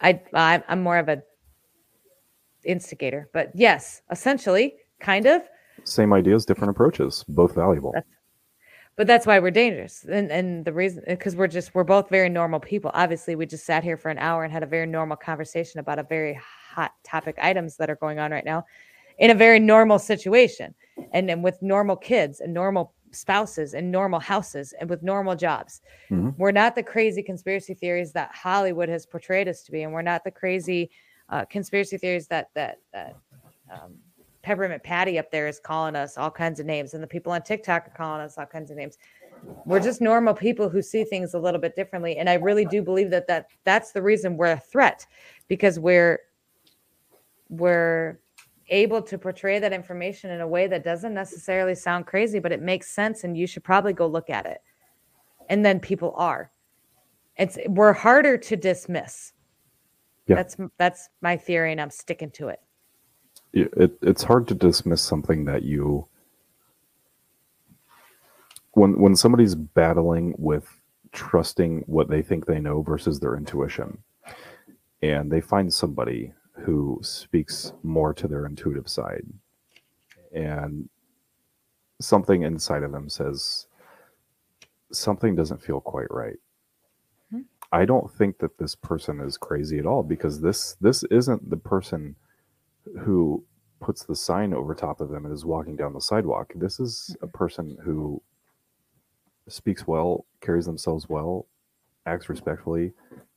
I 0.01 0.19
I- 0.33 0.63
I'm 0.67 0.81
more 0.81 0.97
of 0.97 1.09
a 1.09 1.21
instigator, 2.63 3.29
but 3.33 3.51
yes, 3.53 4.01
essentially, 4.11 4.75
kind 4.99 5.25
of. 5.25 5.43
Same 5.83 6.13
ideas, 6.13 6.45
different 6.45 6.71
approaches, 6.71 7.23
both 7.27 7.53
valuable. 7.53 7.91
That's- 7.91 8.13
But 8.95 9.05
that's 9.05 9.27
why 9.27 9.37
we're 9.39 9.51
dangerous, 9.51 10.05
and 10.09 10.31
and 10.31 10.65
the 10.65 10.73
reason 10.73 11.03
because 11.07 11.35
we're 11.35 11.47
just 11.47 11.75
we're 11.75 11.83
both 11.83 12.09
very 12.09 12.29
normal 12.29 12.59
people. 12.59 12.89
Obviously, 12.95 13.35
we 13.35 13.45
just 13.45 13.63
sat 13.65 13.83
here 13.83 13.95
for 13.97 14.09
an 14.09 14.17
hour 14.17 14.43
and 14.43 14.51
had 14.51 14.63
a 14.63 14.67
very 14.67 14.87
normal 14.87 15.17
conversation 15.17 15.79
about 15.79 15.99
a 15.99 16.03
very 16.03 16.33
hot 16.73 16.93
topic 17.03 17.35
items 17.39 17.77
that 17.77 17.89
are 17.91 17.95
going 17.97 18.17
on 18.17 18.31
right 18.31 18.43
now, 18.45 18.65
in 19.17 19.31
a 19.31 19.35
very 19.35 19.59
normal 19.59 19.99
situation, 19.99 20.73
and 21.13 21.29
and 21.29 21.43
with 21.43 21.61
normal 21.61 21.95
kids 21.95 22.41
and 22.41 22.53
normal 22.53 22.93
spouses 23.11 23.73
and 23.73 23.89
normal 23.91 24.19
houses 24.19 24.73
and 24.79 24.89
with 24.89 25.01
normal 25.01 25.35
jobs. 25.35 25.81
Mhm. 26.11 26.37
We're 26.37 26.51
not 26.51 26.75
the 26.75 26.83
crazy 26.83 27.23
conspiracy 27.23 27.73
theories 27.73 28.11
that 28.11 28.29
Hollywood 28.33 28.89
has 28.89 29.05
portrayed 29.05 29.47
us 29.47 29.63
to 29.63 29.71
be, 29.71 29.83
and 29.83 29.93
we're 29.93 30.01
not 30.01 30.23
the 30.23 30.31
crazy 30.31 30.91
uh, 31.29 31.45
conspiracy 31.45 31.97
theories 31.97 32.27
that 32.27 32.49
that 32.53 32.79
that 32.93 33.15
um, 33.71 33.95
Peppermint 34.43 34.83
Patty 34.83 35.19
up 35.19 35.29
there 35.31 35.47
is 35.47 35.59
calling 35.59 35.95
us 35.95 36.17
all 36.17 36.31
kinds 36.31 36.59
of 36.59 36.65
names, 36.65 36.93
and 36.93 37.03
the 37.03 37.07
people 37.07 37.31
on 37.33 37.41
TikTok 37.41 37.87
are 37.87 37.97
calling 37.97 38.21
us 38.21 38.37
all 38.37 38.45
kinds 38.45 38.71
of 38.71 38.77
names. 38.77 38.97
We're 39.65 39.81
just 39.81 40.01
normal 40.01 40.33
people 40.33 40.69
who 40.69 40.81
see 40.81 41.03
things 41.03 41.33
a 41.33 41.39
little 41.39 41.59
bit 41.59 41.75
differently, 41.75 42.17
and 42.17 42.29
I 42.29 42.35
really 42.35 42.65
do 42.65 42.81
believe 42.81 43.09
that 43.11 43.27
that 43.27 43.47
that's 43.63 43.91
the 43.91 44.01
reason 44.01 44.37
we're 44.37 44.53
a 44.53 44.59
threat, 44.59 45.05
because 45.47 45.79
we're 45.79 46.19
we're 47.49 48.19
able 48.69 49.01
to 49.01 49.17
portray 49.17 49.59
that 49.59 49.73
information 49.73 50.31
in 50.31 50.41
a 50.41 50.47
way 50.47 50.67
that 50.67 50.83
doesn't 50.83 51.13
necessarily 51.13 51.75
sound 51.75 52.05
crazy, 52.05 52.39
but 52.39 52.51
it 52.51 52.61
makes 52.61 52.89
sense, 52.89 53.23
and 53.23 53.37
you 53.37 53.47
should 53.47 53.63
probably 53.63 53.93
go 53.93 54.07
look 54.07 54.29
at 54.29 54.45
it. 54.45 54.61
And 55.49 55.65
then 55.65 55.79
people 55.79 56.13
are. 56.17 56.51
It's 57.37 57.57
we're 57.67 57.93
harder 57.93 58.37
to 58.37 58.55
dismiss. 58.55 59.33
Yeah. 60.27 60.35
That's 60.35 60.57
that's 60.77 61.09
my 61.21 61.37
theory, 61.37 61.71
and 61.71 61.79
I'm 61.79 61.89
sticking 61.91 62.31
to 62.31 62.49
it. 62.49 62.59
it, 63.53 63.73
it, 63.77 63.97
it's 64.01 64.23
hard 64.23 64.47
to 64.49 64.55
dismiss 64.55 65.01
something 65.01 65.45
that 65.45 65.63
you 65.63 66.07
when 68.71 68.99
when 68.99 69.15
somebody's 69.15 69.55
battling 69.55 70.35
with 70.37 70.67
trusting 71.13 71.83
what 71.87 72.09
they 72.09 72.21
think 72.21 72.45
they 72.45 72.59
know 72.59 72.81
versus 72.81 73.19
their 73.19 73.35
intuition 73.35 73.97
and 75.01 75.31
they 75.31 75.41
find 75.41 75.73
somebody 75.73 76.33
who 76.59 76.99
speaks 77.03 77.73
more 77.83 78.13
to 78.13 78.27
their 78.27 78.45
intuitive 78.45 78.89
side 78.89 79.25
and 80.33 80.89
something 82.01 82.43
inside 82.43 82.83
of 82.83 82.91
them 82.91 83.09
says 83.09 83.67
something 84.91 85.35
doesn't 85.35 85.61
feel 85.63 85.81
quite 85.81 86.11
right 86.11 86.37
Hmm. 87.31 87.41
i 87.71 87.85
don't 87.85 88.11
think 88.11 88.39
that 88.39 88.57
this 88.59 88.75
person 88.75 89.21
is 89.21 89.37
crazy 89.37 89.79
at 89.79 89.85
all 89.87 90.03
because 90.03 90.41
this 90.41 90.75
this 90.81 91.03
isn't 91.05 91.49
the 91.49 91.57
person 91.57 92.15
who 92.99 93.43
puts 93.81 94.05
the 94.05 94.15
sign 94.15 94.53
over 94.53 94.75
top 94.75 95.01
of 95.01 95.09
them 95.09 95.25
and 95.25 95.33
is 95.33 95.45
walking 95.45 95.75
down 95.75 95.93
the 95.93 96.01
sidewalk. 96.01 96.53
This 96.55 96.79
is 96.79 97.15
a 97.21 97.27
person 97.27 97.77
who 97.83 98.21
speaks 99.49 99.87
well, 99.87 100.25
carries 100.41 100.65
themselves 100.65 101.09
well, 101.09 101.47
acts 102.05 102.29
respectfully, 102.29 102.93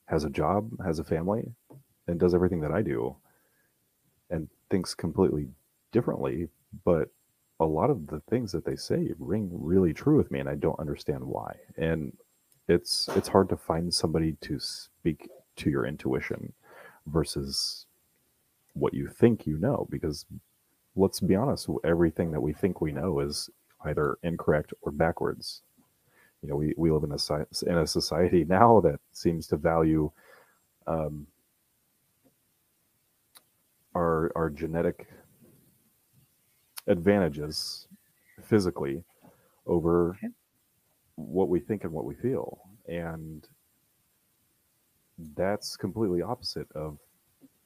has 0.07 0.23
a 0.25 0.29
job, 0.29 0.71
has 0.85 0.99
a 0.99 1.03
family, 1.03 1.53
and 2.11 2.19
does 2.19 2.35
everything 2.35 2.61
that 2.61 2.71
I 2.71 2.83
do 2.83 3.15
and 4.29 4.49
thinks 4.69 4.93
completely 4.95 5.47
differently. 5.91 6.49
But 6.85 7.09
a 7.59 7.65
lot 7.65 7.89
of 7.89 8.07
the 8.07 8.21
things 8.29 8.51
that 8.53 8.65
they 8.65 8.75
say 8.75 9.11
ring 9.19 9.49
really 9.53 9.93
true 9.93 10.17
with 10.17 10.31
me 10.31 10.39
and 10.39 10.49
I 10.49 10.55
don't 10.55 10.79
understand 10.79 11.23
why. 11.23 11.55
And 11.77 12.13
it's 12.67 13.09
it's 13.15 13.27
hard 13.27 13.49
to 13.49 13.57
find 13.57 13.93
somebody 13.93 14.33
to 14.41 14.59
speak 14.59 15.29
to 15.57 15.69
your 15.69 15.85
intuition 15.85 16.53
versus 17.07 17.87
what 18.73 18.93
you 18.93 19.07
think 19.07 19.45
you 19.45 19.57
know 19.57 19.87
because 19.89 20.25
let's 20.95 21.19
be 21.19 21.35
honest 21.35 21.67
everything 21.83 22.31
that 22.31 22.41
we 22.41 22.53
think 22.53 22.79
we 22.79 22.91
know 22.91 23.19
is 23.19 23.49
either 23.85 24.17
incorrect 24.23 24.73
or 24.81 24.91
backwards 24.91 25.61
you 26.41 26.49
know 26.49 26.55
we, 26.55 26.73
we 26.77 26.91
live 26.91 27.03
in 27.03 27.11
a 27.11 27.15
in 27.69 27.77
a 27.77 27.87
society 27.87 28.45
now 28.49 28.79
that 28.81 28.99
seems 29.11 29.47
to 29.47 29.57
value 29.57 30.11
um, 30.87 31.27
our 33.95 34.31
our 34.35 34.49
genetic 34.49 35.07
advantages 36.87 37.87
physically 38.43 39.03
over 39.67 40.17
Okay. 40.17 40.29
what 41.15 41.49
we 41.49 41.59
think 41.59 41.83
and 41.83 41.93
what 41.93 42.05
we 42.05 42.15
feel 42.15 42.59
and 42.87 43.47
that's 45.35 45.77
completely 45.77 46.21
opposite 46.21 46.71
of 46.73 46.97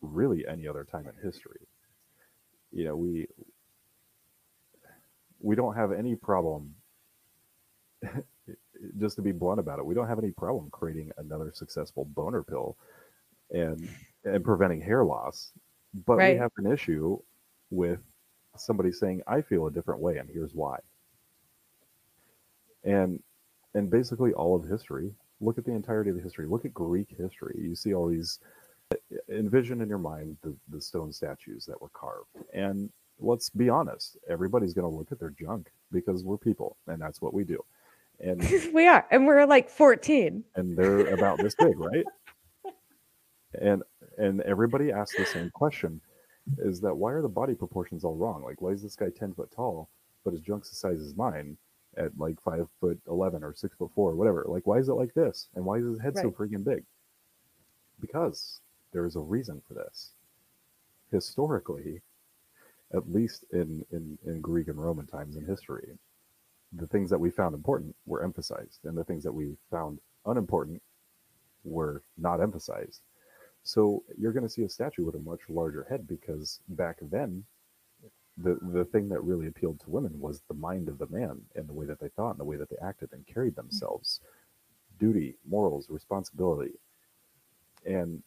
really 0.02 0.46
any 0.48 0.68
other 0.68 0.84
time 0.84 1.08
in 1.08 1.14
history. 1.24 1.62
You 2.72 2.86
know, 2.86 2.96
we 2.96 3.28
we 5.42 5.56
don't 5.56 5.76
have 5.76 5.92
any 5.92 6.16
problem 6.16 6.76
just 9.00 9.16
to 9.18 9.22
be 9.22 9.32
blunt 9.32 9.60
about 9.60 9.80
it, 9.80 9.86
we 9.86 9.96
don't 9.96 10.08
have 10.08 10.20
any 10.20 10.32
problem 10.32 10.70
creating 10.72 11.12
another 11.18 11.52
successful 11.54 12.06
boner 12.06 12.44
pill 12.44 12.78
and 13.52 13.90
and 14.26 14.44
preventing 14.44 14.82
hair 14.82 15.04
loss. 15.04 15.52
But 16.06 16.18
Right. 16.18 16.36
we 16.36 16.40
have 16.40 16.52
an 16.58 16.72
issue 16.72 17.20
with 17.72 18.00
somebody 18.58 18.92
saying, 18.92 19.22
I 19.28 19.42
feel 19.42 19.68
a 19.68 19.72
different 19.72 20.02
way 20.02 20.18
and 20.18 20.30
here's 20.30 20.54
why. 20.54 20.80
And 22.84 23.22
and 23.74 23.90
basically 23.90 24.34
all 24.34 24.56
of 24.56 24.66
history, 24.68 25.14
look 25.42 25.58
at 25.58 25.66
the 25.66 25.72
entirety 25.74 26.10
of 26.10 26.16
the 26.16 26.22
history, 26.22 26.48
look 26.48 26.66
at 26.66 26.74
Greek 26.74 27.10
history. 27.18 27.60
You 27.62 27.76
see 27.76 27.94
all 27.94 28.08
these 28.08 28.40
envision 29.30 29.82
in 29.82 29.90
your 29.90 29.98
mind 29.98 30.38
the, 30.44 30.56
the 30.70 30.80
stone 30.80 31.12
statues 31.12 31.66
that 31.66 31.82
were 31.82 31.90
carved. 31.90 32.30
And 32.54 32.90
let's 33.20 33.50
be 33.50 33.70
honest, 33.70 34.18
everybody's 34.30 34.74
going 34.74 34.90
to 34.90 34.96
look 34.96 35.12
at 35.12 35.20
their 35.20 35.32
junk 35.32 35.72
because 35.92 36.24
we're 36.24 36.38
people 36.38 36.78
and 36.88 37.02
that's 37.02 37.22
what 37.22 37.34
we 37.34 37.44
do. 37.44 37.64
And 38.22 38.42
we 38.74 38.88
are, 38.88 39.06
and 39.12 39.28
we're 39.28 39.46
like 39.46 39.70
14. 39.70 40.44
and 40.56 40.78
they're 40.78 41.08
about 41.14 41.40
this 41.42 41.56
big, 41.56 41.78
right? 41.80 42.06
And 43.62 43.84
and 44.18 44.42
everybody 44.42 44.92
asks 44.92 45.18
the 45.18 45.26
same 45.26 45.50
question 45.52 46.02
is 46.60 46.80
that 46.82 46.96
why 46.96 47.12
are 47.12 47.22
the 47.22 47.30
body 47.30 47.56
proportions 47.56 48.04
all 48.04 48.16
wrong? 48.16 48.44
Like 48.44 48.62
why 48.62 48.72
is 48.72 48.82
this 48.82 48.96
guy 48.96 49.10
10 49.10 49.34
foot 49.34 49.52
tall, 49.52 49.90
but 50.24 50.32
his 50.34 50.42
junk's 50.42 50.70
the 50.70 50.76
size 50.76 51.02
as 51.02 51.16
mine 51.16 51.58
at 51.98 52.18
like 52.18 52.40
five 52.42 52.68
foot 52.80 53.00
11 53.08 53.44
or 53.44 53.54
six 53.56 53.76
foot 53.78 53.92
four, 53.96 54.16
whatever. 54.16 54.46
Like 54.48 54.68
why 54.68 54.78
is 54.78 54.90
it 54.90 54.94
like 54.94 55.14
this? 55.14 55.48
And 55.56 55.66
why 55.66 55.78
is 55.78 55.86
his 55.86 56.00
head 56.00 56.16
so 56.16 56.24
Right. 56.24 56.36
freaking 56.38 56.64
big? 56.64 56.84
Because 58.00 58.60
there 58.92 59.06
is 59.06 59.16
a 59.16 59.20
reason 59.22 59.62
for 59.68 59.74
this. 59.74 60.12
Historically, 61.12 62.02
at 62.94 63.12
least 63.12 63.46
in, 63.52 63.86
in, 63.92 64.18
in 64.26 64.42
Greek 64.42 64.68
and 64.68 64.84
Roman 64.84 65.08
times 65.08 65.36
in 65.36 65.46
history, 65.46 65.98
the 66.74 66.88
things 66.88 67.10
that 67.10 67.20
we 67.20 67.30
found 67.30 67.56
important 67.56 67.96
were 68.06 68.24
emphasized, 68.24 68.80
and 68.84 68.98
the 68.98 69.04
things 69.04 69.24
that 69.24 69.34
we 69.34 69.56
found 69.72 70.00
unimportant 70.26 70.82
were 71.64 72.04
not 72.18 72.42
emphasized. 72.42 73.02
So 73.66 74.04
you're 74.16 74.32
going 74.32 74.46
to 74.46 74.50
see 74.50 74.64
a 74.64 74.70
statue 74.70 75.04
with 75.04 75.16
a 75.16 75.20
much 75.20 75.42
larger 75.50 75.86
head 75.90 76.08
because 76.08 76.60
back 76.70 76.98
then, 77.02 77.44
the 78.38 78.60
the 78.62 78.86
thing 78.86 79.10
that 79.10 79.24
really 79.24 79.48
appealed 79.48 79.80
to 79.82 79.90
women 79.90 80.20
was 80.20 80.42
the 80.48 80.54
mind 80.54 80.88
of 80.88 81.00
the 81.00 81.08
man 81.08 81.42
and 81.56 81.68
the 81.68 81.74
way 81.74 81.88
that 81.88 82.00
they 82.00 82.10
thought 82.10 82.32
and 82.32 82.40
the 82.40 82.46
way 82.46 82.58
that 82.58 82.70
they 82.70 82.78
acted 82.78 83.10
and 83.12 83.26
carried 83.26 83.54
mm-hmm. 83.54 83.68
themselves, 83.68 84.22
duty, 85.00 85.36
morals, 85.50 85.90
responsibility, 85.90 86.74
and 87.86 88.22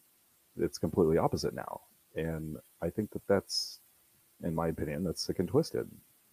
it's 0.59 0.77
completely 0.77 1.17
opposite 1.17 1.53
now. 1.53 1.81
And 2.15 2.57
I 2.81 2.89
think 2.89 3.11
that 3.11 3.25
that's 3.27 3.79
in 4.43 4.53
my 4.53 4.67
opinion. 4.67 5.05
That's 5.05 5.21
sick 5.21 5.39
and 5.39 5.47
twisted. 5.47 5.87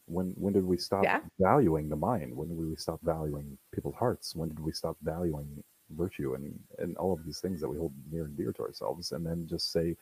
When 0.06 0.32
when 0.36 0.52
did 0.52 0.64
we 0.64 0.78
stop 0.78 1.04
Yeah. 1.04 1.20
valuing 1.38 1.88
the 1.88 1.96
mind? 1.96 2.36
When 2.36 2.48
did 2.48 2.58
we 2.58 2.74
stop 2.76 3.00
valuing 3.02 3.56
people's 3.72 3.94
hearts? 3.96 4.34
When 4.34 4.48
did 4.48 4.60
we 4.60 4.72
stop 4.72 4.96
valuing 5.02 5.62
virtue 5.90 6.34
and 6.34 6.58
and 6.78 6.96
all 6.96 7.12
of 7.12 7.24
these 7.24 7.40
things 7.40 7.60
that 7.60 7.68
we 7.68 7.78
hold 7.78 7.92
near 8.10 8.24
and 8.24 8.36
dear 8.36 8.52
to 8.52 8.62
ourselves, 8.62 9.12
and 9.12 9.24
then 9.24 9.46
just 9.46 9.72
say, 9.72 9.96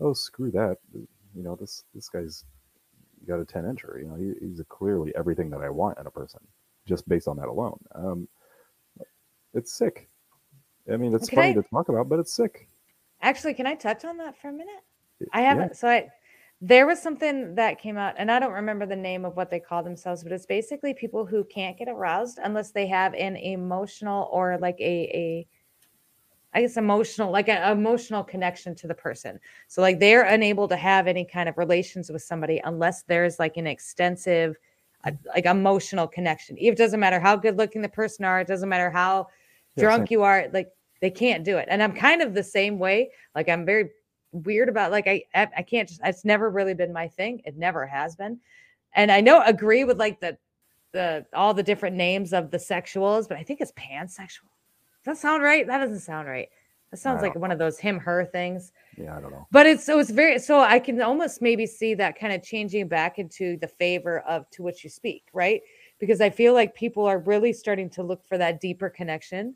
"Oh, 0.00 0.12
screw 0.12 0.50
that." 0.52 0.78
You 0.92 1.42
know, 1.42 1.56
this 1.56 1.84
this 1.94 2.08
guy's 2.08 2.44
got 3.26 3.40
a 3.40 3.44
ten 3.44 3.64
incher. 3.64 4.00
You 4.00 4.08
know, 4.08 4.14
he, 4.16 4.32
he's 4.46 4.60
clearly 4.68 5.12
everything 5.16 5.50
that 5.50 5.60
I 5.60 5.70
want 5.70 5.98
in 5.98 6.06
a 6.06 6.10
person, 6.10 6.40
just 6.86 7.08
based 7.08 7.28
on 7.28 7.36
that 7.36 7.48
alone. 7.48 7.78
Um, 7.94 8.28
it's 9.54 9.72
sick. 9.72 10.08
I 10.90 10.96
mean, 10.96 11.14
it's 11.14 11.28
Can 11.28 11.36
funny 11.36 11.50
I- 11.50 11.54
to 11.54 11.62
talk 11.62 11.88
about, 11.88 12.08
but 12.08 12.18
it's 12.18 12.34
sick. 12.34 12.68
Actually, 13.22 13.54
can 13.54 13.66
I 13.66 13.74
touch 13.74 14.04
on 14.04 14.16
that 14.16 14.36
for 14.40 14.48
a 14.48 14.52
minute? 14.52 14.80
I 15.34 15.42
haven't. 15.42 15.76
So 15.76 15.86
I, 15.88 16.08
there 16.60 16.86
was 16.86 17.00
something 17.00 17.54
that 17.54 17.80
came 17.80 17.96
out, 17.96 18.14
and 18.18 18.30
I 18.30 18.38
don't 18.38 18.52
remember 18.52 18.84
the 18.84 18.96
name 18.96 19.24
of 19.24 19.34
what 19.34 19.48
they 19.48 19.60
call 19.60 19.82
themselves, 19.82 20.22
but 20.22 20.32
it's 20.32 20.44
basically 20.44 20.92
people 20.92 21.24
who 21.24 21.42
can't 21.44 21.78
get 21.78 21.88
aroused 21.88 22.38
unless 22.42 22.70
they 22.70 22.86
have 22.86 23.14
an 23.14 23.36
emotional 23.36 24.28
or 24.30 24.58
like 24.58 24.78
a 24.78 24.82
a, 24.82 25.46
I 26.52 26.60
guess 26.60 26.76
emotional, 26.76 27.30
like 27.30 27.48
an 27.48 27.72
emotional 27.72 28.22
connection 28.22 28.74
to 28.74 28.86
the 28.86 28.94
person. 28.94 29.40
So 29.68 29.80
like 29.80 30.00
they're 30.00 30.24
unable 30.24 30.68
to 30.68 30.76
have 30.76 31.06
any 31.06 31.24
kind 31.24 31.48
of 31.48 31.56
relations 31.56 32.10
with 32.10 32.22
somebody 32.22 32.60
unless 32.64 33.04
there's 33.04 33.38
like 33.38 33.56
an 33.56 33.66
extensive, 33.66 34.56
uh, 35.04 35.12
like 35.28 35.46
emotional 35.46 36.08
connection. 36.08 36.56
It 36.58 36.76
doesn't 36.76 37.00
matter 37.00 37.20
how 37.20 37.36
good 37.36 37.56
looking 37.56 37.80
the 37.80 37.88
person 37.88 38.26
are. 38.26 38.40
It 38.40 38.48
doesn't 38.48 38.68
matter 38.68 38.90
how 38.90 39.28
drunk 39.78 40.08
same. 40.08 40.18
you 40.18 40.22
are. 40.24 40.48
Like 40.52 40.68
they 41.00 41.10
can't 41.10 41.42
do 41.42 41.56
it. 41.56 41.68
And 41.70 41.82
I'm 41.82 41.94
kind 41.94 42.20
of 42.20 42.34
the 42.34 42.42
same 42.42 42.78
way. 42.78 43.10
Like 43.34 43.48
I'm 43.48 43.64
very 43.64 43.90
weird 44.32 44.68
about 44.68 44.90
like 44.90 45.06
I 45.06 45.24
I 45.34 45.62
can't 45.62 45.88
just 45.88 46.00
it's 46.04 46.24
never 46.24 46.50
really 46.50 46.74
been 46.74 46.92
my 46.92 47.08
thing. 47.08 47.42
It 47.44 47.56
never 47.56 47.86
has 47.86 48.16
been. 48.16 48.38
And 48.94 49.10
I 49.10 49.20
know 49.20 49.42
agree 49.42 49.84
with 49.84 49.98
like 49.98 50.20
the 50.20 50.36
the 50.92 51.24
all 51.34 51.54
the 51.54 51.62
different 51.62 51.96
names 51.96 52.32
of 52.32 52.50
the 52.50 52.58
sexuals, 52.58 53.28
but 53.28 53.38
I 53.38 53.42
think 53.42 53.60
it's 53.60 53.72
pansexual. 53.72 54.50
Does 55.04 55.16
that 55.16 55.18
sound 55.18 55.42
right? 55.42 55.66
That 55.66 55.78
doesn't 55.78 56.00
sound 56.00 56.28
right. 56.28 56.48
That 56.90 56.98
sounds 56.98 57.22
like 57.22 57.34
don't 57.34 57.42
one 57.42 57.52
of 57.52 57.58
those 57.58 57.78
him 57.78 57.98
her 58.00 58.24
things. 58.24 58.72
Yeah, 58.96 59.16
I 59.16 59.20
don't 59.20 59.30
know. 59.30 59.46
But 59.52 59.66
it's 59.66 59.84
so 59.84 60.00
it's 60.00 60.10
very 60.10 60.38
so 60.40 60.60
I 60.60 60.80
can 60.80 61.00
almost 61.00 61.40
maybe 61.40 61.64
see 61.66 61.94
that 61.94 62.18
kind 62.18 62.32
of 62.32 62.42
changing 62.42 62.88
back 62.88 63.18
into 63.18 63.56
the 63.58 63.68
favor 63.68 64.20
of 64.20 64.50
to 64.50 64.62
which 64.64 64.82
you 64.82 64.90
speak, 64.90 65.24
right? 65.32 65.60
Because 66.00 66.20
I 66.20 66.30
feel 66.30 66.52
like 66.52 66.74
people 66.74 67.06
are 67.06 67.18
really 67.20 67.52
starting 67.52 67.88
to 67.90 68.02
look 68.02 68.24
for 68.24 68.38
that 68.38 68.60
deeper 68.60 68.90
connection 68.90 69.54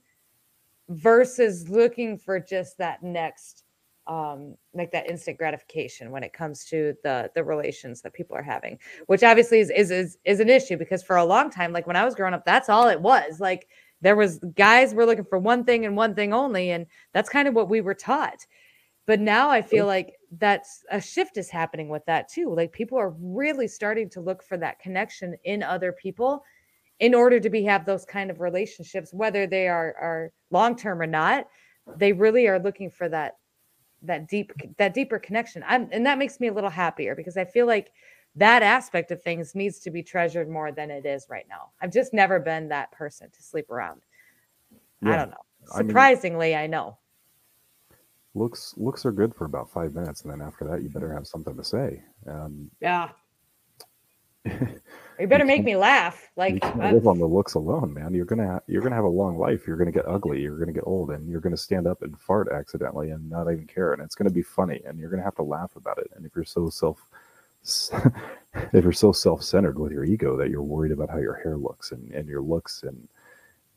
versus 0.88 1.68
looking 1.68 2.18
for 2.18 2.38
just 2.38 2.78
that 2.78 3.02
next 3.02 3.63
um 4.06 4.54
like 4.74 4.92
that 4.92 5.08
instant 5.08 5.38
gratification 5.38 6.10
when 6.10 6.22
it 6.22 6.32
comes 6.32 6.64
to 6.64 6.94
the 7.02 7.30
the 7.34 7.42
relations 7.42 8.02
that 8.02 8.12
people 8.12 8.36
are 8.36 8.42
having 8.42 8.78
which 9.06 9.22
obviously 9.22 9.60
is 9.60 9.70
is 9.70 9.90
is, 9.90 10.18
is 10.24 10.40
an 10.40 10.50
issue 10.50 10.76
because 10.76 11.02
for 11.02 11.16
a 11.16 11.24
long 11.24 11.50
time 11.50 11.72
like 11.72 11.86
when 11.86 11.96
i 11.96 12.04
was 12.04 12.14
growing 12.14 12.34
up 12.34 12.44
that's 12.44 12.68
all 12.68 12.88
it 12.88 13.00
was. 13.00 13.40
Like 13.40 13.68
there 14.00 14.16
was 14.16 14.38
guys 14.54 14.94
were 14.94 15.06
looking 15.06 15.24
for 15.24 15.38
one 15.38 15.64
thing 15.64 15.84
and 15.86 15.96
one 15.96 16.14
thing 16.14 16.32
only 16.32 16.70
and 16.70 16.86
that's 17.12 17.28
kind 17.28 17.48
of 17.48 17.54
what 17.54 17.68
we 17.68 17.80
were 17.80 17.94
taught. 17.94 18.46
But 19.06 19.20
now 19.20 19.50
i 19.50 19.62
feel 19.62 19.86
like 19.86 20.14
that's 20.38 20.82
a 20.90 21.00
shift 21.00 21.36
is 21.36 21.50
happening 21.50 21.88
with 21.88 22.04
that 22.06 22.28
too. 22.28 22.52
Like 22.54 22.72
people 22.72 22.98
are 22.98 23.14
really 23.20 23.68
starting 23.68 24.10
to 24.10 24.20
look 24.20 24.42
for 24.42 24.56
that 24.58 24.78
connection 24.78 25.36
in 25.44 25.62
other 25.62 25.92
people 25.92 26.42
in 27.00 27.14
order 27.14 27.40
to 27.40 27.50
be 27.50 27.64
have 27.64 27.84
those 27.84 28.04
kind 28.04 28.30
of 28.30 28.40
relationships 28.40 29.12
whether 29.12 29.46
they 29.46 29.68
are 29.68 29.94
are 30.00 30.32
long 30.50 30.76
term 30.76 31.00
or 31.00 31.06
not. 31.06 31.46
They 31.96 32.12
really 32.12 32.46
are 32.46 32.58
looking 32.58 32.90
for 32.90 33.08
that 33.10 33.34
that 34.06 34.28
deep 34.28 34.52
that 34.78 34.94
deeper 34.94 35.18
connection. 35.18 35.64
I'm, 35.66 35.88
and 35.92 36.06
that 36.06 36.18
makes 36.18 36.40
me 36.40 36.48
a 36.48 36.52
little 36.52 36.70
happier 36.70 37.14
because 37.14 37.36
i 37.36 37.44
feel 37.44 37.66
like 37.66 37.92
that 38.36 38.62
aspect 38.62 39.10
of 39.10 39.22
things 39.22 39.54
needs 39.54 39.78
to 39.80 39.90
be 39.90 40.02
treasured 40.02 40.48
more 40.48 40.72
than 40.72 40.90
it 40.90 41.06
is 41.06 41.26
right 41.30 41.46
now. 41.48 41.70
I've 41.80 41.92
just 41.92 42.12
never 42.12 42.40
been 42.40 42.68
that 42.68 42.90
person 42.90 43.30
to 43.30 43.42
sleep 43.42 43.70
around. 43.70 44.02
I 45.04 45.16
don't 45.16 45.30
know. 45.30 45.36
I 45.72 45.78
mean- 45.78 45.88
surprisingly 45.88 46.54
i 46.54 46.66
know. 46.66 46.98
looks 48.34 48.74
looks 48.76 49.06
are 49.06 49.12
good 49.12 49.34
for 49.34 49.44
about 49.44 49.70
five 49.70 49.94
minutes, 49.94 50.22
and 50.22 50.32
then 50.32 50.40
after 50.40 50.64
that, 50.68 50.82
you 50.82 50.88
better 50.90 51.12
have 51.12 51.26
something 51.26 51.56
to 51.56 51.64
say. 51.64 52.02
Um, 52.26 52.70
yeah 52.80 53.10
you 55.18 55.26
better 55.26 55.44
make 55.44 55.64
me 55.64 55.76
laugh 55.76 56.20
you 56.36 56.42
like 56.42 56.62
can't 56.62 56.80
I- 56.80 56.92
live 56.92 57.06
on 57.06 57.18
the 57.18 57.26
looks 57.26 57.54
alone, 57.54 57.94
man. 57.94 58.14
You're 58.14 58.24
gonna 58.24 58.46
ha- 58.46 58.60
you're 58.66 58.82
gonna 58.82 58.96
have 58.96 59.04
a 59.04 59.08
long 59.08 59.38
life. 59.38 59.66
You're 59.66 59.76
gonna 59.76 59.92
get 59.92 60.06
ugly. 60.06 60.40
You're 60.40 60.58
gonna 60.58 60.72
get 60.72 60.84
old, 60.86 61.10
and 61.10 61.28
you're 61.28 61.40
gonna 61.40 61.56
stand 61.56 61.86
up 61.86 62.02
and 62.02 62.18
fart 62.18 62.48
accidentally 62.50 63.10
and 63.10 63.28
not 63.28 63.50
even 63.50 63.66
care, 63.66 63.92
and 63.92 64.02
it's 64.02 64.14
gonna 64.14 64.30
be 64.30 64.42
funny, 64.42 64.80
and 64.86 64.98
you're 64.98 65.10
gonna 65.10 65.22
have 65.22 65.36
to 65.36 65.42
laugh 65.42 65.76
about 65.76 65.98
it. 65.98 66.10
And 66.16 66.26
if 66.26 66.32
you're 66.34 66.44
so 66.44 66.68
self 66.68 67.00
if 68.74 68.84
you're 68.84 68.92
so 68.92 69.10
self-centered 69.10 69.78
with 69.78 69.90
your 69.90 70.04
ego 70.04 70.36
that 70.36 70.50
you're 70.50 70.62
worried 70.62 70.92
about 70.92 71.08
how 71.08 71.16
your 71.16 71.34
hair 71.34 71.56
looks 71.56 71.92
and, 71.92 72.10
and 72.12 72.28
your 72.28 72.42
looks 72.42 72.82
and 72.82 73.08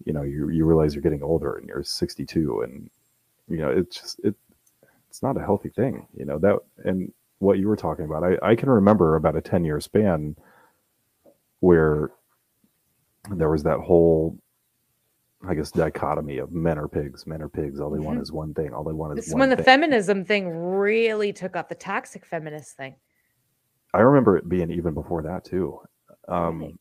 you 0.06 0.12
know 0.12 0.24
you, 0.24 0.50
you 0.50 0.66
realize 0.66 0.94
you're 0.94 1.02
getting 1.02 1.24
older 1.24 1.56
and 1.56 1.70
you're 1.70 1.84
62 1.84 2.62
and 2.62 2.90
you 3.48 3.58
know 3.58 3.70
it's 3.70 3.96
just 4.00 4.20
it 4.26 4.36
it's 5.10 5.24
not 5.24 5.38
a 5.38 5.40
healthy 5.40 5.70
thing 5.70 6.06
you 6.18 6.26
know 6.26 6.38
that 6.38 6.58
and 6.84 7.12
what 7.40 7.60
you 7.60 7.68
were 7.70 7.78
talking 7.78 8.04
about 8.04 8.26
i, 8.26 8.38
I 8.42 8.56
can 8.56 8.70
remember 8.70 9.16
about 9.16 9.38
a 9.38 9.42
10 9.42 9.64
year 9.64 9.80
span 9.80 10.36
where 11.62 12.12
there 13.36 13.50
was 13.50 13.64
that 13.64 13.80
whole 13.80 14.38
i 15.48 15.54
guess 15.54 15.72
dichotomy 15.72 16.38
of 16.38 16.52
men 16.52 16.78
are 16.78 16.88
pigs 16.88 17.28
men 17.28 17.42
are 17.42 17.50
pigs 17.50 17.80
all 17.80 17.90
they 17.90 18.00
want 18.00 18.18
Mhm. 18.18 18.22
is 18.22 18.32
one 18.32 18.54
thing 18.54 18.74
all 18.74 18.84
they 18.84 18.94
want 18.94 19.14
is 19.14 19.26
this 19.26 19.28
is 19.30 19.36
when 19.36 19.50
the 19.50 19.56
thing. 19.56 19.66
feminism 19.66 20.26
thing 20.26 20.50
really 20.50 21.32
took 21.34 21.56
off 21.56 21.68
the 21.70 21.76
toxic 21.76 22.26
feminist 22.26 22.76
thing 22.78 22.96
I 23.94 24.02
remember 24.02 24.38
it 24.38 24.48
being 24.50 24.70
even 24.70 24.94
before 24.94 25.24
that 25.24 25.44
too. 25.46 25.80
Um, 26.28 26.62
Right. 26.62 26.76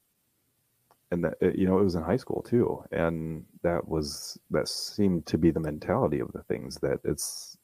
And 1.12 1.24
that 1.24 1.36
you 1.56 1.66
know 1.66 1.78
it 1.78 1.84
was 1.84 1.94
in 1.94 2.02
high 2.02 2.16
school 2.16 2.42
too, 2.42 2.82
and 2.90 3.44
that 3.62 3.86
was 3.86 4.36
that 4.50 4.66
seemed 4.68 5.24
to 5.26 5.38
be 5.38 5.52
the 5.52 5.60
mentality 5.60 6.18
of 6.18 6.32
the 6.32 6.42
things 6.42 6.78
that 6.78 6.98
it's 7.04 7.56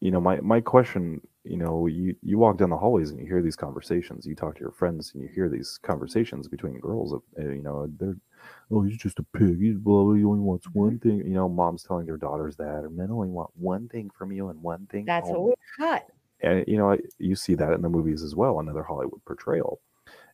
you 0.00 0.10
know 0.10 0.20
my 0.20 0.40
my 0.40 0.62
question 0.62 1.20
you 1.46 1.56
know 1.56 1.86
you 1.86 2.14
you 2.22 2.38
walk 2.38 2.56
down 2.58 2.70
the 2.70 2.76
hallways 2.76 3.10
and 3.10 3.20
you 3.20 3.26
hear 3.26 3.42
these 3.42 3.56
conversations 3.56 4.26
you 4.26 4.34
talk 4.34 4.54
to 4.54 4.60
your 4.60 4.72
friends 4.72 5.12
and 5.14 5.22
you 5.22 5.28
hear 5.34 5.48
these 5.48 5.78
conversations 5.82 6.48
between 6.48 6.78
girls 6.80 7.12
of 7.12 7.22
uh, 7.38 7.48
you 7.48 7.62
know 7.62 7.86
they're 7.98 8.16
oh 8.70 8.82
he's 8.82 8.96
just 8.98 9.18
a 9.18 9.22
pig 9.22 9.58
he's 9.60 9.76
blah, 9.76 10.04
blah, 10.04 10.14
he 10.14 10.24
only 10.24 10.40
wants 10.40 10.68
Mm-hmm. 10.76 10.78
one 10.80 10.98
thing 10.98 11.18
you 11.18 11.34
know 11.34 11.48
moms 11.48 11.82
telling 11.84 12.06
their 12.06 12.16
daughters 12.16 12.56
that 12.56 12.84
or 12.84 12.90
men 12.90 13.10
only 13.10 13.28
want 13.28 13.50
one 13.54 13.88
thing 13.88 14.10
from 14.16 14.32
you 14.32 14.48
and 14.48 14.62
one 14.62 14.86
thing 14.86 15.04
that's 15.06 15.30
what 15.30 15.40
only. 15.40 15.54
we 15.78 15.84
got 15.84 16.04
and 16.40 16.64
you 16.68 16.76
know 16.76 16.92
I- 16.92 17.00
you 17.18 17.36
see 17.36 17.54
that 17.54 17.72
in 17.72 17.82
the 17.82 17.88
movies 17.88 18.22
as 18.22 18.34
well 18.34 18.60
another 18.60 18.82
hollywood 18.82 19.24
portrayal. 19.24 19.80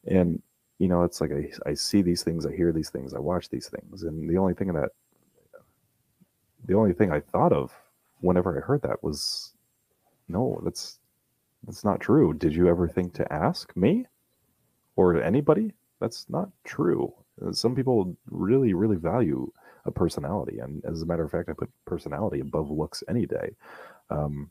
And 0.06 0.42
you 0.78 0.88
know 0.88 1.02
it's 1.04 1.20
like 1.20 1.32
I, 1.32 1.50
I 1.70 1.74
see 1.74 2.02
these 2.02 2.22
things 2.24 2.46
i 2.46 2.52
hear 2.54 2.72
these 2.72 2.90
things 2.90 3.14
i 3.14 3.18
watch 3.18 3.48
these 3.48 3.68
things. 3.68 4.02
And 4.02 4.28
the 4.28 4.38
only 4.38 4.54
thing 4.54 4.72
that 4.72 4.90
the 6.66 6.74
only 6.74 6.92
thing 6.92 7.12
i 7.12 7.20
thought 7.20 7.52
of 7.52 7.72
whenever 8.20 8.56
i 8.56 8.60
heard 8.64 8.82
that 8.82 9.02
was 9.02 9.54
no 10.28 10.60
that's 10.64 10.98
that's 11.64 11.84
not 11.84 12.00
true 12.00 12.32
did 12.34 12.54
you 12.54 12.68
ever 12.68 12.88
think 12.88 13.12
to 13.14 13.32
ask 13.32 13.74
me 13.76 14.06
or 14.96 15.22
anybody 15.22 15.72
that's 16.00 16.26
not 16.28 16.48
true 16.64 17.12
Uh, 17.44 17.52
some 17.52 17.74
people 17.74 18.16
really 18.30 18.74
really 18.74 18.96
value 18.96 19.50
a 19.86 19.90
personality 19.90 20.58
and 20.58 20.84
as 20.84 21.02
a 21.02 21.06
matter 21.06 21.24
of 21.24 21.30
fact 21.30 21.48
i 21.48 21.52
put 21.52 21.70
personality 21.86 22.40
above 22.40 22.70
looks 22.70 23.02
any 23.08 23.26
day 23.26 23.50
um, 24.10 24.50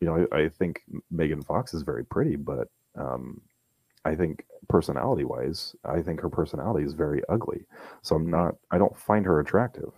you 0.00 0.06
know, 0.06 0.26
I, 0.32 0.42
I 0.42 0.48
think 0.48 0.82
Megan 1.10 1.42
Fox 1.42 1.72
is 1.72 1.82
very 1.82 2.04
pretty, 2.04 2.36
but 2.36 2.68
um, 2.96 3.40
I 4.04 4.14
think 4.14 4.44
personality 4.68 5.24
wise, 5.24 5.74
I 5.84 6.02
think 6.02 6.20
her 6.20 6.28
personality 6.28 6.84
is 6.84 6.92
very 6.92 7.22
ugly. 7.28 7.64
So 8.02 8.16
I'm 8.16 8.28
not, 8.28 8.56
I 8.70 8.78
don't 8.78 8.96
find 8.96 9.24
her 9.24 9.40
attractive. 9.40 9.92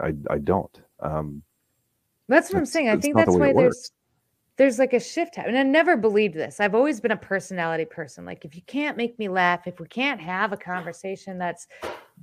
I, 0.00 0.14
I 0.30 0.38
don't. 0.38 0.80
Um, 1.00 1.42
That's 2.28 2.52
what 2.52 2.58
I'm 2.58 2.66
saying. 2.66 2.88
I 2.88 2.96
think 2.96 3.16
that's 3.16 3.34
why 3.34 3.52
there's. 3.52 3.90
There's 4.58 4.78
like 4.78 4.92
a 4.92 5.00
shift 5.00 5.36
happening. 5.36 5.56
I 5.56 5.62
never 5.62 5.96
believed 5.96 6.34
this. 6.34 6.58
I've 6.58 6.74
always 6.74 7.00
been 7.00 7.12
a 7.12 7.16
personality 7.16 7.84
person. 7.84 8.24
Like 8.24 8.44
if 8.44 8.56
you 8.56 8.62
can't 8.62 8.96
make 8.96 9.16
me 9.16 9.28
laugh, 9.28 9.68
if 9.68 9.78
we 9.78 9.86
can't 9.86 10.20
have 10.20 10.52
a 10.52 10.56
conversation 10.56 11.38
that's 11.38 11.68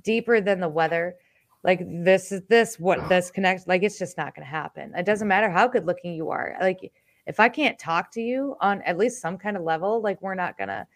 deeper 0.04 0.42
than 0.42 0.60
the 0.60 0.68
weather, 0.68 1.16
like 1.64 1.80
this 1.82 2.30
is 2.32 2.42
this 2.48 2.78
what 2.78 3.08
this 3.08 3.30
connects, 3.30 3.66
like 3.66 3.82
it's 3.82 3.98
just 3.98 4.18
not 4.18 4.34
gonna 4.34 4.46
happen. 4.46 4.92
It 4.94 5.06
doesn't 5.06 5.24
mm-hmm. 5.24 5.28
matter 5.30 5.50
how 5.50 5.66
good 5.66 5.86
looking 5.86 6.12
you 6.12 6.30
are. 6.30 6.56
Like 6.60 6.92
if 7.26 7.40
I 7.40 7.48
can't 7.48 7.78
talk 7.78 8.12
to 8.12 8.20
you 8.20 8.54
on 8.60 8.82
at 8.82 8.98
least 8.98 9.22
some 9.22 9.38
kind 9.38 9.56
of 9.56 9.62
level, 9.62 10.02
like 10.02 10.20
we're 10.20 10.34
not 10.34 10.58
gonna 10.58 10.86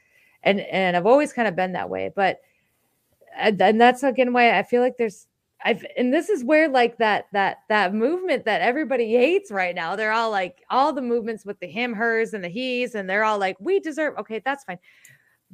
and 0.42 0.60
and 0.60 0.94
I've 0.94 1.06
always 1.06 1.32
kind 1.32 1.48
of 1.48 1.56
been 1.56 1.72
that 1.72 1.88
way. 1.88 2.12
But 2.14 2.40
and, 3.34 3.60
and 3.62 3.80
that's 3.80 4.02
again 4.02 4.34
why 4.34 4.58
I 4.58 4.62
feel 4.62 4.82
like 4.82 4.98
there's 4.98 5.26
I've 5.64 5.84
and 5.96 6.12
this 6.12 6.28
is 6.28 6.44
where 6.44 6.68
like 6.68 6.98
that 6.98 7.26
that 7.32 7.58
that 7.68 7.94
movement 7.94 8.44
that 8.46 8.62
everybody 8.62 9.12
hates 9.12 9.50
right 9.50 9.74
now. 9.74 9.96
They're 9.96 10.12
all 10.12 10.30
like 10.30 10.62
all 10.70 10.92
the 10.92 11.02
movements 11.02 11.44
with 11.44 11.60
the 11.60 11.66
him, 11.66 11.92
hers, 11.94 12.32
and 12.34 12.42
the 12.42 12.48
he's, 12.48 12.94
and 12.94 13.08
they're 13.08 13.24
all 13.24 13.38
like, 13.38 13.56
we 13.60 13.80
deserve 13.80 14.16
okay, 14.18 14.40
that's 14.44 14.64
fine. 14.64 14.78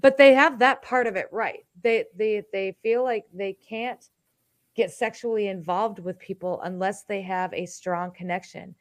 But 0.00 0.16
they 0.16 0.34
have 0.34 0.58
that 0.60 0.82
part 0.82 1.06
of 1.06 1.16
it 1.16 1.26
right. 1.32 1.66
They 1.82 2.04
they 2.16 2.42
they 2.52 2.76
feel 2.82 3.02
like 3.02 3.24
they 3.32 3.54
can't 3.54 4.04
get 4.76 4.92
sexually 4.92 5.48
involved 5.48 5.98
with 5.98 6.18
people 6.18 6.60
unless 6.62 7.04
they 7.04 7.22
have 7.22 7.52
a 7.54 7.66
strong 7.66 8.12
connection. 8.12 8.74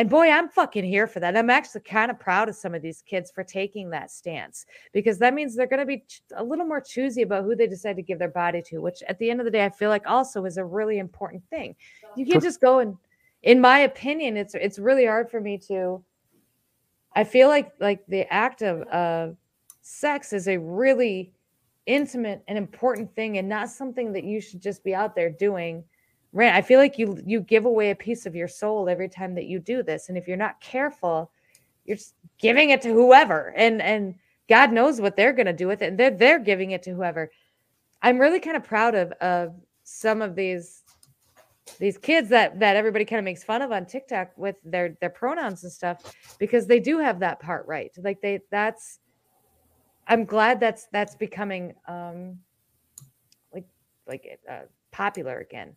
And 0.00 0.08
boy, 0.08 0.30
I'm 0.30 0.48
fucking 0.48 0.84
here 0.84 1.06
for 1.06 1.20
that. 1.20 1.36
I'm 1.36 1.50
actually 1.50 1.82
kind 1.82 2.10
of 2.10 2.18
proud 2.18 2.48
of 2.48 2.54
some 2.56 2.74
of 2.74 2.80
these 2.80 3.02
kids 3.02 3.30
for 3.30 3.44
taking 3.44 3.90
that 3.90 4.10
stance 4.10 4.64
because 4.94 5.18
that 5.18 5.34
means 5.34 5.54
they're 5.54 5.66
going 5.66 5.80
to 5.80 5.84
be 5.84 6.04
a 6.36 6.42
little 6.42 6.64
more 6.64 6.80
choosy 6.80 7.20
about 7.20 7.44
who 7.44 7.54
they 7.54 7.66
decide 7.66 7.96
to 7.96 8.02
give 8.02 8.18
their 8.18 8.30
body 8.30 8.62
to, 8.68 8.78
which 8.78 9.02
at 9.10 9.18
the 9.18 9.28
end 9.28 9.42
of 9.42 9.44
the 9.44 9.50
day, 9.50 9.62
I 9.62 9.68
feel 9.68 9.90
like 9.90 10.06
also 10.06 10.46
is 10.46 10.56
a 10.56 10.64
really 10.64 11.00
important 11.00 11.42
thing. 11.50 11.76
You 12.16 12.24
can't 12.24 12.42
just 12.42 12.62
go 12.62 12.78
and, 12.78 12.96
in 13.42 13.60
my 13.60 13.80
opinion, 13.80 14.38
it's 14.38 14.54
it's 14.54 14.78
really 14.78 15.04
hard 15.04 15.30
for 15.30 15.38
me 15.38 15.58
to. 15.68 16.02
I 17.14 17.24
feel 17.24 17.48
like 17.48 17.70
like 17.78 18.00
the 18.06 18.26
act 18.32 18.62
of 18.62 18.80
of 18.88 19.36
sex 19.82 20.32
is 20.32 20.48
a 20.48 20.56
really 20.56 21.30
intimate 21.84 22.42
and 22.48 22.56
important 22.56 23.14
thing, 23.14 23.36
and 23.36 23.50
not 23.50 23.68
something 23.68 24.14
that 24.14 24.24
you 24.24 24.40
should 24.40 24.62
just 24.62 24.82
be 24.82 24.94
out 24.94 25.14
there 25.14 25.28
doing 25.28 25.84
Right. 26.32 26.52
I 26.52 26.62
feel 26.62 26.78
like 26.78 26.96
you 26.96 27.20
you 27.26 27.40
give 27.40 27.64
away 27.64 27.90
a 27.90 27.96
piece 27.96 28.24
of 28.24 28.36
your 28.36 28.46
soul 28.46 28.88
every 28.88 29.08
time 29.08 29.34
that 29.34 29.46
you 29.46 29.58
do 29.58 29.82
this. 29.82 30.08
And 30.08 30.16
if 30.16 30.28
you're 30.28 30.36
not 30.36 30.60
careful, 30.60 31.32
you're 31.84 31.98
giving 32.38 32.70
it 32.70 32.80
to 32.82 32.92
whoever. 32.92 33.52
And 33.56 33.82
and 33.82 34.14
God 34.48 34.72
knows 34.72 35.00
what 35.00 35.16
they're 35.16 35.32
gonna 35.32 35.52
do 35.52 35.66
with 35.66 35.82
it. 35.82 35.88
And 35.88 35.98
they're 35.98 36.10
they're 36.12 36.38
giving 36.38 36.70
it 36.70 36.84
to 36.84 36.92
whoever. 36.92 37.32
I'm 38.02 38.18
really 38.18 38.38
kind 38.38 38.56
of 38.56 38.62
proud 38.62 38.94
of 38.94 39.10
of 39.20 39.54
some 39.82 40.22
of 40.22 40.36
these 40.36 40.84
these 41.80 41.98
kids 41.98 42.28
that 42.28 42.60
that 42.60 42.76
everybody 42.76 43.04
kind 43.04 43.18
of 43.18 43.24
makes 43.24 43.42
fun 43.42 43.60
of 43.60 43.72
on 43.72 43.84
TikTok 43.84 44.30
with 44.36 44.54
their 44.64 44.96
their 45.00 45.10
pronouns 45.10 45.64
and 45.64 45.72
stuff 45.72 46.14
because 46.38 46.66
they 46.68 46.78
do 46.78 46.98
have 46.98 47.18
that 47.20 47.40
part 47.40 47.66
right. 47.66 47.90
Like 47.98 48.20
they 48.20 48.40
that's 48.52 49.00
I'm 50.06 50.24
glad 50.24 50.60
that's 50.60 50.86
that's 50.92 51.16
becoming 51.16 51.74
um 51.88 52.38
like 53.52 53.66
like 54.06 54.38
uh, 54.48 54.60
popular 54.92 55.40
again 55.40 55.74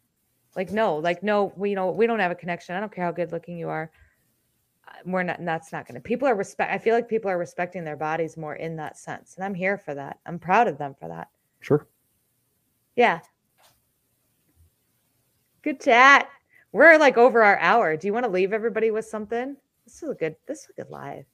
like, 0.56 0.72
no, 0.72 0.98
like, 0.98 1.24
no, 1.24 1.52
we 1.56 1.72
you 1.72 1.76
know 1.76 1.92
we 1.92 2.08
don't 2.08 2.20
have 2.20 2.32
a 2.32 2.36
connection. 2.36 2.76
I 2.76 2.80
don't 2.80 2.92
care 2.94 3.06
how 3.06 3.12
good 3.12 3.32
looking 3.32 3.58
you 3.58 3.70
are. 3.70 3.92
Uh, 4.88 4.92
We're 5.06 5.24
not. 5.24 5.38
That's 5.44 5.72
not 5.72 5.88
going 5.88 5.96
to. 5.96 6.02
People 6.02 6.28
are 6.28 6.36
respect. 6.36 6.72
I 6.72 6.78
feel 6.78 6.94
like 6.94 7.08
people 7.08 7.30
are 7.32 7.38
respecting 7.38 7.84
their 7.84 7.98
bodies 7.98 8.38
more 8.38 8.56
in 8.56 8.76
that 8.78 8.98
sense, 8.98 9.36
and 9.36 9.44
I'm 9.46 9.56
here 9.56 9.78
for 9.78 9.94
that. 9.96 10.20
I'm 10.26 10.40
proud 10.40 10.68
of 10.68 10.78
them 10.78 10.96
for 11.00 11.08
that. 11.08 11.30
Sure. 11.62 11.88
Yeah. 12.96 13.20
Good 15.62 15.80
chat. 15.80 16.30
We're 16.72 16.98
like 16.98 17.18
over 17.18 17.44
our 17.44 17.58
hour. 17.60 17.96
Do 17.96 18.08
you 18.08 18.14
want 18.14 18.26
to 18.26 18.32
leave 18.32 18.52
everybody 18.54 18.92
with 18.92 19.06
something? 19.06 19.56
This 19.86 20.04
is 20.04 20.10
a 20.10 20.16
good. 20.16 20.36
This 20.48 20.68
was 20.68 20.76
a 20.78 20.82
good 20.82 20.92
live. 20.92 21.26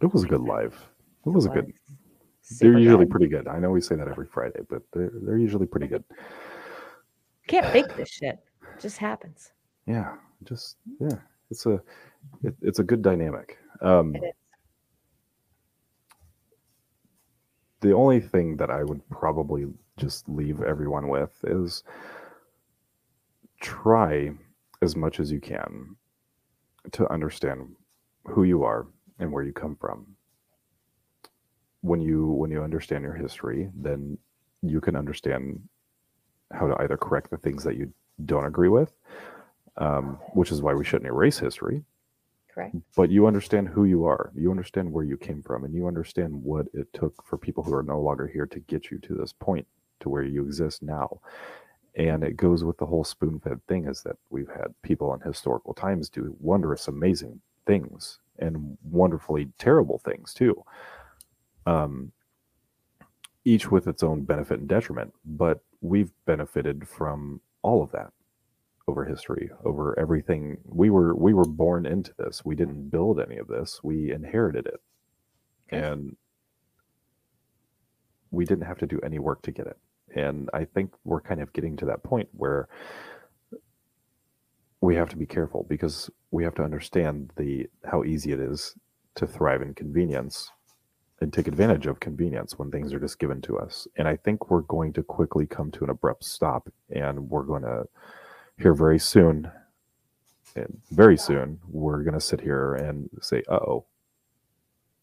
It 0.00 0.12
was 0.12 0.24
a 0.24 0.26
good 0.26 0.42
live. 0.42 0.74
It 1.26 1.30
was 1.30 1.46
a 1.46 1.48
good. 1.48 1.72
Super 2.42 2.72
They're 2.72 2.80
usually 2.80 3.04
good. 3.04 3.10
pretty 3.10 3.26
good. 3.28 3.48
I 3.48 3.58
know 3.58 3.70
we 3.70 3.80
say 3.80 3.96
that 3.96 4.08
every 4.08 4.26
Friday, 4.26 4.60
but 4.68 4.82
they're 4.92 5.10
they're 5.22 5.38
usually 5.38 5.66
pretty 5.66 5.86
good. 5.86 6.04
Can't 7.48 7.66
fake 7.72 7.96
this 7.96 8.10
shit. 8.10 8.38
It 8.62 8.80
just 8.80 8.98
happens. 8.98 9.52
Yeah, 9.86 10.14
just 10.44 10.76
yeah, 11.00 11.16
it's 11.50 11.66
a 11.66 11.82
it, 12.44 12.54
it's 12.62 12.78
a 12.78 12.84
good 12.84 13.02
dynamic. 13.02 13.58
Um, 13.80 14.14
It 14.14 14.24
is. 14.24 14.32
the 17.80 17.92
only 17.92 18.20
thing 18.20 18.56
that 18.56 18.70
I 18.70 18.82
would 18.84 19.00
probably 19.08 19.66
just 19.96 20.28
leave 20.28 20.62
everyone 20.62 21.08
with 21.08 21.32
is 21.44 21.84
try 23.60 24.30
as 24.82 24.96
much 24.96 25.20
as 25.20 25.30
you 25.32 25.40
can 25.40 25.96
to 26.92 27.10
understand 27.12 27.74
who 28.24 28.44
you 28.44 28.62
are 28.62 28.86
and 29.18 29.32
where 29.32 29.42
you 29.42 29.52
come 29.52 29.76
from. 29.76 30.06
When 31.80 32.00
you 32.00 32.26
when 32.26 32.50
you 32.50 32.62
understand 32.62 33.04
your 33.04 33.14
history, 33.14 33.70
then 33.74 34.18
you 34.62 34.80
can 34.80 34.96
understand 34.96 35.60
how 36.52 36.66
to 36.66 36.80
either 36.82 36.96
correct 36.96 37.30
the 37.30 37.36
things 37.36 37.64
that 37.64 37.76
you 37.76 37.92
don't 38.24 38.46
agree 38.46 38.68
with, 38.68 38.92
um, 39.76 40.18
which 40.32 40.50
is 40.50 40.62
why 40.62 40.74
we 40.74 40.84
shouldn't 40.84 41.08
erase 41.08 41.38
history, 41.38 41.84
Correct. 42.52 42.74
but 42.96 43.10
you 43.10 43.26
understand 43.26 43.68
who 43.68 43.84
you 43.84 44.04
are. 44.04 44.32
You 44.34 44.50
understand 44.50 44.92
where 44.92 45.04
you 45.04 45.16
came 45.16 45.42
from 45.42 45.64
and 45.64 45.74
you 45.74 45.86
understand 45.86 46.42
what 46.42 46.66
it 46.74 46.92
took 46.92 47.24
for 47.24 47.36
people 47.38 47.62
who 47.62 47.74
are 47.74 47.82
no 47.82 48.00
longer 48.00 48.26
here 48.26 48.46
to 48.46 48.58
get 48.60 48.90
you 48.90 48.98
to 48.98 49.14
this 49.14 49.32
point 49.32 49.66
to 50.00 50.08
where 50.08 50.22
you 50.22 50.42
exist 50.42 50.82
now. 50.82 51.20
And 51.94 52.22
it 52.22 52.36
goes 52.36 52.64
with 52.64 52.78
the 52.78 52.86
whole 52.86 53.04
spoon-fed 53.04 53.60
thing 53.66 53.86
is 53.86 54.02
that 54.02 54.16
we've 54.30 54.48
had 54.48 54.74
people 54.82 55.12
in 55.14 55.20
historical 55.20 55.74
times 55.74 56.08
do 56.08 56.36
wondrous 56.40 56.88
amazing 56.88 57.40
things 57.66 58.20
and 58.38 58.78
wonderfully 58.84 59.48
terrible 59.58 59.98
things 59.98 60.32
too. 60.32 60.64
Um, 61.66 62.12
each 63.44 63.70
with 63.70 63.88
its 63.88 64.02
own 64.02 64.22
benefit 64.22 64.60
and 64.60 64.68
detriment 64.68 65.12
but 65.24 65.62
we've 65.80 66.12
benefited 66.26 66.88
from 66.88 67.40
all 67.62 67.82
of 67.82 67.92
that 67.92 68.12
over 68.88 69.04
history 69.06 69.50
over 69.64 69.98
everything. 69.98 70.58
We 70.66 70.90
were 70.90 71.14
we 71.16 71.34
were 71.34 71.46
born 71.46 71.86
into 71.86 72.12
this. 72.18 72.44
We 72.44 72.56
didn't 72.56 72.90
build 72.90 73.20
any 73.20 73.38
of 73.38 73.48
this. 73.48 73.80
We 73.84 74.12
inherited 74.12 74.66
it. 74.66 74.80
Okay. 75.72 75.84
and 75.84 76.16
we 78.30 78.44
didn't 78.46 78.66
have 78.66 78.78
to 78.78 78.86
do 78.86 79.00
any 79.04 79.18
work 79.20 79.42
to 79.42 79.52
get 79.52 79.66
it. 79.68 79.78
And 80.16 80.50
i 80.54 80.64
think 80.66 80.92
we're 81.04 81.20
kind 81.22 81.42
of 81.42 81.52
getting 81.54 81.76
to 81.78 81.86
that 81.86 82.02
point 82.04 82.28
where 82.32 82.68
we 84.82 84.96
have 84.96 85.10
to 85.10 85.16
be 85.18 85.26
careful 85.26 85.66
because 85.68 86.10
we 86.32 86.44
have 86.44 86.54
to 86.56 86.64
understand 86.64 87.32
the 87.36 87.68
how 87.86 88.04
easy 88.04 88.32
it 88.32 88.40
is 88.40 88.76
to 89.16 89.26
thrive 89.26 89.62
in 89.62 89.74
convenience 89.74 90.50
and 91.20 91.32
take 91.32 91.48
advantage 91.48 91.86
of 91.86 91.98
convenience 92.00 92.58
when 92.58 92.70
things 92.70 92.92
are 92.92 93.00
just 93.00 93.18
given 93.18 93.40
to 93.42 93.58
us. 93.58 93.88
And 93.96 94.06
i 94.08 94.16
think 94.16 94.50
we're 94.50 94.62
going 94.62 94.92
to 94.94 95.02
quickly 95.02 95.46
come 95.46 95.70
to 95.72 95.84
an 95.84 95.90
abrupt 95.90 96.24
stop 96.24 96.68
and 96.94 97.28
we're 97.30 97.42
going 97.42 97.62
to 97.62 97.86
hear 98.58 98.74
very 98.74 98.98
soon 98.98 99.50
and 100.56 100.80
very 100.90 101.16
soon 101.18 101.58
we're 101.68 102.02
going 102.02 102.14
to 102.14 102.20
sit 102.20 102.40
here 102.40 102.74
and 102.74 103.08
say 103.20 103.42
uh-oh 103.48 103.84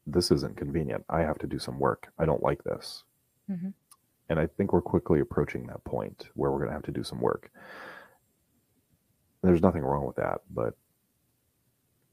this 0.07 0.29
isn't 0.29 0.55
convenient. 0.55 1.03
I 1.09 1.21
have 1.21 1.39
to 1.39 1.47
do 1.47 1.57
some 1.57 1.79
work. 1.79 2.11
I 2.19 2.25
don't 2.25 2.43
like 2.43 2.63
this. 2.63 3.03
Mhm. 3.49 3.73
and 4.29 4.39
i 4.39 4.47
think 4.47 4.73
we're 4.73 4.81
quickly 4.81 5.19
approaching 5.19 5.67
that 5.67 5.83
point 5.83 6.29
where 6.35 6.49
we're 6.51 6.57
going 6.59 6.69
to 6.69 6.73
have 6.73 6.83
to 6.83 6.91
do 6.91 7.03
some 7.03 7.19
work. 7.21 7.51
There's 9.43 9.61
nothing 9.61 9.83
wrong 9.83 10.05
with 10.07 10.15
that 10.15 10.41
but 10.49 10.73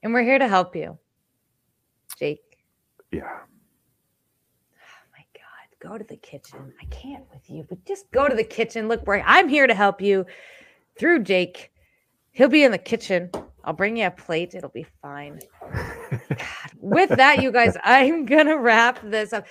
And 0.03 0.13
we're 0.13 0.25
here 0.25 0.39
to 0.39 0.49
help 0.49 0.75
you, 0.77 0.99
Jake. 2.19 2.59
yeah. 3.13 3.39
Oh 3.41 3.52
go 5.83 5.99
to 5.99 6.05
the 6.05 6.17
kitchen. 6.17 6.73
I 6.81 6.85
can't 6.87 7.25
with 7.33 7.51
you, 7.51 7.67
but 7.69 7.85
just 7.85 8.11
go 8.13 8.29
to 8.29 8.35
the 8.35 8.45
kitchen. 8.45 8.89
Look 8.89 9.07
where 9.07 9.23
I'm 9.27 9.49
here 9.49 9.67
to 9.67 9.75
help 9.75 10.01
you 10.01 10.25
through 10.99 11.25
Jake. 11.25 11.73
He'll 12.31 12.49
be 12.49 12.63
in 12.63 12.71
the 12.71 12.79
kitchen. 12.79 13.31
I'll 13.65 13.73
bring 13.73 13.97
you 13.97 14.07
a 14.07 14.11
plate. 14.11 14.55
It'll 14.55 14.71
be 14.71 14.87
fine. 15.03 15.41
God. 15.73 16.49
With 16.79 17.11
that, 17.11 17.43
you 17.43 17.53
guys, 17.53 17.77
I'm 17.85 18.25
going 18.27 18.47
to 18.47 18.59
wrap 18.59 19.01
this 19.03 19.33
up. 19.33 19.47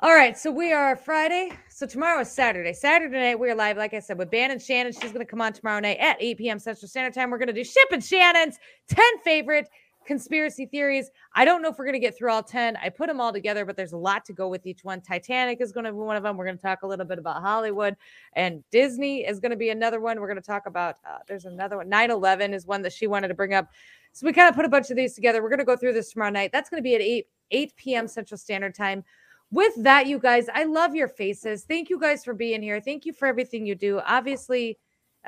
All 0.00 0.14
right. 0.14 0.36
So 0.36 0.50
we 0.50 0.72
are 0.72 0.94
Friday. 0.96 1.50
So 1.68 1.86
tomorrow 1.86 2.20
is 2.20 2.30
Saturday. 2.30 2.72
Saturday 2.72 3.18
night, 3.18 3.38
we're 3.38 3.54
live, 3.54 3.76
like 3.76 3.94
I 3.94 4.00
said, 4.00 4.18
with 4.18 4.30
Bannon 4.30 4.58
Shannon. 4.58 4.92
She's 4.92 5.12
going 5.12 5.24
to 5.24 5.30
come 5.30 5.40
on 5.40 5.52
tomorrow 5.52 5.80
night 5.80 5.98
at 5.98 6.16
8 6.20 6.38
p.m. 6.38 6.58
Central 6.58 6.88
Standard 6.88 7.14
Time. 7.14 7.30
We're 7.30 7.38
going 7.38 7.48
to 7.48 7.52
do 7.52 7.64
Ship 7.64 7.88
and 7.92 8.02
Shannon's 8.02 8.58
10 8.88 9.04
favorite 9.24 9.68
conspiracy 10.08 10.64
theories. 10.64 11.10
I 11.34 11.44
don't 11.44 11.60
know 11.60 11.68
if 11.68 11.78
we're 11.78 11.84
going 11.84 11.92
to 11.92 12.00
get 12.00 12.16
through 12.16 12.32
all 12.32 12.42
10. 12.42 12.78
I 12.78 12.88
put 12.88 13.08
them 13.08 13.20
all 13.20 13.30
together, 13.30 13.66
but 13.66 13.76
there's 13.76 13.92
a 13.92 13.98
lot 13.98 14.24
to 14.24 14.32
go 14.32 14.48
with 14.48 14.66
each 14.66 14.82
one. 14.82 15.02
Titanic 15.02 15.60
is 15.60 15.70
going 15.70 15.84
to 15.84 15.92
be 15.92 15.98
one 15.98 16.16
of 16.16 16.22
them. 16.22 16.38
We're 16.38 16.46
going 16.46 16.56
to 16.56 16.62
talk 16.62 16.82
a 16.82 16.86
little 16.86 17.04
bit 17.04 17.18
about 17.18 17.42
Hollywood, 17.42 17.94
and 18.32 18.64
Disney 18.72 19.26
is 19.26 19.38
going 19.38 19.50
to 19.50 19.56
be 19.56 19.68
another 19.68 20.00
one. 20.00 20.18
We're 20.18 20.26
going 20.26 20.40
to 20.40 20.46
talk 20.46 20.64
about, 20.66 20.96
uh, 21.08 21.18
there's 21.28 21.44
another 21.44 21.76
one. 21.76 21.90
9 21.90 22.10
11 22.10 22.54
is 22.54 22.66
one 22.66 22.80
that 22.82 22.92
she 22.92 23.06
wanted 23.06 23.28
to 23.28 23.34
bring 23.34 23.52
up. 23.52 23.68
So 24.12 24.26
we 24.26 24.32
kind 24.32 24.48
of 24.48 24.56
put 24.56 24.64
a 24.64 24.70
bunch 24.70 24.90
of 24.90 24.96
these 24.96 25.14
together. 25.14 25.42
We're 25.42 25.50
going 25.50 25.58
to 25.58 25.64
go 25.66 25.76
through 25.76 25.92
this 25.92 26.10
tomorrow 26.10 26.30
night. 26.30 26.50
That's 26.52 26.70
going 26.70 26.82
to 26.82 26.84
be 26.84 26.94
at 26.94 27.02
8, 27.02 27.26
8 27.50 27.76
p.m. 27.76 28.08
Central 28.08 28.38
Standard 28.38 28.74
Time. 28.74 29.04
With 29.50 29.74
that, 29.82 30.06
you 30.06 30.18
guys, 30.18 30.46
I 30.54 30.64
love 30.64 30.94
your 30.94 31.08
faces. 31.08 31.64
Thank 31.64 31.90
you 31.90 32.00
guys 32.00 32.24
for 32.24 32.32
being 32.32 32.62
here. 32.62 32.80
Thank 32.80 33.04
you 33.04 33.12
for 33.12 33.28
everything 33.28 33.66
you 33.66 33.74
do. 33.74 34.00
Obviously, 34.06 34.78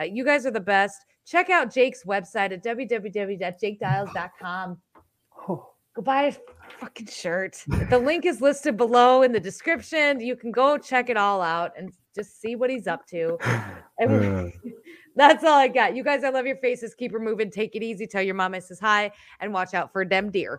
uh, 0.01 0.05
you 0.05 0.25
guys 0.25 0.47
are 0.47 0.51
the 0.51 0.59
best. 0.61 1.05
Check 1.31 1.49
out 1.49 1.73
Jake's 1.73 2.05
website 2.05 2.53
at 2.53 2.63
www.jakedials.com. 2.65 4.79
oh, 5.49 5.71
Go 5.95 6.03
buy 6.03 6.25
a 6.25 6.35
fucking 6.79 7.07
shirt. 7.07 7.65
The 7.89 7.99
link 7.99 8.27
is 8.27 8.41
listed 8.41 8.77
below 8.77 9.23
in 9.23 9.31
the 9.31 9.39
description. 9.39 10.19
You 10.19 10.35
can 10.35 10.51
go 10.51 10.77
check 10.77 11.09
it 11.09 11.17
all 11.17 11.41
out 11.41 11.71
and 11.79 11.93
just 12.17 12.41
see 12.41 12.57
what 12.57 12.69
he's 12.71 12.89
up 12.89 13.07
to. 13.09 13.39
And 13.99 14.25
uh. 14.25 14.47
that's 15.15 15.45
all 15.45 15.59
I 15.59 15.69
got. 15.69 15.95
You 15.95 16.03
guys, 16.03 16.25
I 16.25 16.31
love 16.31 16.47
your 16.47 16.57
faces. 16.57 16.95
Keep 16.95 17.13
her 17.13 17.21
moving. 17.21 17.51
Take 17.51 17.77
it 17.77 17.83
easy. 17.83 18.07
Tell 18.07 18.23
your 18.23 18.35
mom 18.35 18.55
I 18.55 18.61
says 18.61 18.81
hi 18.81 19.13
and 19.41 19.53
watch 19.53 19.75
out 19.75 19.93
for 19.93 20.07
them 20.07 20.31
deer. 20.31 20.59